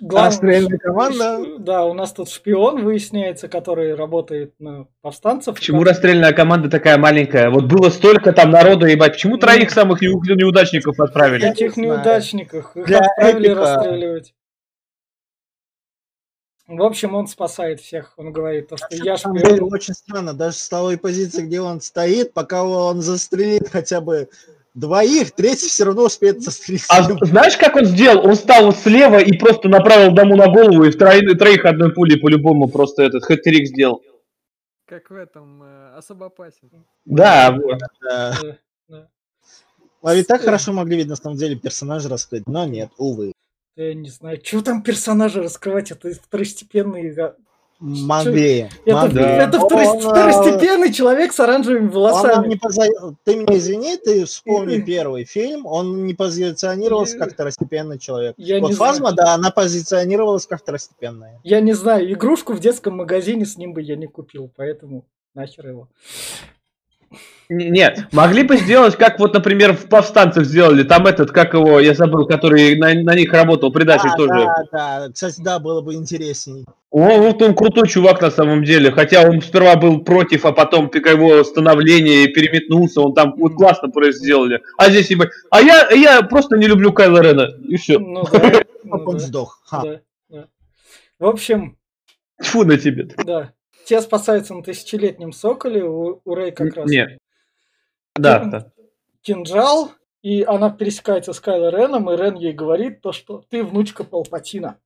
глав- 0.00 0.26
Расстрельная 0.26 0.78
команда. 0.78 1.58
Да, 1.58 1.84
у 1.84 1.94
нас 1.94 2.12
тут 2.12 2.28
шпион 2.28 2.82
выясняется, 2.84 3.48
который 3.48 3.94
работает 3.94 4.54
на 4.58 4.86
повстанцев. 5.02 5.54
Почему 5.54 5.84
расстрельная 5.84 6.32
команда 6.32 6.68
такая 6.68 6.98
маленькая? 6.98 7.50
Вот 7.50 7.64
было 7.66 7.88
столько 7.90 8.32
там 8.32 8.50
народу, 8.50 8.86
ебать. 8.86 9.12
Почему 9.12 9.36
троих 9.38 9.70
самых 9.70 10.02
неу- 10.02 10.20
неудачников 10.34 10.98
отправили? 11.00 11.40
Знаю. 11.40 11.72
неудачников? 11.76 12.76
Их 12.76 12.86
Для 12.86 12.98
отправили 12.98 13.46
эпика. 13.50 13.60
расстреливать. 13.60 14.34
В 16.66 16.82
общем, 16.82 17.14
он 17.14 17.26
спасает 17.28 17.80
всех. 17.80 18.12
Он 18.18 18.30
говорит, 18.30 18.68
то, 18.68 18.76
что 18.76 18.88
я 18.90 19.16
самом 19.16 19.38
деле 19.38 19.54
шпион. 19.56 19.72
очень 19.72 19.94
странно, 19.94 20.34
даже 20.34 20.56
с 20.58 20.68
той 20.68 20.98
позиции, 20.98 21.42
где 21.46 21.62
он 21.62 21.80
стоит, 21.80 22.34
пока 22.34 22.62
он 22.62 23.00
застрелит 23.00 23.68
хотя 23.70 24.02
бы 24.02 24.28
двоих, 24.78 25.32
третий 25.32 25.68
все 25.68 25.84
равно 25.84 26.04
успеет 26.04 26.42
застрелить. 26.42 26.84
А 26.88 27.02
знаешь, 27.02 27.56
как 27.56 27.76
он 27.76 27.84
сделал? 27.84 28.26
Он 28.26 28.34
стал 28.34 28.66
вот 28.66 28.76
слева 28.76 29.18
и 29.18 29.36
просто 29.36 29.68
направил 29.68 30.12
дому 30.12 30.36
на 30.36 30.46
голову, 30.46 30.84
и 30.84 30.90
в 30.90 30.96
трои- 30.96 31.34
троих 31.36 31.64
одной 31.64 31.92
пулей 31.92 32.18
по-любому 32.18 32.68
просто 32.68 33.02
этот 33.02 33.24
хэт-трик 33.28 33.66
сделал. 33.66 34.02
Как 34.86 35.10
в 35.10 35.14
этом 35.14 35.62
э, 35.62 35.96
особо 35.96 36.26
опасен. 36.26 36.70
Да, 37.04 37.52
вот. 37.52 37.78
Да. 38.00 38.34
Да, 38.40 38.56
да. 38.88 39.08
А 40.02 40.14
ведь 40.14 40.28
так 40.28 40.40
хорошо 40.42 40.72
могли 40.72 40.96
ведь 40.96 41.08
на 41.08 41.16
самом 41.16 41.36
деле 41.36 41.56
персонажа 41.56 42.08
раскрыть, 42.08 42.46
но 42.46 42.64
нет, 42.64 42.90
увы. 42.96 43.32
Я 43.76 43.94
не 43.94 44.08
знаю, 44.08 44.40
что 44.42 44.62
там 44.62 44.82
персонажи 44.82 45.42
раскрывать, 45.42 45.90
это 45.90 46.10
второстепенные. 46.12 47.34
Могли. 47.80 48.68
Это, 48.84 48.96
могли. 48.96 49.22
это 49.22 49.60
Он, 49.60 49.70
второс- 49.70 50.00
второстепенный 50.00 50.92
человек 50.92 51.32
с 51.32 51.38
оранжевыми 51.38 51.86
Он 51.86 51.90
волосами. 51.90 52.48
не 52.48 52.56
поза- 52.56 52.88
Ты 53.24 53.36
меня 53.36 53.56
извини, 53.56 53.96
ты 53.96 54.24
вспомни 54.24 54.80
первый 54.80 55.24
фильм, 55.24 55.64
он 55.64 56.04
не 56.04 56.14
позиционировался 56.14 57.18
как 57.18 57.34
второстепенный 57.34 57.98
человек. 57.98 58.34
Я 58.36 58.58
вот 58.60 58.74
Фазма, 58.74 59.10
знаю. 59.12 59.16
да, 59.16 59.34
она 59.34 59.50
позиционировалась 59.50 60.46
как 60.46 60.60
второстепенная. 60.60 61.40
Я 61.44 61.60
не 61.60 61.72
знаю, 61.72 62.12
игрушку 62.12 62.52
в 62.54 62.60
детском 62.60 62.96
магазине 62.96 63.46
с 63.46 63.56
ним 63.56 63.74
бы 63.74 63.80
я 63.80 63.94
не 63.96 64.06
купил, 64.08 64.50
поэтому 64.56 65.04
нахер 65.34 65.68
его. 65.68 65.88
Нет, 67.50 68.08
могли 68.12 68.42
бы 68.42 68.58
сделать, 68.58 68.96
как 68.96 69.18
вот, 69.18 69.32
например, 69.32 69.74
в 69.74 69.88
повстанцах 69.88 70.44
сделали. 70.44 70.82
Там 70.82 71.06
этот, 71.06 71.30
как 71.30 71.54
его, 71.54 71.80
я 71.80 71.94
забыл, 71.94 72.26
который 72.26 72.76
на, 72.76 72.92
на 72.92 73.14
них 73.14 73.32
работал, 73.32 73.72
предатель 73.72 74.10
Да, 74.10 74.16
тоже. 74.16 74.30
да, 74.34 74.64
да. 74.70 75.08
Кстати, 75.12 75.40
да, 75.40 75.58
было 75.58 75.80
бы 75.80 75.94
интересней. 75.94 76.66
О, 76.90 77.18
вот 77.18 77.40
он 77.40 77.54
крутой 77.54 77.88
чувак 77.88 78.20
на 78.20 78.30
самом 78.30 78.64
деле. 78.64 78.90
Хотя 78.90 79.22
он 79.28 79.40
сперва 79.40 79.76
был 79.76 80.00
против, 80.00 80.44
а 80.44 80.52
потом 80.52 80.90
его 80.92 81.42
становление 81.42 82.28
переметнулся. 82.28 83.00
Он 83.00 83.14
там 83.14 83.34
вот 83.38 83.54
классно 83.54 83.88
просто 83.88 84.12
сделали. 84.12 84.60
А 84.76 84.90
здесь 84.90 85.10
ебать. 85.10 85.30
А 85.50 85.62
я, 85.62 85.88
я 85.90 86.20
просто 86.22 86.56
не 86.58 86.66
люблю 86.66 86.92
Кайла 86.92 87.22
Рена. 87.22 87.48
И 87.66 87.76
все. 87.76 87.98
Ну 87.98 88.24
да. 88.30 88.62
Ну 88.84 89.02
он 89.04 89.16
да, 89.16 89.18
сдох. 89.18 89.60
Ха. 89.66 89.82
да, 89.82 90.00
да. 90.30 90.46
В 91.18 91.26
общем, 91.26 91.76
Фу 92.40 92.64
на 92.64 92.78
тебе. 92.78 93.08
да. 93.24 93.52
Те 93.88 94.02
спасаются 94.02 94.52
на 94.52 94.62
тысячелетнем 94.62 95.32
соколе, 95.32 95.82
у, 95.82 96.20
у 96.22 96.34
Рэй 96.34 96.52
как 96.52 96.74
раз 96.76 96.90
Нет. 96.90 97.18
Да, 98.14 98.44
да. 98.44 98.66
кинжал, 99.22 99.92
и 100.20 100.42
она 100.42 100.68
пересекается 100.68 101.32
с 101.32 101.40
Кайло 101.40 101.70
Реном, 101.70 102.10
и 102.10 102.16
Рен 102.18 102.34
ей 102.34 102.52
говорит 102.52 103.00
то, 103.00 103.12
что 103.12 103.42
ты 103.48 103.64
внучка 103.64 104.04
Палпатина. 104.04 104.76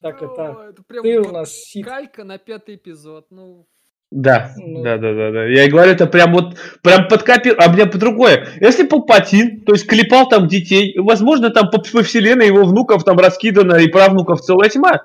Так 0.00 0.22
это, 0.22 0.52
О, 0.52 0.70
это 0.70 0.82
прям 0.84 1.02
ты 1.02 1.20
у 1.20 1.32
нас 1.32 1.52
сит. 1.52 1.84
калька 1.84 2.24
на 2.24 2.38
пятый 2.38 2.76
эпизод. 2.76 3.26
Ну, 3.28 3.66
Да, 4.10 4.54
Ну. 4.56 4.82
да, 4.82 4.96
да, 4.96 5.12
да, 5.12 5.30
да. 5.30 5.44
Я 5.44 5.64
и 5.64 5.68
говорю, 5.68 5.92
это 5.92 6.06
прям 6.06 6.32
вот, 6.32 6.56
прям 6.82 7.08
подкопил. 7.08 7.56
А 7.58 7.70
мне 7.70 7.84
по 7.84 7.98
другое. 7.98 8.48
Если 8.58 8.86
Палпатин, 8.86 9.66
то 9.66 9.72
есть 9.72 9.86
клепал 9.86 10.30
там 10.30 10.48
детей, 10.48 10.98
возможно, 10.98 11.50
там 11.50 11.68
по, 11.68 11.78
по 11.78 12.02
вселенной 12.02 12.46
его 12.46 12.64
внуков 12.64 13.04
там 13.04 13.18
раскидано 13.18 13.74
и 13.74 13.88
правнуков 13.88 14.40
целая 14.40 14.70
тьма. 14.70 15.04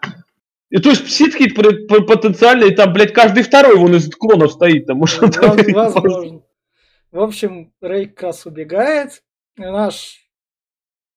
И 0.73 0.79
то 0.79 0.89
есть 0.89 1.03
потенциально, 2.07 2.63
и 2.63 2.73
там, 2.73 2.93
блядь, 2.93 3.13
каждый 3.13 3.43
второй 3.43 3.75
вон 3.75 3.93
из 3.95 4.09
клонов 4.09 4.53
стоит 4.53 4.87
там. 4.87 4.97
Может, 4.97 5.21
он 5.21 5.29
там- 5.31 5.55
Воз- 5.55 5.93
Возможно. 5.93 6.41
В 7.11 7.19
общем, 7.21 7.71
Рэй 7.79 8.07
как 8.07 8.23
раз 8.23 8.47
убегает, 8.47 9.21
и 9.55 9.61
наш 9.61 10.21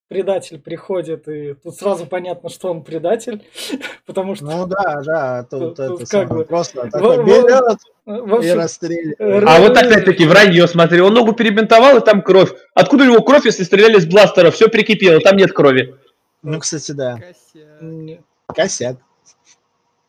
предатель 0.09 0.61
приходит, 0.61 1.27
и 1.27 1.55
тут 1.55 1.75
сразу 1.75 2.05
понятно, 2.05 2.51
что 2.51 2.71
он 2.71 2.85
предатель, 2.85 3.47
потому 4.07 4.35
что... 4.35 4.45
Ну 4.45 4.67
да, 4.67 5.01
да, 5.03 5.43
Тут- 5.45 5.75
тут, 5.75 5.77
тут 5.77 5.87
это 5.87 5.99
как 6.01 6.09
самое, 6.09 6.29
бы- 6.29 6.45
просто 6.45 6.91
такой 6.91 7.17
во- 7.17 7.23
берет 7.25 7.79
В 8.05 8.29
и 8.29 8.37
общем, 8.37 8.57
расстреливает. 8.59 9.45
А 9.49 9.59
вот 9.61 9.75
опять-таки 9.79 10.27
вранье, 10.27 10.69
смотри, 10.69 11.01
он 11.01 11.15
ногу 11.15 11.33
перебинтовал, 11.33 11.97
и 11.97 12.05
там 12.05 12.21
кровь. 12.21 12.53
Откуда 12.75 13.05
у 13.05 13.07
него 13.07 13.23
кровь, 13.23 13.47
если 13.47 13.63
стреляли 13.65 13.99
с 14.01 14.05
бластера? 14.07 14.51
Все 14.51 14.69
прикипело, 14.69 15.19
там 15.21 15.39
нет 15.39 15.55
крови. 15.55 15.95
Ну, 16.43 16.61
кстати, 16.61 16.93
да. 16.93 17.17
косяк. 17.17 18.21
Косяк. 18.55 18.97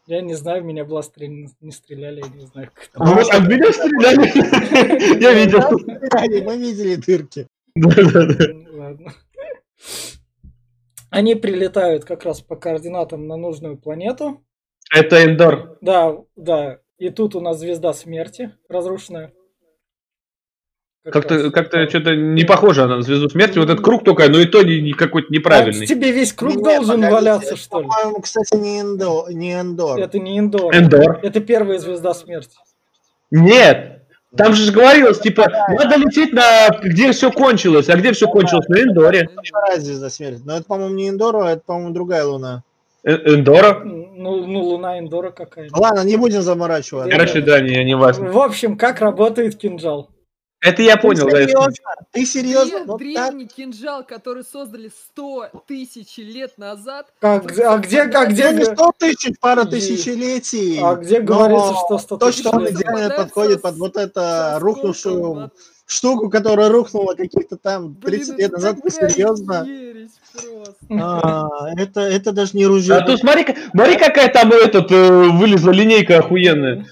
Я 0.07 0.21
не 0.21 0.35
знаю, 0.35 0.63
в 0.63 0.65
меня 0.65 0.85
бластеры 0.85 1.27
не, 1.27 1.49
не 1.59 1.71
стреляли, 1.71 2.21
я 2.21 2.29
не 2.29 2.45
знаю, 2.45 2.71
как 2.73 2.85
это. 2.85 3.03
Ну, 3.03 3.13
вот, 3.13 3.27
а 3.29 3.39
в 3.39 3.49
меня 3.49 3.73
стреляли. 3.73 5.19
Я 5.21 5.33
видел. 5.33 5.61
Стреляли, 5.61 6.45
Мы 6.45 6.57
видели 6.57 6.95
дырки. 6.95 7.47
Ладно. 7.75 9.13
Они 11.09 11.35
прилетают 11.35 12.05
как 12.05 12.23
раз 12.23 12.39
по 12.41 12.55
координатам 12.55 13.27
на 13.27 13.35
нужную 13.35 13.77
планету. 13.77 14.41
Это 14.89 15.25
Эндор. 15.25 15.77
Да, 15.81 16.23
да. 16.37 16.79
И 16.97 17.09
тут 17.09 17.35
у 17.35 17.41
нас 17.41 17.59
звезда 17.59 17.91
смерти 17.91 18.53
разрушенная. 18.69 19.33
Как 21.07 21.13
Как-то 21.13 21.43
раз. 21.43 21.53
как 21.53 21.89
что-то 21.89 22.15
не 22.17 22.43
похоже 22.43 22.83
она 22.83 22.97
на 22.97 23.01
звезду 23.01 23.29
смерти. 23.29 23.59
Вот 23.59 23.69
этот 23.69 23.83
круг 23.83 24.03
только, 24.03 24.27
но 24.27 24.39
и 24.39 24.45
то 24.45 24.61
не, 24.61 24.81
не 24.81 24.91
какой-то 24.91 25.29
А 25.31 25.33
неправильный. 25.33 25.87
тебе 25.87 26.11
весь 26.11 26.33
круг 26.33 26.57
Не, 26.57 26.63
должен 26.63 26.87
погодите, 26.87 27.11
валяться, 27.11 27.47
это, 27.53 27.57
что 27.57 27.79
ли? 27.79 27.87
По-моему, 27.87 28.21
кстати, 28.21 28.55
не 28.55 28.81
Эндор. 28.81 29.31
Не 29.31 29.53
Эндор. 29.53 29.99
Это 29.99 30.19
не 30.19 30.37
Индор. 30.37 30.75
Эндор. 30.75 31.19
Это 31.23 31.39
первая 31.39 31.79
звезда 31.79 32.13
смерти. 32.13 32.57
Нет. 33.31 34.03
Там 34.35 34.53
же 34.53 34.69
говорилось, 34.69 35.19
типа, 35.19 35.47
надо 35.69 35.95
лететь 35.95 36.33
на 36.33 36.67
где 36.83 37.13
все 37.13 37.31
кончилось. 37.31 37.87
А 37.87 37.95
где 37.95 38.11
все 38.11 38.27
кончилось? 38.27 38.67
На 38.67 38.81
Эндоре. 38.81 39.29
Вторая 39.41 39.79
звезда 39.79 40.09
смерти. 40.09 40.41
Но 40.43 40.57
это, 40.57 40.65
по-моему, 40.65 40.93
не 40.93 41.09
Эндор, 41.09 41.37
а 41.37 41.51
это, 41.51 41.61
по-моему, 41.65 41.93
другая 41.93 42.25
луна. 42.25 42.63
Э- 43.03 43.35
Эндора? 43.35 43.79
Ну, 43.85 44.45
ну 44.45 44.59
луна 44.59 44.99
Индора 44.99 45.31
какая 45.31 45.69
Ладно, 45.71 46.03
не 46.03 46.17
будем 46.17 46.41
заморачиваться. 46.41 47.09
Короче, 47.09 47.39
да, 47.39 47.61
не, 47.61 47.81
не 47.85 47.95
важно. 47.95 48.29
В 48.29 48.37
общем, 48.39 48.77
как 48.77 48.99
работает 48.99 49.55
кинжал? 49.55 50.09
Это 50.59 50.81
я 50.81 50.97
понял, 50.97 51.25
ты 51.27 51.31
да. 51.31 51.43
серьезно? 51.43 51.71
Ты 52.11 52.25
серьезно? 52.25 52.79
Вот 52.85 52.97
так? 52.97 52.97
древний 52.97 53.47
кинжал, 53.47 54.03
который 54.03 54.43
создали 54.43 54.89
100 54.89 55.49
тысяч 55.67 56.17
лет 56.17 56.57
назад. 56.57 57.13
Как, 57.19 57.43
который 57.43 57.65
а 57.67 57.77
где, 57.77 58.01
а 58.01 58.25
где, 58.25 58.51
Ну, 58.51 58.57
не 58.57 58.65
сто 58.65 58.91
тысяч, 58.97 59.35
пара 59.39 59.65
тысячелетий. 59.65 60.79
а 60.81 60.95
где 60.95 61.19
Но 61.19 61.25
говорится, 61.25 61.73
что 61.85 61.97
100 61.99 62.17
То, 62.17 62.27
тысяч 62.27 62.39
что 62.39 62.49
он 62.51 62.67
идеально 62.69 63.09
подходит 63.15 63.61
под 63.61 63.75
вот 63.77 63.97
это 63.97 64.57
рухнувшую 64.59 65.51
штуку, 65.85 66.29
которая 66.29 66.69
рухнула 66.69 67.13
каких-то 67.13 67.57
там 67.57 67.95
30 67.95 68.27
Блин, 68.27 68.37
лет 68.39 68.51
назад. 68.51 68.77
Серьезно? 68.89 69.65
А, 70.89 71.69
это, 71.77 72.01
это 72.01 72.31
даже 72.31 72.51
не 72.57 72.65
ружье. 72.65 72.95
А 72.95 73.01
то 73.01 73.15
смотри, 73.17 73.45
смотри, 73.71 73.97
какая 73.97 74.31
там 74.31 74.51
этот 74.51 74.91
э, 74.91 75.29
вылезла 75.29 75.71
линейка 75.71 76.17
охуенная. 76.17 76.85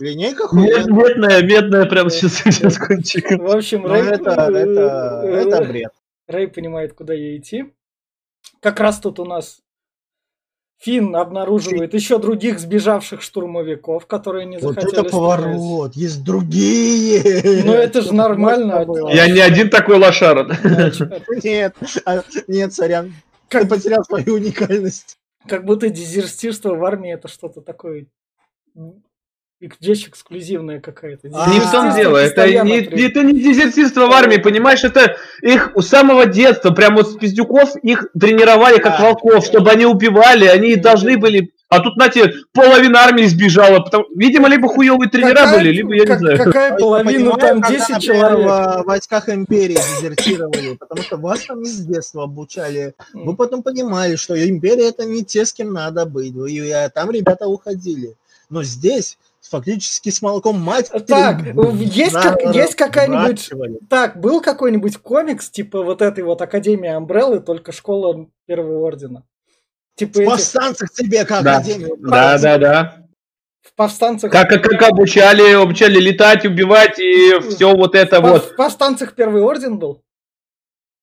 Линейка 0.00 0.46
хуйня. 0.48 0.84
Медная, 0.86 1.42
медная, 1.42 1.86
прям 1.86 2.10
сейчас, 2.10 2.34
сейчас 2.44 2.78
кончик. 2.78 3.30
В 3.30 3.50
общем, 3.56 3.82
Ну, 3.82 3.88
Рэй, 3.88 4.02
это, 4.02 4.30
это, 4.30 5.22
это 5.26 5.64
бред. 5.64 5.92
Рэй 6.26 6.48
понимает, 6.48 6.94
куда 6.94 7.14
ей 7.14 7.38
идти. 7.38 7.72
Как 8.60 8.80
раз 8.80 8.98
тут 9.00 9.18
у 9.18 9.24
нас 9.24 9.58
Финн 10.80 11.16
обнаруживает 11.16 11.92
еще 11.92 12.18
других 12.18 12.60
сбежавших 12.60 13.20
штурмовиков, 13.22 14.06
которые 14.06 14.46
не 14.46 14.58
Вот 14.58 14.74
захотели 14.74 14.92
это 14.92 15.08
стрелять. 15.08 15.12
поворот. 15.12 15.94
Есть 15.96 16.22
другие. 16.24 17.64
Ну, 17.64 17.72
это 17.72 18.00
же 18.02 18.12
нормально. 18.14 18.84
было. 18.84 19.08
Я 19.10 19.28
не 19.28 19.40
один 19.40 19.70
такой 19.70 19.98
лошара. 19.98 20.44
Нет, 21.42 21.74
а, 22.04 22.22
нет, 22.46 22.72
сорян. 22.72 23.12
Ты 23.48 23.60
Как, 23.60 23.68
потерял 23.68 24.04
свою 24.04 24.34
уникальность. 24.34 25.18
Как 25.48 25.64
будто 25.64 25.88
дезертирство 25.88 26.74
в 26.74 26.84
армии 26.84 27.12
это 27.12 27.26
что-то 27.26 27.60
такое 27.60 28.06
вещь 29.80 30.06
эксклюзивная 30.08 30.80
какая-то. 30.80 31.28
А, 31.34 31.50
Не 31.52 31.58
в 31.60 31.70
том 31.70 31.92
дело, 31.94 32.16
это 32.18 32.46
не, 32.64 32.78
это 32.80 33.22
не 33.24 33.40
дезертирство 33.40 34.06
в 34.06 34.12
армии, 34.12 34.36
понимаешь, 34.36 34.84
это 34.84 35.16
их 35.42 35.72
у 35.74 35.80
самого 35.82 36.26
детства, 36.26 36.70
прям 36.70 36.94
вот 36.94 37.10
с 37.10 37.16
пиздюков 37.16 37.74
их 37.82 38.06
тренировали 38.18 38.78
как 38.78 38.98
Да. 38.98 39.04
волков, 39.04 39.44
чтобы 39.44 39.70
они 39.72 39.84
убивали, 39.84 40.46
они 40.46 40.76
должны 40.76 41.18
были, 41.18 41.50
а 41.68 41.80
тут, 41.80 41.94
знаете, 41.94 42.34
половина 42.52 43.00
армии 43.00 43.24
сбежала, 43.24 43.80
потому, 43.80 44.04
видимо, 44.14 44.46
либо 44.48 44.68
хуевые 44.68 45.10
тренера 45.10 45.34
Какая- 45.34 45.58
были, 45.58 45.72
либо 45.72 45.92
я 45.92 46.02
не 46.02 46.06
как- 46.06 46.18
знаю. 46.20 46.38
Какая 46.38 46.70
Я 46.70 46.76
половина, 46.78 47.12
понимаю, 47.32 47.38
там 47.40 47.60
когда, 47.60 47.76
10 47.78 47.88
например, 47.90 48.20
человек. 48.28 48.46
в 48.46 48.82
войсках 48.86 49.28
империи 49.28 49.78
дезертировали, 50.00 50.76
потому 50.76 51.02
что 51.02 51.16
вас 51.16 51.40
там 51.46 51.64
с 51.64 51.80
детства 51.80 52.22
обучали. 52.22 52.94
Вы 53.12 53.34
потом 53.34 53.64
понимали, 53.64 54.14
что 54.14 54.34
империя 54.48 54.90
это 54.90 55.04
не 55.04 55.24
те, 55.24 55.44
с 55.44 55.52
кем 55.52 55.72
надо 55.72 56.06
быть. 56.06 56.32
И 56.48 56.70
а, 56.70 56.88
там 56.90 57.10
ребята 57.10 57.48
уходили. 57.48 58.14
Но 58.50 58.62
здесь 58.62 59.18
фактически 59.42 60.10
с 60.10 60.22
молоком 60.22 60.60
мать. 60.60 60.90
Так, 61.06 61.42
есть, 61.80 62.14
как- 62.14 62.54
есть 62.54 62.74
какая-нибудь... 62.74 63.50
Так, 63.88 64.20
был 64.20 64.40
какой-нибудь 64.40 64.96
комикс, 64.98 65.50
типа 65.50 65.82
вот 65.82 66.02
этой 66.02 66.24
вот 66.24 66.40
Академии 66.40 66.88
Амбреллы, 66.88 67.40
только 67.40 67.72
школа 67.72 68.26
Первого 68.46 68.86
Ордена? 68.86 69.24
Типа 69.96 70.12
В 70.12 70.18
этих, 70.18 70.30
повстанцах 70.30 70.90
тебе 70.92 71.24
как 71.24 71.42
Да. 71.42 71.56
академию. 71.56 71.96
Да, 71.98 72.38
да, 72.38 72.58
да. 72.58 73.06
в 73.62 73.74
повстанцах... 73.74 74.30
Как, 74.30 74.48
как, 74.48 74.62
как 74.62 74.82
обучали, 74.82 75.52
обучали 75.54 75.98
летать, 75.98 76.44
убивать 76.46 76.98
и 76.98 77.38
все 77.50 77.74
вот 77.74 77.94
это 77.94 78.20
в 78.20 78.24
вот. 78.24 78.44
В 78.52 78.56
повстанцах 78.56 79.14
Первый 79.14 79.42
Орден 79.42 79.78
был? 79.78 80.02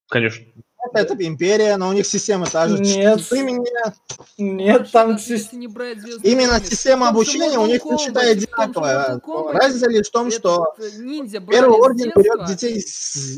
Конечно. 0.10 0.46
Это, 0.94 1.14
это 1.14 1.26
империя, 1.26 1.78
но 1.78 1.90
у 1.90 1.94
них 1.94 2.06
система 2.06 2.46
та 2.46 2.68
же. 2.68 2.78
Нет. 2.80 3.28
Ты 3.30 3.44
меня- 3.44 3.94
Нет, 4.38 4.92
там... 4.92 5.12
Даже 5.14 5.24
си- 5.24 5.34
если 5.34 5.56
не 5.58 5.68
брать 5.68 6.00
«Звездный 6.00 6.32
Именно 6.32 6.60
система 6.64 7.10
обучения 7.10 7.58
у 7.58 7.66
них 7.66 7.82
же 7.84 8.12
одинаковая. 8.20 9.20
Разница 9.54 9.90
лишь 9.90 10.08
в 10.08 10.12
том, 10.12 10.32
что 10.32 10.76
Первый 10.78 11.78
орден 11.80 12.12
берет 12.16 12.46
детей 12.46 12.84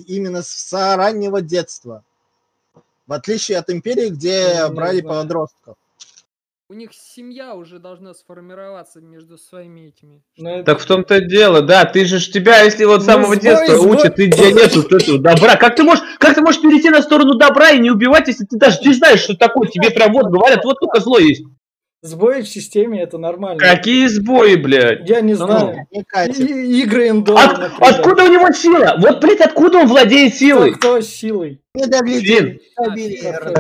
именно 0.08 0.42
с 0.44 0.74
раннего 0.74 1.42
детства. 1.42 2.04
В 3.06 3.14
отличие 3.14 3.58
от 3.58 3.70
империи, 3.70 4.10
где 4.10 4.68
брали 4.68 5.02
подростков. 5.02 5.76
У 6.70 6.74
них 6.74 6.90
семья 6.94 7.56
уже 7.56 7.80
должна 7.80 8.14
сформироваться 8.14 9.00
между 9.00 9.38
своими 9.38 9.88
этими. 9.88 10.22
Ну, 10.38 10.66
Так 10.66 10.80
в 10.82 10.86
том-то 10.86 11.22
дело, 11.22 11.62
да, 11.62 11.86
ты 11.86 12.04
же 12.04 12.20
ж 12.20 12.28
тебя, 12.30 12.62
если 12.64 12.84
вот 12.84 13.04
с 13.04 13.06
Ну, 13.06 13.12
самого 13.14 13.36
сбой, 13.36 13.40
детства 13.42 13.76
сбой. 13.78 13.96
учат, 13.96 14.16
ты 14.16 14.26
где 14.28 14.52
нету 14.52 14.82
вот 14.82 14.92
этого 14.92 15.18
добра. 15.18 15.56
Как 15.56 15.78
ты 15.78 15.84
можешь, 15.84 16.04
как 16.20 16.36
ты 16.36 16.42
можешь 16.42 16.62
перейти 16.62 16.90
на 16.90 17.02
сторону 17.02 17.36
добра 17.36 17.70
и 17.70 17.80
не 17.80 17.90
убивать, 17.90 18.28
если 18.28 18.44
ты 18.44 18.58
даже 18.58 18.80
не 18.86 18.94
знаешь, 18.94 19.22
что 19.22 19.38
такое? 19.38 19.70
Тебе 19.70 19.92
прям 19.92 20.12
вот 20.12 20.26
говорят, 20.26 20.66
вот 20.66 20.78
только 20.82 21.00
зло 21.00 21.20
есть. 21.20 21.44
Сбои 22.02 22.42
в 22.42 22.50
системе 22.50 23.02
это 23.02 23.18
нормально. 23.18 23.60
Какие 23.60 24.08
сбои, 24.08 24.56
блядь? 24.56 25.08
Я 25.10 25.22
не 25.22 25.36
Ну, 25.36 25.46
знаю. 25.46 25.88
Не 25.90 26.04
катит. 26.04 26.38
И- 26.50 26.82
игры 26.82 27.08
индор, 27.08 27.38
От- 27.40 27.60
например. 27.60 27.94
откуда 27.96 28.24
у 28.26 28.28
него 28.28 28.52
сила? 28.52 28.96
Вот, 29.00 29.22
блядь, 29.22 29.40
откуда 29.40 29.78
он 29.80 29.88
владеет 29.88 30.32
Кто, 30.34 30.40
силой? 30.40 30.74
кто 30.74 31.00
силой? 31.00 31.62
Фин. 31.78 32.60
А, 32.76 32.94
Фин, 32.94 33.12
User, 33.14 33.54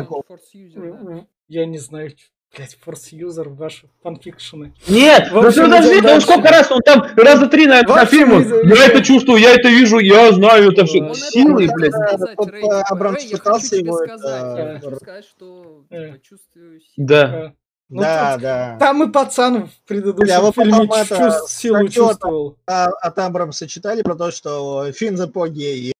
да. 1.15 1.25
Я 1.47 1.65
не 1.65 1.77
знаю. 1.77 2.11
Блять, 2.55 2.77
форс-юзер, 2.81 3.49
ваши 3.49 3.89
фанфикшены. 4.01 4.73
Нет, 4.87 5.29
В 5.31 5.35
ну 5.35 5.41
подожди, 5.51 5.99
идем 5.99 6.03
ну 6.03 6.11
он 6.13 6.21
сколько 6.21 6.47
раз, 6.49 6.71
он 6.71 6.81
там 6.81 7.05
раза 7.17 7.47
три, 7.47 7.65
В 7.67 7.69
на 7.69 8.05
фильму. 8.05 8.41
идем- 8.41 8.73
Я 8.73 8.87
это 8.87 9.03
чувствую, 9.03 9.39
я 9.39 9.53
это 9.53 9.67
вижу, 9.67 9.99
я 9.99 10.31
знаю 10.31 10.71
это 10.71 10.85
все. 10.85 10.99
Это 10.99 11.13
хотел 11.13 11.75
блядь. 11.75 11.93
э, 11.93 12.17
типа, 12.45 12.81
Абрамс 12.83 13.23
пытался 13.25 13.69
хочу 13.69 13.83
его 13.85 13.97
сказать, 13.97 14.19
это, 14.19 14.57
я 14.61 14.73
хочу 14.79 14.87
р- 14.89 14.95
сказать, 14.95 15.25
что 15.25 15.85
Э. 15.89 16.05
типа, 16.07 16.19
чувствую 16.23 16.79
силу. 16.79 16.93
Да. 17.07 17.53
Ну, 17.89 18.01
Да, 18.01 18.33
тут- 18.33 18.41
да. 18.41 18.77
Там 18.79 19.03
и 19.03 19.11
пацан 19.11 19.67
в 19.67 19.81
предыдущем 19.87 20.25
Бля, 20.25 20.39
фильме 20.51 20.71
потом 20.71 20.87
чувств- 20.87 21.11
это, 21.11 21.47
силу 21.47 21.77
там- 21.77 21.87
чувствовал. 21.89 22.57
А, 22.65 22.87
от 22.87 23.19
Абрамса 23.19 23.67
читали 23.67 24.01
про 24.01 24.15
то, 24.15 24.31
что 24.31 24.91
Финн 24.93 25.15
за 25.15 25.27
гей. 25.47 25.93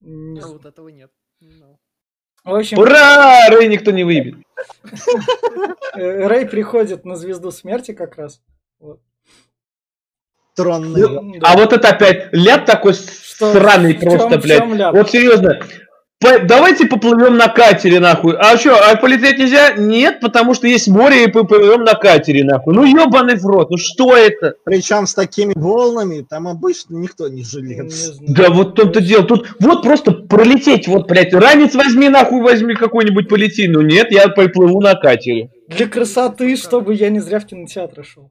Не 0.00 0.40
А 0.40 0.46
вот 0.48 0.64
этого 0.66 0.88
нет. 0.88 1.10
Не 1.40 1.50
знал. 1.50 1.78
В 2.44 2.54
общем, 2.54 2.78
Ура! 2.78 3.48
Рэй 3.50 3.68
никто 3.68 3.90
не 3.92 4.04
выебет. 4.04 4.34
э, 5.94 6.26
Рэй 6.26 6.46
приходит 6.46 7.04
на 7.04 7.16
звезду 7.16 7.50
смерти 7.52 7.92
как 7.92 8.16
раз. 8.16 8.40
Вот. 8.80 9.00
Тронный. 10.56 11.38
Да. 11.40 11.48
А 11.48 11.56
вот 11.56 11.72
это 11.72 11.88
опять 11.88 12.28
ляп 12.32 12.66
такой 12.66 12.94
Что- 12.94 13.52
сраный 13.52 13.94
просто, 13.94 14.38
в 14.38 14.42
блядь. 14.42 14.92
Вот 14.92 15.10
серьезно. 15.10 15.60
По- 16.22 16.38
давайте 16.38 16.86
поплывем 16.86 17.36
на 17.36 17.48
катере, 17.48 17.98
нахуй. 18.00 18.36
А 18.38 18.56
что, 18.56 18.76
а 18.76 18.96
полететь 18.96 19.38
нельзя? 19.38 19.72
Нет, 19.76 20.20
потому 20.20 20.54
что 20.54 20.66
есть 20.68 20.88
море, 20.88 21.24
и 21.24 21.26
поплывем 21.26 21.82
на 21.84 21.94
катере, 21.94 22.44
нахуй. 22.44 22.74
Ну 22.74 22.84
ебаный 22.84 23.36
в 23.36 23.44
рот, 23.44 23.70
ну 23.70 23.76
что 23.76 24.16
это? 24.16 24.54
Причем 24.64 25.06
с 25.06 25.14
такими 25.14 25.52
волнами 25.56 26.24
там 26.28 26.46
обычно 26.48 26.96
никто 26.96 27.28
не 27.28 27.38
Не 27.38 27.44
жалеет. 27.44 27.92
Да 28.20 28.50
вот 28.50 28.70
в 28.70 28.74
том-то 28.74 29.00
дело. 29.00 29.24
Тут 29.24 29.48
вот 29.58 29.82
просто 29.82 30.12
пролететь, 30.12 30.86
вот, 30.86 31.08
блядь, 31.08 31.34
ранец 31.34 31.74
возьми, 31.74 32.08
нахуй 32.08 32.40
возьми 32.40 32.74
какой-нибудь 32.74 33.28
полети. 33.28 33.66
Ну 33.68 33.80
нет, 33.82 34.12
я 34.12 34.28
поплыву 34.28 34.80
на 34.80 34.94
катере. 34.94 35.50
Для 35.68 35.88
красоты, 35.88 36.56
чтобы 36.56 36.94
я 36.94 37.10
не 37.10 37.18
зря 37.20 37.40
в 37.40 37.46
кинотеатр 37.46 38.04
шел. 38.04 38.30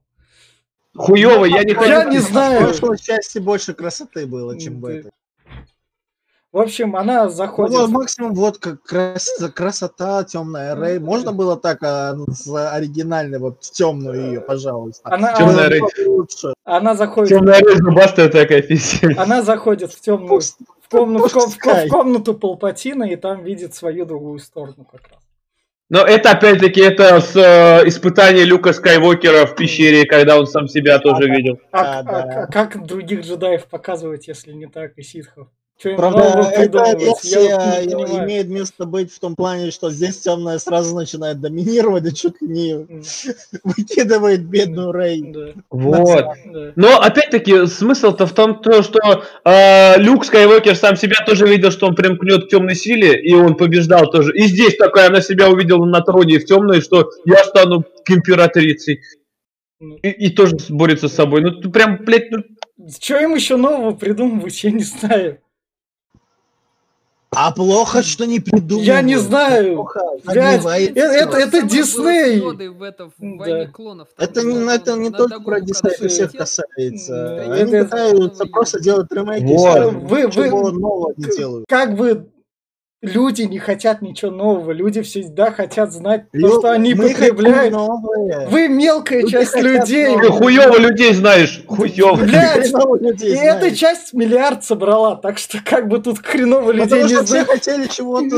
Хуёво, 0.95 1.45
я 1.45 1.63
не 1.63 1.71
Я 1.71 1.75
хочу. 1.75 2.09
не 2.09 2.17
В 2.19 2.21
знаю. 2.21 2.61
прошлой 2.61 2.97
части 2.97 3.39
больше 3.39 3.73
красоты 3.73 4.25
было, 4.25 4.59
чем 4.59 4.79
в 4.81 4.85
этой. 4.85 5.11
В 6.51 6.57
общем, 6.59 6.97
она 6.97 7.23
Ну, 7.25 7.29
заходит. 7.29 7.77
вот 7.77 7.89
максимум 7.91 8.33
вот 8.33 8.57
как 8.57 8.83
крас- 8.83 9.39
красота 9.55 10.23
темная 10.25 10.75
Рэй. 10.75 10.99
Можно 10.99 11.31
было 11.31 11.55
так 11.55 11.81
а, 11.81 12.13
с 12.29 12.45
оригинальной 12.73 13.39
вот 13.39 13.63
в 13.63 13.71
темную 13.71 14.31
ее, 14.31 14.41
пожалуйста. 14.41 15.01
Она, 15.13 15.33
Тёмная 15.33 15.53
она, 15.67 15.69
Рэй. 15.69 15.81
лучше. 16.07 16.53
она 16.65 16.95
заходит. 16.95 17.29
Темная 17.29 17.59
рыжая 17.61 17.77
зубастая 17.77 18.29
такая 18.29 18.61
физия. 18.63 19.15
Она 19.17 19.41
заходит 19.43 19.93
в 19.93 20.01
темную 20.01 20.27
Пусть- 20.27 20.57
в, 20.81 20.89
комнату, 20.89 21.29
в, 21.39 21.57
в 21.57 21.57
в 21.57 21.87
комнату 21.87 22.33
Палпатина 22.33 23.05
и 23.05 23.15
там 23.15 23.43
видит 23.45 23.73
свою 23.73 24.05
другую 24.05 24.39
сторону 24.39 24.85
как 24.91 25.03
раз. 25.09 25.19
Но 25.89 25.99
это 26.01 26.31
опять-таки 26.31 26.81
это 26.81 27.21
с 27.21 27.33
э, 27.35 27.87
испытания 27.87 28.43
Люка 28.43 28.73
Скайуокера 28.73 29.45
в 29.45 29.55
пещере, 29.55 30.05
когда 30.05 30.37
он 30.37 30.47
сам 30.47 30.67
себя 30.67 30.99
тоже 30.99 31.29
видел. 31.29 31.59
А, 31.71 31.99
а- 31.99 32.03
да. 32.03 32.21
а 32.43 32.47
как 32.47 32.85
других 32.85 33.21
джедаев 33.21 33.65
показывать, 33.67 34.27
если 34.27 34.51
не 34.51 34.67
так, 34.67 34.97
и 34.97 35.01
ситхов? 35.03 35.47
Что 35.81 35.95
Правда, 35.95 36.51
эта 36.53 36.95
версия 36.95 37.83
имеет 38.23 38.49
место 38.49 38.85
быть 38.85 39.11
в 39.11 39.19
том 39.19 39.35
плане, 39.35 39.71
что 39.71 39.89
здесь 39.89 40.19
темная 40.19 40.59
сразу 40.59 40.95
начинает 40.95 41.41
доминировать, 41.41 42.05
и 42.05 42.13
чуть 42.13 42.39
ли 42.39 42.47
не 42.47 42.85
выкидывает 43.63 44.45
бедную 44.45 44.91
Рэй. 44.91 45.23
Да, 45.23 45.53
Вот. 45.71 46.25
да. 46.45 46.73
Но 46.75 47.01
опять-таки 47.01 47.65
смысл-то 47.65 48.27
в 48.27 48.33
том, 48.33 48.61
то, 48.61 48.83
что 48.83 49.23
э, 49.43 49.97
Люк 49.97 50.23
Скайуокер 50.23 50.75
сам 50.75 50.95
себя 50.95 51.15
тоже 51.25 51.47
видел, 51.47 51.71
что 51.71 51.87
он 51.87 51.95
примкнет 51.95 52.45
к 52.45 52.49
темной 52.49 52.75
силе, 52.75 53.19
и 53.19 53.33
он 53.33 53.55
побеждал 53.55 54.07
тоже. 54.11 54.37
И 54.37 54.43
здесь 54.43 54.77
такая 54.77 55.07
она 55.07 55.19
себя 55.21 55.49
увидела 55.49 55.83
на 55.85 56.01
троне 56.01 56.37
в 56.37 56.45
темной, 56.45 56.81
что 56.81 57.09
я 57.25 57.43
стану 57.43 57.83
к 58.05 58.11
императрицей. 58.11 59.01
Ну. 59.79 59.95
И, 60.03 60.09
и 60.09 60.29
тоже 60.29 60.57
борется 60.69 61.07
с 61.07 61.13
собой. 61.13 61.41
Ну, 61.41 61.59
ты 61.59 61.69
прям, 61.69 61.97
блядь, 62.05 62.29
ну, 62.29 62.43
Что 63.01 63.17
им 63.17 63.33
еще 63.33 63.57
нового 63.57 63.95
придумывать, 63.95 64.63
я 64.63 64.69
не 64.69 64.83
знаю. 64.83 65.39
А 67.33 67.51
плохо, 67.53 68.03
что 68.03 68.25
не 68.25 68.41
придумал. 68.41 68.83
Я 68.83 69.01
не 69.01 69.15
знаю. 69.15 69.75
Плохо, 69.75 70.01
Блядь, 70.25 70.65
это- 70.65 71.37
это 71.37 71.61
Дисней. 71.61 72.41
в 72.41 72.83
это, 72.83 73.05
в 73.05 73.11
Да. 73.19 73.37
«Войне 73.37 73.67
клонов». 73.67 74.09
Там 74.17 74.27
Это 74.29 74.43
не, 74.43 74.75
это 74.75 74.95
не 74.97 75.11
только 75.11 75.39
про 75.39 75.61
Дисней, 75.61 75.93
это 75.93 76.07
всех 76.09 76.31
касается. 76.33 77.41
Они 77.41 77.61
это- 77.73 77.85
пытаются 77.85 78.45
просто 78.47 78.81
делать 78.81 79.07
ремейки, 79.13 79.45
Вот. 79.45 79.93
Вы- 79.93 80.27
вы- 80.27 80.49
нового 80.73 81.13
не 81.15 81.33
делают. 81.37 81.65
Как 81.69 81.95
бы 81.95 82.27
люди 83.01 83.43
не 83.43 83.57
хотят 83.59 84.01
ничего 84.01 84.31
нового, 84.31 84.71
люди 84.71 85.01
всегда 85.01 85.51
хотят 85.51 85.91
знать 85.91 86.29
то, 86.31 86.37
Лю- 86.37 86.59
что 86.59 86.71
они 86.71 86.93
мы 86.93 87.09
потребляют. 87.09 87.73
Вы 88.49 88.67
мелкая 88.67 89.21
Люди 89.21 89.31
часть 89.31 89.55
людей. 89.57 90.07
нового. 90.07 90.21
ты 90.23 90.31
хуёво 90.31 90.77
людей 90.79 91.13
знаешь. 91.13 91.63
Хуёво. 91.67 92.15
Блядь, 92.23 92.71
людей 93.01 93.31
И 93.33 93.35
знают. 93.35 93.63
эта 93.63 93.75
часть 93.75 94.13
миллиард 94.13 94.63
собрала, 94.63 95.15
так 95.15 95.37
что 95.39 95.57
как 95.63 95.87
бы 95.87 95.99
тут 95.99 96.19
хреново 96.19 96.71
людей 96.71 96.85
Потому 96.89 97.03
не 97.03 97.09
что 97.15 97.23
все 97.23 97.31
знаю. 97.33 97.45
хотели 97.47 97.87
чего-то 97.87 98.29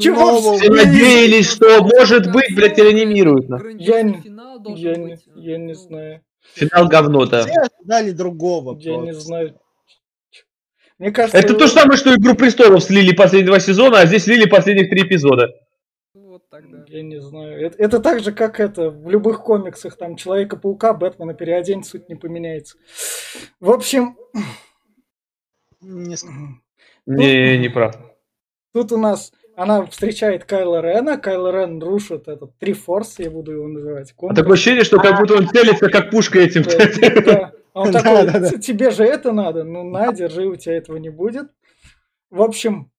чего 0.00 0.30
нового. 0.32 0.56
Все 0.58 0.70
надеялись, 0.70 1.48
что 1.48 1.82
может 1.82 2.32
быть, 2.32 2.54
блядь, 2.54 2.78
реанимируют. 2.78 3.46
Я 3.78 4.02
не- 4.02 4.22
Я 4.76 4.96
не, 4.96 5.14
быть. 5.14 5.24
я 5.36 5.58
не 5.58 5.72
ну, 5.72 5.74
знаю. 5.74 6.20
Финал 6.54 6.88
говно-то. 6.88 7.42
Все 7.42 7.52
ожидали 7.60 8.10
другого. 8.12 8.76
Я 8.78 8.96
не 8.96 9.12
знаю. 9.14 9.54
Мне 11.04 11.12
кажется, 11.12 11.36
Это 11.36 11.52
то 11.52 11.66
же 11.66 11.72
самое, 11.74 11.98
что 11.98 12.14
Игру 12.14 12.34
Престолов 12.34 12.82
слили 12.82 13.14
последние 13.14 13.48
два 13.48 13.60
сезона, 13.60 14.00
а 14.00 14.06
здесь 14.06 14.24
слили 14.24 14.46
последних 14.48 14.88
три 14.88 15.02
эпизода. 15.02 15.50
Вот 16.14 16.48
тогда. 16.48 16.82
Я 16.88 17.02
не 17.02 17.20
знаю. 17.20 17.60
Это, 17.66 17.76
это 17.76 18.00
так 18.00 18.20
же, 18.20 18.32
как 18.32 18.58
это 18.58 18.88
в 18.88 19.10
любых 19.10 19.42
комиксах, 19.42 19.98
там 19.98 20.16
Человека-паука, 20.16 20.94
Бэтмена 20.94 21.34
переодень, 21.34 21.84
суть 21.84 22.08
не 22.08 22.14
поменяется. 22.14 22.78
В 23.60 23.70
общем, 23.70 24.16
Не 25.82 26.16
с- 26.16 26.24
Не, 27.04 27.58
не 27.58 27.68
прав. 27.68 27.96
тут 28.72 28.90
у 28.92 28.96
нас 28.96 29.30
она 29.56 29.84
встречает 29.84 30.46
Кайла 30.46 30.80
Рена, 30.80 31.18
Кайло 31.18 31.52
Рен 31.52 31.82
рушит 31.82 32.28
этот 32.28 32.58
Трифорс, 32.58 33.18
я 33.18 33.30
буду 33.30 33.52
его 33.52 33.68
называть. 33.68 34.14
А 34.22 34.34
такое 34.34 34.54
ощущение, 34.54 34.84
что 34.84 34.98
как 34.98 35.20
будто 35.20 35.34
он 35.34 35.48
целится 35.48 35.90
как 35.90 36.10
пушка 36.10 36.38
этим. 36.40 36.62
Да. 37.26 37.52
А 37.74 37.80
Он 37.80 37.92
такой, 37.92 38.24
да, 38.26 38.38
да. 38.38 38.50
«Т- 38.50 38.58
тебе 38.58 38.90
же 38.90 39.04
это 39.04 39.32
надо, 39.32 39.64
ну 39.64 39.82
на, 39.82 40.12
держи, 40.12 40.46
у 40.46 40.54
тебя 40.54 40.76
этого 40.76 40.96
не 40.96 41.10
будет. 41.10 41.48
В 42.30 42.40
общем, 42.40 42.90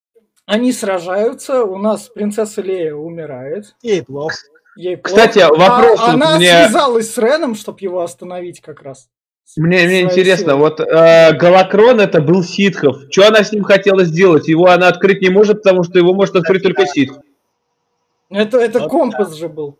они 0.45 0.71
сражаются, 0.73 1.63
у 1.63 1.78
нас 1.78 2.09
принцесса 2.09 2.61
Лея 2.61 2.93
умирает. 2.93 3.76
Ей 3.82 4.03
плохо. 4.03 4.36
Ей 4.76 4.97
Кстати, 4.97 5.39
плохо. 5.39 5.57
вопрос 5.59 5.99
А 6.01 6.05
вот 6.07 6.13
она 6.15 6.38
мне- 6.38 6.47
связалась 6.49 7.13
с 7.13 7.17
Реном, 7.17 7.55
чтобы 7.55 7.78
его 7.80 8.01
остановить 8.01 8.59
как 8.61 8.82
раз. 8.82 9.07
Мне, 9.55 9.86
мне 9.86 10.01
интересно, 10.01 10.53
силой. 10.53 10.57
вот 10.59 10.80
э, 10.82 11.34
Галакрон 11.38 12.01
это 12.01 12.19
был 12.19 12.43
ситхов. 12.43 12.97
Что 13.11 13.28
она 13.28 13.43
с 13.43 13.51
ним 13.53 13.63
хотела 13.63 14.03
сделать? 14.03 14.47
Его 14.49 14.67
она 14.67 14.88
открыть 14.89 15.21
не 15.21 15.30
может, 15.30 15.63
потому 15.63 15.84
что 15.84 15.97
его 15.99 16.13
может 16.13 16.36
открыть 16.36 16.63
только 16.63 16.86
ситх. 16.86 17.13
Это, 18.30 18.57
это 18.57 18.89
компас 18.89 19.36
же 19.36 19.47
был. 19.47 19.78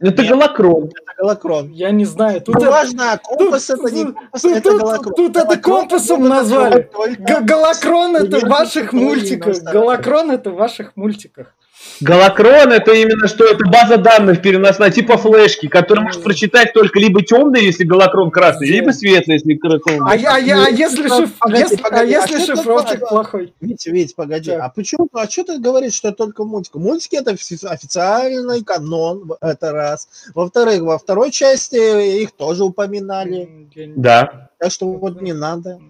Это 0.00 0.22
Нет. 0.22 0.30
Галакрон. 0.30 0.84
Это 0.86 1.12
Галакрон. 1.18 1.70
Я 1.72 1.90
не 1.90 2.06
знаю. 2.06 2.40
Тут, 2.40 2.54
Ну, 2.54 2.60
это, 2.62 2.70
важно, 2.70 3.20
компас 3.22 3.66
тут- 3.66 3.80
это 3.84 3.94
не 3.94 4.04
тут- 4.04 4.14
компас, 4.14 4.42
тут- 4.42 4.52
это 4.52 4.70
тут- 4.70 4.80
Галакрон. 4.80 5.14
тут 5.14 5.36
это 5.36 5.56
компасом 5.58 6.28
назвали. 6.28 6.82
только- 6.92 7.22
Г- 7.22 7.40
Галакрон 7.42 8.16
это 8.16 8.38
в 8.40 8.48
ваших 8.48 8.92
мультиках. 8.94 9.56
Галакрон 9.62 10.30
это 10.30 10.50
в 10.50 10.54
ваших 10.54 10.96
мультиках. 10.96 11.54
Галакрон 12.00 12.72
это 12.72 12.92
именно 12.92 13.28
что 13.28 13.44
это 13.44 13.64
база 13.66 13.98
данных 13.98 14.40
переносная, 14.40 14.90
типа 14.90 15.18
флешки, 15.18 15.68
которую 15.68 16.04
может 16.06 16.22
прочитать 16.22 16.72
только 16.72 16.98
либо 16.98 17.22
темный, 17.22 17.62
если 17.64 17.84
Галакрон 17.84 18.30
красный, 18.30 18.68
Где? 18.68 18.76
либо 18.80 18.90
светлый, 18.92 19.34
если 19.34 19.52
Галакрон. 19.54 20.08
А, 20.08 20.16
я- 20.16 20.34
а 20.34 20.38
я- 20.38 20.64
а 20.66 20.68
если, 20.70 21.08
ну, 21.08 21.22
шиф- 21.26 21.32
погоди, 21.38 21.60
если- 21.62 21.76
а 21.76 21.82
погоди, 21.82 22.14
а 22.14 22.20
если 22.26 22.44
шифровщик 22.54 23.00
такое? 23.00 23.08
плохой? 23.08 23.54
Вить, 23.60 23.86
Вить, 23.86 24.14
погоди. 24.14 24.50
Так. 24.50 24.60
А 24.62 24.68
почему? 24.70 25.08
А 25.12 25.28
что 25.28 25.44
ты 25.44 25.58
говоришь, 25.58 25.92
что 25.94 26.12
только 26.12 26.44
мультик? 26.44 26.74
Мультики 26.76 27.16
это 27.16 27.32
офи- 27.32 27.66
официальный 27.66 28.64
канон, 28.64 29.32
это 29.40 29.72
раз. 29.72 30.08
Во-вторых, 30.34 30.80
во 30.82 30.98
второй 30.98 31.30
части 31.30 32.22
их 32.22 32.32
тоже 32.32 32.64
упоминали. 32.64 33.68
Да. 33.96 34.48
Так 34.58 34.72
что 34.72 34.86
вот 34.86 35.20
не 35.20 35.32
надо. 35.34 35.80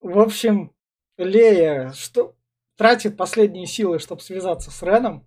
В 0.00 0.18
общем, 0.18 0.70
Лея 1.16 1.92
что 1.94 2.32
тратит 2.82 3.16
последние 3.16 3.64
силы, 3.66 4.00
чтобы 4.00 4.22
связаться 4.22 4.72
с 4.72 4.82
Реном. 4.82 5.24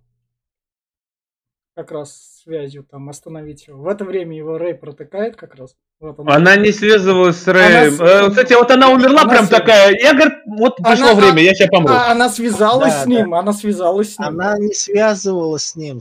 Как 1.74 1.90
раз 1.90 2.35
связью 2.46 2.84
там 2.88 3.08
остановить 3.08 3.66
его. 3.66 3.82
В 3.82 3.88
это 3.88 4.04
время 4.04 4.36
его 4.36 4.56
Рэй 4.56 4.74
протыкает 4.74 5.34
как 5.36 5.56
раз. 5.56 5.74
Вот 5.98 6.18
он. 6.20 6.30
Она 6.30 6.54
не 6.56 6.70
связывалась 6.70 7.36
с 7.42 7.48
Она 7.48 7.58
Рэем. 7.58 8.00
Э, 8.00 8.28
Кстати, 8.30 8.52
вот 8.52 8.70
она 8.70 8.90
умерла 8.90 9.22
Она 9.22 9.30
прям 9.30 9.46
с- 9.46 9.48
такая. 9.48 9.96
Я 9.98 10.14
говорю, 10.14 10.30
вот 10.58 10.76
пришло 10.76 11.08
Она- 11.10 11.14
время, 11.20 11.42
я 11.42 11.54
сейчас 11.54 11.68
помру. 11.70 11.92
А, 11.92 12.12
она 12.12 12.28
связалась 12.28 12.92
Да, 12.94 13.02
с 13.02 13.06
ним, 13.06 13.34
она 13.34 13.52
связалась 13.52 14.14
с 14.14 14.18
ним. 14.18 14.28
Она 14.28 14.58
не 14.58 14.72
связывалась 14.74 15.64
с 15.64 15.76
ним. 15.76 16.00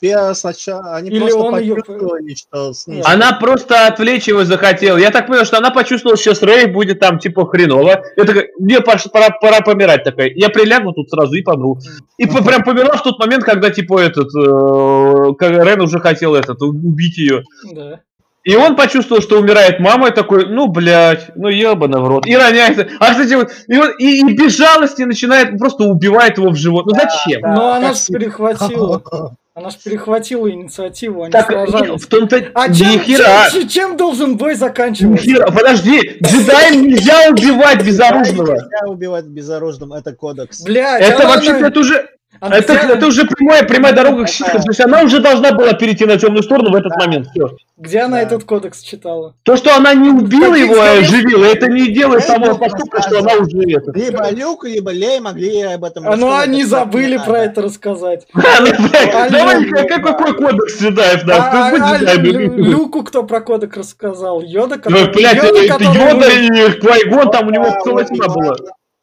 Пе- 0.00 0.32
Сначала 0.34 0.94
они 0.94 1.10
Или 1.10 1.18
просто 1.18 1.38
он 1.40 1.52
почувствовали, 1.54 2.34
что 2.34 2.72
с 2.72 2.86
ней. 2.86 3.02
Она 3.04 3.32
просто 3.32 3.88
отвлечь 3.88 4.28
его 4.28 4.44
захотела. 4.44 4.96
Я 4.96 5.10
так 5.10 5.26
понял, 5.26 5.44
что 5.44 5.58
она 5.58 5.72
почувствовала, 5.72 6.16
что 6.16 6.30
сейчас 6.30 6.42
Рэй 6.44 6.66
будет 6.66 7.00
там 7.00 7.18
типа 7.18 7.44
хреново. 7.46 8.04
Я 8.16 8.24
такая, 8.24 8.46
мне 8.60 8.78
пош- 8.78 9.10
пора, 9.12 9.30
пора 9.30 9.60
помирать 9.60 10.04
такая. 10.04 10.30
Я 10.36 10.50
прилягу 10.50 10.92
тут 10.92 11.10
сразу 11.10 11.34
и 11.34 11.42
помру. 11.42 11.78
И 12.16 12.26
прям 12.26 12.62
померла 12.62 12.96
в 12.96 13.02
тот 13.02 13.18
момент, 13.18 13.42
когда 13.42 13.70
типа 13.70 13.98
этот, 13.98 14.28
э, 14.36 15.34
Рен 15.68 15.80
уже 15.80 16.00
хотел 16.00 16.34
этот, 16.34 16.60
убить 16.62 17.18
ее. 17.18 17.42
Да. 17.72 18.00
И 18.44 18.56
он 18.56 18.76
почувствовал, 18.76 19.20
что 19.20 19.38
умирает 19.38 19.78
мама, 19.78 20.08
и 20.08 20.10
такой, 20.10 20.46
ну, 20.46 20.68
блядь, 20.68 21.30
ну, 21.36 21.48
ебано 21.48 22.00
в 22.00 22.08
рот. 22.08 22.26
И 22.26 22.34
роняется. 22.34 22.88
А, 22.98 23.10
кстати, 23.10 23.34
вот, 23.34 23.50
и, 23.66 23.76
он- 23.76 23.92
и, 23.98 24.20
и 24.20 24.34
без 24.34 24.56
жалости 24.56 25.02
начинает, 25.02 25.58
просто 25.58 25.84
убивает 25.84 26.38
его 26.38 26.48
в 26.50 26.56
живот. 26.56 26.86
Ну, 26.86 26.94
зачем? 26.94 27.42
Да, 27.42 27.54
Но 27.54 27.72
она 27.74 27.92
же 27.92 28.00
перехватила. 28.08 29.02
Она 29.54 29.70
же 29.70 29.76
перехватила 29.84 30.48
инициативу, 30.48 31.24
они 31.24 31.32
Так, 31.32 31.46
сражались. 31.46 32.00
в 32.00 32.06
том-то... 32.06 32.52
А 32.54 32.68
ни 32.68 32.74
чем, 32.74 33.00
хера. 33.00 33.50
чем- 33.50 33.68
чем 33.68 33.96
должен 33.96 34.36
бой 34.36 34.54
заканчиваться? 34.54 35.24
хера. 35.26 35.50
Подожди, 35.50 36.16
джедаем 36.22 36.82
нельзя 36.86 37.28
убивать 37.28 37.84
безоружного. 37.84 38.52
Нельзя 38.52 38.86
убивать 38.86 39.24
безоружным, 39.24 39.92
это 39.94 40.12
кодекс. 40.12 40.62
Блядь, 40.62 41.02
Это 41.02 41.24
она- 41.24 41.34
вообще, 41.34 41.50
это 41.58 41.80
уже, 41.80 42.08
это, 42.40 42.72
взяла- 42.74 42.94
это 42.94 43.06
уже 43.06 43.24
прямая, 43.26 43.62
прямая 43.64 43.92
дорога 43.92 44.22
к 44.24 44.28
Это- 44.28 44.32
ситхам. 44.32 44.62
То 44.62 44.70
есть 44.70 44.80
она 44.80 45.02
уже 45.02 45.20
должна 45.20 45.52
была 45.52 45.72
перейти 45.72 46.04
на 46.06 46.16
темную 46.18 46.42
сторону 46.42 46.70
в 46.70 46.74
этот 46.74 46.92
Да. 46.98 47.04
момент. 47.06 47.28
Всё. 47.34 47.50
Где 47.76 48.00
она 48.00 48.16
Да. 48.16 48.22
этот 48.22 48.44
кодекс 48.44 48.80
читала? 48.82 49.34
То, 49.44 49.56
что 49.56 49.74
она 49.76 49.94
не 49.94 50.08
убила 50.10 50.50
Каких 50.52 50.70
его, 50.70 50.80
а 50.80 50.98
оживила, 50.98 51.44
это 51.44 51.66
не 51.68 51.92
делает 51.92 52.22
Это 52.24 52.32
самого 52.32 52.54
поступка, 52.54 53.02
что 53.02 53.18
она 53.20 53.34
уже 53.34 53.56
это. 53.70 53.92
Либо 53.92 54.30
Люк, 54.30 54.64
либо 54.64 54.90
Лей 54.90 55.20
могли 55.20 55.60
об 55.62 55.84
этом 55.84 56.06
А 56.08 56.16
ну 56.16 56.26
рассказать, 56.26 56.48
они 56.48 56.62
а 56.62 56.66
забыли 56.66 57.16
про 57.18 57.32
надо. 57.32 57.38
это 57.44 57.62
рассказать. 57.62 58.26
Да, 58.34 58.60
ну, 58.60 58.66
блядь, 58.88 59.14
А 59.14 59.30
Давай, 59.30 59.64
какой 59.88 60.34
кодекс 60.34 60.80
джедаев, 60.80 61.24
да? 61.24 61.36
А, 61.36 61.70
а. 61.70 62.14
Люку 62.16 63.02
кто 63.04 63.22
про 63.24 63.40
кодекс 63.40 63.76
рассказал? 63.76 64.40
Йода, 64.42 64.76
который... 64.78 65.12
блядь, 65.12 65.36
это 65.38 65.56
это 65.56 65.84
Йода 65.84 66.28
и 66.30 66.80
Квайгон, 66.80 67.30
там 67.30 67.48
у 67.48 67.50
него 67.50 67.66
целая 67.84 68.04
тьма 68.04 68.28
была. 68.28 68.56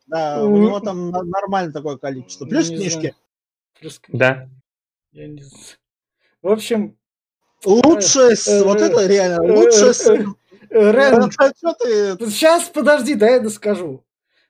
Да, 0.08 0.44
у 0.44 0.56
него 0.58 0.80
там 0.80 1.10
нормально 1.10 1.72
такое 1.74 1.98
количество. 1.98 2.46
Плюс 2.46 2.68
книжки. 2.68 3.16
Книжки. 3.80 4.10
Да. 4.10 4.50
Я 5.12 5.28
не 5.28 5.42
знаю. 5.44 5.64
В 6.42 6.48
общем, 6.50 6.98
Лучшая, 7.64 8.36
с- 8.36 8.48
Э, 8.48 8.64
вот 8.64 8.80
э, 8.82 8.86
это 8.86 9.08
реально, 9.08 9.44
э, 9.44 9.70
э, 9.70 10.26
э, 10.70 10.92
Рен... 10.92 11.32
Сейчас, 12.30 12.66
подожди, 12.70 13.16
да 13.16 13.30
я 13.30 13.40
доскажу. 13.40 14.04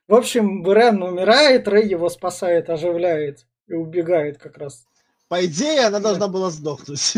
В 0.08 0.14
общем, 0.14 0.64
Рен 0.70 1.02
умирает, 1.02 1.66
Рэй 1.68 1.88
его 1.88 2.08
спасает, 2.10 2.68
оживляет 2.70 3.46
и 3.68 3.74
убегает 3.74 4.38
как 4.38 4.58
раз. 4.58 4.84
По 5.28 5.44
идее, 5.44 5.86
она 5.86 5.98
должна 5.98 6.28
была 6.28 6.50
сдохнуть. 6.50 7.14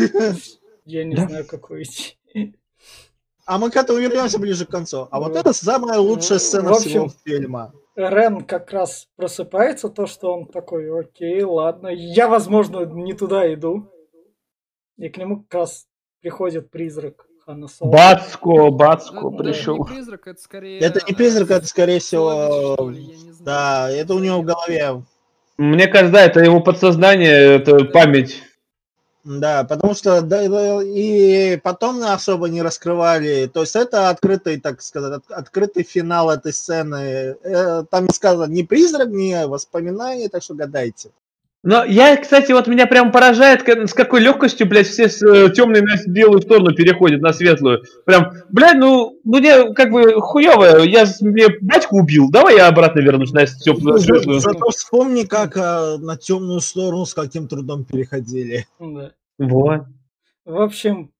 Я 0.85 1.03
не 1.03 1.15
знаю, 1.15 1.45
какой 1.45 1.83
идти. 1.83 2.17
А 3.49 3.57
мы 3.57 3.71
к 3.71 3.75
этому 3.77 3.97
вернемся 3.97 4.37
ближе 4.37 4.67
к 4.67 4.69
концу. 4.69 5.07
А 5.09 5.19
вот 5.19 5.35
это 5.35 5.53
самая 5.53 5.97
лучшая 5.97 6.37
сцена 6.37 6.69
В 6.69 6.73
общем, 6.73 7.09
всего 7.09 7.11
фильма. 7.25 7.73
Рен 7.95 8.41
как 8.41 8.71
раз 8.71 9.07
просыпается, 9.15 9.89
то, 9.89 10.05
что 10.05 10.31
он 10.35 10.45
такой, 10.45 10.87
окей, 10.99 11.41
ладно, 11.41 11.87
я, 11.87 12.27
возможно, 12.27 12.85
не 12.85 13.13
туда 13.13 13.51
иду. 13.51 13.89
И 14.99 15.09
к 15.09 15.17
нему 15.17 15.45
как 15.49 15.61
раз 15.61 15.87
приходит 16.21 16.69
призрак 16.69 17.25
Хана 17.43 17.67
Соло. 17.67 17.89
Бацко, 17.89 18.69
Бацко 18.69 19.19
Ну, 19.19 19.31
даже 19.31 19.53
пришел. 19.53 19.77
не 19.79 19.83
призрак, 19.95 20.27
это 20.27 20.39
скорее... 20.39 20.79
Это 20.79 20.99
не 21.07 21.15
призрак, 21.15 21.49
это 21.49 21.65
скорее 21.65 21.97
всего... 21.97 22.75
что 22.75 22.89
ли, 22.91 23.01
я 23.01 23.15
не 23.15 23.31
знаю. 23.31 23.35
Да, 23.39 23.89
это 23.89 24.13
у 24.13 24.19
него 24.19 24.41
в 24.41 24.45
голове. 24.45 25.01
Мне 25.57 25.87
кажется, 25.87 26.13
да, 26.13 26.23
это 26.23 26.39
его 26.41 26.61
подсознание, 26.61 27.55
это 27.55 27.83
память. 27.85 28.43
Да, 29.29 29.63
потому 29.63 29.93
что 29.93 30.21
да, 30.21 30.41
и 30.81 31.57
потом 31.57 32.01
особо 32.01 32.49
не 32.49 32.63
раскрывали. 32.63 33.45
То 33.45 33.61
есть 33.61 33.75
это 33.75 34.09
открытый, 34.09 34.59
так 34.59 34.81
сказать, 34.81 35.21
от- 35.21 35.31
открытый 35.31 35.83
финал 35.83 36.31
этой 36.31 36.51
сцены. 36.51 37.35
Э, 37.43 37.83
Там 37.91 38.05
не 38.05 38.13
сказано 38.13 38.51
ни 38.51 38.63
призрак, 38.63 39.09
ни 39.09 39.45
воспоминания, 39.45 40.29
так 40.29 40.41
что 40.41 40.55
гадайте. 40.55 41.11
Но 41.61 41.83
я, 41.83 42.15
кстати, 42.15 42.53
вот 42.53 42.67
меня 42.67 42.87
прям 42.87 43.11
поражает, 43.11 43.67
с 43.67 43.93
какой 43.93 44.21
легкостью, 44.21 44.65
блядь, 44.67 44.87
все 44.87 45.09
с 45.09 45.21
э, 45.21 45.51
темной 45.51 45.81
на 45.81 45.97
белую 46.07 46.41
сторону 46.41 46.73
переходят 46.73 47.21
на 47.21 47.33
светлую. 47.33 47.83
Прям, 48.05 48.31
блядь, 48.49 48.77
ну, 48.77 49.19
ну 49.25 49.37
мне 49.37 49.73
как 49.73 49.91
бы 49.91 50.21
хуево, 50.21 50.79
я 50.83 51.05
мне 51.19 51.47
батьку 51.61 51.99
убил, 51.99 52.31
давай 52.31 52.55
я 52.55 52.67
обратно 52.67 53.01
вернусь 53.01 53.33
на 53.33 53.45
теплую 53.45 53.99
светлую. 53.99 54.39
Зато 54.39 54.69
вспомни, 54.69 55.23
как 55.23 55.57
э, 55.57 55.97
на 55.97 56.15
темную 56.15 56.61
сторону 56.61 57.05
с 57.05 57.13
каким 57.13 57.47
трудом 57.49 57.83
переходили. 57.83 58.65
Да. 58.79 59.11
Вот. 59.39 59.81
В 60.45 60.61
общем, 60.61 61.11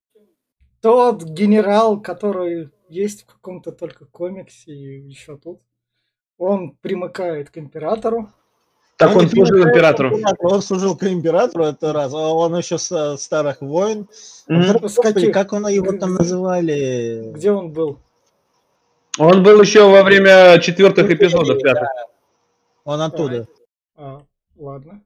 тот 0.82 1.24
генерал, 1.24 2.02
который 2.02 2.70
есть 2.90 3.24
в 3.24 3.26
каком-то 3.26 3.72
только 3.72 4.06
комиксе 4.06 4.72
и 4.72 5.00
еще 5.08 5.38
тут, 5.38 5.62
он 6.38 6.78
примыкает 6.82 7.50
к 7.50 7.58
императору. 7.58 8.30
Так 8.98 9.12
Он 9.12 9.24
он 9.24 9.30
служил 9.30 9.60
императору. 9.60 10.18
императору, 10.18 10.50
Он 10.50 10.62
служил 10.62 10.98
к 10.98 11.04
императору, 11.04 11.64
это 11.64 11.94
раз. 11.94 12.14
А 12.14 12.34
он 12.34 12.58
еще 12.58 12.78
с 12.78 12.92
э, 12.92 13.18
старых 13.18 13.62
войн. 13.62 14.10
С 14.12 14.44
Господи, 14.48 15.32
как 15.32 15.54
он 15.54 15.68
его 15.68 15.94
там 15.94 16.16
называли? 16.16 17.32
Где 17.34 17.52
он 17.52 17.72
был? 17.72 18.00
Он 19.18 19.42
был 19.42 19.62
еще 19.62 19.90
во 19.90 20.04
время 20.04 20.60
четвертых 20.60 21.10
эпизодов 21.10 21.60
Да, 21.62 21.74
пятых. 21.74 21.90
Он 22.84 23.02
оттуда. 23.02 23.48
А, 23.96 24.22
ладно. 24.58 25.02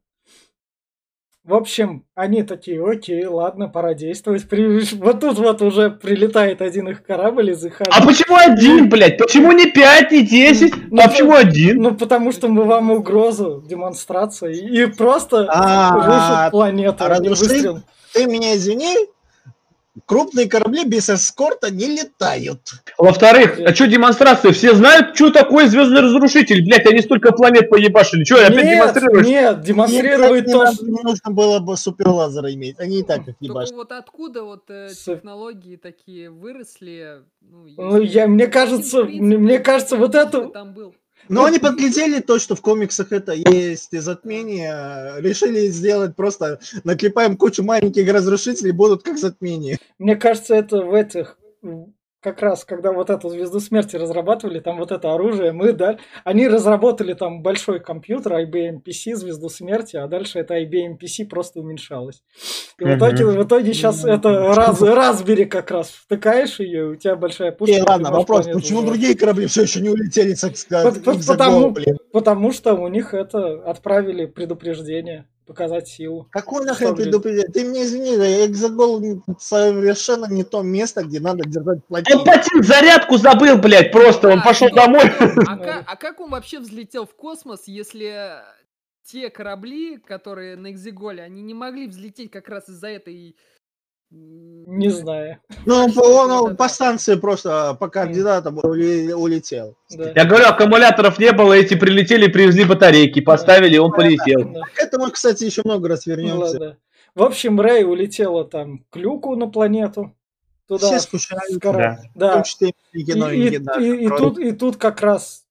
В 1.45 1.55
общем, 1.55 2.05
они 2.15 2.43
такие, 2.43 2.81
окей, 2.81 3.25
ладно, 3.25 3.67
пора 3.67 3.93
действовать. 3.93 4.47
При- 4.47 4.79
Вот 4.95 5.19
тут 5.19 5.37
вот 5.39 5.61
уже 5.61 5.89
прилетает 5.91 6.61
один 6.61 6.87
их 6.87 7.03
корабль 7.03 7.51
из 7.51 7.65
их 7.65 7.81
А 7.81 8.01
почему 8.05 8.37
один, 8.37 8.87
блядь? 8.89 9.17
Почему 9.17 9.51
не 9.51 9.65
пять, 9.65 10.09
не 10.11 10.25
десять? 10.25 10.73
Ну, 10.89 11.01
А 11.01 11.09
почему 11.09 11.33
один? 11.33 11.81
Ну, 11.81 11.95
потому 11.95 12.31
что 12.31 12.47
мы 12.47 12.63
вам 12.63 12.91
угрозу, 12.91 13.61
демонстрация, 13.67 14.51
и 14.51 14.85
просто 14.85 15.45
рушат 15.95 16.51
планету. 16.51 17.03
а 17.03 17.09
выстрелом. 17.19 17.83
Ты 18.13 18.25
меня 18.25 18.55
извини, 18.55 18.95
Крупные 20.05 20.49
корабли 20.49 20.85
без 20.85 21.07
эскорта 21.07 21.69
не 21.71 21.85
летают. 21.85 22.59
Во-вторых, 22.97 23.59
а 23.59 23.75
что 23.75 23.85
демонстрация? 23.87 24.51
Все 24.51 24.73
знают, 24.73 25.15
что 25.15 25.29
такое 25.29 25.67
звездный 25.67 26.01
разрушитель? 26.01 26.65
Блять, 26.65 26.87
они 26.87 26.99
столько 27.01 27.31
планет 27.31 27.69
поебашили. 27.69 28.23
Что, 28.23 28.37
опять 28.37 28.55
Нет, 28.63 28.73
демонстрируешь? 28.79 29.27
нет, 29.27 29.61
демонстрирует 29.61 30.47
Нет, 30.47 30.51
то, 30.51 30.65
не, 30.65 30.73
что... 30.73 30.85
не 30.87 31.01
нужно 31.03 31.31
было 31.31 31.59
бы 31.59 31.77
суперлазера 31.77 32.51
иметь. 32.53 32.79
Они 32.79 33.01
и 33.01 33.03
так 33.03 33.19
их 33.19 33.25
Только 33.37 33.45
ебашат. 33.45 33.75
вот 33.75 33.91
откуда 33.91 34.43
вот 34.43 34.63
э, 34.69 34.89
технологии 35.05 35.75
такие 35.75 36.31
выросли? 36.31 37.19
Ну, 37.41 37.67
Ну, 37.77 38.01
я- 38.01 38.27
мне 38.27 38.47
кажется, 38.47 39.03
принципе, 39.03 39.21
мне- 39.23 39.37
мне 39.37 39.59
кажется, 39.59 39.95
вот 39.97 40.15
это- 40.15 40.47
Там 40.49 40.73
был. 40.73 40.95
Но 41.29 41.45
они 41.45 41.59
подглядели 41.59 42.19
то, 42.19 42.39
что 42.39 42.55
в 42.55 42.61
комиксах 42.61 43.11
это 43.11 43.33
есть 43.33 43.97
затмение, 43.99 45.21
решили 45.21 45.67
сделать 45.67 46.15
просто 46.15 46.59
наклепаем 46.83 47.37
кучу 47.37 47.63
маленьких 47.63 48.11
разрушителей, 48.11 48.71
будут 48.71 49.03
как 49.03 49.17
затмение. 49.17 49.77
Мне 49.97 50.15
кажется, 50.15 50.55
это 50.55 50.83
в 50.83 50.93
этих 50.93 51.37
как 52.23 52.41
раз, 52.41 52.63
когда 52.63 52.91
вот 52.93 53.09
эту 53.09 53.29
звезду 53.29 53.59
смерти 53.59 53.97
разрабатывали, 53.97 54.59
там 54.59 54.77
вот 54.77 54.91
это 54.91 55.13
оружие, 55.13 55.51
мы, 55.51 55.73
да, 55.73 55.97
они 56.23 56.47
разработали 56.47 57.13
там 57.13 57.43
большой 57.43 57.81
компьютер 57.81 58.33
IBM 58.33 58.81
PC, 58.81 59.15
звезду 59.15 59.49
смерти, 59.49 59.97
а 59.97 60.07
дальше 60.07 60.39
это 60.39 60.55
IBM 60.55 60.97
PC 60.97 61.25
просто 61.25 61.59
уменьшалось. 61.59 62.23
И 62.79 62.85
в 62.85 62.97
итоге, 62.97 63.25
в 63.25 63.43
итоге 63.43 63.73
сейчас 63.73 64.05
это 64.05 64.53
раз, 64.53 64.81
Raspberry 64.81 65.45
как 65.45 65.69
раз 65.69 65.89
втыкаешь 65.89 66.59
ее, 66.59 66.91
у 66.91 66.95
тебя 66.95 67.15
большая 67.15 67.51
пушка. 67.51 67.75
И 67.75 67.81
ладно, 67.81 68.11
вопрос, 68.11 68.45
почему 68.45 68.79
взорвать. 68.79 68.85
другие 68.85 69.15
корабли 69.15 69.47
все 69.47 69.63
еще 69.63 69.81
не 69.81 69.89
улетели, 69.89 70.33
так 70.33 70.55
сказать, 70.55 71.03
потому-? 71.03 71.75
Потому 72.11 72.51
что 72.51 72.75
у 72.75 72.87
них 72.87 73.13
это 73.13 73.63
отправили 73.63 74.25
предупреждение, 74.25 75.27
показать 75.45 75.87
силу. 75.87 76.27
Какой 76.31 76.65
нахрен 76.65 76.95
предупреждение? 76.95 77.51
Ты 77.51 77.65
мне 77.65 77.83
извини, 77.83 78.17
да, 78.17 78.45
экзогол 78.45 78.99
не- 79.01 79.21
совершенно 79.39 80.25
не 80.25 80.43
то 80.43 80.61
место, 80.61 81.03
где 81.03 81.19
надо 81.19 81.43
держать 81.47 81.77
Он 81.77 81.81
плотину. 81.87 82.25
Патин 82.25 82.63
зарядку 82.63 83.17
забыл, 83.17 83.57
блядь, 83.57 83.91
просто. 83.91 84.29
Он 84.29 84.39
А, 84.39 84.43
пошел 84.43 84.67
стоп. 84.67 84.77
домой. 84.79 85.03
А, 85.47 85.57
ка- 85.57 85.83
а 85.85 85.95
как 85.95 86.19
он 86.19 86.29
вообще 86.31 86.59
взлетел 86.59 87.05
в 87.05 87.15
космос, 87.15 87.63
если 87.67 88.35
те 89.03 89.29
корабли, 89.29 89.97
которые 89.97 90.55
на 90.55 90.71
Экзиголе, 90.71 91.23
они 91.23 91.41
не 91.41 91.53
могли 91.53 91.87
взлететь 91.87 92.31
как 92.31 92.47
раз 92.47 92.69
из-за 92.69 92.87
этой... 92.87 93.35
Не 94.65 94.89
знаю. 94.89 95.39
Ну, 95.65 95.75
он, 95.75 95.93
по- 95.93 96.01
он, 96.01 96.31
это. 96.47 96.55
станции 96.69 97.15
просто 97.15 97.75
по 97.79 97.89
координатам 97.89 98.57
улетел. 98.57 99.75
Да. 99.91 100.11
Я 100.15 100.25
говорю, 100.25 100.45
аккумуляторов 100.47 101.19
не 101.19 101.31
было, 101.31 101.53
эти 101.53 101.75
прилетели, 101.75 102.27
привезли 102.27 102.63
батарейки, 102.63 103.19
поставили, 103.19 103.75
и 103.75 103.79
он 103.79 103.91
полетел. 103.91 104.43
Да. 104.53 104.61
К 104.73 104.79
этому, 104.79 105.11
кстати, 105.11 105.43
еще 105.43 105.61
много 105.65 105.89
раз 105.89 106.05
Ну 106.05 106.13
вернемся. 106.15 106.37
ладно. 106.53 106.77
В 107.13 107.23
общем, 107.23 107.59
Рэй 107.59 107.83
улетела 107.83 108.45
там 108.45 108.85
к 108.89 108.95
Люку 108.95 109.35
на 109.35 109.47
планету. 109.47 110.15
Туда. 110.67 110.87
Все 110.87 110.99
скучают. 110.99 111.61
Да. 112.15 112.41
числе 112.43 112.73
и 112.93 113.03
И, 113.31 113.47
и- 113.55 113.57
да, 113.59 113.73
и- 113.75 114.07
тут, 114.07 114.39
и 114.39 114.51
тут 114.53 114.77
как 114.77 115.01
раз 115.01 115.43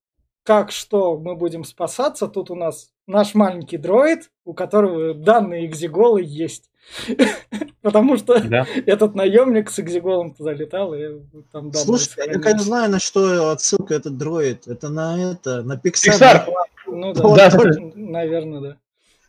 как 0.42 0.72
что 0.72 1.18
мы 1.18 1.36
будем 1.36 1.64
спасаться. 1.64 2.26
Тут 2.26 2.50
у 2.50 2.54
нас 2.56 2.88
наш 3.06 3.34
маленький 3.34 3.76
дроид, 3.76 4.30
у 4.44 4.54
которого 4.54 5.14
данные 5.14 5.66
экзиголы 5.66 6.22
есть. 6.24 6.70
Потому 7.82 8.16
что 8.16 8.40
Да. 8.40 8.66
этот 8.86 9.14
наемник 9.14 9.70
с 9.70 9.78
экзиголом 9.80 10.34
туда 10.34 10.52
летал, 10.52 10.94
и 10.94 11.20
там 11.52 11.70
данные 11.70 11.84
Слушайте, 11.84 12.22
я 12.26 12.38
конечно 12.38 12.64
знаю, 12.64 12.90
на 12.90 12.98
что 12.98 13.50
отсылка 13.50 13.94
этот 13.94 14.16
дроид. 14.16 14.66
Это 14.66 14.88
на 14.88 15.32
это, 15.32 15.62
на 15.62 15.74
Pixar. 15.74 16.18
Pixar. 16.18 16.46
Ну 16.86 17.12
Вот 17.14 17.36
да, 17.36 17.50
наверное, 17.94 18.60
да. 18.60 18.76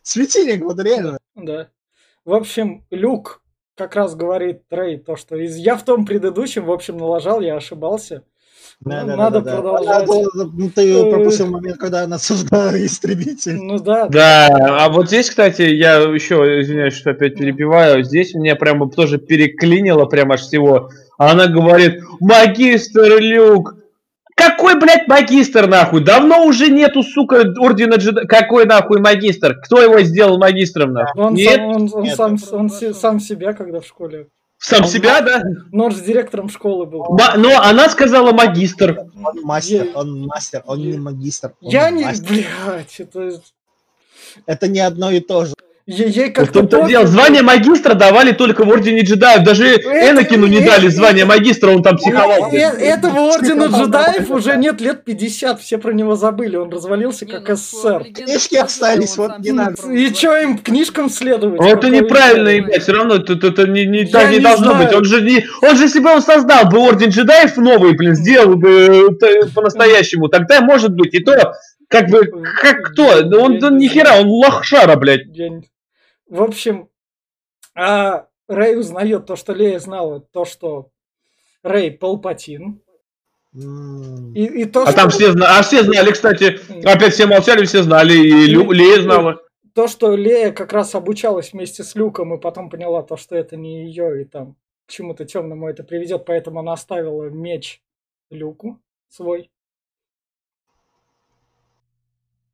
Светильник, 0.02 0.62
вот 0.62 0.78
реально. 0.80 1.18
Да. 1.34 1.68
В 2.24 2.34
общем, 2.34 2.84
Люк 2.90 3.42
как 3.74 3.96
раз 3.96 4.14
говорит 4.14 4.62
Рэй 4.70 4.98
то, 4.98 5.16
что 5.16 5.36
из 5.36 5.56
я 5.56 5.76
в 5.76 5.84
том 5.84 6.06
предыдущем, 6.06 6.64
в 6.64 6.72
общем, 6.72 6.96
налажал, 6.96 7.40
я 7.40 7.56
ошибался. 7.56 8.22
Да, 8.84 9.00
Ну, 9.02 9.06
да, 9.08 9.16
надо 9.16 9.40
да, 9.40 9.50
да. 9.50 9.60
продолжать. 9.62 10.08
Надо- 10.08 10.50
ну, 10.54 10.70
ты 10.70 11.10
пропустил 11.10 11.46
момент, 11.46 11.78
когда 11.78 12.02
она 12.02 12.18
создала 12.18 12.76
истребитель. 12.84 13.56
Ну 13.56 13.78
да, 13.78 14.06
Да, 14.08 14.48
а 14.84 14.88
вот 14.90 15.08
здесь, 15.08 15.30
кстати, 15.30 15.62
я 15.62 15.96
еще, 16.00 16.60
извиняюсь, 16.60 16.94
что 16.94 17.10
опять 17.10 17.36
перебиваю, 17.36 18.02
здесь 18.04 18.34
меня 18.34 18.56
прямо 18.56 18.90
тоже 18.90 19.18
переклинило 19.18 20.04
прямо 20.04 20.34
аж 20.34 20.42
всего. 20.42 20.90
А 21.16 21.30
Она 21.30 21.46
говорит, 21.46 22.02
магистр 22.20 23.18
Люк, 23.20 23.74
какой, 24.36 24.78
блядь, 24.78 25.06
магистр, 25.06 25.66
нахуй? 25.68 26.02
Давно 26.02 26.44
уже 26.44 26.68
нету, 26.68 27.02
сука, 27.04 27.44
ордена 27.56 27.94
джеда... 27.94 28.26
Какой, 28.26 28.66
нахуй, 28.66 28.98
магистр? 29.00 29.60
Кто 29.64 29.80
его 29.80 30.00
сделал 30.00 30.38
магистром, 30.38 30.92
нахуй? 30.92 31.22
Он, 31.22 31.34
Нет? 31.34 31.54
сам, 31.54 31.66
он, 31.68 31.90
он 31.94 32.02
Нет, 32.02 32.16
сам, 32.16 32.36
он 32.52 32.68
пошел. 32.68 32.94
сам 32.94 33.20
себя, 33.20 33.52
когда 33.52 33.80
в 33.80 33.86
школе. 33.86 34.26
Сам 34.66 34.84
себя, 34.86 35.20
да? 35.20 35.42
Но 35.72 35.84
он 35.84 35.90
же 35.94 36.02
директором 36.02 36.48
школы 36.48 36.86
был. 36.86 37.04
Ма- 37.10 37.34
Но 37.36 37.60
она 37.60 37.86
сказала 37.90 38.32
магистр. 38.32 38.98
Он 39.22 39.42
мастер, 39.42 39.84
Я- 39.84 39.92
он 39.94 40.22
мастер, 40.26 40.62
он 40.66 40.78
не 40.80 40.96
магистр. 40.96 41.52
он 41.60 41.70
Я 41.70 41.90
не, 41.90 42.04
мастер. 42.04 42.26
блядь, 42.28 42.98
это... 43.00 43.42
Это 44.46 44.68
не 44.68 44.80
одно 44.80 45.10
и 45.10 45.20
то 45.20 45.44
же. 45.44 45.54
Е- 45.86 46.08
Ей 46.08 46.30
В 46.30 46.32
как-то... 46.32 46.60
том-то 46.60 46.76
пофиг. 46.78 46.90
дело, 46.90 47.06
звание 47.06 47.42
магистра 47.42 47.92
давали 47.92 48.32
только 48.32 48.64
в 48.64 48.70
Ордене 48.70 49.02
джедаев. 49.02 49.44
Даже 49.44 49.66
Энакину 49.76 50.46
не 50.46 50.60
дали 50.60 50.88
звание 50.88 51.26
магистра, 51.26 51.70
он 51.72 51.82
там 51.82 51.98
психовал. 51.98 52.50
Э- 52.52 52.56
Этого 52.56 53.20
ордена 53.34 53.66
джедаев 53.66 54.30
уже 54.30 54.56
нет 54.56 54.80
лет 54.80 55.04
50, 55.04 55.60
все 55.60 55.76
про 55.76 55.92
него 55.92 56.16
забыли, 56.16 56.56
он 56.56 56.70
развалился 56.70 57.26
как 57.26 57.48
ну, 57.48 57.56
СССР. 57.56 58.02
«Легендах 58.04 58.24
Книжки 58.24 58.56
остались, 58.56 59.16
вот 59.18 59.38
не 59.40 59.52
надо. 59.52 59.74
И 59.92 60.14
что 60.14 60.36
им 60.38 60.56
книжкам 60.58 61.10
следовать? 61.10 61.60
Это 61.60 61.90
неправильно, 61.90 62.48
ебать, 62.48 62.82
все 62.82 62.92
равно 62.92 63.16
это, 63.16 63.34
это, 63.34 63.48
это 63.48 63.66
не, 63.66 63.84
не, 63.84 64.06
так 64.06 64.30
не 64.30 64.36
не 64.38 64.42
должно 64.42 64.70
знаю. 64.72 64.86
быть. 64.86 64.96
Он 64.96 65.04
же, 65.04 65.20
не, 65.20 65.44
он 65.60 65.76
же, 65.76 65.82
если 65.84 66.00
бы 66.00 66.10
он 66.10 66.22
создал 66.22 66.64
бы 66.70 66.78
Орден 66.78 67.10
джедаев 67.10 67.56
новый, 67.58 67.92
блин, 67.94 68.14
сделал 68.14 68.54
бы 68.56 69.16
э, 69.20 69.46
по-настоящему, 69.54 70.28
тогда 70.28 70.62
может 70.62 70.94
быть. 70.94 71.12
И 71.12 71.20
то, 71.20 71.52
как 71.88 72.08
бы, 72.08 72.22
как 72.62 72.82
кто? 72.84 73.20
Ну, 73.22 73.40
Он, 73.42 73.62
он 73.62 73.76
ни 73.76 73.86
хера, 73.88 74.18
он 74.18 74.28
лохшара, 74.28 74.96
блядь. 74.96 75.22
В 76.34 76.42
общем, 76.42 76.88
а 77.76 78.26
Рэй 78.48 78.76
узнает 78.76 79.24
то, 79.24 79.36
что 79.36 79.52
Лея 79.52 79.78
знала, 79.78 80.18
то, 80.18 80.44
что 80.44 80.90
Рэй 81.62 81.92
Палпатин. 81.92 82.82
И, 83.54 84.44
и 84.44 84.64
то, 84.64 84.82
А 84.82 84.86
что, 84.88 84.96
там 84.96 85.10
все, 85.10 85.30
зна- 85.30 85.56
а 85.56 85.62
все 85.62 85.84
знали, 85.84 86.10
кстати, 86.10 86.58
опять 86.84 87.12
все 87.14 87.26
молчали, 87.26 87.64
все 87.66 87.84
знали, 87.84 88.14
и 88.14 88.46
Лю, 88.46 88.72
Лея 88.72 89.00
знала. 89.00 89.40
то, 89.74 89.86
что 89.86 90.16
Лея 90.16 90.50
как 90.50 90.72
раз 90.72 90.96
обучалась 90.96 91.52
вместе 91.52 91.84
с 91.84 91.94
Люком 91.94 92.34
и 92.34 92.40
потом 92.40 92.68
поняла 92.68 93.04
то, 93.04 93.16
что 93.16 93.36
это 93.36 93.56
не 93.56 93.84
ее, 93.86 94.22
и 94.22 94.24
там 94.24 94.56
к 94.86 94.90
чему-то 94.90 95.24
темному 95.24 95.68
это 95.68 95.84
приведет, 95.84 96.24
поэтому 96.26 96.58
она 96.58 96.72
оставила 96.72 97.26
меч 97.30 97.80
Люку 98.30 98.80
свой. 99.08 99.52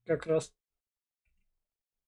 Как 0.05 0.27
раз. 0.27 0.53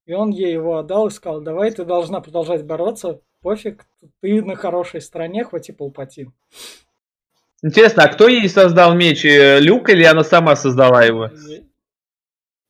И 0.06 0.12
он 0.14 0.30
ей 0.30 0.52
его 0.52 0.78
отдал 0.78 1.06
и 1.06 1.10
сказал, 1.10 1.40
давай 1.40 1.70
ты 1.70 1.84
должна 1.84 2.20
продолжать 2.20 2.64
бороться, 2.64 3.20
пофиг, 3.40 3.86
ты 4.20 4.42
на 4.42 4.56
хорошей 4.56 5.00
стороне, 5.00 5.44
хоть 5.44 5.68
и 5.68 5.72
Палпатин. 5.72 6.32
Интересно, 7.62 8.02
а 8.04 8.08
кто 8.08 8.26
ей 8.26 8.48
создал 8.48 8.94
меч? 8.94 9.24
э, 9.24 9.60
Люк 9.60 9.88
или 9.88 10.02
она 10.02 10.24
сама 10.24 10.56
создала 10.56 11.04
его? 11.04 11.30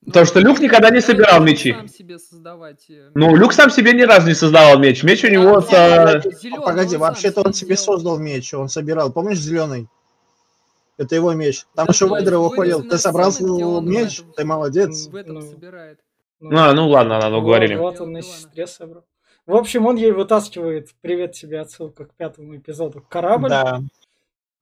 Потому 0.05 0.27
что 0.27 0.41
Люк 0.41 0.59
никогда 0.61 0.91
не 0.91 1.01
собирал 1.01 1.43
мечи. 1.43 1.73
сам 1.73 1.89
себе 1.89 2.19
создавать. 2.19 2.85
э, 2.91 3.11
Ну, 3.15 3.35
Люк 3.37 3.53
сам 3.53 3.71
себе 3.71 3.93
ни 3.93 4.03
разу 4.03 4.27
не 4.27 4.35
создавал 4.35 4.79
меч. 4.79 5.03
Меч 5.03 5.25
у 5.25 5.29
него... 5.29 5.59
А, 5.59 5.63
со- 5.63 6.21
нет, 6.25 6.41
зелёный, 6.43 6.65
Погоди, 6.65 6.97
вообще-то 6.97 7.43
он 7.43 7.55
себе 7.55 7.77
создал 7.77 8.19
меч, 8.19 8.53
он 8.53 8.69
собирал. 8.69 9.13
Помнишь 9.13 9.39
зеленый? 9.39 9.89
Это 10.99 11.15
его 11.15 11.33
меч. 11.33 11.65
Там 11.75 11.87
Да, 11.87 11.93
еще 11.93 12.07
Вейдер 12.09 12.35
его 12.35 12.49
хвалил. 12.51 12.83
Ты 12.83 12.99
собрал 12.99 13.33
меч? 13.81 14.23
Ты 14.37 14.45
молодец. 14.45 15.07
В 15.07 15.17
этом 15.17 15.41
Ну. 16.43 16.51
собирает. 16.51 16.73
А, 16.73 16.75
ну 16.75 16.89
ладно, 16.89 17.15
ладно, 17.15 17.31
Вот, 17.31 17.39
уговорили. 17.43 17.75
Вот 17.77 18.01
он 18.01 18.13
на 18.13 18.23
сестре 18.23 18.67
собрал. 18.67 19.05
В 19.47 19.57
общем, 19.57 19.87
он 19.87 19.97
ей 19.97 20.13
вытаскивает, 20.13 20.91
привет 21.01 21.33
тебе, 21.33 21.61
отсылка 21.61 22.05
к 22.05 22.15
пятому 22.15 22.57
эпизоду, 22.57 23.05
корабль. 23.09 23.49
Да. 23.49 23.81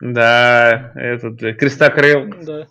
Да, 0.01 0.93
этот, 0.95 1.43
э, 1.43 1.53
крестокрыл. 1.53 2.33
Да. 2.43 2.67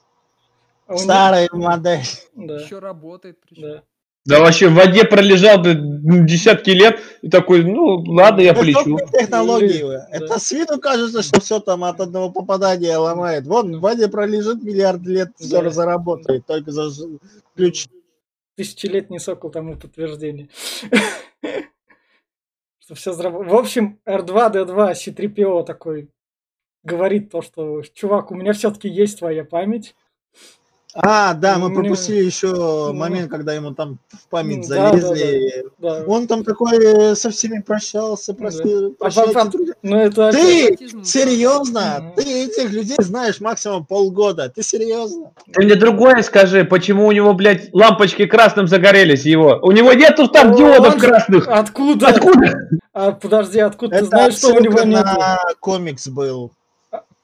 А 0.87 0.97
Старая 0.97 1.47
модель. 1.51 2.01
Да, 2.35 2.55
Еще 2.61 2.79
работает. 2.79 3.37
причем. 3.47 3.61
да. 3.61 3.83
Да 4.25 4.39
вообще 4.41 4.67
в 4.67 4.73
воде 4.73 5.05
пролежал 5.05 5.59
бы 5.59 5.75
десятки 6.25 6.71
лет 6.71 6.99
и 7.21 7.29
такой, 7.29 7.63
ну 7.63 8.03
ладно, 8.07 8.41
я 8.41 8.53
полечу. 8.53 8.97
Это 8.97 9.11
технологии. 9.19 9.81
Да. 9.81 10.07
Это 10.11 10.39
с 10.39 10.51
виду 10.51 10.79
кажется, 10.79 11.21
что 11.23 11.39
все 11.39 11.59
там 11.59 11.83
от 11.83 11.99
одного 11.99 12.31
попадания 12.31 12.97
ломает. 12.97 13.47
Вон 13.47 13.77
в 13.77 13.81
воде 13.81 14.07
пролежит 14.07 14.61
миллиард 14.63 15.01
лет, 15.05 15.29
все 15.37 15.61
Да. 15.61 15.69
заработает. 15.69 16.45
Только 16.45 16.71
за 16.71 16.89
ключ. 17.55 17.87
Тысячелетний 18.59 19.19
сокол 19.21 19.51
тому 19.51 19.77
подтверждение. 19.77 20.49
Что 22.79 22.93
все. 22.93 23.13
В 23.13 23.55
общем, 23.55 24.01
R2-D2 24.05 24.91
C3PO 24.91 25.63
такой 25.63 26.09
говорит 26.83 27.31
то, 27.31 27.41
что 27.41 27.81
чувак, 27.83 28.31
у 28.31 28.35
меня 28.35 28.51
все-таки 28.51 28.89
есть 28.89 29.19
твоя 29.19 29.45
память. 29.45 29.95
А, 30.95 31.35
да, 31.35 31.59
мы 31.59 31.69
Не- 31.69 31.75
пропустили 31.75 32.23
еще 32.23 32.47
Ну. 32.47 32.93
момент, 32.93 33.29
когда 33.29 33.53
ему 33.53 33.75
там 33.75 33.99
в 34.11 34.27
память 34.27 34.67
Да, 34.67 34.91
да, 34.91 34.97
залезли. 34.99 35.65
Да. 35.77 36.03
Он 36.07 36.25
там 36.25 36.43
такой 36.43 37.15
со 37.15 37.29
всеми 37.29 37.59
прощался, 37.61 38.33
Да. 38.33 38.39
прости, 38.39 38.95
А 38.99 39.45
друзья. 39.45 39.73
Ну 39.83 39.97
это 39.97 40.31
Ты 40.31 40.69
Аутизм. 40.69 41.03
серьезно? 41.03 42.11
Ты 42.17 42.23
этих 42.45 42.71
людей 42.71 42.97
знаешь 42.99 43.39
максимум 43.39 43.85
полгода. 43.85 44.49
Ты 44.49 44.63
серьезно? 44.63 45.31
Ты 45.53 45.63
мне 45.63 45.75
другое 45.75 46.23
скажи, 46.23 46.65
почему 46.65 47.05
у 47.05 47.11
него, 47.11 47.33
блядь, 47.33 47.69
лампочки 47.71 48.25
красным 48.25 48.67
загорелись 48.67 49.25
его? 49.25 49.59
У 49.61 49.71
него 49.71 49.93
нету 49.93 50.27
там 50.27 50.51
Он 50.51 50.55
диодов 50.57 50.95
же- 50.95 50.99
красных. 50.99 51.47
Откуда? 51.47 52.07
Откуда? 52.07 52.53
А 52.93 53.11
подожди, 53.11 53.59
откуда 53.59 53.91
ты 53.91 53.97
Это 53.99 54.05
знаешь, 54.07 54.33
что 54.37 54.47
у 54.49 54.59
него 54.59 54.73
отсылка 54.73 54.85
нет? 54.87 55.05
на 55.05 55.37
комикс 55.59 56.07
был. 56.07 56.51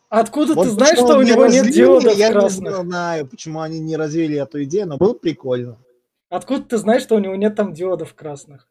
Откуда 0.10 0.54
Вот 0.54 0.64
ты 0.66 0.70
знаешь, 0.72 0.98
что 0.98 1.18
у 1.18 1.22
не 1.22 1.32
него 1.32 1.46
нет 1.48 1.66
развили, 1.66 1.76
диодов 1.76 2.16
Я 2.16 2.32
красных? 2.32 2.78
не 2.78 2.84
знаю, 2.84 3.28
почему 3.28 3.62
они 3.62 3.80
не 3.80 3.98
развили 3.98 4.40
эту 4.40 4.64
идею, 4.64 4.88
но 4.88 4.98
было 4.98 5.14
прикольно. 5.14 5.78
Откуда 6.30 6.64
ты 6.64 6.78
знаешь, 6.78 7.02
что 7.02 7.16
у 7.16 7.20
него 7.20 7.36
нет 7.36 7.56
там 7.56 7.74
диодов 7.74 8.14
красных? 8.14 8.68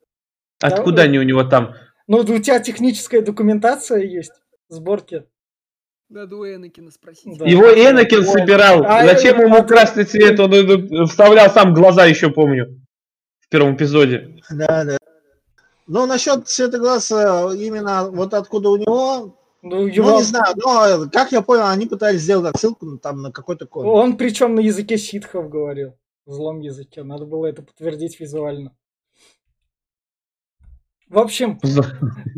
Откуда 0.60 1.02
они 1.02 1.18
у 1.18 1.22
него 1.22 1.44
там? 1.44 1.74
Ну, 2.06 2.18
у 2.18 2.24
тебя 2.24 2.60
техническая 2.60 3.22
документация 3.22 3.98
есть, 3.98 4.32
сборки. 4.68 5.24
Надо 6.10 6.36
у 6.36 6.44
Энакина 6.46 6.90
спросить. 6.90 7.38
Да. 7.38 7.46
Его 7.46 7.64
Энакин 7.64 8.22
Вот. 8.22 8.38
собирал. 8.38 8.84
А, 8.84 9.04
Зачем 9.06 9.40
э, 9.40 9.44
ему 9.44 9.56
а- 9.56 9.62
красный 9.64 10.04
цвет? 10.04 10.38
Он 10.38 10.52
э, 10.52 11.06
вставлял 11.06 11.50
сам 11.50 11.72
глаза, 11.74 12.04
еще 12.04 12.30
помню. 12.30 12.80
В 13.40 13.48
первом 13.48 13.74
эпизоде. 13.74 14.36
Да, 14.50 14.84
да. 14.84 14.98
Ну, 15.86 16.06
насчет 16.06 16.46
цвета 16.46 16.78
глаз, 16.78 17.10
э, 17.10 17.56
именно 17.56 18.10
вот 18.10 18.34
откуда 18.34 18.68
у 18.68 18.76
него, 18.76 19.38
Ну, 19.64 19.80
ну, 19.80 19.86
его... 19.86 20.18
не 20.18 20.22
знаю, 20.22 20.54
но, 20.56 21.08
как 21.10 21.32
я 21.32 21.40
понял, 21.40 21.64
они 21.64 21.86
пытались 21.86 22.20
сделать 22.20 22.54
отсылку 22.54 22.84
ну, 22.84 22.98
там 22.98 23.22
на 23.22 23.32
какой-то 23.32 23.66
комикс. 23.66 23.90
Он 23.90 24.18
причем 24.18 24.54
на 24.54 24.60
языке 24.60 24.98
ситхов 24.98 25.48
говорил. 25.48 25.94
В 26.26 26.32
злом 26.32 26.60
языке. 26.60 27.02
Надо 27.02 27.24
было 27.24 27.46
это 27.46 27.62
подтвердить 27.62 28.20
визуально. 28.20 28.76
В 31.14 31.18
общем, 31.20 31.60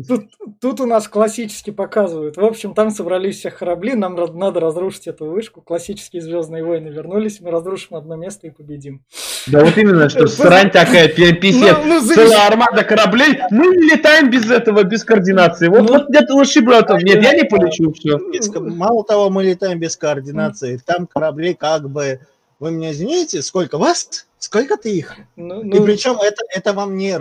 тут, 0.07 0.25
тут 0.61 0.79
у 0.81 0.85
нас 0.85 1.07
классически 1.07 1.71
показывают. 1.71 2.37
В 2.37 2.45
общем, 2.45 2.75
там 2.75 2.91
собрались 2.91 3.39
все 3.39 3.49
корабли, 3.49 3.95
нам 3.95 4.15
надо 4.37 4.59
разрушить 4.59 5.07
эту 5.07 5.25
вышку. 5.25 5.61
Классические 5.61 6.21
Звездные 6.21 6.63
войны 6.63 6.89
вернулись, 6.89 7.41
мы 7.41 7.49
разрушим 7.49 7.95
одно 7.95 8.15
место 8.15 8.45
и 8.45 8.51
победим. 8.51 9.03
Да 9.47 9.65
вот 9.65 9.75
именно, 9.77 10.09
что 10.09 10.27
срань 10.27 10.69
такая, 10.69 11.07
пи- 11.07 11.33
писец. 11.33 11.75
Ну, 11.83 11.85
ну, 11.85 11.99
завис- 12.01 12.27
Целая 12.27 12.47
армада 12.47 12.83
кораблей. 12.83 13.39
Мы 13.49 13.65
не 13.75 13.95
летаем 13.95 14.29
без 14.29 14.49
этого, 14.51 14.83
без 14.83 15.03
координации. 15.03 15.69
Вот, 15.69 15.81
Ну. 15.81 15.87
вот 15.93 16.09
нет 16.09 16.29
лучше 16.29 16.61
братов. 16.61 17.01
Нет, 17.01 17.23
я 17.23 17.33
не 17.33 17.45
полечу, 17.45 17.91
все. 17.93 18.17
Без- 18.31 18.53
Мало 18.53 19.03
того, 19.03 19.31
мы 19.31 19.43
летаем 19.43 19.79
без 19.79 19.97
координации. 19.97 20.79
Там 20.85 21.07
корабли 21.07 21.55
как 21.55 21.89
бы... 21.89 22.19
Вы 22.59 22.71
меня 22.71 22.91
извините, 22.91 23.41
сколько 23.41 23.77
вас? 23.79 24.27
Сколько-то 24.37 24.87
их? 24.89 25.15
Ну, 25.35 25.61
И 25.61 25.65
ну, 25.79 25.83
причем 25.83 26.13
это, 26.21 26.43
это 26.55 26.73
вам 26.73 26.95
не 26.95 27.17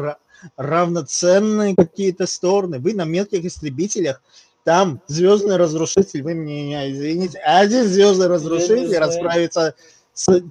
равноценные 0.56 1.74
какие-то 1.74 2.26
стороны. 2.26 2.78
Вы 2.78 2.94
на 2.94 3.04
мелких 3.04 3.44
истребителях, 3.44 4.22
там 4.64 5.00
звездный 5.06 5.56
разрушитель, 5.56 6.22
вы 6.22 6.34
меня 6.34 6.90
извините, 6.90 7.38
один 7.38 7.84
звездный 7.84 8.26
разрушитель 8.26 8.96
расправится 8.98 9.74
с 10.12 10.42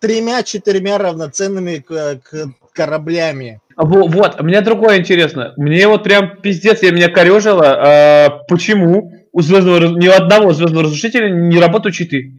тремя-четырьмя 0.00 0.98
равноценными 0.98 1.78
к- 1.78 2.20
к- 2.22 2.48
кораблями. 2.72 3.60
Во- 3.76 4.06
Вот, 4.08 4.40
мне 4.40 4.60
другое 4.62 4.98
интересно. 4.98 5.52
Мне 5.56 5.86
вот 5.88 6.04
прям 6.04 6.40
пиздец, 6.40 6.82
я 6.82 6.90
меня 6.90 7.08
корежило. 7.08 7.66
а, 7.66 8.30
почему 8.48 9.12
у 9.32 9.42
звездного 9.42 9.96
ни 9.98 10.08
у 10.08 10.12
одного 10.12 10.52
звездного 10.54 10.84
разрушителя 10.84 11.28
не 11.28 11.58
работают 11.60 11.94
щиты? 11.94 12.32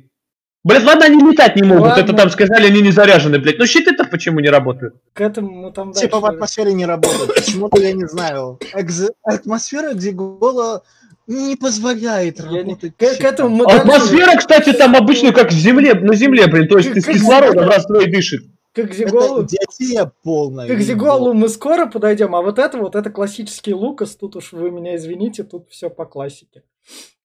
Блять, 0.67 0.83
ладно, 0.83 1.05
они 1.05 1.19
летать 1.31 1.55
не 1.55 1.63
могут. 1.63 1.83
Ладно. 1.83 2.01
Это 2.01 2.13
там 2.13 2.29
сказали, 2.29 2.67
они 2.67 2.81
не 2.81 2.91
заряжены, 2.91 3.39
блядь. 3.39 3.57
Но 3.57 3.65
щиты-то 3.65 4.03
почему 4.05 4.39
не 4.41 4.49
работают? 4.49 4.95
к 5.13 5.21
этому 5.21 5.71
там 5.71 5.93
Типа 5.93 6.17
в 6.19 6.21
дальше- 6.21 6.35
атмосфере 6.35 6.73
не 6.73 6.85
работает. 6.85 7.33
Почему-то 7.35 7.81
я 7.81 7.93
не 7.93 8.05
знаю. 8.07 8.59
Экз- 8.75 9.09
Атмосфера 9.23 9.93
Дзигола 9.93 10.83
не 11.27 11.55
позволяет 11.55 12.39
Я 12.39 12.45
не- 12.49 12.59
работать. 12.59 12.93
К, 12.97 12.99
к 12.99 13.13
щитам. 13.13 13.33
этому 13.33 13.49
мы 13.55 13.65
дальше- 13.65 13.79
Атмосфера, 13.81 14.35
кстати, 14.37 14.73
там 14.73 14.95
обычно 14.95 15.31
как 15.31 15.51
в 15.51 15.55
земле, 15.55 15.93
на 15.93 16.15
земле, 16.15 16.47
блин. 16.47 16.67
То 16.67 16.77
есть 16.77 16.89
Как- 16.93 17.03
с 17.03 17.05
кислородом 17.07 17.67
раз 17.69 17.85
дышит. 17.87 18.43
К 18.83 18.85
Это 18.85 18.93
Зиголу, 18.95 19.43
идиотия 19.43 20.11
полная. 20.23 20.67
к 20.75 20.79
Зиголу 20.81 21.33
мы 21.33 21.49
скоро 21.49 21.85
подойдем, 21.87 22.35
а 22.35 22.41
вот 22.41 22.59
это 22.59 22.77
вот, 22.77 22.95
это 22.95 23.09
классический 23.09 23.73
Лукас, 23.73 24.15
тут 24.15 24.35
уж 24.35 24.51
вы 24.53 24.69
меня 24.71 24.95
извините, 24.95 25.43
тут 25.43 25.69
все 25.69 25.89
по 25.89 26.05
классике. 26.05 26.63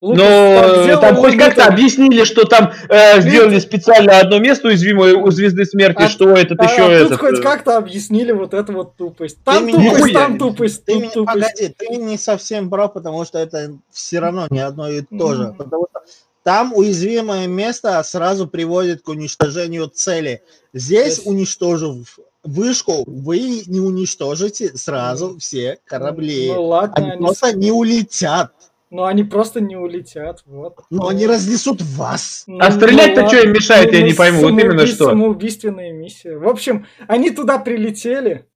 Лукас 0.00 0.18
Но 0.18 0.24
э, 0.24 0.82
сделал 0.82 1.00
там 1.00 1.14
хоть 1.16 1.36
как-то 1.36 1.60
это- 1.62 1.72
объяснили, 1.72 2.24
что 2.24 2.44
там 2.44 2.72
э, 2.88 3.20
сделали 3.20 3.60
специально 3.60 4.18
одно 4.18 4.40
место 4.40 4.66
уязвимое 4.66 5.14
у 5.14 5.30
звезды 5.30 5.64
смерти, 5.64 6.02
А- 6.02 6.08
что 6.08 6.30
этот 6.30 6.58
А, 6.60 6.64
еще 6.64 6.82
а 6.82 6.86
тут 7.02 7.06
этот. 7.12 7.20
хоть 7.20 7.38
э, 7.38 7.42
как-то 7.42 7.76
объяснили 7.76 8.32
вот 8.32 8.52
эту 8.52 8.72
вот 8.72 8.96
тупость. 8.96 9.38
Там 9.44 9.66
Ты 9.66 9.72
тупость, 9.72 9.94
нихуя 9.98 10.12
там 10.14 10.38
тупость, 10.38 10.84
Ты 10.84 10.94
тут 10.94 11.02
не, 11.02 11.08
тупость. 11.10 11.40
погоди, 11.54 11.74
ты 11.78 11.86
не 11.98 12.18
совсем 12.18 12.68
прав, 12.68 12.92
потому 12.94 13.24
что 13.24 13.38
это 13.38 13.76
все 13.92 14.18
равно 14.18 14.48
не 14.50 14.58
одно 14.58 14.88
и 14.88 15.02
то 15.02 15.34
же. 15.34 15.54
Потому 15.56 15.86
что 15.88 16.00
там 16.44 16.72
уязвимое 16.74 17.46
место 17.46 18.02
сразу 18.02 18.46
приводит 18.46 19.02
к 19.02 19.08
уничтожению 19.08 19.88
цели. 19.88 20.42
Здесь, 20.72 21.20
Yes. 21.20 21.22
уничтожив 21.28 22.18
вышку, 22.44 23.04
вы 23.06 23.62
не 23.66 23.80
уничтожите 23.80 24.76
сразу 24.76 25.38
все 25.38 25.78
корабли. 25.84 26.50
Ну 26.52 26.64
ладно, 26.66 26.94
Они 26.96 27.10
они, 27.12 27.24
просто 27.24 27.56
не 27.56 27.70
улетят, 27.70 28.52
ну 28.90 29.04
они 29.04 29.24
просто 29.24 29.60
не 29.60 29.76
улетят, 29.76 30.42
вот. 30.44 30.80
но 30.90 31.08
они 31.08 31.26
разнесут 31.26 31.80
вас. 31.82 32.44
Ну, 32.46 32.58
А 32.60 32.70
стрелять-то 32.72 33.22
ну 33.22 33.28
что 33.28 33.38
им 33.38 33.52
мешает, 33.52 33.92
я 33.92 34.00
Ну, 34.00 34.06
не 34.06 34.12
пойму. 34.12 34.42
Вот 34.42 34.50
именно 34.50 34.86
что. 34.86 35.06
Самоубийственная 35.06 35.92
миссия. 35.92 36.36
В 36.36 36.48
общем, 36.48 36.86
они 37.06 37.30
туда 37.30 37.58
прилетели. 37.58 38.46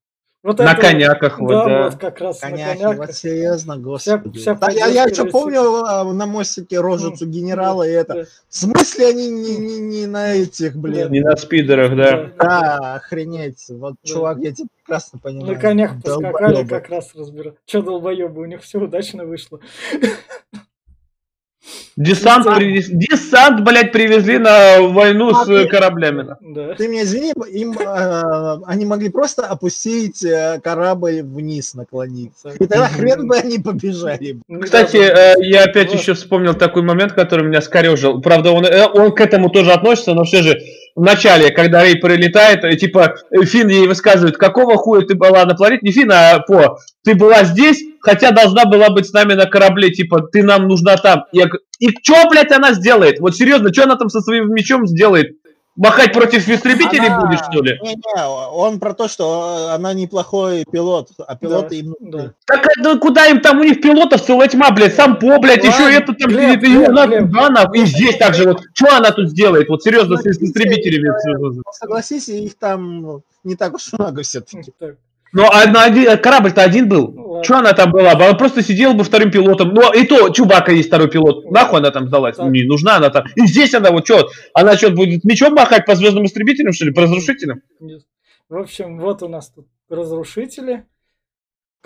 Вот 0.42 0.58
На 0.60 0.72
это- 0.72 0.80
коняках, 0.80 1.40
вот, 1.40 1.48
да, 1.50 1.64
да. 1.64 1.84
вот 1.90 1.96
как 1.98 2.20
раз 2.20 2.40
на 2.40 2.50
Коняхи, 2.50 2.78
коняках. 2.78 2.96
вот 3.08 3.16
серьезно, 3.16 3.78
господи. 3.78 4.38
вся 4.38 4.54
Да, 4.54 4.70
я, 4.70 4.86
я 4.86 5.04
еще 5.04 5.24
помню 5.24 5.60
а, 5.84 6.04
на 6.04 6.26
мостике 6.26 6.78
рожицу 6.78 7.26
генерала 7.26 7.82
и 7.82 7.90
это. 7.90 8.14
Да. 8.14 8.22
В 8.48 8.54
смысле 8.54 9.08
они 9.08 9.28
не, 9.28 9.56
не, 9.56 9.78
не 9.80 10.06
на 10.06 10.34
этих, 10.34 10.76
блин? 10.76 11.10
Не 11.10 11.20
на 11.20 11.36
спидерах, 11.36 11.96
да. 11.96 12.30
Да, 12.38 12.94
охренеть. 12.94 13.64
Вот, 13.70 13.94
Да. 14.04 14.08
чувак, 14.12 14.38
я 14.38 14.52
тебя 14.52 14.68
прекрасно 14.76 15.18
понимаю. 15.18 15.54
На 15.54 15.60
конях 15.60 15.94
поскакали, 16.00 16.30
Долбоёбы. 16.54 16.68
как 16.68 16.88
раз 16.90 17.12
разбирать. 17.16 17.54
Че 17.64 17.82
долбоебы, 17.82 18.40
у 18.42 18.44
них 18.44 18.62
все 18.62 18.78
удачно 18.78 19.24
вышло. 19.24 19.58
Десант, 21.96 22.44
Да. 22.44 22.56
привез- 22.56 22.88
Десант, 22.90 23.60
блядь, 23.64 23.90
привезли 23.92 24.38
на 24.38 24.80
войну 24.82 25.30
А 25.30 25.44
с 25.44 25.48
э, 25.48 25.62
ты- 25.64 25.68
кораблями. 25.68 26.26
Да. 26.40 26.74
Ты 26.74 26.88
меня 26.88 27.02
извини, 27.04 27.32
им 27.52 27.72
э, 27.78 28.58
они 28.66 28.84
могли 28.84 29.08
просто 29.08 29.46
опустить 29.46 30.22
э, 30.22 30.60
корабль 30.62 31.22
вниз, 31.22 31.74
наклониться. 31.74 32.50
И 32.50 32.66
тогда 32.66 32.88
хрен 32.88 33.26
бы 33.26 33.36
они 33.36 33.58
побежали. 33.58 34.38
Ну, 34.46 34.60
Кстати, 34.60 34.96
э, 34.98 35.34
я 35.40 35.64
опять 35.64 35.90
Вот. 35.90 36.00
еще 36.00 36.14
вспомнил 36.14 36.54
такой 36.54 36.82
момент, 36.82 37.12
который 37.12 37.46
меня 37.46 37.62
скорежил. 37.62 38.20
Правда, 38.20 38.50
он, 38.50 38.64
э, 38.66 38.86
он 38.86 39.12
к 39.12 39.20
этому 39.20 39.48
тоже 39.48 39.72
относится, 39.72 40.12
но 40.14 40.24
все 40.24 40.42
же 40.42 40.58
в 40.96 41.02
начале, 41.02 41.50
когда 41.50 41.84
Рей 41.84 41.96
прилетает, 41.96 42.62
типа, 42.80 43.16
э, 43.30 43.44
Финн 43.44 43.68
ей 43.68 43.86
высказывает, 43.86 44.38
какого 44.38 44.76
хуя 44.76 45.02
ты 45.06 45.14
была 45.14 45.44
на 45.44 45.54
планете, 45.54 45.80
не 45.82 45.92
Финн, 45.92 46.10
а 46.10 46.40
По, 46.40 46.78
ты 47.04 47.14
была 47.14 47.44
здесь, 47.44 47.84
хотя 48.00 48.30
должна 48.30 48.64
была 48.64 48.88
быть 48.88 49.06
с 49.06 49.12
нами 49.12 49.34
на 49.34 49.44
корабле, 49.44 49.90
типа, 49.90 50.22
ты 50.22 50.42
нам 50.42 50.66
нужна 50.66 50.96
там. 50.96 51.24
Я 51.32 51.48
и 51.78 51.90
что, 52.02 52.28
блядь, 52.30 52.50
она 52.50 52.72
сделает? 52.72 53.20
Вот 53.20 53.36
серьезно, 53.36 53.72
что 53.72 53.84
она 53.84 53.96
там 53.96 54.08
со 54.08 54.20
своим 54.20 54.50
мечом 54.54 54.86
сделает? 54.86 55.36
Махать 55.76 56.12
против 56.12 56.48
истребителей 56.48 57.08
Она- 57.08 57.20
будет, 57.20 57.40
что 57.40 57.62
ли? 57.62 57.78
Не-не, 57.82 58.26
он 58.26 58.80
про 58.80 58.94
то, 58.94 59.08
что 59.08 59.70
она 59.72 59.92
неплохой 59.92 60.64
пилот, 60.70 61.10
а 61.26 61.36
пилоты 61.36 61.80
им 61.80 61.94
нужны. 62.00 62.10
да. 62.10 62.32
Так 62.46 62.66
это 62.66 62.98
куда 62.98 63.26
им 63.26 63.40
там, 63.40 63.60
у 63.60 63.64
них 63.64 63.80
пилотов 63.82 64.22
целая 64.22 64.48
тьма, 64.48 64.70
блядь, 64.70 64.94
сам 64.94 65.18
По, 65.18 65.38
блядь, 65.38 65.62
Ладно, 65.64 65.84
еще 65.86 65.94
это 65.98 66.14
там 66.14 66.30
Глеб, 66.30 66.62
и 66.62 66.66
Глеб, 66.66 66.88
она 66.88 67.06
Глеб. 67.06 67.26
куда 67.26 67.46
она, 67.46 67.70
и 67.74 67.84
здесь 67.84 68.16
также 68.16 68.44
вот, 68.48 68.62
что 68.72 68.96
она 68.96 69.10
тут 69.10 69.28
сделает, 69.30 69.68
вот 69.68 69.82
серьезно, 69.82 70.16
с 70.16 70.22
с 70.22 70.38
истребителями. 70.42 71.10
Согласись, 71.72 72.28
их 72.28 72.56
там 72.58 73.02
ну, 73.02 73.22
не 73.44 73.54
так 73.54 73.74
уж 73.74 73.92
много 73.92 74.22
все-таки. 74.22 74.72
Так, 74.78 74.96
Ну, 75.36 75.44
а 75.52 75.66
на 75.70 75.84
один- 75.84 76.16
корабль-то 76.18 76.62
один 76.62 76.88
был. 76.88 77.12
ну. 77.12 77.44
Что 77.44 77.58
она 77.58 77.74
там 77.74 77.90
была 77.90 78.14
бы? 78.14 78.24
Она 78.24 78.34
просто 78.34 78.62
сидела 78.62 78.94
бы 78.94 79.04
вторым 79.04 79.30
пилотом. 79.30 79.74
Ну, 79.74 79.92
и 79.92 80.06
то, 80.06 80.30
Чубака 80.30 80.72
есть 80.72 80.88
второй 80.88 81.10
пилот. 81.10 81.44
Ну, 81.44 81.50
Нахуй 81.50 81.80
она 81.80 81.90
там 81.90 82.06
сдалась? 82.06 82.36
так. 82.36 82.50
Не 82.50 82.62
нужна 82.64 82.96
она 82.96 83.10
там. 83.10 83.24
И 83.36 83.46
здесь 83.46 83.74
она 83.74 83.90
вот 83.90 84.06
что? 84.06 84.30
Она 84.54 84.78
что, 84.78 84.90
будет 84.90 85.24
мечом 85.24 85.52
махать 85.52 85.84
по 85.84 85.94
звездным 85.94 86.24
истребителям, 86.24 86.72
что 86.72 86.86
ли? 86.86 86.92
По 86.92 87.02
разрушителям? 87.02 87.60
Нет. 87.80 88.00
В 88.48 88.56
общем, 88.56 88.98
вот 88.98 89.22
у 89.22 89.28
нас 89.28 89.50
тут 89.50 89.66
разрушители. 89.90 90.86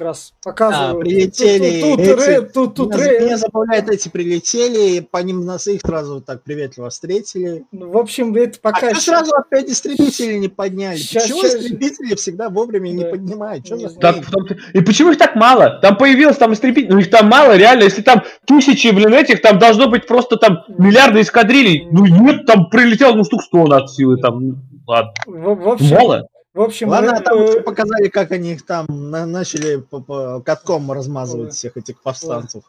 Как 0.01 0.07
раз 0.09 0.33
показывают. 0.43 0.97
А, 0.97 1.01
прилетели 1.01 1.81
Тут, 1.83 1.97
тут, 1.97 2.19
эти- 2.21 2.53
тут, 2.53 2.75
тут 2.75 2.95
меня, 2.95 3.07
Рэ- 3.13 3.25
меня 3.25 3.37
забавляет, 3.37 3.91
эти 3.91 4.09
прилетели, 4.09 4.97
и 4.97 5.01
по 5.03 5.19
ним 5.19 5.45
нас 5.45 5.67
их 5.67 5.83
сразу 5.83 6.21
так 6.23 6.43
приветливо 6.43 6.89
встретили. 6.89 7.65
Ну, 7.71 7.91
В 7.91 7.99
общем, 7.99 8.35
это 8.35 8.59
А 8.63 8.73
пока... 8.73 8.93
чё 8.95 9.01
сразу 9.01 9.35
опять 9.35 9.69
истребители 9.69 10.35
не 10.39 10.49
подняли? 10.49 10.97
Щас- 10.97 11.25
Почему 11.25 11.43
щас- 11.43 11.55
истребители 11.57 12.15
всегда 12.15 12.49
вовремя 12.49 12.89
не 12.91 13.05
Да. 13.05 13.11
поднимают? 13.11 13.67
Что 13.67 13.77
Не 13.77 13.89
за. 13.89 13.99
Так, 13.99 14.25
том-то- 14.31 14.57
И 14.73 14.81
почему 14.81 15.11
их 15.13 15.19
так 15.19 15.37
мало? 15.37 15.79
Там 15.83 15.97
появилось 15.99 16.37
там 16.39 16.53
истребитель, 16.55 16.91
ну 16.93 16.99
их 16.99 17.11
там 17.11 17.29
мало, 17.29 17.57
реально, 17.57 17.83
если 17.85 18.01
там 18.03 18.23
тысячи, 18.47 18.89
блин, 18.89 19.13
этих, 19.13 19.43
там 19.43 19.59
должно 19.59 19.89
быть 19.89 20.07
просто 20.07 20.37
там 20.37 20.61
миллиарды 20.79 21.21
эскадрилей. 21.21 21.87
Ну 21.93 22.07
нет, 22.07 22.47
там 22.47 22.71
прилетело, 22.71 23.15
ну 23.15 23.25
штук 23.25 23.43
100 23.43 23.65
от 23.71 23.91
силы, 23.91 24.17
там, 24.17 24.49
ну, 24.49 24.55
ладно. 24.87 25.13
В, 25.27 25.55
в 25.55 25.69
общем, 25.69 25.95
Мало? 25.97 26.27
В 26.53 26.61
общем, 26.61 26.89
Ладно, 26.89 27.11
Рэ- 27.19 27.23
там 27.23 27.39
э, 27.39 27.45
еще 27.49 27.61
показали, 27.63 28.09
как 28.09 28.33
они 28.33 28.53
их 28.53 28.67
там 28.67 28.87
на- 28.89 29.27
начали 29.27 29.83
катком 30.43 30.91
размазывать 30.93 31.55
всех 31.55 31.77
этих 31.77 32.03
повстанцев. 32.03 32.65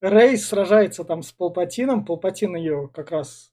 Рэй 0.00 0.36
сражается 0.36 1.04
там 1.04 1.22
с 1.22 1.30
Палпатином, 1.32 2.04
Палпатин 2.04 2.56
ее 2.56 2.90
как 2.92 3.12
раз 3.12 3.52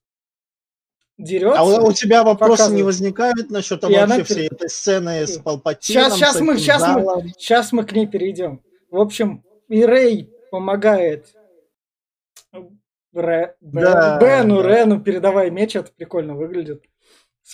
дерется. 1.18 1.60
А 1.60 1.64
у, 1.64 1.88
у 1.90 1.94
тебя 1.94 2.24
вопросы 2.24 2.52
показывает. 2.54 2.78
не 2.78 2.84
возникают 2.84 3.50
насчет 3.52 3.84
она 3.84 4.00
вообще 4.08 4.22
пер- 4.22 4.26
всей 4.26 4.48
этой 4.48 4.70
сцены 4.70 5.28
с 5.28 5.38
Палпатином? 5.38 6.06
Сейчас, 6.06 6.16
сейчас 6.16 6.42
мы, 6.42 6.58
сейчас 6.58 6.82
мы, 6.88 7.30
сейчас 7.38 7.72
мы 7.72 7.84
к 7.86 7.92
ней 7.92 8.08
перейдем. 8.08 8.64
В 8.90 9.00
общем, 9.00 9.44
и 9.68 9.86
Рэй 9.86 10.34
помогает 10.50 11.36
Рэ- 13.14 13.54
Бен- 13.62 13.84
Да, 13.84 14.20
Бену, 14.20 14.64
да. 14.64 14.70
Рену, 14.70 15.02
передавая 15.02 15.52
меч, 15.52 15.76
это 15.76 15.92
прикольно 15.96 16.36
выглядит. 16.36 16.84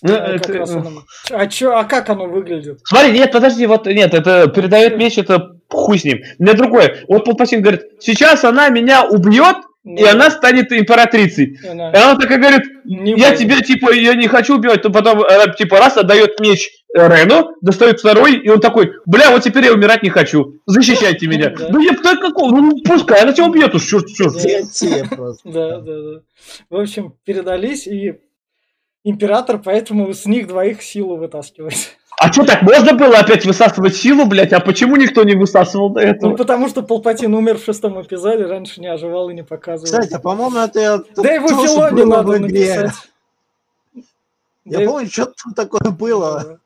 Ну, 0.02 0.14
это- 0.14 0.54
раз 0.54 0.72
оно- 0.72 1.04
А 1.32 1.48
чё, 1.48 1.76
а 1.76 1.84
как 1.86 2.10
оно 2.10 2.26
выглядит? 2.28 2.80
Смотри, 2.84 3.12
нет, 3.12 3.32
подожди, 3.32 3.66
вот 3.66 3.86
нет, 3.88 4.14
это 4.14 4.48
передает 4.48 4.98
меч, 4.98 5.18
это 5.18 5.56
хуй 5.70 5.98
с 6.00 6.04
ним. 6.04 6.22
У 6.39 6.43
меня 6.43 6.54
другое. 6.54 7.04
Вот 7.08 7.26
Палпатин 7.26 7.62
говорит, 7.62 7.82
сейчас 8.00 8.43
она 8.43 8.70
меня 8.70 9.06
убьет, 9.06 9.58
и 9.84 10.02
Ну, 10.04 10.10
она 10.10 10.32
станет 10.32 10.72
императрицей. 10.72 11.60
она 11.70 11.91
И 11.91 11.96
она 11.96 12.16
такая 12.16 12.39
говорит, 12.39 12.64
не 12.86 13.14
я 13.16 13.36
тебя, 13.36 13.62
типа, 13.62 13.93
я 13.93 14.16
не 14.16 14.28
хочу 14.28 14.56
убивать, 14.56 14.82
то 14.82 14.89
потом, 14.89 15.22
э, 15.22 15.54
типа, 15.56 15.78
раз 15.78 15.96
отдает 15.98 16.39
меч 16.39 16.70
э, 16.98 17.08
Рену, 17.08 17.50
достает 17.62 18.00
второй, 18.00 18.36
и 18.38 18.50
он 18.50 18.60
такой, 18.60 18.93
бля, 19.06 19.30
вот 19.30 19.43
теперь 19.43 19.66
я 19.66 19.74
умирать 19.74 20.02
не 20.02 20.10
хочу, 20.10 20.56
защищайте 20.66 21.28
меня. 21.28 21.50
Да. 21.50 21.68
Ну, 21.70 21.80
я 21.82 21.93
кто 21.93 22.16
какого, 22.16 22.56
ну, 22.56 22.78
пускай, 22.84 23.22
она 23.22 23.32
тебя 23.34 23.46
убьет 23.46 23.76
уж, 23.76 23.86
черт, 23.86 24.08
черт. 24.08 24.34
Да. 24.34 25.34
Да, 25.43 25.80
да, 25.82 26.02
да. 26.02 26.20
В 26.70 26.78
общем, 26.78 27.14
передались, 27.26 27.86
и 27.86 28.16
император 29.06 29.60
поэтому 29.64 30.14
с 30.14 30.26
них 30.26 30.47
двоих 30.47 30.82
силу 30.82 31.16
вытаскивает. 31.16 31.76
А 32.18 32.32
что, 32.32 32.45
так 32.45 32.62
можно 32.62 32.93
было 32.93 33.18
опять 33.18 33.45
высасывать 33.45 33.95
силу, 33.95 34.26
блядь, 34.26 34.53
а 34.53 34.60
почему 34.62 34.95
никто 34.95 35.24
не 35.24 35.36
высасывал 35.36 35.89
до 35.89 35.99
Ну, 36.01 36.08
этого? 36.08 36.36
потому 36.38 36.70
что 36.70 36.82
Палпатин 36.82 37.34
умер 37.34 37.58
в 37.60 37.64
шестом 37.66 38.01
эпизоде, 38.01 38.45
раньше 38.45 38.80
не 38.80 38.88
оживал 38.88 39.30
и 39.30 39.34
не 39.34 39.43
показывал. 39.43 39.86
Кстати, 39.86 40.14
а, 40.14 40.20
по-моему, 40.20 40.58
это 40.58 41.03
да 41.18 41.34
его 41.34 41.47
Филоне 41.49 42.06
надо 42.06 42.32
в 42.32 42.38
игре. 42.38 42.76
написать. 42.80 43.10
Я 44.64 44.82
и- 44.82 44.88
помню, 44.88 45.10
что 45.10 45.26
там 45.26 45.53
такое 45.53 45.91
было. 45.91 46.60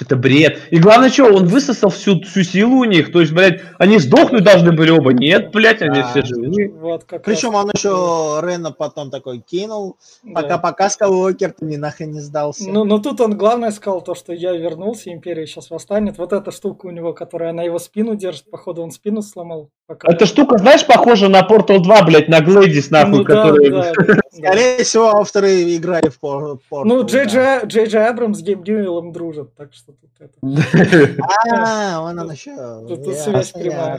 Это 0.00 0.16
бред. 0.16 0.60
И 0.70 0.78
главное, 0.78 1.08
что, 1.10 1.24
он 1.24 1.46
высосал 1.46 1.90
всю, 1.90 2.20
всю 2.22 2.42
силу 2.42 2.78
у 2.78 2.84
них, 2.84 3.10
то 3.12 3.20
есть, 3.20 3.32
блядь, 3.32 3.60
они 3.78 3.98
сдохнуть 3.98 4.44
должны 4.44 4.72
были 4.72 4.90
оба. 4.90 5.12
Нет, 5.12 5.50
блядь, 5.50 5.82
они 5.82 6.00
Да. 6.00 6.08
все 6.10 6.22
живые. 6.22 6.70
Вот, 6.70 7.04
как 7.04 7.24
Причем 7.24 7.52
раз, 7.52 7.64
он 7.64 7.70
еще 7.74 8.40
Рена 8.42 8.70
потом 8.72 9.10
такой 9.10 9.40
кинул. 9.40 9.96
да. 10.22 10.42
Пока-пока, 10.42 10.88
Скайуокер, 10.90 11.52
ты 11.52 11.64
мне 11.64 11.78
нахрен 11.78 12.12
не 12.12 12.20
сдался. 12.20 12.70
Ну, 12.70 12.84
но 12.84 12.98
тут 12.98 13.20
он 13.20 13.36
главное 13.36 13.70
сказал 13.70 14.00
то, 14.02 14.14
что 14.14 14.32
я 14.32 14.52
вернулся, 14.52 15.10
империя 15.12 15.46
сейчас 15.46 15.70
восстанет. 15.70 16.18
Вот 16.18 16.32
эта 16.32 16.50
штука 16.50 16.86
у 16.86 16.90
него, 16.90 17.12
которая 17.12 17.52
на 17.52 17.62
его 17.62 17.78
спину 17.78 18.14
держит, 18.14 18.50
походу 18.50 18.82
он 18.82 18.90
спину 18.90 19.22
сломал. 19.22 19.70
Пока. 19.88 20.12
Эта 20.12 20.26
штука, 20.26 20.58
знаешь, 20.58 20.84
похожа 20.86 21.28
на 21.28 21.40
Portal 21.40 21.78
2, 21.78 22.02
блядь, 22.02 22.28
на 22.28 22.42
Глэдис, 22.42 22.90
нахуй, 22.90 23.20
Ну 23.20 23.24
да, 23.24 23.34
который... 23.34 23.70
да, 23.70 23.92
да. 24.06 24.20
Скорее 24.30 24.84
всего, 24.84 25.16
авторы 25.16 25.74
играли 25.74 26.10
в. 26.10 26.22
Portal, 26.22 26.58
Ну. 26.84 27.06
Джей 27.06 27.24
Джей 27.24 28.06
Абрамс 28.06 28.38
с 28.38 28.42
Гейм 28.42 28.62
Ньюэллом 28.64 29.12
дружат, 29.12 29.54
так 29.56 29.72
что 29.72 29.92
тут 29.92 30.10
это... 30.20 30.34
А, 31.50 32.02
вон 32.02 32.18
он 32.18 32.30
еще. 32.30 32.54
Тут- 32.86 33.16
связь 33.16 33.50
прямая. 33.52 33.98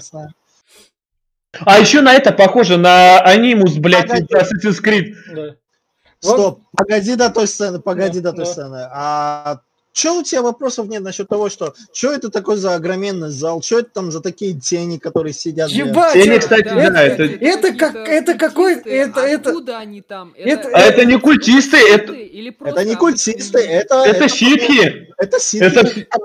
А 1.66 1.80
еще 1.80 2.02
на 2.02 2.14
это 2.14 2.34
похоже, 2.34 2.78
на 2.78 3.20
анимус, 3.22 3.78
блядь. 3.78 4.12
Assassin's 4.12 4.84
Creed. 4.86 5.16
Стоп, 6.20 6.62
погоди 6.78 7.16
до 7.16 7.32
той 7.32 7.48
сцены, 7.48 7.80
погоди 7.80 8.20
Да, 8.20 8.30
до 8.30 8.38
той 8.38 8.46
сцены. 8.46 8.88
А 8.92 9.62
что 10.00 10.20
у 10.20 10.24
тебя 10.24 10.42
вопросов 10.42 10.88
нет 10.88 11.02
насчет 11.04 11.28
того, 11.28 11.50
что 11.50 11.74
что 11.94 12.12
это 12.14 12.30
такой 12.30 12.56
за 12.58 12.76
огроменный 12.76 13.30
зал, 13.30 13.62
что 13.62 13.80
это 13.80 13.90
там 13.94 14.12
за 14.12 14.22
такие 14.22 14.54
тени, 14.60 14.98
которые 14.98 15.34
сидят? 15.34 15.70
Ебать! 15.70 16.14
Тени, 16.14 16.30
это- 16.36 16.40
кстати, 16.40 16.62
это- 16.68 16.92
да, 16.92 17.04
это- 17.04 17.24
это 17.24 17.74
как- 17.74 17.94
какие-то 17.94 18.32
это 18.32 18.34
какой- 18.36 18.76
это- 18.80 19.20
это- 19.22 19.50
Откуда 19.50 19.78
они 19.80 20.02
там? 20.02 20.34
это- 20.38 20.70
А 20.74 20.80
это 20.80 21.06
не 21.06 21.20
культисты, 21.20 21.78
это, 21.78 22.14
Или 22.14 22.56
Это 22.66 22.86
не 22.86 22.96
культисты, 22.96 23.60
люди? 23.60 23.72
это... 23.72 23.96
это 24.06 24.30
ситхи. 24.30 25.08
Это 25.18 25.40
ситхи. 25.40 25.66
Это 25.66 25.82
А, 26.12 26.20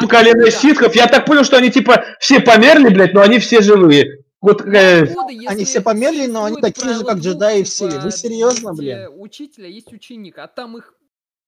поколение 0.00 0.44
да. 0.44 0.50
ситхов. 0.50 0.94
Я 0.94 1.06
так 1.06 1.24
понял, 1.24 1.44
что 1.44 1.56
они, 1.56 1.70
типа, 1.70 2.04
все 2.20 2.40
померли, 2.40 2.88
блядь, 2.92 3.14
но 3.14 3.22
они 3.22 3.38
все 3.38 3.60
живые. 3.62 4.18
Вот 4.40 4.62
э, 4.62 5.02
откуда, 5.02 5.32
Они 5.48 5.64
все 5.64 5.80
померли, 5.82 6.26
но 6.26 6.44
они 6.44 6.56
такие 6.60 6.94
же, 6.94 7.04
как 7.04 7.18
джедаи 7.18 7.62
в 7.62 7.68
силе. 7.68 7.90
типа, 7.92 8.02
Вы 8.04 8.10
серьезно, 8.10 8.68
есть, 8.70 8.78
блин? 8.80 9.08
учителя, 9.18 9.68
есть 9.68 9.92
ученик, 9.92 10.38
а 10.38 10.46
там 10.46 10.78
их 10.78 10.94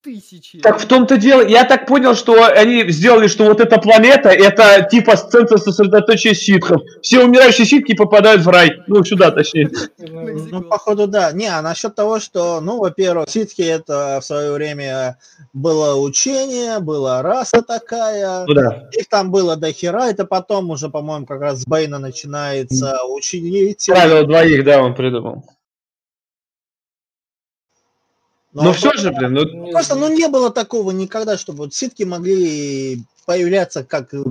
тысячи. 0.03 0.59
Так 0.59 0.81
в 0.81 0.87
том-то 0.87 1.17
дело, 1.17 1.47
я 1.47 1.65
так 1.65 1.87
понял, 1.87 2.15
что 2.15 2.45
они 2.45 2.91
сделали, 2.91 3.29
что 3.29 3.45
вот 3.45 3.61
эта 3.61 3.79
планета, 3.79 4.29
это 4.29 4.87
типа 4.91 5.17
центр 5.17 5.59
сосредоточия 5.59 6.35
ситхов. 6.35 6.83
Все 7.01 7.25
умирающие 7.25 7.67
ситхи 7.67 7.95
попадают 7.95 8.43
в 8.43 8.49
рай. 8.49 8.83
Ну, 8.87 9.05
сюда 9.05 9.31
точнее. 9.31 9.71
Ну, 9.99 10.63
походу, 10.63 11.07
да. 11.07 11.33
Не, 11.33 11.47
а 11.47 11.63
насчет 11.63 11.95
того, 11.95 12.21
что, 12.21 12.61
ну, 12.61 12.79
во-первых, 12.79 13.29
ситхи 13.29 13.63
это 13.63 14.19
в 14.21 14.25
свое 14.25 14.53
время 14.53 15.19
было 15.53 16.01
учение, 16.01 16.81
была 16.81 17.23
раса 17.23 17.63
такая, 17.63 18.45
Ну 18.47 18.55
да. 18.55 18.89
их 18.93 19.09
там 19.09 19.31
было 19.31 19.57
до 19.57 19.73
хера, 19.73 20.09
это 20.09 20.25
потом 20.25 20.71
уже, 20.71 20.89
по-моему, 20.89 21.27
как 21.27 21.41
раз 21.41 21.61
с 21.61 21.67
Бейна 21.67 21.99
начинается 21.99 22.97
ученитель. 23.05 23.93
Правило 23.95 24.27
двоих, 24.27 24.65
да, 24.65 24.83
он 24.83 24.95
придумал. 24.95 25.45
Но 28.55 28.65
Но 28.65 28.73
все 28.73 28.93
же, 28.93 29.11
блин, 29.13 29.33
ну, 29.33 29.71
Просто, 29.73 29.95
ну, 29.95 30.15
не 30.15 30.29
было 30.29 30.51
такого 30.51 30.91
никогда, 30.91 31.39
чтобы 31.39 31.59
вот 31.61 31.75
ситки 31.75 32.03
могли 32.03 32.99
появляться 33.25 33.83
как 33.83 34.13
э, 34.13 34.23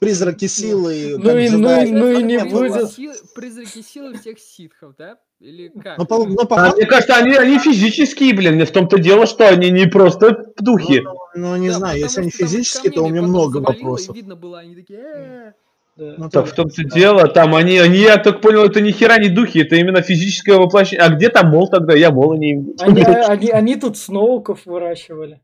призраки 0.00 0.46
силы. 0.46 1.14
Ну 1.18 1.24
как 1.24 1.36
и- 1.36 1.48
ну 1.50 1.82
и- 1.82 1.90
ну 1.92 2.10
и 2.10 2.22
не 2.22 2.38
будет. 2.44 2.90
Призраки 3.34 3.82
силы 3.82 4.18
всех 4.18 4.38
ситхов, 4.38 4.94
да? 4.98 5.16
Или 5.40 5.68
как? 5.68 5.98
Ну, 5.98 6.06
по- 6.06 6.24
ну, 6.26 6.36
а 6.40 6.46
походу, 6.46 6.76
мне 6.76 6.86
кажется, 6.86 7.14
они, 7.14 7.34
они 7.36 7.58
физические, 7.60 8.34
блин. 8.34 8.64
В 8.66 8.70
том-то 8.72 8.98
дело, 8.98 9.26
что 9.26 9.48
они 9.48 9.70
не 9.70 9.86
просто 9.86 10.52
духи. 10.58 11.04
ну, 11.36 11.54
не 11.56 11.68
Да, 11.68 11.74
знаю, 11.74 12.00
если 12.00 12.22
они 12.22 12.30
физические, 12.30 12.90
то 12.90 13.04
у 13.04 13.08
меня 13.08 13.22
много 13.22 13.60
завалило, 13.60 13.82
вопросов. 13.84 14.16
Видно 14.16 14.34
было, 14.34 14.58
они 14.58 14.74
такие... 14.74 15.54
Да. 15.98 16.14
Ну, 16.16 16.30
Так 16.30 16.46
в 16.46 16.52
том-то 16.52 16.84
дело, 16.84 17.26
там 17.26 17.56
они, 17.56 17.76
они, 17.78 17.98
я 17.98 18.18
так 18.18 18.40
понял, 18.40 18.62
это 18.62 18.80
ни 18.80 18.92
хера 18.92 19.18
не 19.18 19.28
духи, 19.28 19.58
это 19.58 19.74
именно 19.74 20.00
физическое 20.00 20.56
воплощение. 20.56 21.04
А 21.04 21.08
где 21.08 21.28
там 21.28 21.48
мол 21.48 21.68
тогда? 21.68 21.92
Я 21.96 22.12
мола 22.12 22.36
не 22.36 22.52
имею. 22.52 22.76
Они, 22.78 23.02
они, 23.26 23.50
они 23.50 23.74
тут 23.74 23.98
сноуков 23.98 24.60
выращивали. 24.64 25.40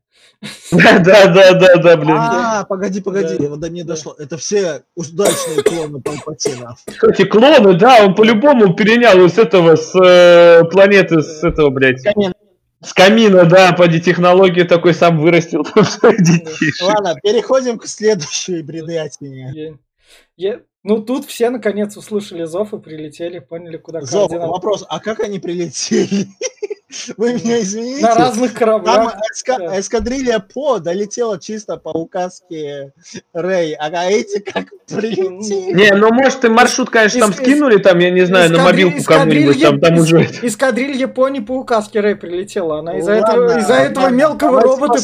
Да, 0.71 0.99
да, 0.99 1.27
да, 1.27 1.53
да, 1.53 1.75
да, 1.75 1.97
блин. 1.97 2.15
А, 2.17 2.63
погоди, 2.63 3.01
погоди, 3.01 3.35
Да. 3.37 3.49
вот 3.49 3.59
до 3.59 3.69
меня 3.69 3.83
Да. 3.83 3.95
дошло. 3.95 4.15
Это 4.17 4.37
все 4.37 4.83
удачные 4.95 5.61
клоны 5.61 5.99
Палпатина. 5.99 6.77
Кстати, 6.85 7.25
клоны, 7.25 7.73
да, 7.73 8.05
он 8.05 8.15
по-любому 8.15 8.73
перенял 8.75 9.17
с 9.27 9.37
этого, 9.37 9.75
с 9.75 9.93
э, 9.93 10.63
планеты, 10.71 11.21
с 11.21 11.43
этого, 11.43 11.69
блядь. 11.69 12.01
С 12.81 12.93
камина, 12.93 13.43
да, 13.43 13.73
поди 13.73 13.99
технологию 13.99 14.65
такой 14.65 14.93
сам 14.93 15.19
вырастил. 15.19 15.65
Ладно, 16.81 17.15
переходим 17.21 17.77
к 17.77 17.87
следующей 17.87 18.61
бредятине. 18.61 19.77
Я- 20.37 20.59
Ну, 20.83 20.99
тут 21.01 21.25
все 21.25 21.49
наконец 21.49 21.97
услышали 21.97 22.43
зов 22.43 22.73
и 22.73 22.77
прилетели, 22.79 23.39
поняли, 23.39 23.77
куда 23.77 24.01
Зов, 24.01 24.29
координаты. 24.29 24.51
вопрос, 24.51 24.85
а 24.87 24.99
как 24.99 25.19
они 25.21 25.39
прилетели? 25.39 26.27
Вы 27.17 27.33
меня 27.33 27.59
извините. 27.61 28.03
На 28.03 28.15
разных 28.15 28.51
Там 28.53 28.59
кораблях. 28.83 29.15
эска- 29.33 29.57
да. 29.57 29.79
эскадрилья 29.79 30.39
По 30.39 30.79
долетела 30.79 31.39
чисто 31.39 31.77
по 31.77 31.89
указке 31.89 32.93
Рэй, 33.33 33.73
а 33.73 33.89
эти 34.09 34.39
как 34.39 34.67
прилетели? 34.87 35.73
Не, 35.73 35.93
ну 35.95 36.13
может 36.13 36.45
и 36.45 36.49
маршрут, 36.49 36.89
конечно, 36.91 37.21
там 37.21 37.31
Из- 37.31 37.39
из- 37.39 37.41
скинули, 37.43 37.77
там, 37.79 37.99
я 37.99 38.11
не 38.11 38.25
знаю, 38.25 38.51
на 38.51 38.63
мобилку 38.63 39.03
кому-нибудь, 39.03 39.61
там, 39.61 39.79
там 39.81 39.95
эскадрилья- 39.95 40.01
уже... 40.01 40.21
эс- 40.23 40.43
Эскадрилья 40.43 40.95
Японии 40.99 41.39
по 41.41 41.53
указке 41.57 41.99
Рэй 41.99 42.15
прилетела. 42.15 42.79
Она 42.79 42.97
из-за 42.99 43.13
этого, 43.13 43.57
из-за 43.59 43.73
этого 43.73 44.09
мелкого 44.09 44.61
робота 44.61 44.99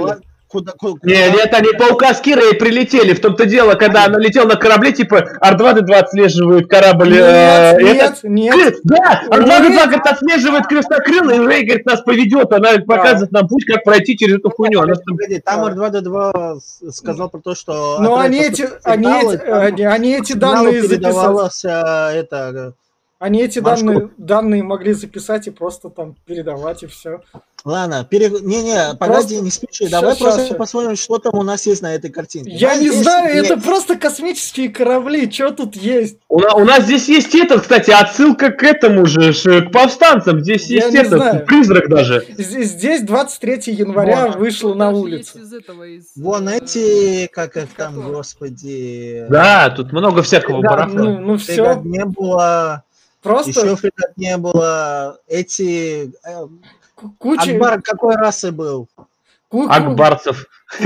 ладно, 0.00 0.22
куда, 0.54 0.72
куда, 0.78 1.00
Не, 1.02 1.30
нет, 1.32 1.52
они 1.52 1.72
по 1.72 1.92
указке 1.92 2.36
Рэй 2.36 2.54
прилетели. 2.54 3.12
В 3.12 3.20
том-то 3.20 3.44
дело, 3.44 3.74
когда 3.74 4.04
она 4.04 4.18
летела 4.18 4.46
на 4.46 4.54
корабле, 4.54 4.92
типа, 4.92 5.28
Ар-2-2 5.40 5.92
отслеживает 5.94 6.68
корабль. 6.68 7.12
э, 7.12 7.76
Нет, 7.82 7.96
этот. 7.96 8.24
нет, 8.24 8.54
нет. 8.54 8.74
Да, 8.84 9.22
Ар-2-2, 9.30 9.84
говорит, 9.86 10.06
отслеживает 10.06 10.66
крестокрыл, 10.68 11.28
и 11.30 11.38
Рэй, 11.38 11.64
говорит, 11.64 11.86
нас 11.86 12.02
поведет. 12.02 12.52
Она 12.52 12.78
показывает 12.86 13.32
нам 13.32 13.48
путь, 13.48 13.64
как 13.64 13.82
пройти 13.82 14.16
через 14.16 14.36
эту 14.36 14.50
хуйню. 14.50 14.80
Она 14.80 14.94
там- 14.94 15.16
Погоди, 15.16 15.40
там 15.40 15.64
Р2-Д2 15.64 16.60
сказал 16.92 17.30
про 17.30 17.40
то, 17.40 17.56
что... 17.56 17.98
Но 17.98 18.14
от 18.14 18.26
они 18.26 18.38
эти, 18.38 18.68
они 18.84 19.08
эти, 19.08 19.82
они, 19.82 20.12
эти 20.14 20.34
данные 20.34 20.82
записали. 20.82 21.72
а, 21.72 22.12
это... 22.12 22.74
Они 23.18 23.42
эти 23.42 23.58
данные, 23.58 24.10
данные 24.18 24.62
могли 24.62 24.92
записать 24.92 25.46
и 25.48 25.50
просто 25.50 25.88
там 25.88 26.14
передавать 26.26 26.82
и 26.82 26.86
все. 26.86 27.20
Ладно, 27.64 28.06
пере... 28.08 28.28
не-не, 28.28 28.94
погоди, 28.98 29.40
не 29.40 29.50
спеши, 29.50 29.88
давай 29.88 30.10
Щас, 30.10 30.18
просто 30.18 30.46
щас. 30.48 30.56
посмотрим, 30.58 30.96
что 30.96 31.16
там 31.16 31.32
у 31.38 31.42
нас 31.42 31.64
есть 31.64 31.80
на 31.80 31.94
этой 31.94 32.10
картинке. 32.10 32.50
Я 32.50 32.76
не 32.76 32.86
есть- 32.86 33.02
знаю, 33.02 33.34
есть. 33.34 33.50
это 33.50 33.58
просто 33.58 33.96
космические 33.96 34.68
корабли, 34.68 35.30
что 35.30 35.50
тут 35.50 35.74
есть? 35.74 36.18
У, 36.28 36.40
у 36.40 36.64
нас 36.66 36.84
здесь 36.84 37.08
есть 37.08 37.34
этот, 37.34 37.62
кстати, 37.62 37.90
отсылка 37.90 38.50
к 38.50 38.62
этому 38.62 39.06
же, 39.06 39.32
к 39.32 39.70
повстанцам. 39.72 40.40
Здесь 40.42 40.66
Я 40.68 40.76
есть 40.76 40.90
не 40.92 40.98
этот, 40.98 41.12
знаю. 41.14 41.46
призрак 41.46 41.88
даже. 41.88 42.26
Здесь, 42.36 42.68
здесь 42.68 43.00
23 43.00 43.72
января 43.72 44.26
Вот. 44.26 44.36
вышло 44.36 44.74
на 44.74 44.90
улицу. 44.90 45.38
из 45.38 45.50
этого, 45.54 45.84
из, 45.84 46.08
Вон 46.16 46.46
э, 46.50 46.58
эти, 46.58 47.28
как 47.28 47.56
их 47.56 47.68
там, 47.74 47.98
господи... 48.12 49.24
Да, 49.30 49.70
тут 49.70 49.90
много 49.90 50.22
всякого 50.22 50.60
Да, 50.60 50.68
барахла. 50.68 51.00
Ну, 51.02 51.18
ну 51.18 51.38
все, 51.38 51.80
не 51.82 52.04
было, 52.04 52.82
просто 53.22 53.52
еще 53.52 53.74
фрегат 53.76 54.18
не 54.18 54.36
было. 54.36 55.18
Эти... 55.28 56.12
ку- 56.94 57.14
куча... 57.18 57.52
Акбар 57.52 57.82
какой 57.82 58.16
расы 58.16 58.52
был? 58.52 58.88
ку- 58.96 59.66
ку- 59.66 59.68
Акбарцев. 59.70 60.46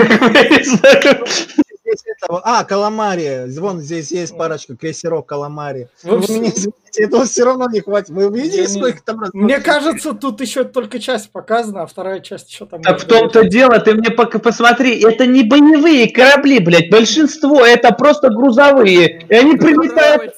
А, 2.29 2.65
Каламари. 2.65 3.47
Вон 3.59 3.81
здесь 3.81 4.11
есть 4.13 4.37
парочка 4.37 4.77
крейсеров 4.77 5.25
Каламари. 5.25 5.89
Вы 6.03 6.19
меня 6.19 6.51
извините, 6.51 6.71
этого 6.99 7.25
все 7.25 7.45
равно 7.45 7.69
не 7.71 7.81
хватит. 7.81 8.11
Вы 8.11 8.29
не- 8.43 8.67
сколько 8.67 9.03
там 9.03 9.21
раз? 9.21 9.31
Мне 9.33 9.59
кажется, 9.61 10.13
тут 10.13 10.41
еще 10.41 10.65
только 10.65 10.99
часть 10.99 11.31
показана, 11.31 11.83
а 11.83 11.87
вторая 11.87 12.21
часть 12.21 12.51
еще 12.51 12.67
там... 12.67 12.83
Так 12.83 13.01
в 13.01 13.07
том-то 13.07 13.45
дело, 13.45 13.79
ты 13.79 13.95
мне 13.95 14.11
пока 14.11 14.39
посмотри, 14.39 15.01
это 15.01 15.27
не 15.27 15.45
боевые 15.45 16.13
корабли, 16.13 16.59
блядь, 16.59 16.91
большинство 16.91 17.65
это 17.65 17.93
просто 17.93 18.29
грузовые, 18.29 19.23
и 19.27 19.35
они 19.35 19.57
прилетают 19.57 20.35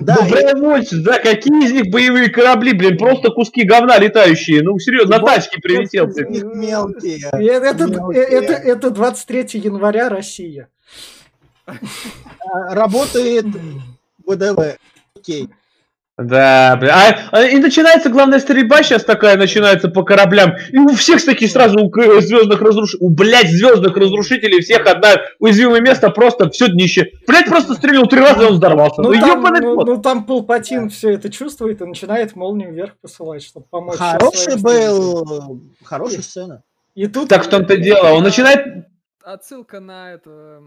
Да, 0.00 0.16
и- 0.26 0.30
добровольцы, 0.30 1.02
да, 1.02 1.18
какие 1.18 1.64
из 1.66 1.72
них 1.72 1.90
боевые 1.90 2.28
корабли, 2.30 2.72
блин, 2.72 2.96
просто 2.98 3.30
куски 3.30 3.64
говна 3.64 3.98
летающие, 3.98 4.62
ну 4.62 4.78
серьезно, 4.78 5.18
на 5.18 5.24
тачке 5.24 5.58
прилетел 5.60 6.06
них 6.30 6.44
мелкие. 6.44 7.18
И 7.40 7.44
Это, 7.44 7.86
Мелкие. 7.86 8.22
это, 8.22 8.52
это 8.52 8.90
23 8.90 9.60
января 9.60 10.08
Россия. 10.08 10.68
А, 11.66 11.74
Работает 12.74 13.46
ВДВ. 14.26 14.76
Окей. 15.16 15.48
Да, 16.18 16.76
блин. 16.76 16.90
А, 16.92 17.28
а, 17.30 17.44
и 17.44 17.58
начинается, 17.58 18.10
главная 18.10 18.40
стрельба 18.40 18.82
сейчас 18.82 19.04
такая 19.04 19.36
начинается 19.36 19.88
по 19.88 20.02
кораблям. 20.02 20.56
И 20.70 20.76
у 20.76 20.88
всех 20.88 21.24
такие 21.24 21.48
сразу 21.48 21.78
у 21.78 21.90
к- 21.90 22.20
звездных 22.20 22.60
разрушителей, 22.60 23.06
у, 23.06 23.10
блядь, 23.10 23.50
звездных 23.50 23.96
разрушителей 23.96 24.60
всех 24.60 24.84
одна 24.86 25.14
уязвимое 25.38 25.80
место, 25.80 26.10
просто 26.10 26.50
все 26.50 26.66
днище. 26.66 27.12
Блядь, 27.24 27.46
просто 27.46 27.74
стрельнул 27.74 28.08
три 28.08 28.18
раза, 28.18 28.42
и 28.42 28.46
он 28.46 28.54
взорвался. 28.54 29.00
Ну, 29.00 29.12
Ну, 29.12 29.20
там, 29.20 29.42
ну, 29.60 29.84
ну, 29.84 30.02
там 30.02 30.24
Палпатин 30.26 30.90
все 30.90 31.10
это 31.10 31.30
чувствует 31.30 31.80
и 31.82 31.84
начинает 31.84 32.34
молнию 32.34 32.72
вверх 32.72 32.96
посылать, 33.00 33.44
чтобы 33.44 33.66
помочь. 33.70 33.96
Хороший 33.96 34.60
был. 34.60 35.62
Хорошая 35.84 36.22
сцена. 36.22 36.62
И 36.96 37.06
тут... 37.06 37.28
Так 37.28 37.44
в 37.44 37.48
том-то 37.48 37.76
дело, 37.76 38.08
он 38.14 38.24
начинает... 38.24 38.88
Отсылка 39.22 39.78
на 39.78 40.14
это 40.14 40.62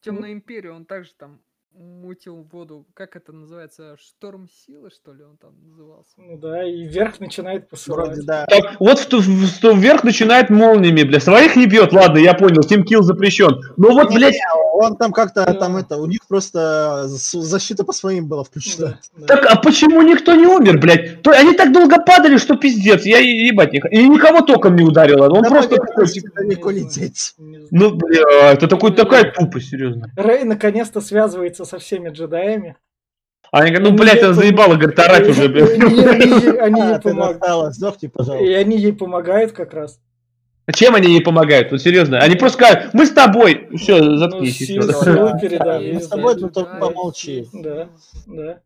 Темную 0.00 0.32
империю, 0.32 0.74
он 0.74 0.86
также 0.86 1.10
там 1.18 1.40
мутил 1.76 2.46
воду. 2.52 2.86
Как 2.94 3.16
это 3.16 3.32
называется? 3.32 3.96
Шторм 4.00 4.48
силы, 4.66 4.90
что 4.90 5.12
ли, 5.12 5.24
он 5.24 5.36
там 5.36 5.52
назывался? 5.68 6.12
Ну 6.18 6.38
да, 6.38 6.62
и 6.64 6.84
вверх 6.84 7.20
начинает 7.20 7.68
посылать. 7.68 8.06
Вроде 8.08 8.22
да. 8.22 8.46
Так, 8.46 8.76
вот 8.80 8.98
в, 8.98 9.06
ту- 9.06 9.20
в, 9.20 9.24
в 9.26 9.60
ту- 9.60 9.74
вверх 9.76 10.04
начинает 10.04 10.50
молниями, 10.50 11.02
бля. 11.02 11.20
Своих 11.20 11.56
не 11.56 11.66
бьет, 11.66 11.92
ладно, 11.92 12.18
я 12.18 12.34
понял, 12.34 12.60
Team 12.62 12.84
Kill 12.84 13.02
запрещен. 13.02 13.60
Но 13.76 13.90
вот, 13.92 14.10
Не, 14.10 14.16
блядь, 14.16 14.36
Он 14.76 14.96
там 14.96 15.12
как-то, 15.12 15.44
Да. 15.46 15.54
там 15.54 15.76
это, 15.76 15.96
у 15.98 16.06
них 16.06 16.20
просто 16.28 17.06
с- 17.08 17.40
защита 17.40 17.84
по 17.84 17.92
своим 17.92 18.26
была 18.28 18.42
включена. 18.44 18.98
Да, 19.16 19.26
да. 19.26 19.26
так 19.26 19.46
а 19.46 19.56
почему 19.56 20.02
никто 20.02 20.34
не 20.34 20.46
умер, 20.46 20.80
блядь? 20.80 21.22
То, 21.22 21.30
они 21.30 21.54
так 21.54 21.72
долго 21.72 21.96
падали, 22.00 22.36
что 22.38 22.56
пиздец, 22.56 23.04
я 23.06 23.18
ебать 23.18 23.72
не 23.72 23.78
И 23.90 24.08
никого 24.08 24.40
током 24.42 24.76
не 24.76 24.82
ударило, 24.82 25.28
он 25.28 25.42
Да, 25.42 25.48
просто 25.50 25.76
такой, 25.76 26.06
типа, 26.08 26.28
далеко 26.36 26.70
лететь. 26.70 27.34
ну, 27.38 27.94
бля, 27.94 28.52
это 28.52 28.66
такой, 28.68 28.92
такая 28.94 29.30
тупость, 29.32 29.70
серьезно. 29.70 30.10
Рэй 30.16 30.44
наконец-то 30.44 31.00
связывается 31.00 31.63
со 31.64 31.78
всеми 31.78 32.10
джедаями. 32.10 32.76
Они 33.52 33.70
говорят, 33.70 33.82
ну, 33.90 33.96
Ну, 33.96 34.02
блядь, 34.02 34.22
она 34.22 34.32
заебала, 34.32 34.74
говорит, 34.74 34.98
орать 34.98 35.28
уже, 35.28 35.48
блядь. 35.48 35.70
Они, 35.78 36.80
ей- 36.80 36.94
А, 36.94 36.98
помогают. 36.98 37.74
И 38.40 38.52
они 38.54 38.76
ей 38.78 38.92
помогают 38.92 39.52
как 39.52 39.74
раз. 39.74 40.00
Чем 40.74 40.94
они 40.94 41.12
ей 41.12 41.20
помогают? 41.22 41.70
Вот 41.70 41.82
серьезно. 41.82 42.18
Они 42.20 42.36
просто 42.36 42.64
скажут, 42.64 42.94
мы 42.94 43.04
с 43.04 43.10
тобой. 43.10 43.68
Все, 43.76 44.02
Ну, 44.02 44.16
заткнись. 44.16 44.56
силу, 44.58 44.82
передали. 45.38 45.92
мы 45.92 46.00
с 46.00 46.08
тобой, 46.08 46.34
ну, 46.36 46.48
только 46.48 46.76
помолчи. 46.76 47.46
Да, 47.52 47.88
да. 48.26 48.60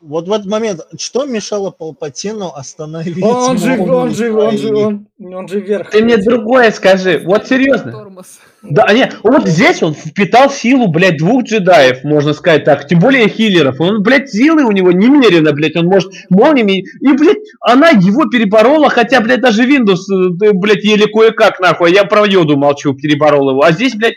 Вот 0.00 0.28
в 0.28 0.32
этот 0.32 0.46
момент, 0.46 0.80
что 0.98 1.24
мешало 1.24 1.70
Палпатину 1.70 2.52
остановить? 2.54 3.22
Он 3.22 3.58
же, 3.58 3.78
он 3.80 4.14
же, 4.14 4.32
он 4.32 4.56
же, 4.56 4.74
он, 4.74 5.08
он 5.18 5.48
же 5.48 5.60
вверх. 5.60 5.90
Ты 5.90 6.04
мне 6.04 6.16
другое 6.16 6.70
скажи. 6.70 7.20
Вот 7.24 7.48
серьезно. 7.48 7.90
Тормоз. 7.90 8.38
Да, 8.62 8.90
нет, 8.92 9.18
вот 9.22 9.46
здесь 9.46 9.82
он 9.82 9.92
впитал 9.94 10.50
силу, 10.50 10.88
блядь, 10.88 11.18
двух 11.18 11.42
джедаев, 11.42 12.02
можно 12.02 12.32
сказать 12.32 12.64
так, 12.64 12.86
тем 12.86 12.98
более 12.98 13.28
хиллеров. 13.28 13.78
Он, 13.78 14.02
блядь, 14.02 14.30
силы 14.30 14.64
у 14.64 14.70
него 14.70 14.90
немерено, 14.90 15.52
блядь, 15.52 15.76
он 15.76 15.86
может 15.86 16.10
молниями, 16.30 16.84
и, 17.00 17.12
блядь, 17.12 17.36
она 17.60 17.90
его 17.90 18.24
переборола, 18.26 18.88
хотя, 18.88 19.20
блядь, 19.20 19.42
даже 19.42 19.68
Windows, 19.68 20.06
э, 20.10 20.52
блядь, 20.54 20.82
еле 20.82 21.06
кое-как, 21.06 21.60
нахуй, 21.60 21.92
я 21.92 22.04
про 22.04 22.26
Йоду 22.26 22.56
молчу, 22.56 22.94
переборол 22.94 23.50
его, 23.50 23.62
а 23.62 23.72
здесь, 23.72 23.96
блядь, 23.96 24.16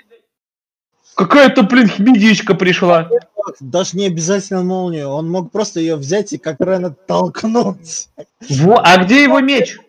какая-то, 1.15 1.63
блин, 1.63 1.91
медичка 1.97 2.53
пришла. 2.53 3.09
Даже 3.59 3.97
не 3.97 4.07
обязательно 4.07 4.63
молнию, 4.63 5.07
он 5.09 5.29
мог 5.29 5.51
просто 5.51 5.79
ее 5.79 5.95
взять 5.95 6.33
и 6.33 6.37
как 6.37 6.59
Рена 6.59 6.91
толкнуть. 6.91 8.09
Во, 8.49 8.81
а 8.83 9.03
где 9.03 9.23
его 9.23 9.39
меч? 9.39 9.79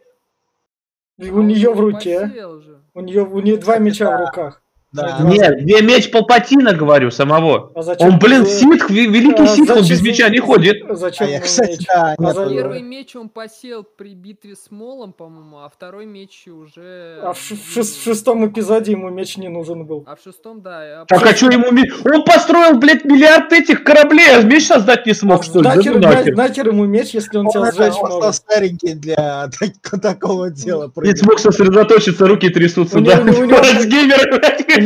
У 1.18 1.42
нее 1.42 1.72
в 1.72 1.80
руке. 1.80 2.28
Же. 2.28 2.82
У 2.94 3.00
нее, 3.00 3.24
у 3.24 3.40
нее 3.40 3.56
два 3.56 3.78
меча 3.78 4.16
в 4.16 4.20
руках. 4.20 4.62
Да. 4.90 5.18
Нет, 5.22 5.60
где 5.60 5.82
меч 5.82 6.10
Палпатина, 6.10 6.72
говорю, 6.72 7.10
самого. 7.10 7.70
А 7.74 7.82
зачем? 7.82 8.08
Он, 8.08 8.18
блин, 8.18 8.44
ему- 8.44 8.46
ситх, 8.46 8.90
ве- 8.90 9.04
великий 9.06 9.42
а 9.42 9.46
ситх, 9.46 9.76
он 9.76 9.86
без 9.86 10.00
меча 10.00 10.30
не 10.30 10.38
ходит. 10.38 10.78
Зачем 10.96 11.26
А 11.26 11.30
я, 11.30 11.40
кстати, 11.40 11.72
меч? 11.72 11.86
да, 11.86 12.14
А 12.18 12.22
нет, 12.22 12.34
за- 12.34 12.48
Первый 12.48 12.80
меч 12.80 13.14
он 13.14 13.28
посел 13.28 13.82
при 13.84 14.14
битве 14.14 14.54
с 14.56 14.70
Молом, 14.70 15.12
по-моему, 15.12 15.58
а 15.58 15.68
второй 15.68 16.06
меч 16.06 16.46
уже... 16.48 17.18
А 17.22 17.34
в, 17.34 17.38
ш- 17.38 17.54
в 17.56 17.76
шес- 17.76 17.98
в 18.00 18.02
шестом 18.02 18.46
эпизоде 18.46 18.92
ему 18.92 19.10
меч 19.10 19.36
не 19.36 19.48
нужен 19.48 19.84
был. 19.84 20.04
А 20.06 20.16
в 20.16 20.20
шестом, 20.24 20.62
да. 20.62 21.02
а 21.02 21.04
Так 21.04 21.22
а 21.22 21.36
что 21.36 21.50
ему... 21.50 21.70
ме- 21.70 21.90
Он 22.10 22.24
построил, 22.24 22.78
блядь, 22.78 23.04
миллиард 23.04 23.52
этих 23.52 23.84
кораблей, 23.84 24.36
а 24.38 24.40
меч 24.42 24.68
создать 24.68 25.04
не 25.04 25.12
смог, 25.12 25.44
что 25.44 25.58
ли? 25.60 25.68
Нахер, 25.68 25.98
на- 26.00 26.12
нахер. 26.12 26.34
нахер 26.34 26.68
ему 26.68 26.86
меч, 26.86 27.10
если 27.10 27.36
он 27.36 27.46
Он, 27.48 27.52
тебя 27.52 27.72
сжечь 27.72 27.94
он 28.00 28.10
может. 28.10 28.36
старенький 28.36 28.94
для 28.94 29.50
так- 29.60 30.00
такого 30.02 30.48
дела. 30.50 30.90
Не 30.96 31.14
смог 31.14 31.38
сосредоточиться, 31.40 32.26
руки 32.26 32.48
трясутся, 32.48 32.98
У 32.98 33.02
да. 33.02 33.16
него- 33.16 33.40
у 33.42 33.44
него- 33.44 33.58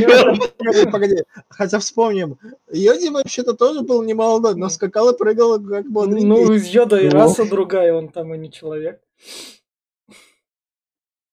Погоди. 0.91 1.25
Хотя 1.49 1.79
вспомним, 1.79 2.39
Йоди 2.71 3.09
вообще-то 3.09 3.55
тоже 3.55 3.83
был 3.83 4.03
не 4.03 4.15
молодой, 4.15 4.55
но 4.55 4.69
скакал 4.69 5.11
и 5.11 5.17
прыгал 5.17 5.61
как 5.61 5.91
бодренький. 5.91 6.27
Ну, 6.27 6.53
из 6.53 6.67
Йода 6.67 6.99
и 6.99 7.09
раса 7.09 7.45
другая, 7.45 7.95
он 7.95 8.09
там 8.09 8.35
и 8.35 8.39
не 8.39 8.51
человек. 8.51 9.01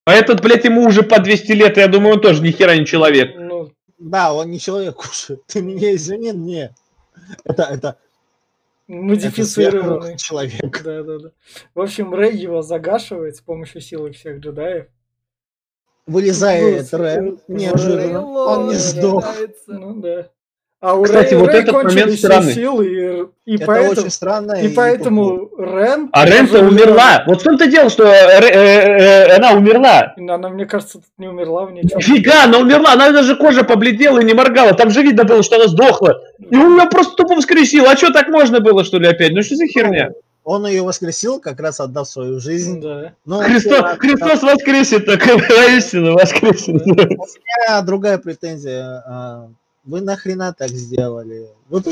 А 0.06 0.14
этот, 0.14 0.42
блядь, 0.42 0.66
ему 0.66 0.86
уже 0.86 1.04
по 1.04 1.20
200 1.20 1.52
лет, 1.52 1.78
я 1.78 1.88
думаю, 1.88 2.16
он 2.16 2.22
тоже 2.22 2.42
ни 2.42 2.50
хера 2.50 2.76
не 2.76 2.86
человек. 2.86 3.36
Ну, 3.38 3.72
Да, 4.00 4.34
он 4.34 4.50
не 4.50 4.60
человек 4.60 5.00
уже. 5.10 5.40
Ты 5.46 5.62
меня 5.62 5.94
извини, 5.94 6.32
не. 6.32 6.74
Это, 7.44 7.64
это, 7.64 7.74
это 7.74 7.98
модифицированный. 8.88 10.18
человек. 10.18 10.82
Да, 10.84 11.04
да, 11.04 11.20
да. 11.20 11.32
В 11.76 11.82
общем, 11.82 12.14
Рэй 12.14 12.36
его 12.36 12.64
загашивает 12.64 13.36
с 13.36 13.42
помощью 13.42 13.82
силы 13.82 14.12
всех 14.12 14.40
джедаев. 14.40 14.88
Вылезает 16.10 16.88
Ну, 16.92 17.38
ну, 17.48 17.56
неожиданно. 17.56 18.02
Рейло 18.02 18.46
Он 18.48 18.68
не 18.70 18.76
сдох. 18.76 19.26
Ну 19.68 19.94
да. 19.96 20.28
А 20.82 20.96
у 20.96 21.04
Кстати, 21.04 21.34
Рэй, 21.34 21.42
вот 21.42 21.50
Рэй 21.50 21.62
этот 21.62 21.84
момент 21.84 22.14
странный. 22.14 22.54
силы, 22.54 22.88
и, 23.46 23.52
и 23.52 23.56
Это 23.58 23.66
поэтому, 23.66 23.92
очень 23.92 24.10
странно. 24.10 24.54
и 24.54 24.70
поэтому 24.70 25.50
Рен... 25.58 26.10
А 26.14 26.26
Рен-то 26.26 26.60
умерла. 26.62 27.24
Вот 27.28 27.42
в 27.42 27.44
том-то 27.44 27.68
дело, 27.68 27.90
что 27.90 28.06
э, 28.06 28.40
Ре- 28.40 28.48
э, 28.48 29.28
э, 29.28 29.36
она 29.36 29.52
умерла. 29.52 30.14
Она, 30.18 30.48
мне 30.48 30.66
кажется, 30.66 31.00
тут 31.00 31.08
не 31.18 31.28
умерла 31.28 31.66
в 31.66 31.74
ничем. 31.74 32.00
Фига, 32.00 32.46
она 32.46 32.60
умерла, 32.60 32.94
она 32.94 33.12
даже 33.12 33.36
кожа 33.36 33.66
побледнела 33.66 34.20
и 34.20 34.24
не 34.24 34.34
моргала. 34.34 34.74
Там 34.74 34.90
же 34.90 35.02
видно 35.02 35.26
было, 35.26 35.44
что 35.44 35.58
она 35.58 35.68
сдохла. 35.68 36.22
И 36.50 36.56
он 36.56 36.80
ее 36.80 36.90
просто 36.90 37.18
тупо 37.18 37.36
воскресил. 37.36 37.86
А 37.86 37.98
что, 37.98 38.14
так 38.14 38.30
можно 38.30 38.62
было, 38.62 38.86
что 38.86 39.00
ли, 39.00 39.08
опять? 39.10 39.34
Ну 39.34 39.42
что 39.42 39.58
за 39.58 39.68
херня? 39.68 40.12
Он 40.52 40.66
ее 40.66 40.82
воскресил, 40.82 41.40
как 41.40 41.60
раз 41.60 41.80
отдав 41.80 42.10
свою 42.10 42.40
жизнь. 42.40 42.82
Да. 42.82 43.14
Но 43.24 43.40
Христос, 43.44 43.84
Христос 44.00 44.42
воскресит, 44.42 45.06
так 45.06 45.24
воистину 45.28 46.14
воскресит. 46.16 46.70
У 46.70 46.96
меня 46.96 47.82
другая 47.84 48.18
претензия. 48.18 49.04
А, 49.06 49.50
Вы 49.86 50.02
нахрена 50.02 50.52
так 50.58 50.70
сделали? 50.70 51.50
Вы 51.70 51.84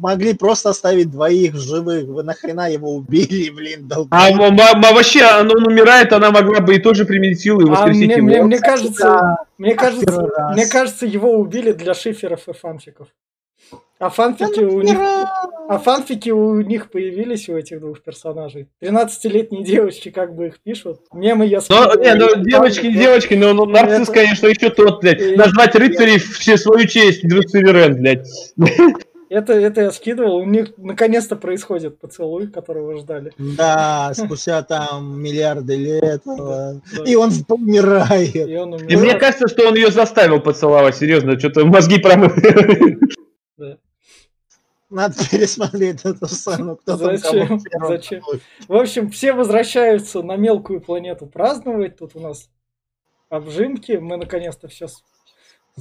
могли 0.00 0.34
просто 0.34 0.70
оставить 0.70 1.10
двоих 1.10 1.54
в 1.54 1.58
живых. 1.60 2.04
Вы 2.04 2.22
нахрена 2.22 2.70
его 2.70 2.94
убили, 2.94 3.50
блин, 3.50 3.88
А 3.90 3.94
долбоеб. 3.96 4.40
м- 4.40 4.58
м- 4.60 4.60
м- 4.84 4.94
вообще, 4.94 5.26
он 5.40 5.50
умирает, 5.66 6.12
она 6.12 6.30
могла 6.30 6.60
бы 6.60 6.76
и 6.76 6.78
тоже 6.78 7.04
применить 7.04 7.40
силу 7.40 7.62
и 7.62 7.64
А 7.68 7.70
воскресить 7.70 8.06
мне, 8.06 8.14
его. 8.16 8.26
мне, 8.26 8.42
мне 8.44 8.58
кажется, 8.60 9.36
мне 9.58 9.74
кажется, 9.74 10.06
первый 10.06 10.30
раз. 10.36 10.54
мне 10.54 10.66
кажется, 10.66 11.04
его 11.04 11.32
убили 11.32 11.72
для 11.72 11.94
шиферов 11.94 12.46
и 12.48 12.52
фанфиков. 12.52 13.08
А 14.00 14.04
Да 14.04 14.10
фанфики 14.10 14.60
у 14.60 14.80
них, 14.80 14.96
а 15.68 15.78
фанфики 15.78 16.30
у 16.30 16.60
них 16.60 16.90
появились 16.90 17.48
у 17.48 17.56
этих 17.56 17.80
двух 17.80 18.00
персонажей. 18.00 18.68
13-летние 18.80 19.64
девочки 19.64 20.10
как 20.10 20.36
бы 20.36 20.46
их 20.46 20.60
пишут. 20.60 21.00
Мемы 21.12 21.46
я 21.46 21.58
Но, 21.68 21.90
скидывал, 21.90 21.96
не, 22.04 22.14
ну, 22.14 22.44
девочки, 22.44 22.92
девочки, 22.92 23.34
но 23.34 23.52
ну, 23.54 23.64
нарцисс, 23.66 24.08
Это- 24.08 24.12
конечно, 24.12 24.46
еще 24.46 24.70
тот, 24.70 25.00
блядь. 25.00 25.20
И- 25.20 25.34
Назвать 25.34 25.74
рыцарей 25.74 26.18
в 26.18 26.38
че- 26.38 26.56
свою 26.56 26.86
честь, 26.86 27.26
Дрюсеверен, 27.26 27.96
блядь. 28.00 28.28
Это, 29.30 29.52
это 29.52 29.82
я 29.82 29.90
скидывал. 29.90 30.36
У 30.36 30.44
них 30.44 30.68
наконец-то 30.78 31.36
происходит 31.36 31.98
поцелуй, 32.00 32.46
которого 32.46 32.96
ждали. 32.96 33.32
Да, 33.36 34.12
спустя 34.14 34.62
там 34.62 35.20
миллиарды 35.20 35.76
лет. 35.76 36.22
Да. 36.24 36.76
И 37.04 37.14
он 37.16 37.32
умирает. 37.48 38.34
И 38.34 38.56
он 38.56 38.76
И 38.76 38.96
мне 38.96 39.14
кажется, 39.14 39.48
что 39.48 39.68
он 39.68 39.74
ее 39.74 39.90
заставил 39.90 40.40
поцеловать, 40.40 40.96
серьезно, 40.96 41.38
что-то 41.38 41.66
мозги 41.66 41.98
промыл. 41.98 42.30
Надо 44.90 45.14
пересмотреть 45.30 46.04
эту 46.04 46.26
сцену. 46.26 46.76
Кто 46.76 46.96
там 46.96 47.16
Зачем? 47.18 47.60
первым 47.62 47.88
Зачем? 47.88 48.22
В 48.68 48.74
общем, 48.76 49.10
все 49.10 49.32
возвращаются 49.32 50.22
на 50.22 50.36
мелкую 50.36 50.80
планету 50.80 51.26
праздновать. 51.26 51.96
Тут 51.98 52.16
у 52.16 52.20
нас 52.20 52.48
обжимки. 53.28 53.92
Мы 53.92 54.16
наконец-то 54.16 54.68
все... 54.68 54.86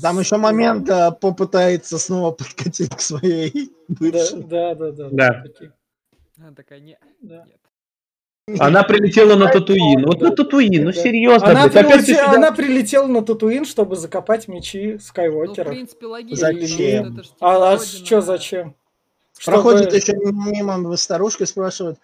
Там 0.01 0.19
еще 0.19 0.37
момент 0.37 0.89
а, 0.91 1.09
попытается 1.11 1.97
снова 1.97 2.31
подкатить 2.37 2.95
к 2.95 2.99
своей 3.01 3.71
Да, 3.87 3.95
бывшей. 3.99 4.43
да, 4.43 4.75
да, 4.75 4.91
да. 4.91 5.07
Да. 5.11 5.41
такие, 5.43 5.73
Она 6.37 6.51
такая, 6.53 6.79
не, 6.81 6.99
да. 7.21 7.45
нет. 7.47 8.59
Она 8.61 8.83
прилетела 8.83 9.35
на 9.35 9.47
Татуин. 9.51 10.05
Вот 10.05 10.21
на 10.21 10.31
Татуин, 10.31 10.85
ну 10.85 10.91
серьезно, 10.93 11.49
Она, 11.49 11.63
блядь. 11.67 11.75
Опять 11.75 12.05
ты 12.05 12.13
прилете- 12.13 12.21
сюда- 12.21 12.31
она 12.35 12.51
прилетела 12.51 13.07
на 13.07 13.21
Татуин, 13.23 13.65
чтобы 13.65 13.95
закопать 13.95 14.47
мечи 14.47 14.93
Ну, 14.93 14.99
в 14.99 14.99
принципе, 15.71 16.05
логично. 16.05 16.37
Зачем? 16.37 16.67
что 16.67 17.13
это 17.13 17.23
ж, 17.23 17.27
типа, 17.27 17.37
а 17.41 17.73
а 17.73 17.79
что 17.79 18.21
зачем? 18.21 18.75
Проходит 19.45 19.93
Чтобы- 19.93 19.97
еще 19.97 20.13
мимо 20.33 20.97
старушка 20.97 21.43
и 21.43 21.47
спрашивает, 21.47 21.97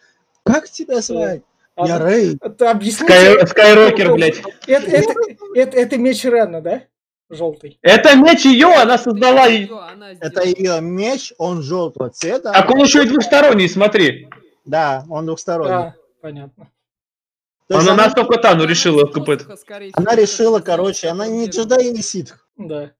как 0.43 0.69
тебя 0.69 1.01
звать? 1.01 1.41
А, 1.75 1.87
Я 1.87 1.97
Рэй. 1.99 2.37
это 2.39 2.69
объясните, 2.71 3.11
Скай- 3.11 3.47
Скайрокер, 3.47 4.13
блядь. 4.13 4.39
Это, 4.67 4.91
это, 4.91 5.13
это, 5.55 5.77
это 5.77 5.97
меч 5.97 6.23
Рена, 6.23 6.61
да? 6.61 6.83
Желтый. 7.29 7.79
Это 7.81 8.15
меч 8.15 8.45
ее, 8.45 8.67
она 8.67 8.97
создала. 8.99 9.47
Это 9.47 10.43
ее 10.43 10.79
меч, 10.81 11.33
он 11.39 11.63
желтого 11.63 12.09
цвета. 12.11 12.51
Так 12.51 12.69
он 12.69 12.79
еще 12.83 13.03
и 13.03 13.07
двухсторонний, 13.07 13.67
смотри. 13.67 14.29
Да, 14.65 15.03
он 15.09 15.25
двухсторонний. 15.25 15.73
А, 15.73 15.95
понятно. 16.21 16.69
То 17.67 17.79
Она 17.79 17.93
она, 17.93 18.03
настолько 18.05 18.37
Тану 18.37 18.65
решила 18.65 19.05
купить. 19.07 19.39
она 19.93 20.15
решила, 20.15 20.59
короче, 20.59 21.07
она 21.07 21.25
не 21.27 21.47
джедай 21.47 21.87
и 21.87 21.91
не 21.91 22.01
ситх. 22.03 22.47
Да. 22.57 22.91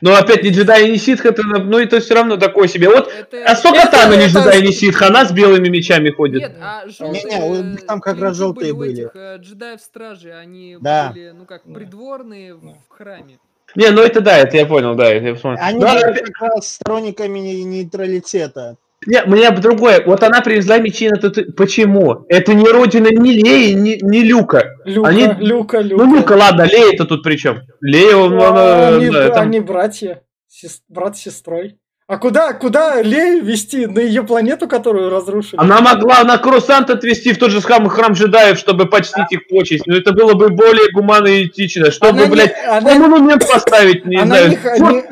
Но 0.00 0.14
опять 0.14 0.42
не 0.42 0.50
джедай 0.50 0.88
и 0.88 0.90
не 0.92 0.98
ситх, 0.98 1.24
это, 1.24 1.42
ну 1.42 1.78
это 1.78 2.00
все 2.00 2.14
равно 2.14 2.36
такое 2.36 2.68
себе. 2.68 2.88
Вот 2.88 3.08
Это- 3.08 3.44
А 3.46 3.56
сколько 3.56 3.78
Это- 3.78 3.90
Тану 3.92 4.14
не 4.16 4.24
это- 4.26 4.40
джедай 4.40 4.60
и 4.60 4.66
не 4.66 4.72
ситх, 4.72 5.00
она 5.02 5.24
с 5.24 5.32
белыми 5.32 5.68
мечами 5.68 6.10
ходит. 6.10 6.40
Нет, 6.42 6.56
а 6.60 6.82
желтые... 6.86 7.22
Не-не, 7.24 7.40
у 7.44 7.62
них 7.62 7.86
там 7.86 8.00
как 8.00 8.20
раз 8.20 8.36
желтые 8.36 8.74
были. 8.74 9.04
этих, 9.04 9.10
э, 9.16 9.36
джедаев 9.38 9.80
стражи, 9.80 10.32
они 10.32 10.76
Да. 10.80 11.12
были, 11.14 11.30
ну 11.30 11.44
как, 11.46 11.62
Да. 11.64 11.74
придворные 11.74 12.54
в 12.54 12.60
Да. 12.64 12.72
в 12.88 12.92
храме. 12.92 13.38
Не, 13.74 13.90
ну 13.90 14.02
это 14.02 14.20
да, 14.20 14.38
это 14.38 14.56
я 14.56 14.66
понял, 14.66 14.94
да, 14.94 15.06
это 15.12 15.26
я 15.26 15.34
посмотрел. 15.34 15.64
Они 15.64 15.78
были 15.80 15.88
опять- 16.02 16.24
как 16.32 16.42
раз 16.42 16.68
сторонниками 16.74 17.38
не- 17.38 17.64
нейтралитета. 17.64 18.76
Не, 19.06 19.22
мне 19.24 19.50
бы 19.50 19.60
другое. 19.60 20.02
Вот 20.04 20.22
она 20.22 20.40
привезла 20.40 20.78
мечи 20.78 21.08
на 21.08 21.16
тату... 21.16 21.52
Почему? 21.52 22.24
Это 22.28 22.54
не 22.54 22.66
родина 22.68 23.08
ни 23.10 23.30
Леи, 23.30 23.72
ни, 23.72 23.98
ни 24.02 24.18
Люка. 24.18 24.74
Люка, 24.84 25.08
Они- 25.08 25.28
Люка, 25.38 25.78
Люка. 25.80 26.04
Ну, 26.04 26.16
Люка, 26.16 26.32
ладно, 26.32 26.62
Лея-то 26.62 27.04
тут 27.04 27.22
при 27.22 27.36
чем? 27.36 27.60
Лея, 27.80 28.16
он, 28.16 28.36
А, 28.40 28.90
э, 28.92 28.96
они, 28.96 29.10
да, 29.10 29.30
там- 29.30 29.44
они 29.44 29.60
братья. 29.60 30.22
Сес- 30.48 30.82
брат 30.88 31.16
с 31.16 31.20
сестрой. 31.20 31.76
А 32.08 32.18
куда, 32.18 32.52
куда 32.52 33.02
Лею 33.02 33.44
вести? 33.44 33.86
На 33.86 33.98
ее 33.98 34.22
планету, 34.22 34.68
которую 34.68 35.10
разрушили? 35.10 35.58
Она 35.60 35.80
могла 35.80 36.22
на 36.24 36.38
Крусант 36.38 36.88
отвезти 36.88 37.32
в 37.32 37.38
тот 37.38 37.50
же 37.50 37.60
храм, 37.60 37.88
храм 37.88 38.12
джедаев, 38.12 38.58
чтобы 38.58 38.86
почтить 38.86 39.30
их 39.32 39.48
почесть. 39.48 39.86
Но 39.86 39.96
это 39.96 40.12
было 40.12 40.34
бы 40.34 40.48
более 40.50 40.90
гуманно 40.92 41.26
и 41.26 41.46
этично. 41.46 41.90
Чтобы, 41.90 42.10
Она 42.10 42.24
не- 42.26 42.30
блядь, 42.30 42.54
она- 42.68 42.94
монумент 42.94 43.46
поставить, 43.48 44.04
не 44.06 44.16
она, 44.18 44.36
знаю. 44.36 44.50
не, 44.50 44.94
не- 44.94 45.04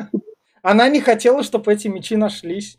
она 0.63 0.87
не 0.89 1.01
хотела, 1.01 1.43
чтобы 1.43 1.73
эти 1.73 1.89
мечи 1.89 2.15
нашлись. 2.15 2.77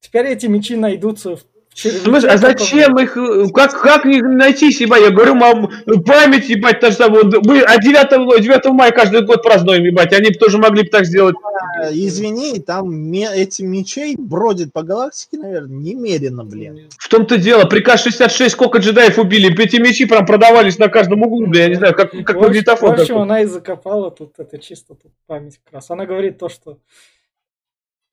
Теперь 0.00 0.26
эти 0.26 0.46
мечи 0.46 0.76
найдутся 0.76 1.36
в 1.36 1.40
Слушай, 1.72 2.30
а 2.30 2.36
зачем 2.36 2.98
их, 2.98 3.16
э, 3.16 3.46
как, 3.54 3.80
как 3.80 4.04
их 4.04 4.22
найти 4.24 4.72
себя? 4.72 4.96
Я 4.96 5.10
говорю, 5.10 5.34
мам, 5.36 5.70
память, 6.04 6.48
ебать, 6.48 6.80
та 6.80 6.90
же 6.90 6.96
самая. 6.96 7.22
Вот 7.22 7.46
Мы 7.46 7.60
а 7.60 7.78
9, 7.80 8.42
9 8.42 8.64
мая 8.72 8.90
каждый 8.90 9.24
год 9.24 9.42
празднуем, 9.42 9.84
ебать. 9.84 10.12
Они 10.12 10.30
бы 10.30 10.34
тоже 10.34 10.58
могли 10.58 10.82
бы 10.82 10.88
так 10.88 11.06
сделать. 11.06 11.36
А, 11.80 11.90
Извини, 11.92 12.58
там 12.58 12.92
ме- 12.92 13.30
эти 13.32 13.62
мечей 13.62 14.16
бродят 14.18 14.72
по 14.72 14.82
галактике, 14.82 15.38
наверное, 15.38 15.78
немерено, 15.78 16.44
блин. 16.44 16.88
В 16.98 17.08
том-то 17.08 17.38
дело, 17.38 17.64
приказ 17.64 18.02
66, 18.02 18.52
сколько 18.52 18.78
джедаев 18.78 19.18
убили. 19.18 19.56
Эти 19.62 19.76
мечи 19.76 20.06
прям 20.06 20.26
продавались 20.26 20.78
на 20.78 20.88
каждом 20.88 21.22
углу, 21.22 21.46
бля, 21.46 21.62
я 21.62 21.68
не 21.68 21.76
знаю, 21.76 21.94
как, 21.94 22.10
как 22.24 22.36
магнитофон 22.36 22.90
в 22.90 22.92
общем, 22.94 23.06
такой. 23.06 23.22
она 23.22 23.40
и 23.42 23.46
закопала 23.46 24.10
тут, 24.10 24.32
это 24.38 24.58
чисто 24.58 24.94
тут 24.94 25.12
память 25.26 25.60
как 25.64 25.74
раз. 25.74 25.90
Она 25.90 26.04
говорит 26.04 26.38
то, 26.38 26.48
что 26.48 26.78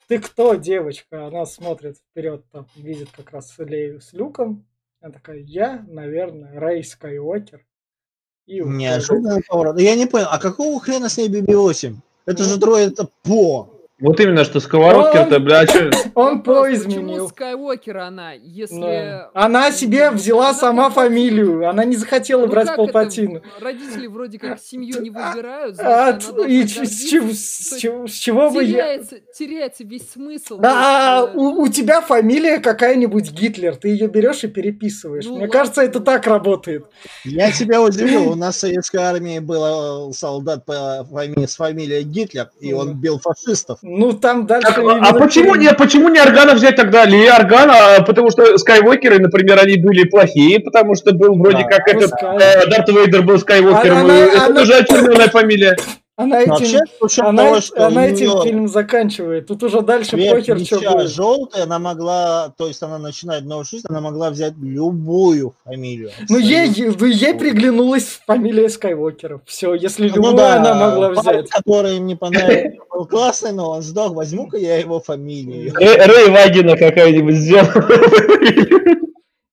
ты 0.07 0.19
кто, 0.19 0.55
девочка? 0.55 1.27
Она 1.27 1.45
смотрит 1.45 1.97
вперед, 1.97 2.45
там 2.51 2.67
видит 2.75 3.09
как 3.15 3.31
раз 3.31 3.53
Лею 3.57 4.01
с 4.01 4.13
Люком. 4.13 4.65
Она 5.01 5.11
такая, 5.11 5.39
я, 5.39 5.85
наверное, 5.87 6.59
Рэй 6.59 6.83
Скайуокер. 6.83 7.65
И. 8.45 8.61
Неожиданный 8.61 9.43
поворот. 9.47 9.79
Я 9.79 9.95
не 9.95 10.05
понял, 10.05 10.27
а 10.31 10.39
какого 10.39 10.79
хрена 10.79 11.09
с 11.09 11.17
ней 11.17 11.29
BB-8? 11.29 11.95
Это 12.25 12.43
же 12.43 12.57
дроид 12.57 12.93
это 12.93 13.09
по. 13.23 13.76
Вот 13.99 14.19
именно, 14.19 14.43
что 14.43 14.59
сковородки-то, 14.59 15.37
Он- 15.37 15.43
бля, 15.43 15.59
а 15.61 15.65
чё? 15.65 15.89
Он 16.15 16.37
Вопрос, 16.37 16.67
по 16.79 16.85
Почему. 16.85 17.27
Скайуокер 17.29 17.97
она, 17.97 18.33
если... 18.33 18.79
Да. 18.79 19.31
Она 19.33 19.71
себе 19.71 20.11
взяла 20.11 20.49
Она 20.49 20.53
сама 20.53 20.89
фамилию. 20.91 21.67
Она 21.67 21.83
не 21.83 21.95
захотела 21.95 22.41
Ну 22.41 22.47
брать 22.51 22.67
это? 22.67 22.75
Палпатина. 22.75 23.41
Родители 23.59 24.05
вроде 24.05 24.37
как 24.37 24.59
семью 24.59 25.01
не 25.01 25.09
А, 25.15 25.31
выбирают, 25.31 25.79
А, 25.79 26.11
значит, 26.19 26.47
и 26.47 26.67
с 26.67 27.05
чего, 27.09 27.29
с 27.33 27.77
чего- 27.79 28.07
с 28.07 28.11
чего 28.11 28.51
бы 28.51 28.63
я... 28.63 28.99
теряется, 29.35 29.83
весь 29.83 30.11
смысл. 30.11 30.59
Да, 30.59 31.21
есть, 31.23 31.35
э, 31.35 31.37
у, 31.39 31.61
у 31.63 31.67
тебя 31.67 32.01
фамилия 32.01 32.59
какая-нибудь 32.59 33.31
Гитлер, 33.31 33.75
ты 33.77 33.87
ее 33.89 34.07
берешь 34.07 34.43
и 34.43 34.47
переписываешь. 34.47 35.25
Ну 35.25 35.31
Мне 35.31 35.41
ладно. 35.45 35.53
кажется, 35.53 35.81
это 35.81 36.01
так 36.01 36.27
работает. 36.27 36.85
Я 37.23 37.51
тебя 37.51 37.81
удивил, 37.81 38.29
у 38.31 38.35
нас 38.35 38.57
в 38.57 38.59
советской 38.59 38.97
армии 38.97 39.39
был 39.39 40.09
э, 40.11 40.13
солдат 40.13 40.65
по 40.65 41.03
фамилии, 41.11 41.47
с 41.47 41.55
фамилией 41.55 42.03
Гитлер, 42.03 42.51
и 42.59 42.73
Ну 42.73 42.79
он 42.79 42.93
бил 42.93 43.17
фашистов. 43.19 43.79
Ну 43.89 44.11
там 44.11 44.45
дальше. 44.45 44.67
Так, 44.67 44.79
а 44.83 45.13
почему 45.13 45.55
не, 45.55 45.71
почему 45.71 46.09
не 46.09 46.19
Аргана 46.19 46.55
взять 46.55 46.75
тогда? 46.75 47.05
Ли 47.05 47.25
Аргана, 47.25 47.73
а, 47.95 48.01
потому 48.03 48.29
что 48.31 48.57
Скайуокеры, 48.57 49.19
например, 49.19 49.57
они 49.63 49.77
были 49.77 50.03
плохие, 50.03 50.59
потому 50.59 50.93
что 50.95 51.13
был 51.13 51.37
вроде 51.37 51.63
Да. 51.63 51.69
как 51.77 51.87
этот 51.87 52.11
Пускай. 52.11 52.37
э, 52.37 52.65
Дарт 52.67 52.89
Вейдер 52.89 53.21
был 53.21 53.39
Скайуокером, 53.39 53.99
Она- 53.99 54.17
это 54.17 54.45
она- 54.47 54.55
тоже 54.59 54.73
очерненная 54.75 55.29
фамилия. 55.29 55.77
Она 56.17 56.41
этим, 56.41 56.79
Вообще, 56.99 57.21
она, 57.21 57.43
того, 57.43 57.61
что 57.61 57.85
она 57.85 58.07
этим 58.07 58.25
неё 58.25 58.41
фильм 58.41 58.67
заканчивает. 58.67 59.45
Тут 59.45 59.61
уже 59.61 59.81
дальше 59.81 60.11
цвет 60.11 60.31
похер, 60.31 60.59
что 60.65 60.79
будет. 60.79 61.09
желтый, 61.11 61.61
она 61.61 61.77
могла, 61.77 62.51
то 62.57 62.67
есть 62.67 62.81
она 62.81 62.97
начинает 62.97 63.45
новую 63.45 63.65
жизнь, 63.65 63.85
она 63.87 64.01
могла 64.01 64.31
взять 64.31 64.53
любую 64.59 65.53
фамилию. 65.63 66.09
Ну 66.27 66.39
ей, 66.39 66.71
ну, 66.99 67.05
ей 67.05 67.35
приглянулась 67.35 68.19
фамилия 68.25 68.67
Скайуокеров. 68.67 69.41
Все, 69.45 69.75
если 69.75 70.09
Ну 70.09 70.15
любую 70.15 70.33
да, 70.37 70.55
она 70.55 70.73
могла 70.73 71.09
парень, 71.11 71.41
взять. 71.41 71.49
который 71.51 71.99
мне 71.99 72.15
понравился, 72.17 72.79
был 72.91 73.05
классный, 73.05 73.51
но 73.53 73.69
он 73.69 73.83
сдох, 73.83 74.13
возьму-ка 74.13 74.57
я 74.57 74.77
его 74.79 74.99
фамилию. 74.99 75.71
Рэй, 75.75 75.97
Рэй 76.03 76.29
Вагина 76.31 76.75
какая-нибудь 76.75 77.35
сделала. 77.35 77.85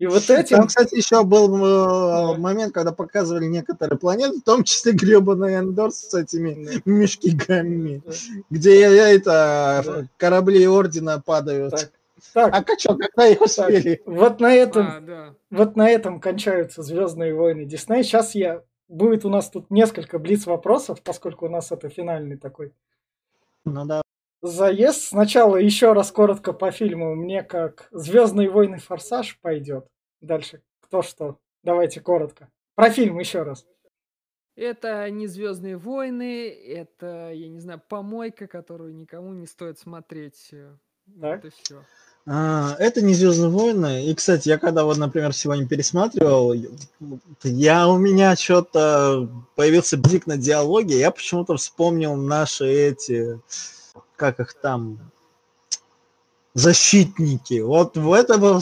И 0.01 0.07
вот 0.07 0.29
этим... 0.29 0.57
Там, 0.59 0.67
кстати, 0.67 0.97
еще 0.97 1.23
был 1.23 1.55
э, 1.65 2.37
момент, 2.39 2.75
когда 2.75 2.91
показывали 2.93 3.47
некоторые 3.47 3.99
планеты, 3.99 4.39
в 4.41 4.43
том 4.43 4.65
числе 4.65 4.93
гребаный 4.93 5.55
Эндор 5.57 5.93
с 5.93 6.13
этими 6.15 6.83
мешкигами, 6.85 8.03
где 8.51 8.81
я- 8.81 9.09
это 9.11 9.83
Да. 9.87 10.09
корабли 10.17 10.67
Ордена 10.67 11.21
падают. 11.25 11.71
Так, 11.73 11.91
так, 12.33 12.55
А 12.55 12.65
качок, 12.65 12.99
когда 12.99 13.29
их 13.29 13.39
так, 13.39 13.47
успели? 13.47 14.03
вот 14.05 14.41
на 14.41 14.53
этом 14.55 14.87
а, 14.87 15.01
да. 15.01 15.35
вот 15.51 15.77
на 15.77 15.89
этом 15.89 16.21
кончаются 16.21 16.83
Звездные 16.83 17.33
войны 17.35 17.65
Дисней. 17.65 18.03
Сейчас 18.03 18.35
я 18.35 18.63
будет 18.89 19.25
у 19.25 19.29
нас 19.31 19.49
тут 19.49 19.71
несколько 19.71 20.19
блиц 20.19 20.47
вопросов, 20.47 21.03
поскольку 21.03 21.47
у 21.47 21.49
нас 21.49 21.71
это 21.71 21.89
финальный 21.89 22.37
такой. 22.37 22.73
Ну 23.65 23.85
да. 23.85 24.03
Заезд. 24.49 25.03
Сначала 25.09 25.57
еще 25.57 25.93
раз 25.93 26.11
коротко 26.11 26.53
по 26.53 26.71
фильму. 26.71 27.15
Мне 27.15 27.43
как 27.43 27.89
Звездные 27.91 28.51
войны 28.51 28.79
Форсаж 28.79 29.39
пойдет. 29.41 29.87
Дальше 30.21 30.63
кто 30.81 31.03
что. 31.03 31.39
Давайте 31.63 32.01
коротко. 32.01 32.49
Про 32.75 32.91
фильм 32.91 33.19
еще 33.19 33.43
раз. 33.43 33.67
Это 34.57 35.11
не 35.11 35.27
Звездные 35.27 35.77
войны, 35.77 36.49
это, 36.49 37.33
я 37.33 37.49
не 37.49 37.59
знаю, 37.59 37.83
помойка, 37.89 38.47
которую 38.47 38.95
никому 38.95 39.33
не 39.33 39.47
стоит 39.47 39.79
смотреть. 39.81 40.55
Да. 41.07 41.35
Это 41.35 41.51
все. 41.51 41.83
А, 42.27 42.77
это 42.79 43.03
не 43.03 43.15
Звездные 43.15 43.51
войны. 43.51 44.07
И, 44.07 44.15
кстати, 44.15 44.49
я 44.49 44.59
когда 44.59 44.85
вот, 44.85 44.97
например, 44.97 45.33
сегодня 45.33 45.67
пересматривал, 45.67 46.55
я 47.43 47.89
у 47.89 47.99
меня 47.99 48.37
что-то 48.37 49.29
появился 49.57 49.99
бзик 49.99 50.27
на 50.27 50.37
диалоге, 50.37 50.99
я 50.99 51.11
почему-то 51.11 51.57
вспомнил 51.57 52.15
наши 52.15 52.65
эти, 52.65 53.41
как 54.17 54.41
их 54.41 54.55
там, 54.55 54.99
защитники. 56.55 57.61
Вот 57.61 57.97
в 57.97 58.13
этом, 58.13 58.61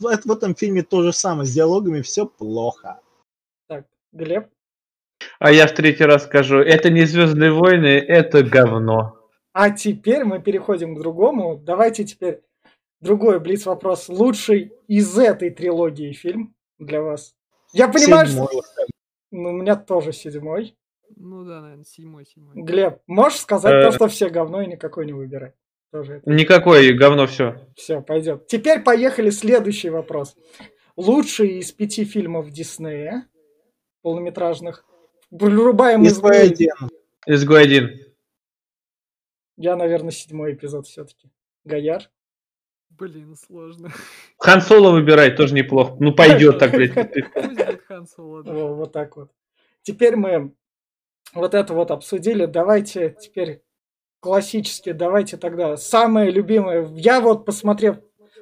в 0.00 0.30
этом 0.30 0.54
фильме 0.54 0.82
то 0.82 1.02
же 1.02 1.12
самое, 1.12 1.46
с 1.46 1.52
диалогами 1.52 2.00
все 2.00 2.26
плохо. 2.26 3.00
Так, 3.68 3.86
Глеб? 4.12 4.48
А 5.38 5.52
я 5.52 5.66
в 5.66 5.72
третий 5.72 6.04
раз 6.04 6.24
скажу, 6.24 6.58
это 6.58 6.90
не 6.90 7.04
Звездные 7.04 7.52
войны, 7.52 7.86
это 7.86 8.42
говно. 8.42 9.18
А 9.52 9.70
теперь 9.70 10.24
мы 10.24 10.40
переходим 10.40 10.96
к 10.96 10.98
другому. 10.98 11.56
Давайте 11.56 12.04
теперь 12.04 12.42
другой 13.00 13.38
блиц 13.40 13.66
вопрос. 13.66 14.08
Лучший 14.08 14.72
из 14.88 15.16
этой 15.16 15.50
трилогии 15.50 16.12
фильм 16.12 16.54
для 16.78 17.02
вас? 17.02 17.36
Я 17.72 17.88
понимаю, 17.88 18.26
седьмой. 18.26 18.48
что... 18.48 18.86
Ну, 19.30 19.50
у 19.50 19.52
меня 19.52 19.76
тоже 19.76 20.12
седьмой. 20.12 20.76
Ну 21.16 21.44
да, 21.44 21.60
наверное, 21.60 21.84
седьмой, 21.84 22.26
седьмой. 22.26 22.54
Глеб, 22.54 23.00
можешь 23.06 23.40
сказать 23.40 23.82
то, 23.84 23.92
что 23.92 24.08
все 24.08 24.28
говно 24.28 24.62
и 24.62 24.66
никакой 24.66 25.06
не 25.06 25.12
выбирай? 25.12 25.52
Тоже 25.90 26.14
это. 26.14 26.30
Никакой 26.30 26.92
говно 26.92 27.26
все. 27.26 27.56
Все, 27.76 28.00
пойдет. 28.00 28.46
Теперь 28.48 28.82
поехали 28.82 29.30
следующий 29.30 29.90
вопрос. 29.90 30.36
Лучший 30.96 31.58
из 31.60 31.70
пяти 31.72 32.04
фильмов 32.04 32.50
Диснея 32.50 33.28
полнометражных. 34.02 34.84
Врубаем 35.30 36.04
изгой 36.06 36.42
один. 36.42 36.74
Изгой 37.26 37.62
один. 37.62 37.90
Я, 39.56 39.76
наверное, 39.76 40.10
седьмой 40.10 40.54
эпизод 40.54 40.86
все-таки. 40.86 41.30
Гаяр. 41.64 42.10
Блин, 42.90 43.34
сложно. 43.36 43.90
Хан 44.38 44.60
Соло 44.60 44.92
выбирать 44.92 45.36
тоже 45.36 45.54
неплохо. 45.54 45.96
Ну, 46.00 46.14
пойдет 46.14 46.58
так, 46.58 46.72
блядь. 46.72 46.92
Хан 47.86 48.06
Соло, 48.06 48.42
Вот 48.42 48.92
так 48.92 49.16
вот. 49.16 49.32
Теперь 49.82 50.16
мы 50.16 50.54
вот 51.34 51.54
это 51.54 51.74
вот 51.74 51.90
обсудили. 51.90 52.46
Давайте 52.46 53.16
теперь 53.20 53.62
классически, 54.20 54.92
давайте 54.92 55.36
тогда. 55.36 55.76
Самое 55.76 56.30
любимое. 56.30 56.88
Я 56.94 57.20
вот 57.20 57.44
посмотрев, 57.44 57.96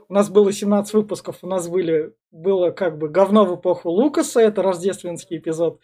у 0.09 0.15
нас 0.15 0.31
было 0.31 0.53
17 0.53 0.95
выпусков, 0.95 1.39
у 1.43 1.47
нас 1.47 1.69
были, 1.69 2.15
было 2.31 2.71
как 2.71 2.99
бы 2.99 3.09
говно 3.09 3.45
в 3.45 3.57
эпоху 3.57 3.91
Лукаса, 3.91 4.41
это 4.41 4.63
рождественский 4.63 5.39
эпизод. 5.39 5.81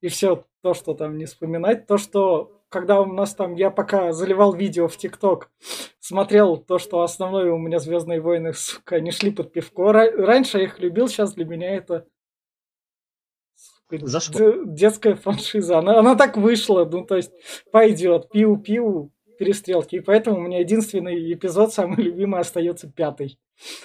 И 0.00 0.08
все 0.08 0.44
то, 0.62 0.74
что 0.74 0.94
там 0.94 1.18
не 1.18 1.26
вспоминать. 1.26 1.86
То, 1.86 1.98
что 1.98 2.62
когда 2.68 3.00
у 3.00 3.06
нас 3.06 3.34
там, 3.34 3.54
я 3.54 3.70
пока 3.70 4.12
заливал 4.12 4.54
видео 4.54 4.88
в 4.88 4.96
ТикТок, 4.96 5.50
смотрел 6.00 6.56
то, 6.56 6.78
что 6.78 7.02
основное 7.02 7.52
у 7.52 7.58
меня 7.58 7.78
Звездные 7.78 8.20
войны, 8.20 8.54
сука, 8.54 8.96
они 8.96 9.10
шли 9.10 9.30
под 9.30 9.52
пивко. 9.52 9.92
Раньше 9.92 10.58
я 10.58 10.64
их 10.64 10.80
любил, 10.80 11.08
сейчас 11.08 11.34
для 11.34 11.44
меня 11.44 11.76
это 11.76 12.06
За 14.00 14.20
что? 14.20 14.64
детская 14.64 15.14
франшиза. 15.14 15.78
Она, 15.78 15.98
она 15.98 16.14
так 16.14 16.36
вышла, 16.36 16.84
ну 16.84 17.04
то 17.04 17.16
есть 17.16 17.32
пойдет, 17.70 18.28
пиу-пиу, 18.32 19.10
перестрелки. 19.38 19.96
И 19.96 20.00
поэтому 20.00 20.38
у 20.38 20.40
меня 20.40 20.60
единственный 20.60 21.32
эпизод, 21.32 21.72
самый 21.72 22.02
любимый, 22.02 22.40
остается 22.40 22.88
пятый. 22.88 23.38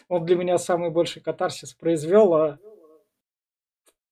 Он 0.08 0.26
для 0.26 0.36
меня 0.36 0.58
самый 0.58 0.90
больший 0.90 1.22
катарсис 1.22 1.74
произвел. 1.74 2.34
А... 2.34 2.60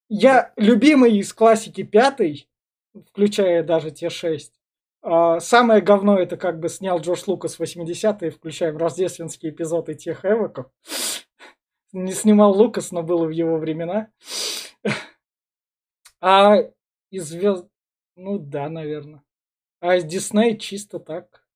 Я 0.08 0.52
любимый 0.56 1.16
из 1.18 1.32
классики 1.32 1.82
пятый, 1.82 2.48
включая 3.08 3.62
даже 3.62 3.90
те 3.90 4.10
шесть. 4.10 4.60
А 5.02 5.38
самое 5.38 5.80
говно 5.80 6.18
это 6.18 6.36
как 6.36 6.58
бы 6.58 6.68
снял 6.68 6.98
Джордж 6.98 7.22
Лукас 7.28 7.58
в 7.58 7.62
80-е, 7.62 8.30
включая 8.30 8.76
рождественские 8.76 9.52
эпизоды 9.52 9.94
тех 9.94 10.24
эвоков. 10.24 10.66
Не 11.92 12.12
снимал 12.12 12.52
Лукас, 12.56 12.90
но 12.90 13.04
было 13.04 13.24
в 13.26 13.30
его 13.30 13.56
времена. 13.58 14.08
А 16.20 16.56
из 17.10 17.28
звезд... 17.28 17.68
Ну 18.16 18.38
да, 18.38 18.68
наверное. 18.68 19.22
А 19.80 19.96
из 19.96 20.04
Дисней 20.04 20.58
чисто 20.58 20.98
так. 20.98 21.46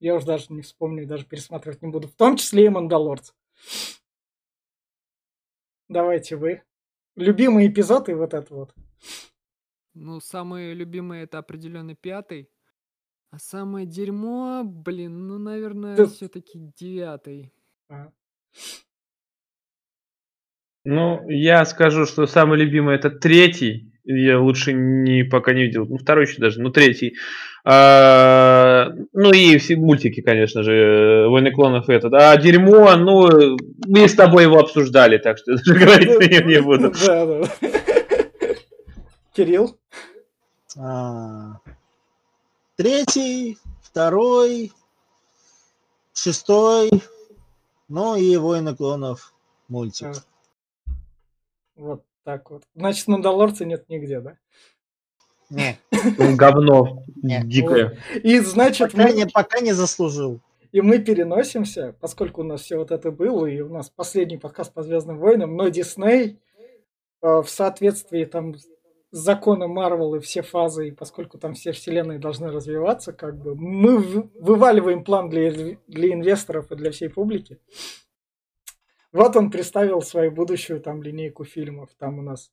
Я 0.00 0.16
уже 0.16 0.26
даже 0.26 0.52
не 0.52 0.62
вспомню, 0.62 1.06
даже 1.06 1.24
пересматривать 1.24 1.82
не 1.82 1.88
буду. 1.88 2.08
В 2.08 2.14
том 2.16 2.36
числе 2.36 2.66
и 2.66 2.68
Мандалорц. 2.68 3.32
Давайте 5.88 6.36
вы. 6.36 6.62
Любимый 7.14 7.68
эпизод 7.68 8.08
и 8.08 8.14
вот 8.14 8.34
это 8.34 8.54
вот. 8.54 8.74
Ну, 9.94 10.20
самый 10.20 10.72
любимый 10.72 11.22
это 11.22 11.38
определенно 11.38 11.94
пятый. 11.94 12.50
А 13.30 13.38
самое 13.38 13.86
дерьмо, 13.86 14.62
блин, 14.64 15.26
ну, 15.26 15.38
наверное, 15.38 15.96
Ты... 15.96 16.06
все-таки 16.06 16.58
девятый. 16.76 17.52
А. 17.88 18.10
Ну, 20.84 21.28
я 21.28 21.64
скажу, 21.64 22.06
что 22.06 22.26
самый 22.26 22.58
любимый 22.58 22.96
это 22.96 23.10
третий. 23.10 23.91
Я 24.04 24.40
лучше 24.40 24.72
не 24.72 25.22
пока 25.22 25.52
не 25.52 25.62
видел. 25.62 25.86
Ну, 25.86 25.96
второй 25.96 26.26
еще 26.26 26.40
даже, 26.40 26.60
ну, 26.60 26.70
третий. 26.70 27.14
А, 27.64 28.88
ну 29.12 29.32
и 29.32 29.56
все 29.58 29.76
мультики, 29.76 30.20
конечно 30.20 30.64
же, 30.64 31.26
Войны 31.28 31.52
клонов 31.52 31.88
и 31.88 31.92
этот. 31.92 32.12
А 32.14 32.36
дерьмо, 32.36 32.96
ну, 32.96 33.56
мы 33.86 34.08
с 34.08 34.14
тобой 34.14 34.44
его 34.44 34.58
обсуждали, 34.58 35.18
так 35.18 35.38
что 35.38 35.56
даже 35.56 35.74
говорить 35.74 36.46
не 36.46 36.60
буду. 36.60 36.92
Да, 37.06 37.26
да. 37.26 37.48
Кирилл? 39.32 39.78
А, 40.76 41.58
третий, 42.76 43.58
второй, 43.82 44.72
шестой, 46.12 46.90
ну 47.88 48.16
и 48.16 48.36
Войны 48.36 48.74
клонов 48.74 49.32
мультик. 49.68 50.08
Вот 51.76 52.02
так 52.24 52.50
вот. 52.50 52.62
Значит, 52.74 53.08
Мандалорца 53.08 53.64
нет 53.64 53.88
нигде, 53.88 54.20
да? 54.20 54.36
Нет. 55.50 55.76
Говно. 56.36 57.04
Дикое. 57.16 57.98
И 58.22 58.38
значит... 58.40 58.92
Пока, 58.92 59.04
мы... 59.04 59.12
не, 59.12 59.26
пока 59.26 59.60
не 59.60 59.72
заслужил. 59.72 60.40
И 60.72 60.80
мы 60.80 60.98
переносимся, 60.98 61.94
поскольку 62.00 62.40
у 62.40 62.44
нас 62.44 62.62
все 62.62 62.78
вот 62.78 62.90
это 62.90 63.10
было, 63.10 63.44
и 63.44 63.60
у 63.60 63.68
нас 63.68 63.90
последний 63.90 64.38
подкаст 64.38 64.72
по 64.72 64.82
Звездным 64.82 65.18
войнам, 65.18 65.54
но 65.54 65.68
Дисней 65.68 66.40
э, 67.20 67.42
в 67.42 67.46
соответствии 67.46 68.24
там 68.24 68.54
с 68.56 68.66
законом 69.10 69.72
Марвел 69.72 70.14
и 70.14 70.20
все 70.20 70.40
фазы, 70.40 70.88
и 70.88 70.90
поскольку 70.90 71.36
там 71.36 71.52
все 71.52 71.72
вселенные 71.72 72.18
должны 72.18 72.50
развиваться, 72.50 73.12
как 73.12 73.36
бы 73.36 73.54
мы 73.54 73.98
вываливаем 74.40 75.04
план 75.04 75.28
для, 75.28 75.76
для 75.86 76.12
инвесторов 76.14 76.72
и 76.72 76.76
для 76.76 76.90
всей 76.90 77.10
публики. 77.10 77.58
Вот 79.12 79.36
он 79.36 79.50
представил 79.50 80.00
свою 80.00 80.32
будущую 80.32 80.80
там 80.80 81.02
линейку 81.02 81.44
фильмов. 81.44 81.90
Там 81.98 82.18
у 82.18 82.22
нас 82.22 82.50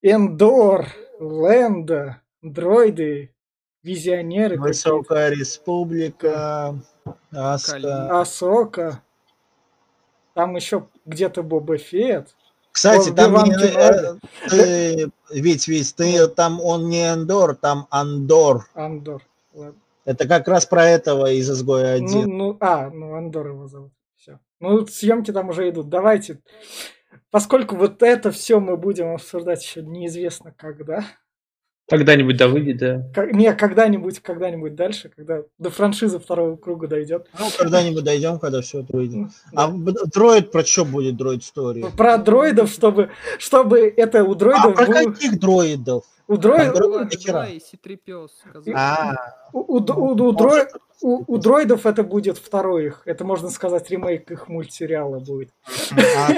Эндор, 0.00 0.86
Лэнда, 1.18 2.22
дроиды, 2.40 3.34
визионеры. 3.82 4.58
Высокая 4.58 5.30
республика, 5.30 6.76
Аска. 7.32 8.20
Асока. 8.20 9.02
Там 10.34 10.56
еще 10.56 10.86
где-то 11.04 11.42
Боба 11.42 11.78
Фетт. 11.78 12.34
Кстати, 12.70 13.10
он 13.10 13.14
там 13.14 13.34
не, 13.44 13.52
э, 13.52 14.16
ты, 14.48 15.10
ведь, 15.30 15.68
ведь 15.68 15.94
ты, 15.94 16.26
там 16.28 16.58
он 16.58 16.88
не 16.88 17.04
Андор, 17.04 17.54
там 17.54 17.86
Андор. 17.90 18.66
Андор. 18.72 19.22
Ладно. 19.52 19.78
Это 20.06 20.26
как 20.26 20.48
раз 20.48 20.64
про 20.64 20.86
этого 20.86 21.30
из 21.30 21.50
изгоя 21.50 21.94
один. 21.94 22.30
Ну, 22.30 22.36
ну, 22.36 22.56
а, 22.60 22.88
ну 22.88 23.14
Андор 23.14 23.48
его 23.48 23.68
зовут. 23.68 23.92
Ну, 24.62 24.86
съемки 24.86 25.32
там 25.32 25.48
уже 25.50 25.68
идут. 25.68 25.88
Давайте 25.88 26.38
Поскольку 27.32 27.76
вот 27.76 28.02
это 28.02 28.30
все 28.30 28.60
мы 28.60 28.76
будем 28.76 29.14
обсуждать 29.14 29.64
еще 29.64 29.82
неизвестно 29.82 30.52
когда. 30.52 31.04
Когда-нибудь 31.92 32.38
да 32.38 32.48
выйдет, 32.48 32.78
да. 32.78 33.02
Как, 33.14 33.34
не, 33.34 33.52
когда-нибудь, 33.52 34.20
когда-нибудь 34.20 34.74
дальше, 34.74 35.10
когда 35.14 35.42
до 35.58 35.68
франшизы 35.68 36.18
второго 36.18 36.56
круга 36.56 36.88
дойдет. 36.88 37.28
Ну, 37.38 37.44
когда-нибудь 37.58 38.02
дойдем, 38.02 38.38
когда 38.38 38.62
все 38.62 38.80
это 38.80 38.96
выйдет. 38.96 39.28
Да. 39.52 39.64
А 39.66 40.06
дроид 40.06 40.50
про 40.50 40.64
что 40.64 40.86
будет 40.86 41.18
дроид 41.18 41.42
история? 41.42 41.84
Про 41.94 42.16
дроидов, 42.16 42.70
чтобы, 42.70 43.10
чтобы 43.38 43.92
это 43.94 44.24
у 44.24 44.34
дроидов. 44.34 44.72
А 44.72 44.72
про 44.72 44.86
было... 44.86 45.12
каких 45.12 45.38
дроидов? 45.38 46.04
У 46.28 46.38
дроидов. 46.38 46.78
А. 48.74 49.14
У, 49.52 49.58
у, 49.58 49.76
у, 49.76 50.28
у, 50.28 50.32
дроид, 50.32 50.68
у, 51.02 51.34
у 51.34 51.36
дроидов 51.36 51.84
это 51.84 52.04
будет 52.04 52.38
второй 52.38 52.86
их. 52.86 53.02
Это 53.04 53.26
можно 53.26 53.50
сказать 53.50 53.90
ремейк 53.90 54.30
их 54.30 54.48
мультсериала 54.48 55.18
будет. 55.18 55.50
А? 55.90 56.32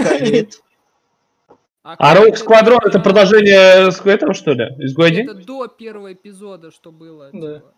А, 1.85 1.97
а 1.98 2.16
Rogue 2.16 2.35
Squadron 2.35 2.78
это 2.82 2.98
продолжение 2.98 3.90
этого, 3.90 4.32
что 4.32 4.52
ли? 4.52 4.65
Из 4.82 4.98
Это 4.98 5.35
до 5.35 5.69
первого 5.69 6.15
эпизода, 6.15 6.70
что 6.70 6.90
было. 6.90 7.28
Да. 7.31 7.56
Типа. 7.56 7.74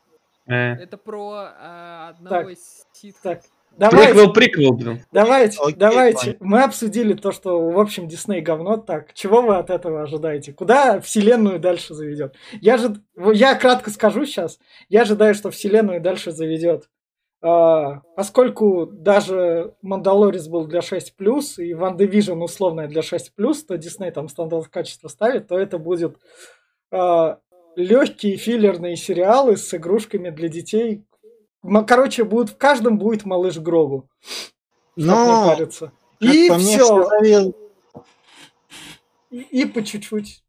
Э. 0.46 0.74
Это 0.74 0.96
про 0.96 1.48
а, 1.58 2.08
одного 2.10 2.36
Так, 2.36 2.50
из 2.50 2.86
ситхов. 2.92 3.22
так. 3.22 3.40
Давайте, 3.78 4.12
Приквел, 4.12 4.32
приквел, 4.32 4.72
блин. 4.72 5.04
давайте, 5.12 5.58
Окей, 5.60 5.74
давайте. 5.74 6.32
понял. 6.32 6.36
Мы 6.40 6.62
обсудили 6.62 7.12
то, 7.12 7.30
что, 7.30 7.68
в 7.68 7.78
общем, 7.78 8.08
Дисней 8.08 8.40
говно. 8.40 8.78
Так, 8.78 9.12
чего 9.12 9.42
вы 9.42 9.56
от 9.56 9.68
этого 9.68 10.02
ожидаете? 10.02 10.54
Куда 10.54 11.00
вселенную 11.00 11.58
дальше 11.58 11.92
заведет? 11.92 12.36
Я 12.62 12.78
же, 12.78 12.96
я 13.34 13.54
кратко 13.54 13.90
скажу 13.90 14.24
сейчас. 14.24 14.58
Я 14.88 15.02
ожидаю, 15.02 15.34
что 15.34 15.50
вселенную 15.50 16.00
дальше 16.00 16.30
заведет. 16.30 16.88
А, 17.48 18.00
поскольку 18.16 18.86
даже 18.86 19.76
Мандалорис 19.80 20.48
был 20.48 20.66
для 20.66 20.80
6+, 20.80 21.02
и 21.58 21.74
Ван 21.74 21.96
Division 21.96 22.42
условная 22.42 22.88
для 22.88 23.02
6+, 23.02 23.20
то 23.68 23.76
Дисней 23.78 24.10
там 24.10 24.28
стандарт 24.28 24.66
качества 24.66 25.06
ставит, 25.06 25.46
то 25.46 25.56
это 25.56 25.78
будет 25.78 26.16
легкие 27.76 28.36
филлерные 28.36 28.96
сериалы 28.96 29.56
с 29.56 29.72
игрушками 29.74 30.30
для 30.30 30.48
детей. 30.48 31.04
Короче, 31.86 32.24
будет, 32.24 32.48
в 32.50 32.56
каждом 32.56 32.98
будет 32.98 33.24
малыш 33.24 33.58
Грогу. 33.58 34.08
Но, 34.96 35.54
париться. 35.54 35.92
как 36.18 36.34
И 36.34 36.48
по 36.48 36.54
мне, 36.54 36.78
все. 36.78 37.02
завис- 37.02 37.54
И, 39.30 39.40
и 39.40 39.64
по 39.66 39.84
чуть-чуть 39.84 40.42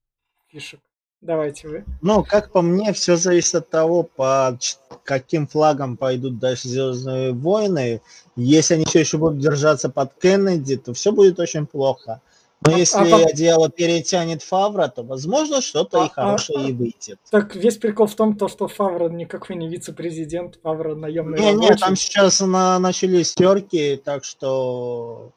фишек. 0.48 0.80
Давайте 1.22 1.68
вы. 1.68 1.86
Ну, 2.02 2.24
как 2.24 2.52
по 2.52 2.62
мне, 2.62 2.94
все 2.94 3.16
зависит 3.18 3.56
от 3.56 3.70
того, 3.70 4.04
по 4.04 4.56
ч- 4.60 4.76
каким 5.04 5.48
флагам 5.48 5.98
пойдут 5.98 6.38
дальше 6.40 6.68
Звездные 6.68 7.34
войны. 7.34 8.02
Если 8.36 8.76
они 8.76 8.86
все 8.86 9.00
еще 9.00 9.18
будут 9.18 9.40
держаться 9.40 9.90
под 9.90 10.14
Кеннеди, 10.14 10.78
то 10.78 10.94
все 10.94 11.12
будет 11.12 11.40
очень 11.40 11.66
плохо. 11.66 12.22
Но 12.66 12.74
А- 12.76 12.78
если 12.78 13.10
а 13.12 13.26
одеяло 13.26 13.70
перетянет 13.70 14.44
Фавра, 14.44 14.88
то 14.90 15.02
возможно 15.04 15.62
что-то 15.62 16.04
А- 16.04 16.06
и 16.06 16.10
хорошее 16.10 16.70
и 16.70 16.74
выйдет. 16.74 17.20
Так 17.32 17.56
весь 17.56 17.78
прикол 17.78 18.06
в 18.08 18.16
том, 18.16 18.36
то, 18.38 18.48
что 18.48 18.68
Фавра 18.68 19.10
никакой 19.10 19.56
не 19.56 19.68
вице-президент, 19.70 20.60
Фавра 20.62 20.94
наемный 20.96 21.40
Не, 21.40 21.46
не, 21.54 21.68
рабочий. 21.68 21.80
там 21.80 21.96
сейчас 21.96 22.40
на, 22.42 22.78
начались 22.80 23.34
терки, 23.34 24.00
так 24.04 24.24
что 24.24 25.32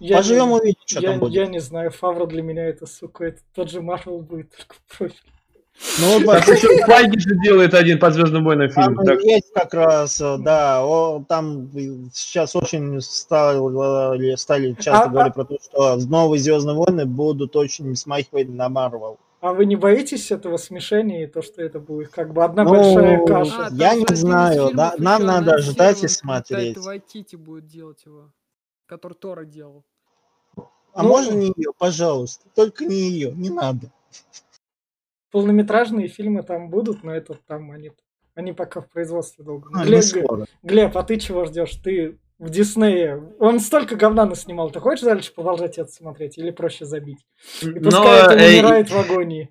Я 0.00 0.16
поживем 0.16 0.48
не- 0.48 0.54
увидим, 0.54 0.80
что 0.86 1.00
я, 1.00 1.10
там 1.10 1.20
будет. 1.20 1.34
я 1.34 1.46
не 1.46 1.60
знаю, 1.60 1.90
Фавра 1.90 2.26
для 2.26 2.42
меня 2.42 2.66
это, 2.66 2.86
сука, 2.86 3.24
это 3.26 3.40
тот 3.54 3.70
же 3.70 3.80
Марвел 3.82 4.20
будет, 4.20 4.50
только 4.50 4.74
профиль. 4.96 5.20
Ну, 5.98 6.24
вот 6.24 6.26
Так 6.44 6.48
еще 6.48 6.84
Файги 6.84 7.18
же 7.18 7.36
делает 7.42 7.72
один 7.72 7.98
по 7.98 8.10
Звездным 8.10 8.44
войнам 8.44 8.68
фильм. 8.68 8.96
Там 8.96 9.04
так. 9.06 9.20
есть 9.22 9.50
как 9.54 9.72
раз, 9.72 10.20
э, 10.20 10.36
да, 10.38 10.84
о, 10.84 11.24
там 11.26 11.70
сейчас 12.12 12.54
очень 12.54 13.00
стали, 13.00 14.34
стали 14.36 14.72
часто 14.74 15.04
А- 15.04 15.08
говорить 15.08 15.34
про 15.34 15.44
то, 15.44 15.56
что 15.62 15.96
новые 15.96 16.40
Звездные 16.40 16.76
войны 16.76 17.06
будут 17.06 17.56
очень 17.56 17.94
смахивать 17.96 18.48
на 18.48 18.68
Марвел. 18.68 19.18
А 19.40 19.54
вы 19.54 19.64
не 19.64 19.76
боитесь 19.76 20.30
этого 20.30 20.58
смешения 20.58 21.24
и 21.24 21.26
то, 21.26 21.40
что 21.40 21.62
это 21.62 21.80
будет 21.80 22.08
как 22.10 22.34
бы 22.34 22.44
одна 22.44 22.64
Ну, 22.64 22.70
большая 22.70 23.24
каша? 23.24 23.66
А, 23.66 23.70
Я 23.72 23.94
не 23.94 24.14
знаю, 24.14 24.72
да, 24.74 24.94
нам 24.98 25.24
надо 25.24 25.58
ждать 25.58 26.04
и 26.04 26.08
смотреть. 26.08 26.74
Тайта 26.74 26.80
Вайтити 26.82 27.36
будет 27.36 27.66
делать 27.66 28.04
его, 28.04 28.32
который 28.84 29.14
Тора 29.14 29.46
делал. 29.46 29.84
А 30.92 31.02
Ну- 31.02 31.08
можно 31.10 31.34
не 31.34 31.52
ее, 31.56 31.72
пожалуйста, 31.78 32.46
только 32.54 32.84
не 32.84 32.96
ее, 33.10 33.32
не 33.32 33.50
надо. 33.50 33.90
Полнометражные 35.30 36.08
фильмы 36.08 36.42
там 36.42 36.70
будут, 36.70 37.04
но 37.04 37.14
это 37.14 37.38
там 37.46 37.70
они, 37.70 37.92
они 38.34 38.52
пока 38.52 38.80
в 38.80 38.88
производстве 38.88 39.44
долго. 39.44 39.70
А, 39.74 39.84
Глеб, 39.84 40.02
скоро. 40.02 40.46
Глеб, 40.62 40.96
а 40.96 41.02
ты 41.04 41.18
чего 41.18 41.44
ждешь? 41.44 41.70
Ты 41.84 42.18
в 42.40 42.50
Диснее. 42.50 43.22
Он 43.38 43.60
столько 43.60 43.94
говна 43.94 44.24
наснимал. 44.26 44.70
Ты 44.70 44.80
хочешь 44.80 45.04
дальше 45.04 45.32
продолжать 45.32 45.78
это 45.78 45.90
смотреть? 45.92 46.36
Или 46.38 46.50
проще 46.50 46.84
забить? 46.84 47.18
И 47.62 47.66
Но, 47.66 47.80
пускай 47.82 48.22
это 48.24 48.32
э, 48.32 48.60
умирает 48.60 48.90
в 48.90 48.98
агонии. 48.98 49.50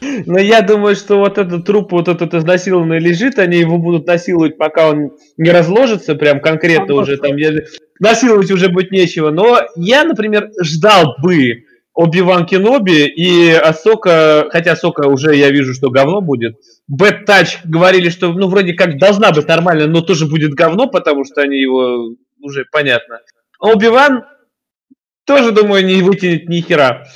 Но 0.00 0.38
я 0.38 0.60
думаю, 0.62 0.96
что 0.96 1.18
вот 1.18 1.38
этот 1.38 1.64
труп, 1.64 1.92
вот 1.92 2.08
этот 2.08 2.34
изнасилованный 2.34 2.98
лежит, 2.98 3.38
они 3.38 3.58
его 3.58 3.78
будут 3.78 4.06
насиловать, 4.06 4.58
пока 4.58 4.90
он 4.90 5.12
не 5.36 5.50
разложится, 5.50 6.14
прям 6.16 6.40
конкретно 6.40 6.94
А, 6.94 6.98
уже 6.98 7.16
там. 7.18 7.36
я- 7.36 7.62
Насиловать 8.04 8.50
уже 8.50 8.68
будет 8.68 8.90
нечего. 8.90 9.30
Но 9.30 9.62
я, 9.76 10.04
например, 10.04 10.50
ждал 10.60 11.16
бы 11.22 11.64
Оби-Ван 11.94 12.44
Кеноби 12.44 13.06
и 13.06 13.50
Асока, 13.50 14.46
хотя 14.50 14.72
Асока 14.72 15.08
уже 15.08 15.34
я 15.34 15.50
вижу, 15.50 15.72
что 15.72 15.90
говно 15.90 16.20
будет. 16.20 16.58
Бэт 16.86 17.24
Тач 17.24 17.60
говорили, 17.64 18.10
что 18.10 18.30
ну 18.34 18.48
вроде 18.48 18.74
как 18.74 18.98
должна 18.98 19.32
быть 19.32 19.48
нормально, 19.48 19.86
но 19.86 20.02
тоже 20.02 20.26
будет 20.26 20.52
говно, 20.52 20.86
потому 20.86 21.24
что 21.24 21.40
они 21.40 21.58
его 21.58 22.10
уже 22.42 22.66
понятно. 22.70 23.20
А 23.58 23.68
Оби-Ван 23.68 24.24
тоже, 25.24 25.52
думаю, 25.52 25.86
не 25.86 26.02
вытянет 26.02 26.46
ни 26.46 26.60
хера. 26.60 27.06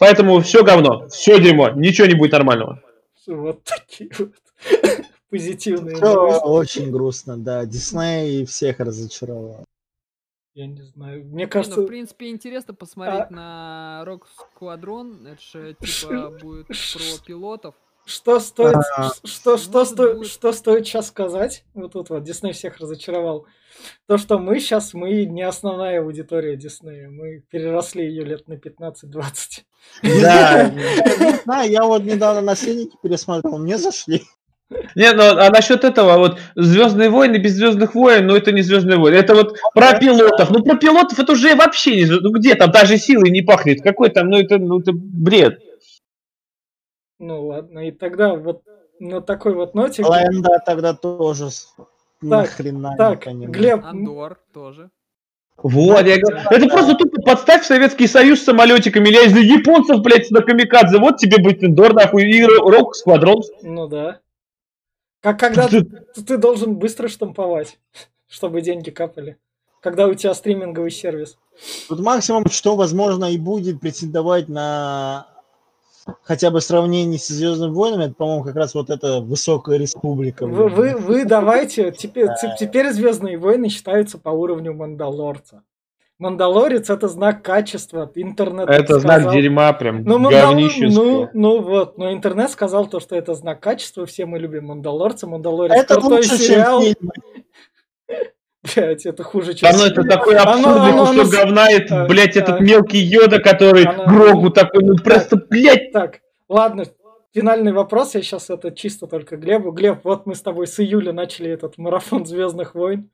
Поэтому 0.00 0.40
все 0.40 0.64
говно, 0.64 1.06
все 1.10 1.38
дерьмо, 1.38 1.70
ничего 1.76 2.08
не 2.08 2.14
будет 2.14 2.32
нормального. 2.32 2.82
Вот 3.28 3.62
такие 3.62 4.10
вот 4.18 4.32
позитивные 5.30 5.94
Все 5.94 6.40
очень 6.40 6.90
грустно, 6.90 7.36
да. 7.36 7.64
Дисней 7.64 8.44
всех 8.46 8.80
разочаровал. 8.80 9.64
Я 10.54 10.66
не 10.68 10.82
знаю. 10.82 11.24
Мне 11.24 11.44
Не, 11.44 11.46
кажется, 11.48 11.80
ну, 11.80 11.84
в 11.84 11.88
принципе, 11.88 12.28
интересно 12.30 12.74
посмотреть 12.74 13.26
А- 13.30 13.32
на 13.32 14.02
Рок 14.04 14.28
Сквадрон. 14.54 15.26
Это 15.26 15.40
же 15.42 15.74
типа 15.80 16.30
будет 16.40 16.68
про 16.68 17.24
пилотов. 17.26 17.74
что 18.06 18.38
стоит, 18.38 18.76
А, 18.96 19.10
что, 19.24 19.56
что, 19.58 19.78
может 19.78 19.92
сто- 19.94 20.14
быть. 20.14 20.28
что 20.28 20.52
стоит 20.52 20.86
сейчас 20.86 21.08
сказать? 21.08 21.64
Вот 21.74 21.92
тут 21.94 22.10
вот 22.10 22.22
Дисней 22.22 22.52
всех 22.52 22.76
разочаровал. 22.78 23.46
То, 24.06 24.16
что 24.16 24.38
мы 24.38 24.60
сейчас, 24.60 24.94
мы 24.94 25.24
не 25.24 25.42
основная 25.42 26.00
аудитория 26.00 26.56
Диснея. 26.56 27.08
Мы 27.10 27.40
переросли 27.50 28.04
ее 28.06 28.24
лет 28.24 28.46
на 28.46 28.54
15-20. 28.54 29.64
Да, 31.46 31.62
я 31.62 31.84
вот 31.84 32.04
недавно 32.04 32.40
наследники 32.42 32.96
пересмотрел, 33.02 33.58
мне 33.58 33.76
зашли. 33.76 34.22
Не, 34.94 35.12
ну 35.12 35.22
а 35.22 35.50
насчет 35.50 35.84
этого, 35.84 36.16
вот 36.18 36.38
Звездные 36.56 37.10
войны 37.10 37.36
без 37.36 37.52
Звездных 37.52 37.94
войн, 37.94 38.26
ну 38.26 38.34
это 38.34 38.50
не 38.52 38.62
Звездные 38.62 38.98
войны. 38.98 39.16
Это 39.16 39.34
вот 39.34 39.56
про 39.74 39.98
пилотов. 39.98 40.50
Ну 40.50 40.62
про 40.64 40.76
пилотов 40.76 41.18
это 41.18 41.32
уже 41.32 41.54
вообще 41.54 41.96
не 41.96 42.06
Ну 42.06 42.30
где 42.32 42.54
там 42.54 42.70
даже 42.70 42.96
силой 42.96 43.30
не 43.30 43.42
пахнет? 43.42 43.82
Какой 43.82 44.10
там, 44.10 44.30
ну 44.30 44.38
это, 44.38 44.58
ну 44.58 44.80
это 44.80 44.92
бред. 44.94 45.60
Ну 47.18 47.46
ладно, 47.46 47.88
и 47.88 47.92
тогда 47.92 48.34
вот 48.34 48.62
на 48.98 49.20
такой 49.20 49.54
вот 49.54 49.74
ноте... 49.74 50.04
Лэнда 50.04 50.62
тогда 50.64 50.94
тоже 50.94 51.50
с- 51.50 51.74
нахрена 52.20 52.94
Так, 52.96 53.26
непонятно. 53.26 53.52
Глеб, 53.52 53.84
Андор 53.84 54.38
тоже. 54.52 54.90
Вот, 55.56 56.04
я 56.04 56.18
говорю, 56.18 56.38
это 56.50 56.66
просто 56.66 56.94
тупо 56.94 57.22
подставь 57.22 57.64
Советский 57.64 58.08
Союз 58.08 58.40
с 58.40 58.44
самолетиками, 58.44 59.08
или 59.08 59.26
из 59.26 59.36
японцев, 59.36 60.00
блядь, 60.02 60.28
на 60.32 60.40
камикадзе, 60.40 60.98
вот 60.98 61.18
тебе 61.18 61.42
Байтендор, 61.42 61.94
нахуй, 61.94 62.24
и 62.24 62.44
Рок 62.44 62.96
Сквадрон. 62.96 63.40
ну 63.62 63.86
да. 63.86 64.18
Как 65.24 65.40
когда 65.40 65.68
ты, 65.68 65.82
ты 66.26 66.36
должен 66.36 66.76
быстро 66.76 67.08
штамповать, 67.08 67.78
чтобы 68.28 68.60
деньги 68.60 68.90
капали. 68.90 69.38
Когда 69.80 70.06
у 70.06 70.12
тебя 70.12 70.34
стриминговый 70.34 70.90
сервис. 70.90 71.38
Тут 71.88 72.00
максимум, 72.00 72.44
что 72.50 72.76
возможно 72.76 73.32
и 73.32 73.38
будет 73.38 73.80
претендовать 73.80 74.48
на 74.48 75.26
хотя 76.22 76.50
бы 76.50 76.60
сравнение 76.60 77.18
с 77.18 77.28
Звездными 77.28 77.72
войнами, 77.72 78.04
это, 78.04 78.14
по-моему, 78.14 78.44
как 78.44 78.56
раз 78.56 78.74
вот 78.74 78.90
эта 78.90 79.20
высокая 79.20 79.78
республика. 79.78 80.46
Вы, 80.46 80.68
вы, 80.68 80.94
вы 80.94 81.24
давайте, 81.24 81.90
теперь, 81.92 82.28
те- 82.40 82.54
теперь 82.58 82.92
Звездные 82.92 83.38
войны 83.38 83.70
считаются 83.70 84.18
по 84.18 84.28
уровню 84.28 84.74
Мандалорца. 84.74 85.62
Мандалорец 86.18 86.90
это 86.90 87.08
знак 87.08 87.42
качества, 87.42 88.10
интернет 88.14 88.68
Это 88.70 89.00
знак 89.00 89.22
сказал. 89.22 89.32
дерьма 89.34 89.72
прям, 89.72 90.04
Ну, 90.04 90.18
Мандал- 90.18 90.54
ну, 90.54 91.28
ну 91.34 91.60
вот, 91.60 91.98
но 91.98 92.12
интернет 92.12 92.50
сказал 92.50 92.86
то, 92.86 93.00
что 93.00 93.16
это 93.16 93.34
знак 93.34 93.60
качества, 93.60 94.06
все 94.06 94.24
мы 94.24 94.38
любим 94.38 94.66
Мандалорца, 94.66 95.26
Мандалорец 95.26 95.74
это 95.74 95.94
крутой 95.96 96.18
лучше, 96.18 96.36
сериал, 96.38 96.82
блядь, 98.76 99.06
это 99.06 99.22
хуже, 99.24 99.54
чем 99.54 99.70
Да 99.72 99.76
ну 99.78 99.84
это 99.86 100.02
такой 100.04 100.36
Оно- 100.36 100.52
абсурдный 100.52 100.90
оно- 100.92 101.06
кусок 101.06 101.20
оно- 101.20 101.30
говна, 101.30 101.70
это, 101.70 102.06
блядь, 102.08 102.36
а. 102.36 102.40
этот 102.40 102.60
мелкий 102.60 102.98
йода, 102.98 103.40
который 103.40 103.84
Оно- 103.84 104.06
Грогу 104.06 104.50
такой, 104.50 104.84
ну 104.84 104.96
просто, 104.96 105.36
блядь, 105.36 105.90
Так, 105.92 106.20
ладно, 106.48 106.84
финальный 107.34 107.72
вопрос, 107.72 108.14
я 108.14 108.22
сейчас 108.22 108.50
это 108.50 108.70
чисто 108.70 109.08
только 109.08 109.36
Глебу. 109.36 109.72
Глеб, 109.72 110.00
вот 110.04 110.26
мы 110.26 110.36
с 110.36 110.40
тобой 110.42 110.68
с 110.68 110.78
июля 110.78 111.12
начали 111.12 111.50
этот 111.50 111.76
марафон 111.76 112.24
Звездных 112.24 112.76
войн. 112.76 113.10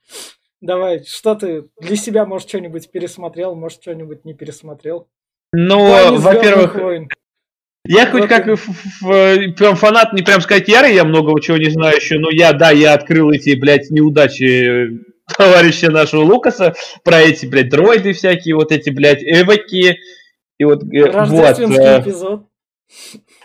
Давай, 0.60 1.04
что 1.04 1.34
ты 1.34 1.64
для 1.80 1.96
себя, 1.96 2.26
может, 2.26 2.48
что-нибудь 2.48 2.90
пересмотрел, 2.90 3.54
может, 3.54 3.80
что-нибудь 3.82 4.24
не 4.24 4.34
пересмотрел? 4.34 5.08
«Звездных 6.10 6.34
во-первых, 6.34 6.74
войн». 6.74 7.08
Я 7.86 8.06
хоть 8.06 8.28
как 8.28 8.46
ф- 8.46 9.00
прям 9.56 9.74
фанат, 9.74 10.12
не 10.12 10.22
прям 10.22 10.42
сказать 10.42 10.68
ярый, 10.68 10.94
я 10.94 11.04
много 11.04 11.40
чего 11.40 11.56
не 11.56 11.70
знаю 11.70 11.96
еще, 11.96 12.18
но 12.18 12.28
я, 12.30 12.52
да, 12.52 12.70
я 12.70 12.92
открыл 12.92 13.30
эти, 13.30 13.58
блядь, 13.58 13.90
неудачи 13.90 14.44
э, 14.44 14.98
товарища 15.36 15.90
нашего 15.90 16.20
Лукаса, 16.20 16.74
про 17.04 17.20
эти, 17.20 17.46
блядь, 17.46 17.70
дроиды 17.70 18.12
всякие, 18.12 18.54
вот 18.54 18.70
эти, 18.70 18.90
блядь, 18.90 19.22
эвоки, 19.22 19.96
и 20.58 20.64
вот, 20.64 20.82
э, 20.84 21.10
вот, 21.26 21.58
э, 21.58 22.00
эпизод. 22.02 22.44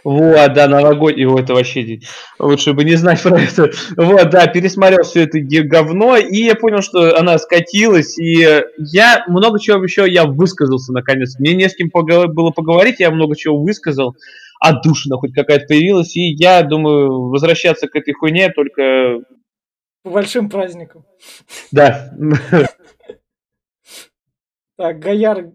Вот, 0.05 0.53
да, 0.53 0.67
новогодний, 0.67 1.23
его 1.23 1.39
это 1.39 1.53
вообще 1.53 1.99
лучше 2.39 2.73
бы 2.73 2.83
не 2.83 2.95
знать 2.95 3.21
про 3.23 3.41
это. 3.41 3.71
Вот, 3.97 4.29
да, 4.29 4.47
пересмотрел 4.47 5.03
все 5.03 5.23
это 5.23 5.39
говно, 5.41 6.15
и 6.15 6.43
я 6.43 6.55
понял, 6.55 6.81
что 6.81 7.17
она 7.17 7.37
скатилась, 7.39 8.17
и 8.17 8.63
я 8.77 9.25
много 9.27 9.59
чего 9.59 9.83
еще, 9.83 10.09
я 10.09 10.25
высказался 10.25 10.93
наконец. 10.93 11.39
Мне 11.39 11.55
не 11.55 11.67
с 11.67 11.75
кем 11.75 11.89
было 11.91 12.51
поговорить, 12.51 12.99
я 12.99 13.09
много 13.09 13.35
чего 13.35 13.57
высказал. 13.61 14.15
отдушина 14.59 15.17
хоть 15.17 15.33
какая-то 15.33 15.65
появилась, 15.67 16.15
и 16.15 16.33
я 16.33 16.63
думаю, 16.63 17.29
возвращаться 17.29 17.87
к 17.87 17.95
этой 17.95 18.13
хуйне 18.13 18.49
только... 18.51 19.21
По 20.03 20.11
большим 20.11 20.49
праздникам. 20.49 21.05
Да. 21.71 22.11
Так, 24.77 24.99
Гаяр 24.99 25.51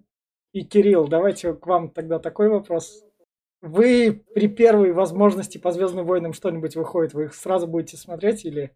и 0.52 0.64
Кирилл, 0.64 1.06
давайте 1.06 1.52
к 1.55 1.66
вам 1.66 1.90
тогда 1.90 2.18
такой 2.18 2.48
вопрос. 2.48 3.05
Вы 3.62 4.24
при 4.35 4.49
первой 4.49 4.93
возможности 4.93 5.59
по 5.59 5.70
Звездным 5.73 6.07
войнам 6.07 6.32
что-нибудь 6.32 6.77
выходит, 6.77 7.12
вы 7.12 7.24
их 7.24 7.35
сразу 7.35 7.66
будете 7.66 7.97
смотреть 7.97 8.45
или... 8.45 8.74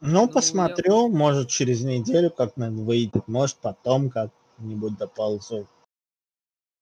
Ну, 0.00 0.22
я- 0.22 0.28
посмотрю, 0.28 1.08
может, 1.08 1.48
через 1.48 1.82
неделю 1.82 2.30
как 2.30 2.56
надо 2.56 2.76
выйдет, 2.82 3.26
может, 3.28 3.56
потом 3.56 4.10
как-нибудь 4.10 4.98
доползу. 4.98 5.66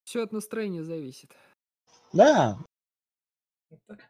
Все 0.04 0.22
от 0.24 0.32
настроения 0.32 0.82
зависит. 0.82 1.30
Да, 2.12 2.58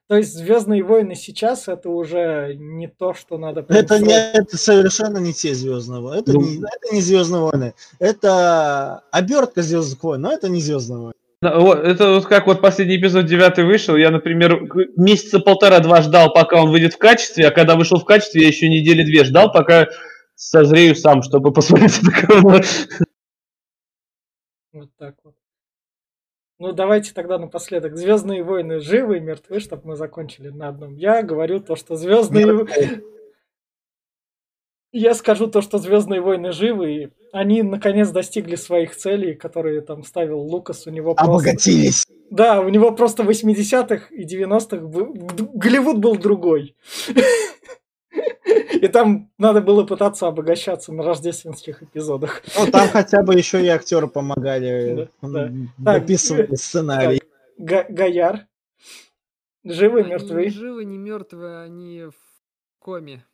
То 0.09 0.17
есть 0.17 0.33
Звездные 0.33 0.83
войны 0.83 1.15
сейчас 1.15 1.69
это 1.69 1.91
уже 1.91 2.55
не 2.57 2.89
то, 2.89 3.13
что 3.13 3.39
надо... 3.39 3.67
это, 3.69 3.99
не, 3.99 4.13
это 4.13 4.57
совершенно 4.57 5.19
не 5.19 5.33
те 5.33 5.55
Звездные 5.55 6.01
войны. 6.01 6.21
Это, 6.21 6.33
Ну. 6.33 6.41
не, 6.41 6.57
это 6.59 6.95
не 6.95 7.01
Звездные 7.01 7.43
войны. 7.43 7.75
Это 7.99 9.01
обертка 9.11 9.63
Звездных 9.63 10.03
войн, 10.03 10.23
но 10.23 10.33
это 10.33 10.49
не 10.49 10.61
Звездные 10.61 10.99
войны. 10.99 11.15
Ну, 11.43 11.73
Это 11.73 12.13
вот 12.13 12.27
как 12.27 12.47
вот 12.47 12.61
последний 12.61 12.97
эпизод 12.99 13.27
9 13.27 13.59
вышел, 13.67 13.97
я, 13.97 14.13
например, 14.13 14.63
месяца 14.97 15.41
полтора-два 15.41 16.01
ждал, 16.01 16.33
пока 16.33 16.63
он 16.63 16.71
выйдет 16.71 16.95
в 16.95 16.99
качестве, 16.99 17.49
а 17.49 17.51
когда 17.51 17.75
вышел 17.75 17.99
в 17.99 18.05
качестве, 18.05 18.43
я 18.43 18.49
еще 18.49 18.69
недели 18.69 19.03
две 19.03 19.25
ждал, 19.25 19.51
пока 19.53 19.89
созрею 20.37 20.95
сам, 20.95 21.23
чтобы 21.23 21.53
посмотреть 21.53 22.01
такого. 22.01 22.63
Вот 24.73 24.91
так 24.97 25.17
вот. 25.25 25.35
Ну, 26.61 26.73
давайте 26.73 27.13
тогда 27.13 27.39
напоследок. 27.39 27.97
Звездные 27.97 28.45
войны 28.45 28.79
живы 28.79 29.17
и 29.17 29.21
мертвы, 29.21 29.59
чтобы 29.59 29.89
мы 29.89 29.97
закончили 29.97 30.49
на 30.49 30.69
одном. 30.69 30.95
Я 30.95 31.25
говорю 31.25 31.59
то, 31.59 31.75
что 31.75 31.97
Звездные... 31.97 32.67
Я 34.93 35.15
скажу 35.15 35.47
то, 35.47 35.63
что 35.63 35.79
Звездные 35.79 36.21
войны 36.21 36.53
живы, 36.53 36.93
и 36.95 37.09
они 37.33 37.63
наконец 37.63 38.11
достигли 38.11 38.57
своих 38.57 38.95
целей, 38.95 39.35
которые 39.35 39.81
там 39.81 40.05
ставил 40.05 40.41
Лукас. 40.41 40.87
У 40.87 40.91
него 40.91 41.15
просто... 41.15 41.31
Обогатились. 41.33 42.05
Да, 42.31 42.61
у 42.61 42.69
него 42.69 42.93
просто 42.93 43.23
в 43.23 43.29
80-х 43.31 44.07
и 44.11 44.25
90-х 44.27 44.77
был- 44.87 45.13
д- 45.15 45.49
Голливуд 45.55 45.99
был 45.99 46.17
другой. 46.17 46.77
И 48.73 48.89
там 48.89 49.31
надо 49.39 49.61
было 49.61 49.85
пытаться 49.85 50.27
обогащаться 50.27 50.93
на 50.93 51.03
рождественских 51.05 51.83
эпизодах. 51.85 52.43
Ну, 52.59 52.67
там 52.71 52.89
хотя 52.89 53.23
бы 53.23 53.35
еще 53.35 53.63
и 53.65 53.69
актеры 53.69 54.09
помогали 54.09 55.09
дописывать 55.79 56.59
сценарий. 56.61 57.23
Гаяр. 57.59 58.47
Живы, 59.65 60.01
Они 60.01 60.11
мертвы. 60.11 60.45
не 60.47 60.51
живы, 60.51 60.85
не 60.85 60.99
мертвы, 60.99 61.63
они 61.63 62.03
в 62.07 62.15
коме. 62.81 63.25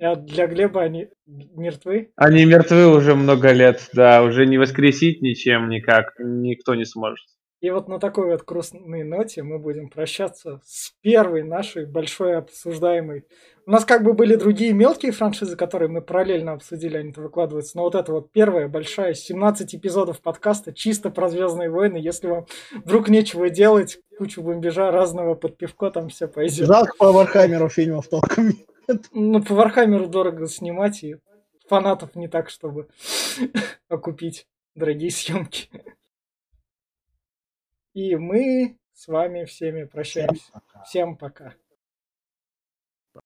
А 0.00 0.14
для 0.14 0.46
Глеба 0.46 0.82
они 0.82 1.08
мертвы. 1.26 2.12
Они 2.16 2.44
мертвы 2.44 2.86
уже 2.86 3.14
много 3.14 3.52
лет, 3.52 3.88
да, 3.92 4.22
уже 4.22 4.46
не 4.46 4.56
воскресить 4.56 5.22
ничем 5.22 5.68
никак, 5.68 6.14
никто 6.18 6.74
не 6.74 6.84
сможет. 6.84 7.26
И 7.60 7.70
вот 7.70 7.88
на 7.88 7.98
такой 7.98 8.26
вот 8.26 8.44
грустной 8.44 9.02
ноте 9.02 9.42
мы 9.42 9.58
будем 9.58 9.88
прощаться 9.88 10.60
с 10.64 10.92
первой 11.02 11.42
нашей 11.42 11.86
большой 11.86 12.36
обсуждаемой. 12.36 13.24
У 13.66 13.72
нас 13.72 13.84
как 13.84 14.04
бы 14.04 14.12
были 14.12 14.36
другие 14.36 14.72
мелкие 14.72 15.10
франшизы, 15.10 15.56
которые 15.56 15.88
мы 15.88 16.00
параллельно 16.00 16.52
обсудили, 16.52 16.96
они-то 16.96 17.20
выкладываются. 17.20 17.76
Но 17.76 17.82
вот 17.82 17.96
это 17.96 18.12
вот 18.12 18.30
первая 18.30 18.68
большая, 18.68 19.14
17 19.14 19.74
эпизодов 19.74 20.20
подкаста 20.20 20.72
чисто 20.72 21.10
про 21.10 21.28
Звездные 21.28 21.68
войны. 21.68 21.96
Если 21.96 22.28
вам 22.28 22.46
вдруг 22.84 23.08
нечего 23.08 23.50
делать, 23.50 23.98
кучу 24.16 24.40
бомбежа 24.40 24.92
разного 24.92 25.34
под 25.34 25.58
пивко, 25.58 25.90
там 25.90 26.10
все 26.10 26.28
пойдет. 26.28 26.68
Жалко 26.68 26.92
по 26.96 27.10
Вархаммеру 27.10 27.68
фильмов 27.68 28.08
толком. 28.08 28.52
Ну, 29.12 29.42
по 29.42 29.54
Вархаммеру 29.54 30.08
дорого 30.08 30.46
снимать, 30.46 31.04
и 31.04 31.16
фанатов 31.68 32.14
не 32.14 32.28
так, 32.28 32.50
чтобы 32.50 32.88
окупить 33.88 34.46
дорогие 34.74 35.10
съемки. 35.10 35.68
И 37.94 38.16
мы 38.16 38.78
с 38.92 39.08
вами 39.08 39.44
всеми 39.44 39.84
прощаемся. 39.84 40.42
Всем 40.42 40.60
пока. 40.60 40.82
Всем 40.84 41.16
пока. 41.16 41.54